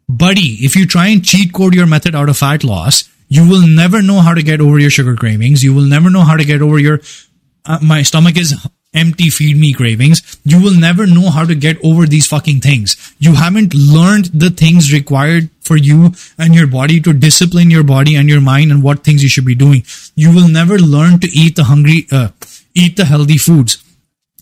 Buddy, 0.10 0.58
if 0.66 0.76
you 0.76 0.86
try 0.86 1.08
and 1.08 1.24
cheat 1.24 1.54
code 1.54 1.74
your 1.74 1.88
method 1.88 2.14
out 2.14 2.28
of 2.28 2.38
fat 2.38 2.66
loss, 2.66 3.10
you 3.30 3.48
will 3.48 3.66
never 3.66 4.02
know 4.02 4.20
how 4.20 4.34
to 4.34 4.44
get 4.44 4.60
over 4.60 4.78
your 4.80 4.90
sugar 4.90 5.16
cravings. 5.16 5.64
You 5.64 5.74
will 5.74 5.86
never 5.86 6.10
know 6.10 6.24
how 6.24 6.36
to 6.36 6.44
get 6.44 6.62
over 6.62 6.78
your, 6.78 7.00
uh, 7.66 7.80
my 7.82 8.02
stomach 8.02 8.38
is 8.38 8.54
empty 8.98 9.30
feed 9.30 9.58
me 9.58 9.74
cravings. 9.74 10.40
You 10.44 10.62
will 10.62 10.78
never 10.78 11.06
know 11.06 11.30
how 11.30 11.46
to 11.46 11.56
get 11.56 11.78
over 11.84 12.06
these 12.06 12.28
fucking 12.28 12.62
things. 12.62 13.16
You 13.20 13.36
haven't 13.36 13.74
learned 13.74 14.26
the 14.34 14.50
things 14.50 14.92
required 14.92 15.50
for 15.62 15.78
you 15.78 16.12
and 16.38 16.56
your 16.56 16.68
body 16.68 17.00
to 17.02 17.14
discipline 17.14 17.70
your 17.70 17.84
body 17.84 18.16
and 18.16 18.30
your 18.30 18.42
mind 18.42 18.72
and 18.72 18.82
what 18.82 19.04
things 19.04 19.24
you 19.24 19.30
should 19.30 19.46
be 19.46 19.56
doing. 19.56 19.84
You 20.16 20.34
will 20.34 20.48
never 20.48 20.78
learn 20.78 21.20
to 21.20 21.28
eat 21.28 21.56
the 21.56 21.66
hungry, 21.66 22.08
uh, 22.12 22.30
eat 22.74 22.98
the 22.98 23.06
healthy 23.06 23.38
foods. 23.38 23.84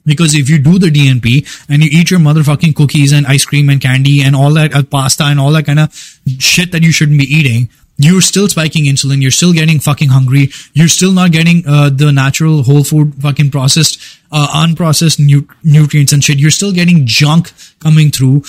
Because 0.05 0.35
if 0.35 0.49
you 0.49 0.59
do 0.59 0.77
the 0.77 0.91
DNP 0.91 1.65
and 1.67 1.83
you 1.83 1.89
eat 1.91 2.11
your 2.11 2.19
motherfucking 2.19 2.75
cookies 2.75 3.11
and 3.11 3.25
ice 3.25 3.43
cream 3.43 3.69
and 3.69 3.81
candy 3.81 4.21
and 4.21 4.35
all 4.35 4.53
that 4.53 4.73
uh, 4.73 4.83
pasta 4.83 5.23
and 5.23 5.39
all 5.39 5.51
that 5.53 5.65
kind 5.65 5.79
of 5.79 5.93
shit 6.39 6.71
that 6.71 6.83
you 6.83 6.91
shouldn't 6.91 7.17
be 7.17 7.25
eating, 7.25 7.69
you're 7.97 8.21
still 8.21 8.47
spiking 8.47 8.85
insulin. 8.85 9.21
You're 9.21 9.31
still 9.31 9.53
getting 9.53 9.79
fucking 9.79 10.09
hungry. 10.09 10.49
You're 10.73 10.89
still 10.89 11.13
not 11.13 11.31
getting 11.31 11.65
uh, 11.65 11.89
the 11.89 12.11
natural 12.11 12.63
whole 12.63 12.83
food 12.83 13.15
fucking 13.15 13.51
processed, 13.51 13.99
uh, 14.31 14.65
unprocessed 14.65 15.19
nu- 15.19 15.47
nutrients 15.63 16.11
and 16.11 16.23
shit. 16.23 16.37
You're 16.37 16.51
still 16.51 16.73
getting 16.73 17.05
junk 17.05 17.51
coming 17.79 18.11
through. 18.11 18.43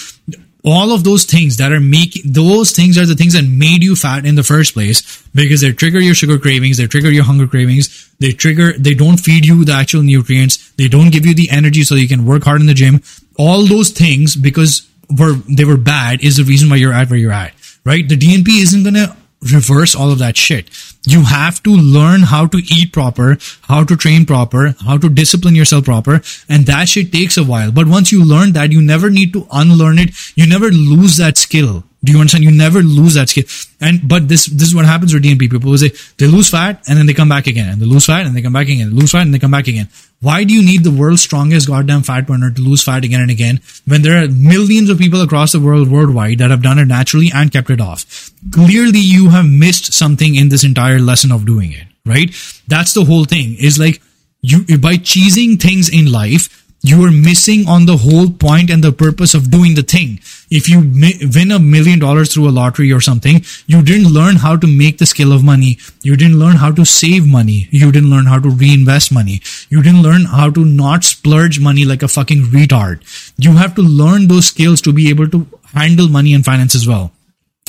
All 0.65 0.91
of 0.91 1.05
those 1.05 1.25
things 1.25 1.59
that 1.59 1.71
are 1.71 1.79
making, 1.79 2.33
those 2.33 2.73
things 2.73 2.99
are 2.99 3.07
the 3.07 3.15
things 3.15 3.35
that 3.35 3.45
made 3.45 3.85
you 3.85 3.95
fat 3.95 4.27
in 4.27 4.35
the 4.35 4.43
first 4.43 4.75
place 4.75 5.23
because 5.33 5.61
they 5.61 5.71
trigger 5.71 6.01
your 6.01 6.15
sugar 6.15 6.41
cravings. 6.41 6.77
They 6.77 6.89
trigger 6.89 7.11
your 7.11 7.23
hunger 7.23 7.47
cravings. 7.47 8.13
They 8.19 8.33
trigger, 8.33 8.73
they 8.73 8.95
don't 8.95 9.19
feed 9.19 9.47
you 9.47 9.65
the 9.65 9.75
actual 9.75 10.03
nutrients. 10.03 10.73
They 10.73 10.89
don't 10.89 11.13
give 11.13 11.25
you 11.25 11.37
the 11.37 11.51
energy 11.51 11.85
so 11.85 11.95
you 11.95 12.09
can 12.09 12.27
work 12.27 12.43
hard 12.43 12.63
in 12.63 12.67
the 12.67 12.75
gym. 12.75 13.01
All 13.39 13.65
those 13.65 13.91
things 13.91 14.35
because 14.35 14.91
were, 15.09 15.35
they 15.35 15.65
were 15.65 15.77
bad 15.77 16.25
is 16.25 16.39
the 16.39 16.43
reason 16.43 16.69
why 16.69 16.77
you're 16.77 16.93
at 16.93 17.11
where 17.11 17.19
you're 17.19 17.31
at, 17.31 17.55
right? 17.85 18.09
The 18.09 18.17
DNP 18.17 18.49
isn't 18.49 18.93
to 18.93 19.17
reverse 19.53 19.95
all 19.95 20.11
of 20.11 20.19
that 20.19 20.37
shit. 20.37 20.69
You 21.05 21.25
have 21.25 21.63
to 21.63 21.71
learn 21.71 22.23
how 22.23 22.47
to 22.47 22.59
eat 22.59 22.93
proper, 22.93 23.39
how 23.63 23.85
to 23.85 23.97
train 23.97 24.27
proper, 24.27 24.75
how 24.85 24.99
to 24.99 25.09
discipline 25.09 25.55
yourself 25.55 25.85
proper, 25.85 26.21
and 26.49 26.67
that 26.67 26.89
shit 26.89 27.13
takes 27.13 27.37
a 27.37 27.45
while. 27.45 27.71
But 27.71 27.87
once 27.87 28.11
you 28.11 28.25
learn 28.25 28.53
that, 28.53 28.73
you 28.73 28.83
never 28.83 29.11
need 29.11 29.33
to 29.35 29.47
unlearn 29.53 29.99
it. 29.99 30.11
You 30.35 30.47
never 30.47 30.71
lose 30.71 31.17
that 31.19 31.37
skill. 31.37 31.85
Do 32.05 32.13
you 32.13 32.19
understand? 32.19 32.45
You 32.45 32.53
never 32.53 32.83
lose 32.83 33.15
that 33.15 33.29
skill. 33.29 33.45
And 33.81 34.07
but 34.07 34.29
this 34.29 34.47
this 34.47 34.69
is 34.69 34.75
what 34.75 34.85
happens 34.85 35.13
with 35.13 35.25
DNP 35.25 35.51
people. 35.51 35.77
They 35.77 36.27
lose 36.27 36.51
fat 36.51 36.83
and 36.87 36.99
then 36.99 37.07
they 37.07 37.15
come 37.15 37.29
back 37.29 37.47
again, 37.47 37.69
and 37.69 37.81
they 37.81 37.87
lose 37.87 38.07
fat 38.07 38.27
and 38.27 38.37
they 38.37 38.43
come 38.43 38.53
back 38.53 38.69
again, 38.69 38.91
they 38.91 38.97
lose 38.97 39.11
fat 39.11 39.23
and 39.23 39.35
they 39.35 39.41
come 39.41 39.51
back 39.51 39.67
again. 39.67 39.89
Why 40.21 40.45
do 40.45 40.55
you 40.55 40.65
need 40.65 40.83
the 40.83 40.91
world's 40.91 41.23
strongest 41.23 41.69
goddamn 41.69 42.03
fat 42.03 42.27
burner 42.27 42.51
to 42.51 42.63
lose 42.63 42.83
fat 42.83 43.05
again 43.05 43.21
and 43.21 43.31
again 43.31 43.61
when 43.87 44.03
there 44.03 44.23
are 44.23 44.29
millions 44.29 44.89
of 44.89 44.99
people 44.99 45.21
across 45.21 45.53
the 45.53 45.61
world 45.61 45.91
worldwide 45.91 46.39
that 46.39 46.51
have 46.51 46.63
done 46.63 46.79
it 46.79 46.87
naturally 46.87 47.31
and 47.35 47.53
kept 47.53 47.71
it 47.71 47.81
off? 47.81 48.31
Clearly, 48.51 48.99
you 48.99 49.29
have 49.31 49.47
missed 49.47 49.93
something 49.93 50.35
in 50.35 50.49
this 50.49 50.65
entire 50.65 50.99
lesson 50.99 51.31
of 51.33 51.45
doing 51.45 51.73
it. 51.73 51.87
Right? 52.05 52.31
That's 52.69 52.95
the 52.95 53.05
whole 53.05 53.25
thing. 53.25 53.57
Is 53.59 53.79
like 53.79 54.01
you 54.41 54.63
by 54.79 54.97
cheesing 54.97 55.61
things 55.61 55.89
in 55.89 56.11
life 56.11 56.66
you 56.89 57.05
are 57.05 57.11
missing 57.11 57.67
on 57.67 57.87
the 57.87 57.97
whole 57.97 58.31
point 58.31 58.71
and 58.71 58.83
the 58.85 58.93
purpose 58.93 59.35
of 59.35 59.51
doing 59.51 59.75
the 59.75 59.83
thing. 59.83 60.21
If 60.51 60.69
you 60.69 60.81
win 60.81 61.51
a 61.51 61.59
million 61.59 61.99
dollars 61.99 62.33
through 62.33 62.49
a 62.49 62.55
lottery 62.59 62.93
or 62.93 63.01
something, 63.01 63.45
you 63.67 63.83
didn't 63.83 64.13
learn 64.13 64.37
how 64.37 64.57
to 64.57 64.67
make 64.67 64.99
the 64.99 65.07
skill 65.07 65.33
of 65.33 65.43
money. 65.43 65.79
You 66.03 66.17
didn't 66.17 66.39
learn 66.39 66.57
how 66.57 66.71
to 66.73 66.85
save 66.85 67.27
money. 67.27 67.69
You 67.71 67.91
didn't 67.91 68.11
learn 68.11 68.27
how 68.27 68.39
to 68.39 68.49
reinvest 68.49 69.13
money. 69.13 69.41
You 69.69 69.83
didn't 69.83 70.03
learn 70.03 70.27
how 70.27 70.51
to 70.51 70.65
not 70.65 71.03
splurge 71.03 71.59
money 71.59 71.85
like 71.85 72.03
a 72.03 72.09
fucking 72.09 72.43
retard. 72.45 73.01
You 73.37 73.57
have 73.57 73.75
to 73.75 73.83
learn 73.83 74.29
those 74.29 74.47
skills 74.47 74.81
to 74.83 74.93
be 74.93 75.09
able 75.11 75.29
to 75.31 75.47
handle 75.75 76.09
money 76.09 76.35
and 76.35 76.45
finance 76.45 76.75
as 76.75 76.87
well. 76.87 77.13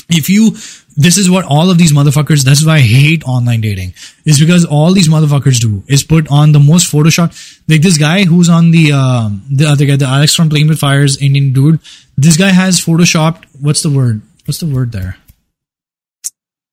If 0.08 0.30
you 0.30 0.56
this 0.98 1.16
is 1.16 1.30
what 1.30 1.44
all 1.44 1.70
of 1.70 1.78
these 1.78 1.92
motherfuckers, 1.92 2.42
that's 2.42 2.66
why 2.66 2.74
I 2.74 2.80
hate 2.80 3.22
online 3.22 3.60
dating, 3.60 3.94
is 4.24 4.40
because 4.40 4.64
all 4.64 4.92
these 4.92 5.08
motherfuckers 5.08 5.60
do 5.60 5.84
is 5.86 6.02
put 6.02 6.28
on 6.28 6.50
the 6.50 6.58
most 6.58 6.92
Photoshop. 6.92 7.30
Like 7.68 7.82
this 7.82 7.98
guy 7.98 8.24
who's 8.24 8.48
on 8.48 8.72
the, 8.72 8.90
uh, 8.92 9.30
the 9.48 9.66
other 9.66 9.86
guy, 9.86 9.94
the 9.94 10.06
Alex 10.06 10.34
from 10.34 10.50
Playing 10.50 10.66
with 10.66 10.80
Fire's 10.80 11.16
Indian 11.22 11.52
dude, 11.52 11.78
this 12.16 12.36
guy 12.36 12.50
has 12.50 12.80
Photoshopped, 12.80 13.44
what's 13.60 13.80
the 13.84 13.90
word? 13.90 14.22
What's 14.44 14.58
the 14.58 14.66
word 14.66 14.90
there? 14.90 15.16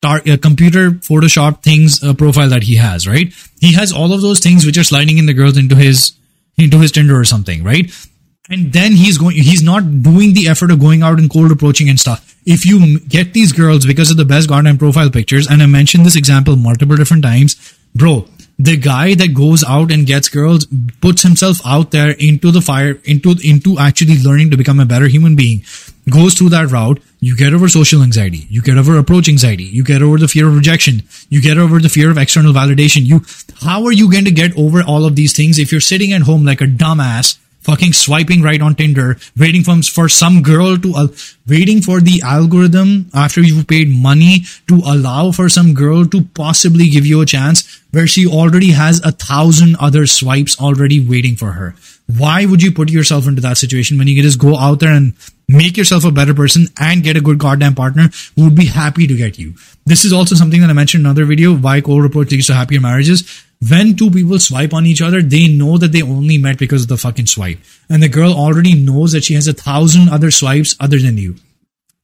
Tar- 0.01 0.23
uh, 0.27 0.37
computer 0.41 0.91
Photoshop 0.91 1.61
things, 1.61 2.03
uh, 2.03 2.15
profile 2.15 2.49
that 2.49 2.63
he 2.63 2.77
has, 2.77 3.07
right? 3.07 3.31
He 3.59 3.73
has 3.73 3.93
all 3.93 4.11
of 4.11 4.21
those 4.21 4.39
things 4.39 4.65
which 4.65 4.79
are 4.79 4.83
sliding 4.83 5.19
in 5.19 5.27
the 5.27 5.35
girls 5.35 5.55
into 5.55 5.75
his, 5.75 6.13
into 6.57 6.79
his 6.79 6.91
Tinder 6.91 7.19
or 7.19 7.25
something, 7.25 7.63
right? 7.63 7.93
And 8.49 8.73
then 8.73 8.93
he's 8.93 9.19
going, 9.19 9.35
he's 9.35 9.61
not 9.61 10.01
doing 10.01 10.33
the 10.33 10.47
effort 10.47 10.71
of 10.71 10.79
going 10.79 11.03
out 11.03 11.19
and 11.19 11.29
cold 11.29 11.51
approaching 11.51 11.89
and 11.89 11.99
stuff 11.99 12.34
if 12.45 12.65
you 12.65 12.99
get 12.99 13.33
these 13.33 13.51
girls 13.51 13.85
because 13.85 14.11
of 14.11 14.17
the 14.17 14.25
best 14.25 14.47
goddamn 14.47 14.77
profile 14.77 15.09
pictures, 15.09 15.47
and 15.47 15.63
I 15.63 15.65
mentioned 15.65 16.05
this 16.05 16.15
example 16.15 16.55
multiple 16.55 16.95
different 16.95 17.23
times, 17.23 17.55
bro, 17.95 18.27
the 18.57 18.77
guy 18.77 19.15
that 19.15 19.33
goes 19.33 19.63
out 19.65 19.91
and 19.91 20.05
gets 20.05 20.29
girls 20.29 20.65
puts 21.01 21.23
himself 21.23 21.59
out 21.65 21.91
there 21.91 22.11
into 22.11 22.51
the 22.51 22.61
fire, 22.61 22.99
into, 23.03 23.35
into 23.43 23.77
actually 23.77 24.17
learning 24.19 24.51
to 24.51 24.57
become 24.57 24.79
a 24.79 24.85
better 24.85 25.07
human 25.07 25.35
being, 25.35 25.63
goes 26.09 26.35
through 26.35 26.49
that 26.49 26.71
route. 26.71 27.01
You 27.19 27.35
get 27.35 27.53
over 27.53 27.67
social 27.67 28.01
anxiety. 28.01 28.45
You 28.49 28.61
get 28.61 28.77
over 28.77 28.97
approach 28.97 29.27
anxiety. 29.27 29.63
You 29.63 29.83
get 29.83 30.01
over 30.01 30.17
the 30.17 30.27
fear 30.27 30.47
of 30.47 30.55
rejection. 30.55 31.03
You 31.29 31.41
get 31.41 31.57
over 31.57 31.79
the 31.79 31.89
fear 31.89 32.11
of 32.11 32.17
external 32.17 32.53
validation. 32.53 33.05
You, 33.05 33.25
how 33.61 33.83
are 33.85 33.91
you 33.91 34.09
going 34.09 34.25
to 34.25 34.31
get 34.31 34.57
over 34.57 34.83
all 34.83 35.05
of 35.05 35.15
these 35.15 35.35
things 35.35 35.59
if 35.59 35.71
you're 35.71 35.81
sitting 35.81 36.13
at 36.13 36.21
home 36.21 36.45
like 36.45 36.61
a 36.61 36.65
dumbass 36.65 37.37
fucking 37.65 37.93
swiping 37.93 38.41
right 38.41 38.61
on 38.61 38.75
Tinder, 38.75 39.17
waiting 39.35 39.63
for, 39.63 39.81
for 39.81 40.07
some 40.07 40.41
girl 40.43 40.77
to, 40.77 40.93
uh, 40.95 41.07
waiting 41.47 41.81
for 41.81 41.99
the 41.99 42.21
algorithm 42.21 43.09
after 43.13 43.41
you've 43.41 43.67
paid 43.67 43.89
money 43.89 44.45
to 44.67 44.81
allow 44.85 45.31
for 45.31 45.49
some 45.49 45.73
girl 45.73 46.05
to 46.05 46.21
possibly 46.35 46.87
give 46.87 47.05
you 47.05 47.21
a 47.21 47.25
chance 47.25 47.81
where 47.91 48.05
she 48.05 48.27
already 48.27 48.71
has 48.71 49.01
a 49.03 49.11
thousand 49.11 49.75
other 49.79 50.05
swipes 50.05 50.59
already 50.61 50.99
waiting 50.99 51.35
for 51.35 51.53
her. 51.53 51.75
Why 52.07 52.45
would 52.45 52.61
you 52.61 52.71
put 52.71 52.91
yourself 52.91 53.27
into 53.27 53.41
that 53.41 53.57
situation 53.57 53.97
when 53.97 54.07
you 54.07 54.15
can 54.15 54.23
just 54.23 54.39
go 54.39 54.55
out 54.57 54.79
there 54.79 54.93
and 54.93 55.13
make 55.47 55.77
yourself 55.77 56.05
a 56.05 56.11
better 56.11 56.33
person 56.33 56.67
and 56.79 57.03
get 57.03 57.17
a 57.17 57.21
good 57.21 57.37
goddamn 57.37 57.75
partner 57.75 58.09
who 58.35 58.45
would 58.45 58.55
be 58.55 58.65
happy 58.65 59.07
to 59.07 59.15
get 59.15 59.37
you? 59.37 59.53
This 59.85 60.05
is 60.05 60.13
also 60.13 60.35
something 60.35 60.61
that 60.61 60.69
I 60.69 60.73
mentioned 60.73 61.01
in 61.01 61.05
another 61.05 61.25
video, 61.25 61.55
why 61.55 61.81
cold 61.81 62.03
report 62.03 62.31
leads 62.31 62.47
to 62.47 62.53
happier 62.53 62.81
marriages 62.81 63.45
when 63.69 63.95
two 63.95 64.11
people 64.11 64.39
swipe 64.39 64.73
on 64.73 64.85
each 64.85 65.01
other, 65.01 65.21
they 65.21 65.47
know 65.47 65.77
that 65.77 65.91
they 65.91 66.01
only 66.01 66.37
met 66.37 66.59
because 66.59 66.83
of 66.83 66.87
the 66.89 66.97
fucking 66.97 67.27
swipe. 67.27 67.59
And 67.89 68.03
the 68.03 68.09
girl 68.09 68.33
already 68.33 68.75
knows 68.75 69.11
that 69.13 69.23
she 69.23 69.33
has 69.33 69.47
a 69.47 69.53
thousand 69.53 70.09
other 70.09 70.31
swipes 70.31 70.75
other 70.79 70.99
than 70.99 71.17
you. 71.17 71.35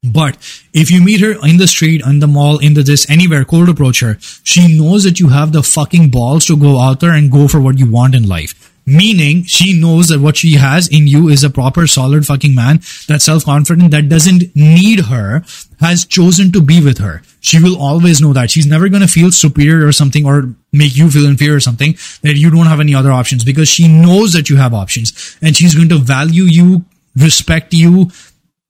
But 0.03 0.37
if 0.73 0.89
you 0.89 1.03
meet 1.03 1.21
her 1.21 1.35
in 1.45 1.57
the 1.57 1.67
street, 1.67 2.01
in 2.03 2.19
the 2.19 2.27
mall, 2.27 2.57
in 2.57 2.73
the 2.73 2.81
this, 2.81 3.07
anywhere, 3.09 3.45
cold 3.45 3.69
approach 3.69 3.99
her, 3.99 4.17
she 4.43 4.75
knows 4.75 5.03
that 5.03 5.19
you 5.19 5.29
have 5.29 5.51
the 5.51 5.61
fucking 5.61 6.09
balls 6.09 6.47
to 6.47 6.57
go 6.57 6.79
out 6.79 7.01
there 7.01 7.11
and 7.11 7.31
go 7.31 7.47
for 7.47 7.61
what 7.61 7.77
you 7.77 7.91
want 7.91 8.15
in 8.15 8.27
life. 8.27 8.60
Meaning, 8.85 9.43
she 9.43 9.79
knows 9.79 10.07
that 10.09 10.19
what 10.19 10.37
she 10.37 10.53
has 10.53 10.87
in 10.87 11.05
you 11.07 11.29
is 11.29 11.43
a 11.43 11.49
proper, 11.49 11.85
solid 11.85 12.25
fucking 12.25 12.55
man 12.55 12.77
that's 13.07 13.25
self-confident, 13.25 13.91
that 13.91 14.09
doesn't 14.09 14.55
need 14.55 15.01
her, 15.01 15.43
has 15.79 16.05
chosen 16.05 16.51
to 16.51 16.61
be 16.61 16.83
with 16.83 16.97
her. 16.97 17.21
She 17.41 17.61
will 17.61 17.79
always 17.79 18.21
know 18.21 18.33
that. 18.33 18.51
She's 18.51 18.65
never 18.65 18.89
gonna 18.89 19.07
feel 19.07 19.31
superior 19.31 19.87
or 19.87 19.91
something 19.91 20.25
or 20.25 20.53
make 20.71 20.95
you 20.95 21.09
feel 21.09 21.25
inferior 21.25 21.57
or 21.57 21.59
something 21.59 21.93
that 22.21 22.37
you 22.37 22.49
don't 22.49 22.67
have 22.67 22.79
any 22.79 22.95
other 22.95 23.11
options 23.11 23.43
because 23.43 23.69
she 23.69 23.87
knows 23.87 24.33
that 24.33 24.49
you 24.49 24.57
have 24.57 24.73
options 24.73 25.37
and 25.41 25.55
she's 25.55 25.75
going 25.75 25.89
to 25.89 25.97
value 25.97 26.43
you, 26.43 26.85
respect 27.15 27.73
you, 27.73 28.09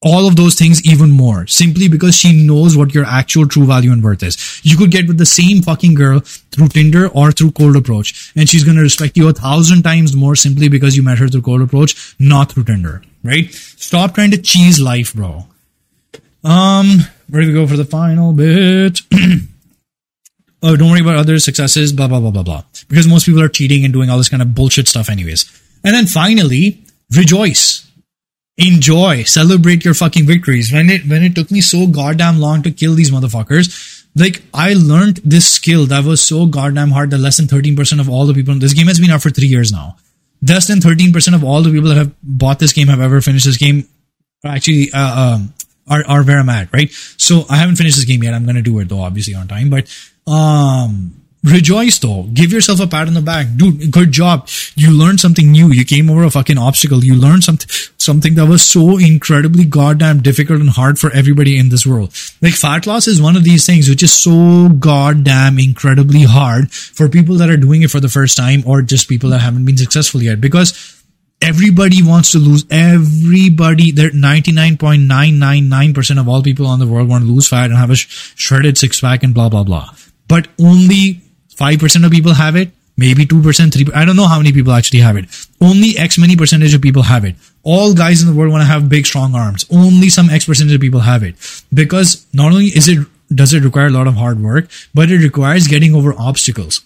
all 0.04 0.28
of 0.28 0.36
those 0.36 0.56
things 0.56 0.84
even 0.84 1.12
more 1.12 1.46
simply 1.46 1.88
because 1.88 2.16
she 2.18 2.46
knows 2.46 2.76
what 2.76 2.94
your 2.94 3.06
actual 3.06 3.48
true 3.48 3.66
value 3.66 3.92
and 3.92 4.04
worth 4.04 4.24
is. 4.24 4.62
You 4.64 4.76
could 4.76 4.90
get 4.90 5.08
with 5.08 5.20
the 5.20 5.26
same 5.26 5.62
fucking 5.62 5.94
girl 5.94 6.22
through 6.22 6.70
Tinder 6.70 7.08
or 7.10 7.32
through 7.32 7.52
cold 7.52 7.76
approach 7.76 8.32
and 8.36 8.50
she's 8.50 8.64
going 8.64 8.78
to 8.78 8.84
respect 8.84 9.16
you 9.16 9.28
a 9.30 9.34
thousand 9.34 9.84
times 9.84 10.16
more 10.16 10.36
simply 10.36 10.70
because 10.70 10.98
you 10.98 11.04
met 11.04 11.20
her 11.20 11.28
through 11.28 11.44
cold 11.44 11.62
approach, 11.62 12.16
not 12.20 12.52
through 12.52 12.64
Tinder, 12.64 13.04
right? 13.24 13.54
Stop 13.54 14.16
trying 14.16 14.32
to 14.32 14.42
cheese 14.42 14.80
life, 14.80 15.14
bro. 15.14 15.46
Um, 16.44 16.88
where 17.30 17.44
do 17.44 17.50
we 17.50 17.54
go 17.54 17.68
for 17.68 17.78
the 17.78 17.86
final 17.86 18.34
bit? 18.34 19.02
oh, 20.64 20.76
don't 20.76 20.90
worry 20.90 21.02
about 21.02 21.18
other 21.18 21.38
successes, 21.38 21.94
blah, 21.94 22.08
blah, 22.08 22.20
blah, 22.20 22.32
blah, 22.32 22.44
blah. 22.44 22.64
Because 22.90 23.08
most 23.08 23.28
people 23.28 23.42
are 23.44 23.50
cheating 23.50 23.86
and 23.86 23.94
doing 23.94 24.10
all 24.10 24.18
this 24.18 24.30
kind 24.30 24.42
of 24.42 24.56
bullshit 24.56 24.88
stuff 24.88 25.10
anyways. 25.10 25.46
And 25.84 25.94
then 25.94 26.08
finally, 26.08 26.84
rejoice 27.16 27.81
enjoy, 28.58 29.24
celebrate 29.24 29.86
your 29.86 29.94
fucking 29.94 30.26
victories. 30.26 30.72
When 30.72 30.90
it 30.90 31.08
when 31.08 31.24
it 31.24 31.36
took 31.36 31.52
me 31.52 31.62
so 31.62 31.88
goddamn 31.88 32.40
long 32.40 32.64
to 32.64 32.72
kill 32.72 32.96
these 32.96 33.12
motherfuckers, 33.12 34.06
like 34.16 34.42
I 34.54 34.74
learned 34.74 35.18
this 35.18 35.52
skill 35.52 35.86
that 35.88 36.04
was 36.04 36.22
so 36.22 36.46
goddamn 36.46 36.92
hard 36.92 37.12
that 37.12 37.20
less 37.20 37.38
than 37.38 37.48
13% 37.48 38.00
of 38.00 38.10
all 38.10 38.26
the 38.26 38.34
people 38.34 38.54
in 38.54 38.60
this 38.60 38.74
game 38.74 38.88
has 38.88 39.00
been 39.00 39.10
out 39.10 39.22
for 39.22 39.30
three 39.30 39.48
years 39.48 39.72
now. 39.72 39.98
Less 40.42 40.68
than 40.68 40.80
13% 40.80 41.36
of 41.36 41.44
all 41.44 41.62
the 41.62 41.72
people 41.72 41.90
that 41.90 41.98
have 41.98 42.14
bought 42.24 42.60
this 42.60 42.74
game 42.74 42.88
have 42.88 43.00
ever 43.00 43.22
finished 43.22 43.46
this 43.46 43.58
game 43.58 43.88
actually 44.44 44.92
uh, 44.92 45.36
um, 45.36 45.54
are, 45.88 46.04
are 46.08 46.24
where 46.24 46.40
I'm 46.40 46.50
at, 46.50 46.74
right? 46.74 46.90
So 46.92 47.46
I 47.50 47.58
haven't 47.58 47.76
finished 47.76 47.98
this 47.98 48.06
game 48.06 48.24
yet. 48.24 48.34
I'm 48.34 48.46
gonna 48.46 48.62
do 48.62 48.80
it 48.80 48.90
though, 48.90 49.02
obviously 49.02 49.36
on 49.36 49.48
time, 49.48 49.70
but 49.70 49.88
um 50.28 51.21
rejoice 51.44 52.00
though. 52.00 52.24
Give 52.34 52.52
yourself 52.52 52.80
a 52.80 52.88
pat 52.88 53.08
on 53.08 53.14
the 53.14 53.22
back. 53.22 53.46
Dude, 53.56 53.92
good 53.92 54.12
job. 54.12 54.50
You 54.76 54.92
learned 54.92 55.20
something 55.20 55.52
new. 55.52 55.72
You 55.72 55.86
came 55.86 56.10
over 56.10 56.24
a 56.24 56.32
fucking 56.32 56.58
obstacle. 56.58 57.04
You 57.04 57.16
learned 57.16 57.44
something, 57.44 57.70
something 57.98 58.36
that 58.36 58.48
was 58.48 58.62
so 58.62 58.98
incredibly 58.98 59.66
goddamn 59.66 60.22
difficult 60.22 60.62
and 60.62 60.70
hard 60.70 60.98
for 61.00 61.12
everybody 61.12 61.58
in 61.58 61.68
this 61.70 61.86
world. 61.86 62.14
Like 62.42 62.54
fat 62.54 62.88
loss 62.88 63.08
is 63.08 63.22
one 63.22 63.36
of 63.36 63.44
these 63.44 63.66
things 63.66 63.90
which 63.90 64.04
is 64.04 64.14
so 64.14 64.70
goddamn 64.70 65.60
incredibly 65.60 66.24
hard 66.24 66.72
for 66.72 67.10
people 67.10 67.36
that 67.38 67.50
are 67.50 67.58
doing 67.58 67.82
it 67.82 67.92
for 67.92 68.00
the 68.00 68.10
first 68.10 68.38
time 68.38 68.64
or 68.66 68.82
just 68.82 69.10
people 69.10 69.30
that 69.32 69.42
haven't 69.42 69.66
been 69.66 69.78
successful 69.78 70.22
yet 70.22 70.40
because 70.42 70.98
everybody 71.42 72.04
wants 72.04 72.32
to 72.34 72.38
lose 72.38 72.66
everybody 72.70 73.92
they're 73.92 74.12
99.999% 74.12 76.20
of 76.20 76.30
all 76.30 76.44
people 76.44 76.68
on 76.68 76.78
the 76.78 76.86
world 76.86 77.10
want 77.10 77.24
to 77.24 77.32
lose 77.32 77.48
fat 77.48 77.66
and 77.66 77.76
have 77.76 77.90
a 77.90 77.96
sh- 77.96 78.32
shredded 78.36 78.78
six 78.78 79.02
pack 79.02 79.24
and 79.24 79.34
blah 79.34 79.50
blah 79.50 79.64
blah 79.64 79.90
but 80.28 80.48
only 80.60 81.20
5% 81.62 82.06
of 82.06 82.12
people 82.12 82.34
have 82.34 82.56
it, 82.56 82.72
maybe 82.98 83.26
2%, 83.26 83.42
3%. 83.42 83.96
I 83.96 84.04
don't 84.04 84.16
know 84.16 84.28
how 84.28 84.38
many 84.38 84.52
people 84.52 84.74
actually 84.74 85.00
have 85.00 85.16
it. 85.16 85.26
Only 85.62 85.98
X 85.98 86.18
many 86.18 86.36
percentage 86.36 86.74
of 86.74 86.82
people 86.82 87.04
have 87.04 87.24
it. 87.24 87.36
All 87.64 87.94
guys 87.94 88.22
in 88.22 88.28
the 88.28 88.34
world 88.34 88.52
want 88.52 88.64
to 88.64 88.68
have 88.68 88.90
big, 88.90 89.06
strong 89.06 89.36
arms. 89.36 89.66
Only 89.72 90.10
some 90.10 90.30
X 90.30 90.46
percentage 90.46 90.74
of 90.74 90.82
people 90.82 91.02
have 91.02 91.22
it. 91.22 91.36
Because 91.72 92.26
not 92.34 92.52
only 92.52 92.66
is 92.66 92.88
it, 92.90 93.08
does 93.34 93.54
it 93.54 93.64
require 93.64 93.88
a 93.88 93.92
lot 93.92 94.08
of 94.08 94.16
hard 94.16 94.42
work, 94.42 94.70
but 94.94 95.12
it 95.12 95.20
requires 95.20 95.68
getting 95.68 95.94
over 95.94 96.14
obstacles. 96.18 96.82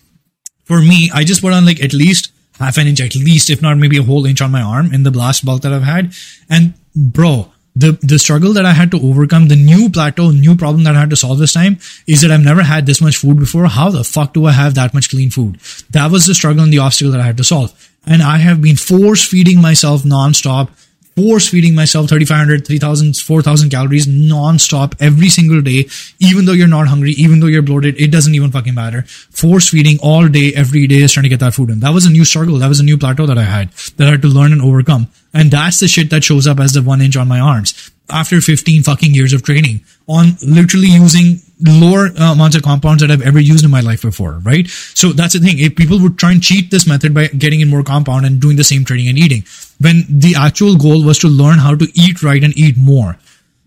For 0.66 0.82
me, 0.82 1.10
I 1.14 1.24
just 1.24 1.42
put 1.42 1.54
on 1.54 1.66
like 1.66 1.82
at 1.82 1.94
least 1.94 2.32
half 2.60 2.78
an 2.78 2.88
inch, 2.88 3.00
at 3.02 3.16
least, 3.16 3.50
if 3.50 3.62
not 3.62 3.78
maybe 3.78 3.98
a 3.98 4.04
whole 4.04 4.26
inch 4.26 4.42
on 4.42 4.52
my 4.52 4.62
arm 4.62 4.94
in 4.94 5.04
the 5.04 5.12
blast 5.12 5.46
bulk 5.46 5.62
that 5.62 5.74
I've 5.74 5.84
had. 5.84 6.14
And 6.50 6.74
bro, 6.96 7.52
the 7.76 7.94
the 8.02 8.18
struggle 8.18 8.54
that 8.54 8.66
I 8.66 8.72
had 8.74 8.92
to 8.92 9.02
overcome, 9.02 9.48
the 9.48 9.56
new 9.56 9.90
plateau, 9.90 10.32
new 10.32 10.56
problem 10.56 10.84
that 10.86 10.96
I 10.96 11.00
had 11.02 11.10
to 11.10 11.16
solve 11.16 11.40
this 11.40 11.54
time 11.54 11.78
is 12.08 12.22
that 12.22 12.32
I've 12.32 12.44
never 12.44 12.64
had 12.64 12.86
this 12.86 13.02
much 13.02 13.18
food 13.18 13.38
before. 13.38 13.68
How 13.68 13.90
the 13.90 14.04
fuck 14.04 14.34
do 14.34 14.46
I 14.46 14.52
have 14.52 14.76
that 14.76 14.94
much 14.94 15.10
clean 15.10 15.30
food? 15.30 15.60
That 15.92 16.12
was 16.12 16.26
the 16.26 16.36
struggle 16.36 16.64
and 16.64 16.72
the 16.72 16.80
obstacle 16.80 17.12
that 17.12 17.22
I 17.22 17.26
had 17.26 17.38
to 17.38 17.44
solve. 17.44 17.74
And 18.08 18.22
I 18.22 18.38
have 18.38 18.62
been 18.62 18.78
force 18.78 19.28
feeding 19.28 19.62
myself 19.62 20.04
nonstop 20.04 20.70
force 21.16 21.48
feeding 21.48 21.74
myself 21.74 22.10
3500 22.10 22.68
3000 22.68 23.16
4000 23.18 23.70
calories 23.70 24.08
non-stop 24.08 24.96
every 25.00 25.30
single 25.30 25.62
day. 25.62 25.88
Even 26.20 26.46
though 26.46 26.52
you're 26.52 26.68
not 26.68 26.88
hungry 26.88 27.12
even 27.12 27.40
though 27.40 27.48
you're 27.48 27.62
bloated 27.62 28.00
it 28.00 28.12
doesn't 28.12 28.36
even 28.36 28.52
fucking 28.52 28.76
matter. 28.76 29.04
Force 29.04 29.70
feeding 29.70 29.98
all 30.02 30.28
day 30.28 30.54
every 30.54 30.88
day 30.88 30.98
is 30.98 31.14
trying 31.14 31.24
to 31.24 31.30
get 31.30 31.40
that 31.40 31.54
food 31.54 31.70
in. 31.70 31.80
That 31.80 31.94
was 31.94 32.06
a 32.06 32.12
new 32.12 32.26
struggle. 32.26 32.60
That 32.60 32.68
was 32.68 32.80
a 32.80 32.84
new 32.84 32.98
plateau 32.98 33.26
that 33.26 33.38
i 33.38 33.44
had 33.44 33.70
that 33.98 34.08
i 34.08 34.12
had 34.12 34.22
to 34.22 34.28
learn 34.28 34.52
and 34.52 34.62
overcome. 34.62 35.08
And 35.34 35.52
that's 35.52 35.80
the 35.80 35.88
shit 35.88 36.10
that 36.10 36.24
shows 36.24 36.48
up 36.48 36.60
as 36.60 36.74
the 36.74 36.82
one 36.82 37.02
inch 37.02 37.16
on 37.16 37.28
my 37.28 37.40
arms. 37.40 37.92
After 38.10 38.40
15 38.40 38.84
fucking 38.84 39.16
years 39.16 39.34
of 39.34 39.44
training 39.44 39.84
on 40.08 40.38
literally 40.46 40.88
using 40.88 41.40
lower 41.62 42.08
uh, 42.08 42.34
amounts 42.34 42.56
of 42.56 42.64
compounds 42.64 43.02
that 43.02 43.12
I've 43.12 43.22
ever 43.22 43.40
used 43.40 43.64
in 43.64 43.72
my 43.72 43.80
life 43.80 44.02
before, 44.02 44.40
right? 44.44 44.68
So 44.68 45.14
that's 45.14 45.34
the 45.34 45.40
thing. 45.40 45.60
If 45.60 45.76
people 45.76 46.00
would 46.02 46.18
try 46.18 46.32
and 46.32 46.44
cheat 46.44 46.72
this 46.72 46.88
method 46.88 47.14
by 47.14 47.28
getting 47.28 47.62
in 47.62 47.70
more 47.70 47.84
compound 47.84 48.26
and 48.26 48.42
doing 48.42 48.58
the 48.58 48.64
same 48.64 48.84
training 48.84 49.08
and 49.08 49.18
eating, 49.18 49.44
when 49.80 50.04
the 50.10 50.36
actual 50.38 50.76
goal 50.76 51.04
was 51.04 51.20
to 51.20 51.28
learn 51.28 51.60
how 51.60 51.76
to 51.76 51.88
eat 51.94 52.24
right 52.24 52.44
and 52.44 52.58
eat 52.58 52.76
more. 52.78 53.18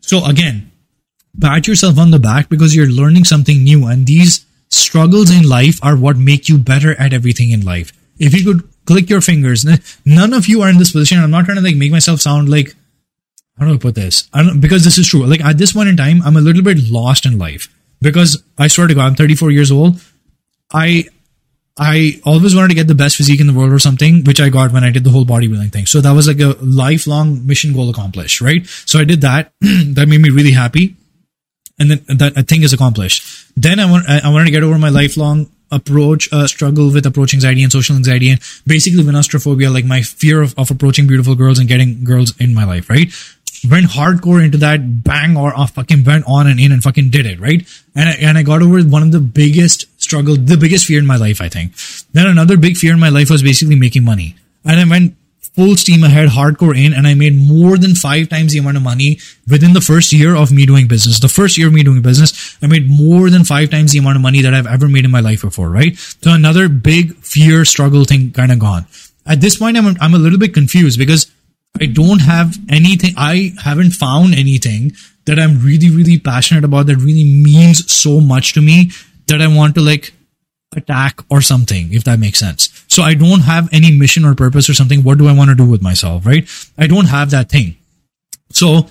So 0.01 0.24
again, 0.24 0.70
pat 1.41 1.66
yourself 1.66 1.99
on 1.99 2.11
the 2.11 2.18
back 2.18 2.49
because 2.49 2.74
you're 2.74 2.89
learning 2.91 3.24
something 3.24 3.62
new 3.62 3.86
and 3.86 4.07
these 4.07 4.45
struggles 4.68 5.30
in 5.30 5.49
life 5.49 5.78
are 5.82 5.97
what 5.97 6.16
make 6.16 6.49
you 6.49 6.59
better 6.59 6.99
at 7.01 7.14
everything 7.14 7.51
in 7.51 7.64
life. 7.64 7.93
If 8.18 8.34
you 8.34 8.45
could 8.45 8.68
click 8.84 9.09
your 9.09 9.20
fingers, 9.20 9.64
none 10.05 10.34
of 10.34 10.47
you 10.47 10.62
are 10.62 10.68
in 10.68 10.78
this 10.78 10.93
position. 10.93 11.18
I'm 11.18 11.30
not 11.30 11.47
trying 11.47 11.57
to 11.57 11.62
like 11.62 11.76
make 11.76 11.93
myself 11.93 12.20
sound 12.20 12.49
like 12.49 12.74
how 13.59 13.66
do 13.66 13.74
I 13.74 13.76
put 13.76 13.97
this? 13.97 14.28
I 14.32 14.45
don't 14.45 14.61
because 14.61 14.84
this 14.84 14.99
is 14.99 15.09
true. 15.09 15.26
Like 15.26 15.45
at 15.45 15.59
this 15.59 15.72
point 15.72 15.89
in 15.89 15.97
time, 15.97 16.22
I'm 16.22 16.36
a 16.36 16.41
little 16.41 16.62
bit 16.62 16.78
lost 16.89 17.26
in 17.26 17.39
life 17.39 17.68
because 18.01 18.42
I 18.59 18.68
swear 18.68 18.86
to 18.86 18.94
God, 18.94 19.07
I'm 19.07 19.14
34 19.14 19.51
years 19.51 19.70
old. 19.70 20.01
I 20.72 21.09
I 21.78 22.20
always 22.24 22.57
wanted 22.57 22.68
to 22.68 22.74
get 22.74 22.88
the 22.88 22.94
best 22.94 23.16
physique 23.16 23.40
in 23.40 23.46
the 23.46 23.53
world 23.53 23.72
or 23.72 23.78
something, 23.78 24.24
which 24.24 24.40
I 24.40 24.49
got 24.49 24.72
when 24.72 24.82
I 24.82 24.90
did 24.90 25.05
the 25.05 25.11
whole 25.11 25.24
bodybuilding 25.24 25.72
thing. 25.72 25.86
So 25.86 26.01
that 26.01 26.11
was 26.11 26.26
like 26.26 26.40
a 26.40 26.57
lifelong 26.61 27.46
mission 27.46 27.72
goal 27.72 27.88
accomplished, 27.88 28.40
right? 28.40 28.66
So 28.66 28.99
I 28.99 29.05
did 29.05 29.20
that. 29.20 29.53
that 29.61 30.07
made 30.09 30.20
me 30.20 30.30
really 30.30 30.51
happy. 30.51 30.96
And 31.78 31.92
then 31.92 32.18
that 32.18 32.49
thing 32.49 32.64
is 32.64 32.72
accomplished. 32.72 33.22
Then 33.57 33.78
I 33.78 33.88
want, 33.88 34.09
I 34.09 34.28
wanted 34.30 34.46
to 34.46 34.51
get 34.51 34.64
over 34.64 34.76
my 34.76 34.88
lifelong 34.88 35.49
approach, 35.70 36.32
uh, 36.32 36.46
struggle 36.46 36.90
with 36.92 37.07
approach 37.07 37.34
anxiety 37.34 37.62
and 37.62 37.70
social 37.70 37.94
anxiety 37.94 38.30
and 38.30 38.40
basically 38.66 39.05
venustraphobia, 39.05 39.72
like 39.72 39.84
my 39.84 40.03
fear 40.03 40.42
of, 40.42 40.59
of 40.59 40.70
approaching 40.70 41.07
beautiful 41.07 41.34
girls 41.34 41.59
and 41.59 41.68
getting 41.68 42.03
girls 42.05 42.38
in 42.40 42.55
my 42.55 42.64
life, 42.64 42.90
right? 42.90 43.12
Went 43.64 43.86
hardcore 43.86 44.44
into 44.44 44.59
that 44.59 45.02
bang 45.04 45.36
or 45.36 45.56
I 45.56 45.66
fucking 45.66 46.04
went 46.04 46.24
on 46.26 46.46
and 46.46 46.61
in 46.61 46.72
and 46.72 46.82
fucking 46.82 47.11
did 47.11 47.26
it, 47.26 47.40
right? 47.40 47.66
And 47.94 48.09
I, 48.09 48.12
and 48.12 48.38
I 48.38 48.42
got 48.42 48.62
over 48.62 48.82
one 48.82 49.02
of 49.02 49.12
the 49.12 49.20
biggest 49.20 49.86
struggle, 50.00 50.36
the 50.36 50.56
biggest 50.56 50.86
fear 50.86 50.98
in 50.98 51.06
my 51.06 51.16
life, 51.16 51.40
I 51.40 51.48
think. 51.48 51.72
Then 52.12 52.26
another 52.26 52.56
big 52.56 52.76
fear 52.76 52.92
in 52.92 53.00
my 53.00 53.09
life 53.09 53.30
was 53.30 53.42
basically 53.42 53.76
making 53.76 54.04
money. 54.04 54.36
And 54.64 54.80
I 54.80 54.88
went 54.88 55.16
full 55.59 55.76
steam 55.76 56.04
ahead, 56.04 56.28
hardcore 56.28 56.76
in, 56.76 56.92
and 56.92 57.06
I 57.06 57.14
made 57.14 57.34
more 57.36 57.76
than 57.76 57.96
five 57.96 58.28
times 58.28 58.52
the 58.52 58.61
amount 58.61 58.76
of 58.76 58.82
money 58.84 59.18
within 59.48 59.72
the 59.72 59.80
first 59.80 60.12
year 60.12 60.36
of 60.36 60.52
me 60.52 60.66
doing 60.66 60.86
business. 60.86 61.18
The 61.18 61.28
first 61.28 61.59
year 61.59 61.66
of 61.66 61.72
me 61.72 61.82
doing 61.82 62.00
business, 62.00 62.56
I 62.62 62.68
made 62.68 62.88
more 62.88 63.28
than 63.28 63.44
five 63.44 63.70
times 63.70 63.92
the 63.92 63.98
amount 63.98 64.16
of 64.16 64.22
money 64.22 64.40
that 64.42 64.54
I've 64.54 64.68
ever 64.68 64.88
made 64.88 65.04
in 65.04 65.11
my 65.11 65.20
life 65.20 65.42
before, 65.42 65.68
right? 65.68 65.96
So 65.96 66.32
another 66.32 66.68
big 66.68 67.16
fear 67.16 67.64
struggle 67.64 68.04
thing 68.04 68.30
kind 68.30 68.52
of 68.52 68.61
gone. 68.61 68.86
At 69.26 69.40
this 69.40 69.59
point, 69.59 69.76
I'm, 69.76 69.96
I'm 70.00 70.14
a 70.14 70.18
little 70.18 70.38
bit 70.38 70.54
confused 70.54 70.98
because 70.98 71.30
I 71.80 71.86
don't 71.86 72.20
have 72.20 72.56
anything, 72.68 73.14
I 73.16 73.52
haven't 73.62 73.92
found 73.92 74.34
anything 74.34 74.92
that 75.26 75.38
I'm 75.38 75.60
really, 75.60 75.90
really 75.90 76.18
passionate 76.18 76.64
about 76.64 76.86
that 76.86 76.96
really 76.96 77.24
means 77.24 77.90
so 77.92 78.20
much 78.20 78.52
to 78.54 78.60
me 78.60 78.90
that 79.26 79.40
I 79.40 79.46
want 79.46 79.74
to 79.76 79.80
like 79.80 80.12
attack 80.76 81.20
or 81.30 81.40
something, 81.40 81.92
if 81.92 82.04
that 82.04 82.18
makes 82.18 82.38
sense. 82.38 82.84
So 82.88 83.02
I 83.02 83.14
don't 83.14 83.40
have 83.40 83.68
any 83.72 83.96
mission 83.96 84.24
or 84.24 84.34
purpose 84.34 84.68
or 84.68 84.74
something. 84.74 85.02
What 85.02 85.18
do 85.18 85.28
I 85.28 85.32
want 85.32 85.50
to 85.50 85.56
do 85.56 85.68
with 85.68 85.82
myself, 85.82 86.26
right? 86.26 86.48
I 86.76 86.86
don't 86.86 87.06
have 87.06 87.30
that 87.30 87.48
thing. 87.48 87.76
So, 88.50 88.86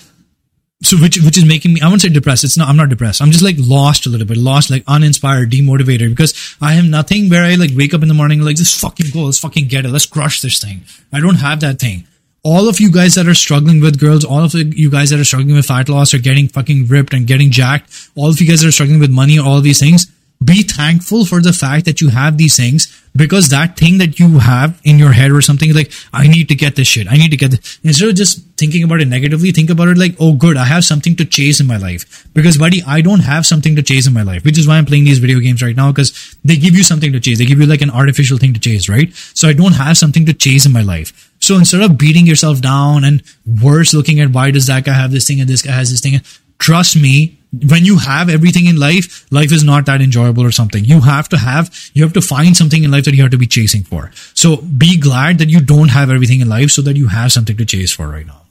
so 0.84 0.97
which, 0.97 1.19
which 1.23 1.38
is 1.38 1.45
making 1.45 1.73
me, 1.73 1.82
I 1.82 1.88
won't 1.88 2.01
say 2.01 2.09
depressed. 2.09 2.43
It's 2.43 2.57
not, 2.57 2.69
I'm 2.69 2.78
not 2.78 2.89
depressed. 2.89 3.21
I'm 3.21 3.32
just 3.32 3.43
like 3.43 3.55
lost 3.57 4.05
a 4.05 4.09
little 4.09 4.28
bit, 4.28 4.38
lost, 4.38 4.69
like 4.69 4.84
uninspired, 4.88 5.51
demotivated 5.51 6.09
because 6.09 6.55
I 6.61 6.73
have 6.73 6.86
nothing 6.86 7.30
where 7.30 7.43
I 7.43 7.55
like 7.55 7.71
wake 7.75 7.93
up 7.93 8.03
in 8.03 8.07
the 8.07 8.13
morning, 8.13 8.41
like, 8.41 8.55
just 8.55 8.80
fucking 8.80 9.07
go, 9.11 9.23
let's 9.23 9.39
fucking 9.39 9.67
get 9.67 9.86
it. 9.86 9.89
Let's 9.89 10.05
crush 10.05 10.41
this 10.41 10.61
thing. 10.61 10.82
I 11.11 11.19
don't 11.19 11.36
have 11.36 11.59
that 11.61 11.80
thing 11.80 12.07
all 12.43 12.69
of 12.69 12.79
you 12.79 12.91
guys 12.91 13.15
that 13.15 13.27
are 13.27 13.33
struggling 13.33 13.81
with 13.81 13.99
girls, 13.99 14.23
all 14.23 14.43
of 14.43 14.53
you 14.53 14.89
guys 14.89 15.09
that 15.09 15.19
are 15.19 15.25
struggling 15.25 15.55
with 15.55 15.65
fat 15.65 15.89
loss 15.89 16.13
or 16.13 16.19
getting 16.19 16.47
fucking 16.47 16.88
ripped 16.88 17.13
and 17.13 17.27
getting 17.27 17.51
jacked, 17.51 18.09
all 18.15 18.29
of 18.29 18.39
you 18.39 18.47
guys 18.47 18.61
that 18.61 18.67
are 18.67 18.71
struggling 18.71 18.99
with 18.99 19.11
money, 19.11 19.38
all 19.38 19.59
these 19.61 19.79
things, 19.79 20.07
be 20.43 20.61
thankful 20.61 21.25
for 21.25 21.41
the 21.41 21.51
fact 21.51 21.85
that 21.85 21.99
you 21.99 22.09
have 22.09 22.38
these 22.38 22.55
things 22.55 22.88
because 23.15 23.49
that 23.49 23.75
thing 23.75 23.97
that 23.97 24.19
you 24.19 24.38
have 24.38 24.79
in 24.83 24.99
your 24.99 25.11
head 25.11 25.31
or 25.31 25.41
something 25.41 25.73
like 25.73 25.91
i 26.13 26.27
need 26.27 26.47
to 26.47 26.53
get 26.53 26.75
this 26.75 26.88
shit. 26.88 27.11
I 27.11 27.17
need 27.17 27.31
to 27.31 27.38
get 27.38 27.49
this 27.51 27.79
instead 27.83 28.09
of 28.09 28.15
just 28.15 28.45
thinking 28.55 28.83
about 28.83 29.01
it 29.01 29.07
negatively 29.07 29.51
think 29.51 29.71
about 29.71 29.88
it 29.88 29.97
like 29.97 30.15
oh 30.19 30.33
good 30.33 30.55
i 30.55 30.65
have 30.65 30.83
something 30.85 31.15
to 31.15 31.25
chase 31.25 31.59
in 31.59 31.65
my 31.65 31.77
life. 31.77 32.27
Because 32.33 32.57
buddy 32.57 32.83
i 32.85 33.01
don't 33.01 33.21
have 33.21 33.47
something 33.47 33.75
to 33.75 33.81
chase 33.81 34.05
in 34.05 34.13
my 34.13 34.21
life 34.21 34.45
which 34.45 34.59
is 34.59 34.67
why 34.67 34.77
i'm 34.77 34.85
playing 34.85 35.05
these 35.05 35.19
video 35.19 35.39
games 35.39 35.63
right 35.63 35.75
now 35.75 35.91
because 35.91 36.35
they 36.45 36.55
give 36.55 36.75
you 36.75 36.83
something 36.83 37.11
to 37.11 37.19
chase. 37.19 37.39
They 37.39 37.45
give 37.45 37.59
you 37.59 37.65
like 37.65 37.81
an 37.81 37.89
artificial 37.89 38.38
thing 38.38 38.53
to 38.53 38.59
chase 38.59 38.88
right? 38.88 39.13
So 39.33 39.47
i 39.47 39.53
don't 39.53 39.73
have 39.73 39.97
something 39.97 40.27
to 40.27 40.33
chase 40.33 40.67
in 40.67 40.71
my 40.71 40.83
life 40.83 41.26
so 41.48 41.58
instead 41.58 41.82
of 41.82 41.98
beating 41.98 42.28
yourself 42.28 42.62
down 42.62 43.04
and 43.04 43.24
worse 43.64 43.93
looking 43.93 44.20
at 44.20 44.30
why 44.30 44.52
does 44.52 44.68
that 44.68 44.86
guy 44.86 44.93
have 44.93 45.12
this 45.12 45.28
thing 45.28 45.39
and 45.39 45.50
this 45.50 45.62
guy 45.62 45.72
has 45.72 45.89
this 45.89 46.02
thing 46.02 46.20
trust 46.60 46.95
me 46.95 47.38
when 47.70 47.86
you 47.86 47.98
have 47.98 48.30
everything 48.30 48.66
in 48.66 48.78
life 48.78 49.26
life 49.32 49.52
is 49.52 49.64
not 49.64 49.86
that 49.86 50.02
enjoyable 50.02 50.43
or 50.43 50.52
something. 50.52 50.84
You 50.84 51.02
have 51.02 51.30
to 51.30 51.38
have 51.38 51.74
you 51.93 52.04
have 52.04 52.14
to 52.14 52.22
find 52.22 52.56
something 52.58 52.84
in 52.84 52.91
life 52.91 53.06
that 53.06 53.16
you 53.16 53.22
have 53.22 53.32
to 53.32 53.38
be 53.38 53.48
chasing 53.48 53.84
for. 53.84 54.12
So 54.34 54.58
be 54.58 54.98
glad 54.98 55.38
that 55.39 55.50
you 55.50 55.62
don't 55.62 55.89
have 55.89 56.10
everything 56.10 56.41
in 56.41 56.50
life 56.50 56.72
so 56.72 56.82
that 56.82 56.98
you 56.98 57.08
have 57.08 57.32
something 57.32 57.58
to 57.58 57.66
chase 57.66 57.91
for 57.91 58.08
right 58.08 58.28
now. 58.28 58.41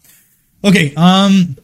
Okay 0.65 0.95
um 0.97 1.57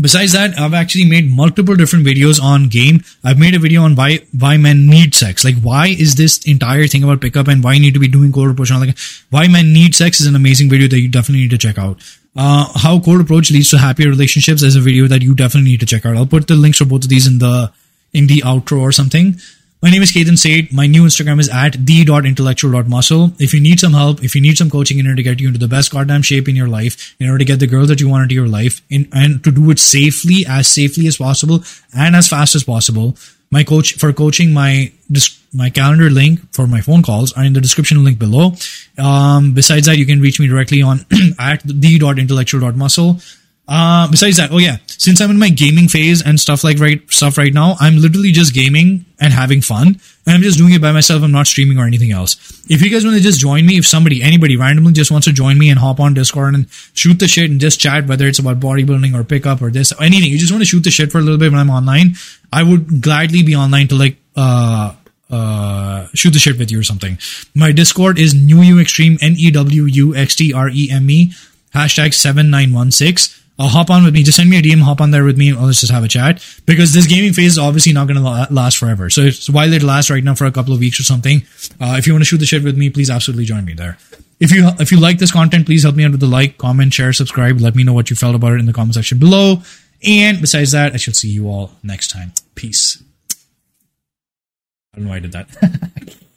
besides 0.00 0.32
that 0.32 0.58
i've 0.58 0.74
actually 0.74 1.04
made 1.04 1.30
multiple 1.30 1.76
different 1.76 2.06
videos 2.06 2.42
on 2.42 2.68
game. 2.68 3.02
I've 3.22 3.38
made 3.38 3.54
a 3.54 3.58
video 3.58 3.82
on 3.82 3.94
why 3.94 4.20
why 4.38 4.56
men 4.56 4.86
need 4.86 5.14
sex. 5.14 5.44
Like 5.44 5.56
why 5.62 5.88
is 5.88 6.16
this 6.16 6.44
entire 6.46 6.86
thing 6.86 7.04
about 7.04 7.20
pickup 7.20 7.48
and 7.48 7.62
why 7.62 7.74
you 7.74 7.80
need 7.80 7.94
to 7.94 8.00
be 8.00 8.08
doing 8.08 8.32
cold 8.32 8.50
approach 8.50 8.70
and 8.70 8.78
all 8.78 8.86
like 8.86 8.98
why 9.30 9.46
men 9.48 9.72
need 9.72 9.94
sex 9.94 10.20
is 10.20 10.26
an 10.26 10.36
amazing 10.36 10.68
video 10.68 10.88
that 10.88 11.00
you 11.00 11.08
definitely 11.08 11.42
need 11.42 11.50
to 11.50 11.58
check 11.58 11.78
out. 11.78 11.98
Uh, 12.36 12.66
how 12.78 12.98
cold 12.98 13.20
approach 13.20 13.52
leads 13.52 13.70
to 13.70 13.78
happier 13.78 14.08
relationships 14.08 14.62
is 14.62 14.74
a 14.74 14.80
video 14.80 15.06
that 15.06 15.22
you 15.22 15.34
definitely 15.34 15.70
need 15.70 15.80
to 15.80 15.86
check 15.86 16.04
out. 16.04 16.16
I'll 16.16 16.26
put 16.26 16.48
the 16.48 16.56
links 16.56 16.78
for 16.78 16.84
both 16.84 17.04
of 17.04 17.08
these 17.08 17.28
in 17.28 17.38
the 17.38 17.72
in 18.12 18.26
the 18.26 18.42
outro 18.44 18.80
or 18.80 18.92
something 18.92 19.38
my 19.84 19.90
name 19.90 20.00
is 20.00 20.12
Ketan 20.12 20.38
Said. 20.38 20.72
My 20.72 20.86
new 20.86 21.02
Instagram 21.02 21.38
is 21.38 21.50
at 21.50 21.74
the.intellectual.muscle. 21.74 23.32
If 23.38 23.52
you 23.52 23.60
need 23.60 23.78
some 23.78 23.92
help, 23.92 24.24
if 24.24 24.34
you 24.34 24.40
need 24.40 24.56
some 24.56 24.70
coaching 24.70 24.98
in 24.98 25.06
order 25.06 25.16
to 25.16 25.22
get 25.22 25.40
you 25.40 25.48
into 25.48 25.58
the 25.58 25.68
best 25.68 25.92
goddamn 25.92 26.22
shape 26.22 26.48
in 26.48 26.56
your 26.56 26.68
life, 26.68 27.14
in 27.20 27.28
order 27.28 27.40
to 27.40 27.44
get 27.44 27.60
the 27.60 27.66
girl 27.66 27.84
that 27.84 28.00
you 28.00 28.08
want 28.08 28.22
into 28.22 28.34
your 28.34 28.48
life, 28.48 28.80
in, 28.88 29.06
and 29.12 29.44
to 29.44 29.50
do 29.50 29.70
it 29.70 29.78
safely, 29.78 30.46
as 30.48 30.68
safely 30.68 31.06
as 31.06 31.18
possible, 31.18 31.62
and 31.94 32.16
as 32.16 32.28
fast 32.28 32.54
as 32.54 32.64
possible, 32.64 33.14
my 33.50 33.62
coach 33.62 33.92
for 33.96 34.10
coaching, 34.14 34.54
my 34.54 34.90
my 35.52 35.68
calendar 35.68 36.08
link 36.08 36.40
for 36.54 36.66
my 36.66 36.80
phone 36.80 37.02
calls 37.02 37.34
are 37.34 37.44
in 37.44 37.52
the 37.52 37.60
description 37.60 38.02
link 38.02 38.18
below. 38.18 38.54
Um, 38.96 39.52
besides 39.52 39.84
that, 39.84 39.98
you 39.98 40.06
can 40.06 40.18
reach 40.18 40.40
me 40.40 40.46
directly 40.46 40.80
on 40.80 41.00
at 41.38 41.60
the.intellectual.muscle. 41.62 43.20
Uh, 43.66 44.10
besides 44.10 44.36
that, 44.36 44.52
oh 44.52 44.58
yeah, 44.58 44.76
since 44.86 45.22
I'm 45.22 45.30
in 45.30 45.38
my 45.38 45.48
gaming 45.48 45.88
phase 45.88 46.20
and 46.22 46.38
stuff 46.38 46.64
like 46.64 46.78
right 46.78 47.00
stuff 47.10 47.38
right 47.38 47.52
now, 47.52 47.76
I'm 47.80 47.96
literally 47.96 48.30
just 48.30 48.52
gaming 48.52 49.06
and 49.18 49.32
having 49.32 49.62
fun, 49.62 49.86
and 50.26 50.34
I'm 50.34 50.42
just 50.42 50.58
doing 50.58 50.74
it 50.74 50.82
by 50.82 50.92
myself. 50.92 51.22
I'm 51.22 51.32
not 51.32 51.46
streaming 51.46 51.78
or 51.78 51.86
anything 51.86 52.12
else. 52.12 52.36
If 52.68 52.82
you 52.82 52.90
guys 52.90 53.04
want 53.04 53.16
to 53.16 53.22
just 53.22 53.40
join 53.40 53.64
me, 53.64 53.78
if 53.78 53.86
somebody, 53.86 54.22
anybody 54.22 54.58
randomly 54.58 54.92
just 54.92 55.10
wants 55.10 55.26
to 55.28 55.32
join 55.32 55.56
me 55.58 55.70
and 55.70 55.78
hop 55.78 55.98
on 55.98 56.12
Discord 56.12 56.54
and 56.54 56.70
shoot 56.92 57.18
the 57.18 57.26
shit 57.26 57.50
and 57.50 57.58
just 57.58 57.80
chat, 57.80 58.06
whether 58.06 58.26
it's 58.26 58.38
about 58.38 58.60
bodybuilding 58.60 59.18
or 59.18 59.24
pickup 59.24 59.62
or 59.62 59.70
this, 59.70 59.92
or 59.92 60.02
anything, 60.02 60.30
you 60.30 60.36
just 60.36 60.52
want 60.52 60.60
to 60.60 60.68
shoot 60.68 60.84
the 60.84 60.90
shit 60.90 61.10
for 61.10 61.18
a 61.18 61.22
little 61.22 61.38
bit 61.38 61.50
when 61.50 61.60
I'm 61.60 61.70
online, 61.70 62.16
I 62.52 62.62
would 62.62 63.00
gladly 63.00 63.42
be 63.42 63.56
online 63.56 63.88
to 63.88 63.94
like, 63.94 64.18
uh, 64.36 64.94
uh, 65.30 66.08
shoot 66.12 66.34
the 66.34 66.38
shit 66.38 66.58
with 66.58 66.70
you 66.70 66.80
or 66.80 66.82
something. 66.82 67.16
My 67.54 67.72
Discord 67.72 68.18
is 68.18 68.34
New 68.34 68.78
Extreme, 68.78 69.18
N 69.22 69.36
E 69.38 69.50
W 69.50 69.84
U 69.84 70.14
X 70.14 70.36
T 70.36 70.52
R 70.52 70.68
E 70.68 70.90
M 70.92 71.08
E, 71.08 71.32
hashtag 71.74 72.12
7916 72.12 73.43
uh, 73.58 73.68
hop 73.68 73.90
on 73.90 74.04
with 74.04 74.14
me. 74.14 74.22
Just 74.22 74.36
send 74.36 74.50
me 74.50 74.58
a 74.58 74.62
DM, 74.62 74.80
hop 74.80 75.00
on 75.00 75.10
there 75.10 75.24
with 75.24 75.38
me. 75.38 75.52
let's 75.52 75.80
just 75.80 75.92
have 75.92 76.04
a 76.04 76.08
chat 76.08 76.44
because 76.66 76.92
this 76.92 77.06
gaming 77.06 77.32
phase 77.32 77.52
is 77.52 77.58
obviously 77.58 77.92
not 77.92 78.08
going 78.08 78.16
to 78.16 78.52
last 78.52 78.78
forever. 78.78 79.10
So 79.10 79.28
while 79.52 79.72
it 79.72 79.82
lasts 79.82 80.10
right 80.10 80.24
now 80.24 80.34
for 80.34 80.46
a 80.46 80.52
couple 80.52 80.72
of 80.72 80.80
weeks 80.80 80.98
or 80.98 81.04
something, 81.04 81.42
uh, 81.80 81.94
if 81.98 82.06
you 82.06 82.12
want 82.12 82.22
to 82.22 82.26
shoot 82.26 82.38
the 82.38 82.46
shit 82.46 82.64
with 82.64 82.76
me, 82.76 82.90
please 82.90 83.10
absolutely 83.10 83.44
join 83.44 83.64
me 83.64 83.74
there. 83.74 83.98
If 84.40 84.52
you 84.52 84.68
if 84.80 84.90
you 84.90 84.98
like 84.98 85.18
this 85.18 85.30
content, 85.30 85.66
please 85.66 85.84
help 85.84 85.94
me 85.94 86.04
out 86.04 86.10
with 86.10 86.20
the 86.20 86.26
like, 86.26 86.58
comment, 86.58 86.92
share, 86.92 87.12
subscribe. 87.12 87.60
Let 87.60 87.76
me 87.76 87.84
know 87.84 87.92
what 87.92 88.10
you 88.10 88.16
felt 88.16 88.34
about 88.34 88.54
it 88.54 88.60
in 88.60 88.66
the 88.66 88.72
comment 88.72 88.94
section 88.94 89.18
below. 89.18 89.62
And 90.06 90.40
besides 90.40 90.72
that, 90.72 90.92
I 90.92 90.96
shall 90.96 91.14
see 91.14 91.28
you 91.28 91.48
all 91.48 91.72
next 91.82 92.08
time. 92.08 92.32
Peace. 92.54 93.02
I 94.92 94.96
don't 94.96 95.04
know 95.04 95.10
why 95.10 95.16
I 95.16 95.20
did 95.20 95.32
that. 95.32 96.16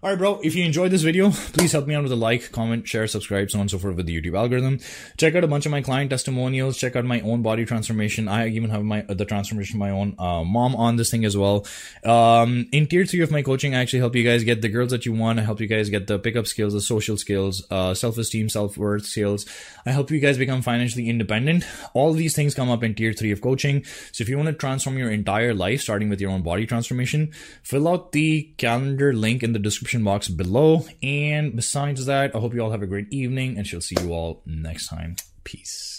All 0.00 0.10
right, 0.10 0.16
bro. 0.16 0.38
If 0.44 0.54
you 0.54 0.64
enjoyed 0.64 0.92
this 0.92 1.02
video, 1.02 1.30
please 1.32 1.72
help 1.72 1.88
me 1.88 1.94
out 1.96 2.04
with 2.04 2.12
a 2.12 2.16
like, 2.16 2.52
comment, 2.52 2.86
share, 2.86 3.08
subscribe, 3.08 3.50
so 3.50 3.58
on 3.58 3.62
and 3.62 3.70
so 3.72 3.78
forth 3.78 3.96
with 3.96 4.06
the 4.06 4.22
YouTube 4.22 4.38
algorithm. 4.38 4.78
Check 5.16 5.34
out 5.34 5.42
a 5.42 5.48
bunch 5.48 5.66
of 5.66 5.72
my 5.72 5.82
client 5.82 6.10
testimonials. 6.10 6.78
Check 6.78 6.94
out 6.94 7.04
my 7.04 7.20
own 7.22 7.42
body 7.42 7.64
transformation. 7.64 8.28
I 8.28 8.46
even 8.46 8.70
have 8.70 8.84
my 8.84 9.00
the 9.00 9.24
transformation 9.24 9.74
of 9.74 9.80
my 9.80 9.90
own 9.90 10.14
uh, 10.16 10.44
mom 10.44 10.76
on 10.76 10.94
this 10.94 11.10
thing 11.10 11.24
as 11.24 11.36
well. 11.36 11.66
Um, 12.04 12.68
in 12.70 12.86
tier 12.86 13.06
three 13.06 13.22
of 13.22 13.32
my 13.32 13.42
coaching, 13.42 13.74
I 13.74 13.80
actually 13.80 13.98
help 13.98 14.14
you 14.14 14.22
guys 14.22 14.44
get 14.44 14.62
the 14.62 14.68
girls 14.68 14.92
that 14.92 15.04
you 15.04 15.12
want. 15.14 15.40
I 15.40 15.42
help 15.42 15.60
you 15.60 15.66
guys 15.66 15.90
get 15.90 16.06
the 16.06 16.20
pickup 16.20 16.46
skills, 16.46 16.74
the 16.74 16.80
social 16.80 17.16
skills, 17.16 17.66
uh, 17.68 17.92
self 17.92 18.18
esteem, 18.18 18.48
self 18.48 18.78
worth 18.78 19.04
skills. 19.04 19.46
I 19.84 19.90
help 19.90 20.12
you 20.12 20.20
guys 20.20 20.38
become 20.38 20.62
financially 20.62 21.08
independent. 21.08 21.64
All 21.92 22.12
these 22.12 22.36
things 22.36 22.54
come 22.54 22.70
up 22.70 22.84
in 22.84 22.94
tier 22.94 23.12
three 23.12 23.32
of 23.32 23.40
coaching. 23.40 23.84
So 24.12 24.22
if 24.22 24.28
you 24.28 24.36
want 24.36 24.46
to 24.46 24.52
transform 24.52 24.96
your 24.96 25.10
entire 25.10 25.54
life, 25.54 25.80
starting 25.80 26.08
with 26.08 26.20
your 26.20 26.30
own 26.30 26.42
body 26.42 26.66
transformation, 26.66 27.32
fill 27.64 27.88
out 27.88 28.12
the 28.12 28.52
calendar 28.58 29.12
link 29.12 29.42
in 29.42 29.54
the 29.54 29.58
description 29.58 29.87
description 29.88 30.04
box 30.04 30.28
below. 30.28 30.84
And 31.02 31.56
besides 31.56 32.04
that, 32.04 32.36
I 32.36 32.40
hope 32.40 32.52
you 32.52 32.60
all 32.60 32.72
have 32.72 32.82
a 32.82 32.86
great 32.86 33.10
evening 33.10 33.56
and 33.56 33.66
she'll 33.66 33.80
see 33.80 33.96
you 34.02 34.12
all 34.12 34.42
next 34.44 34.88
time. 34.88 35.16
Peace. 35.44 35.97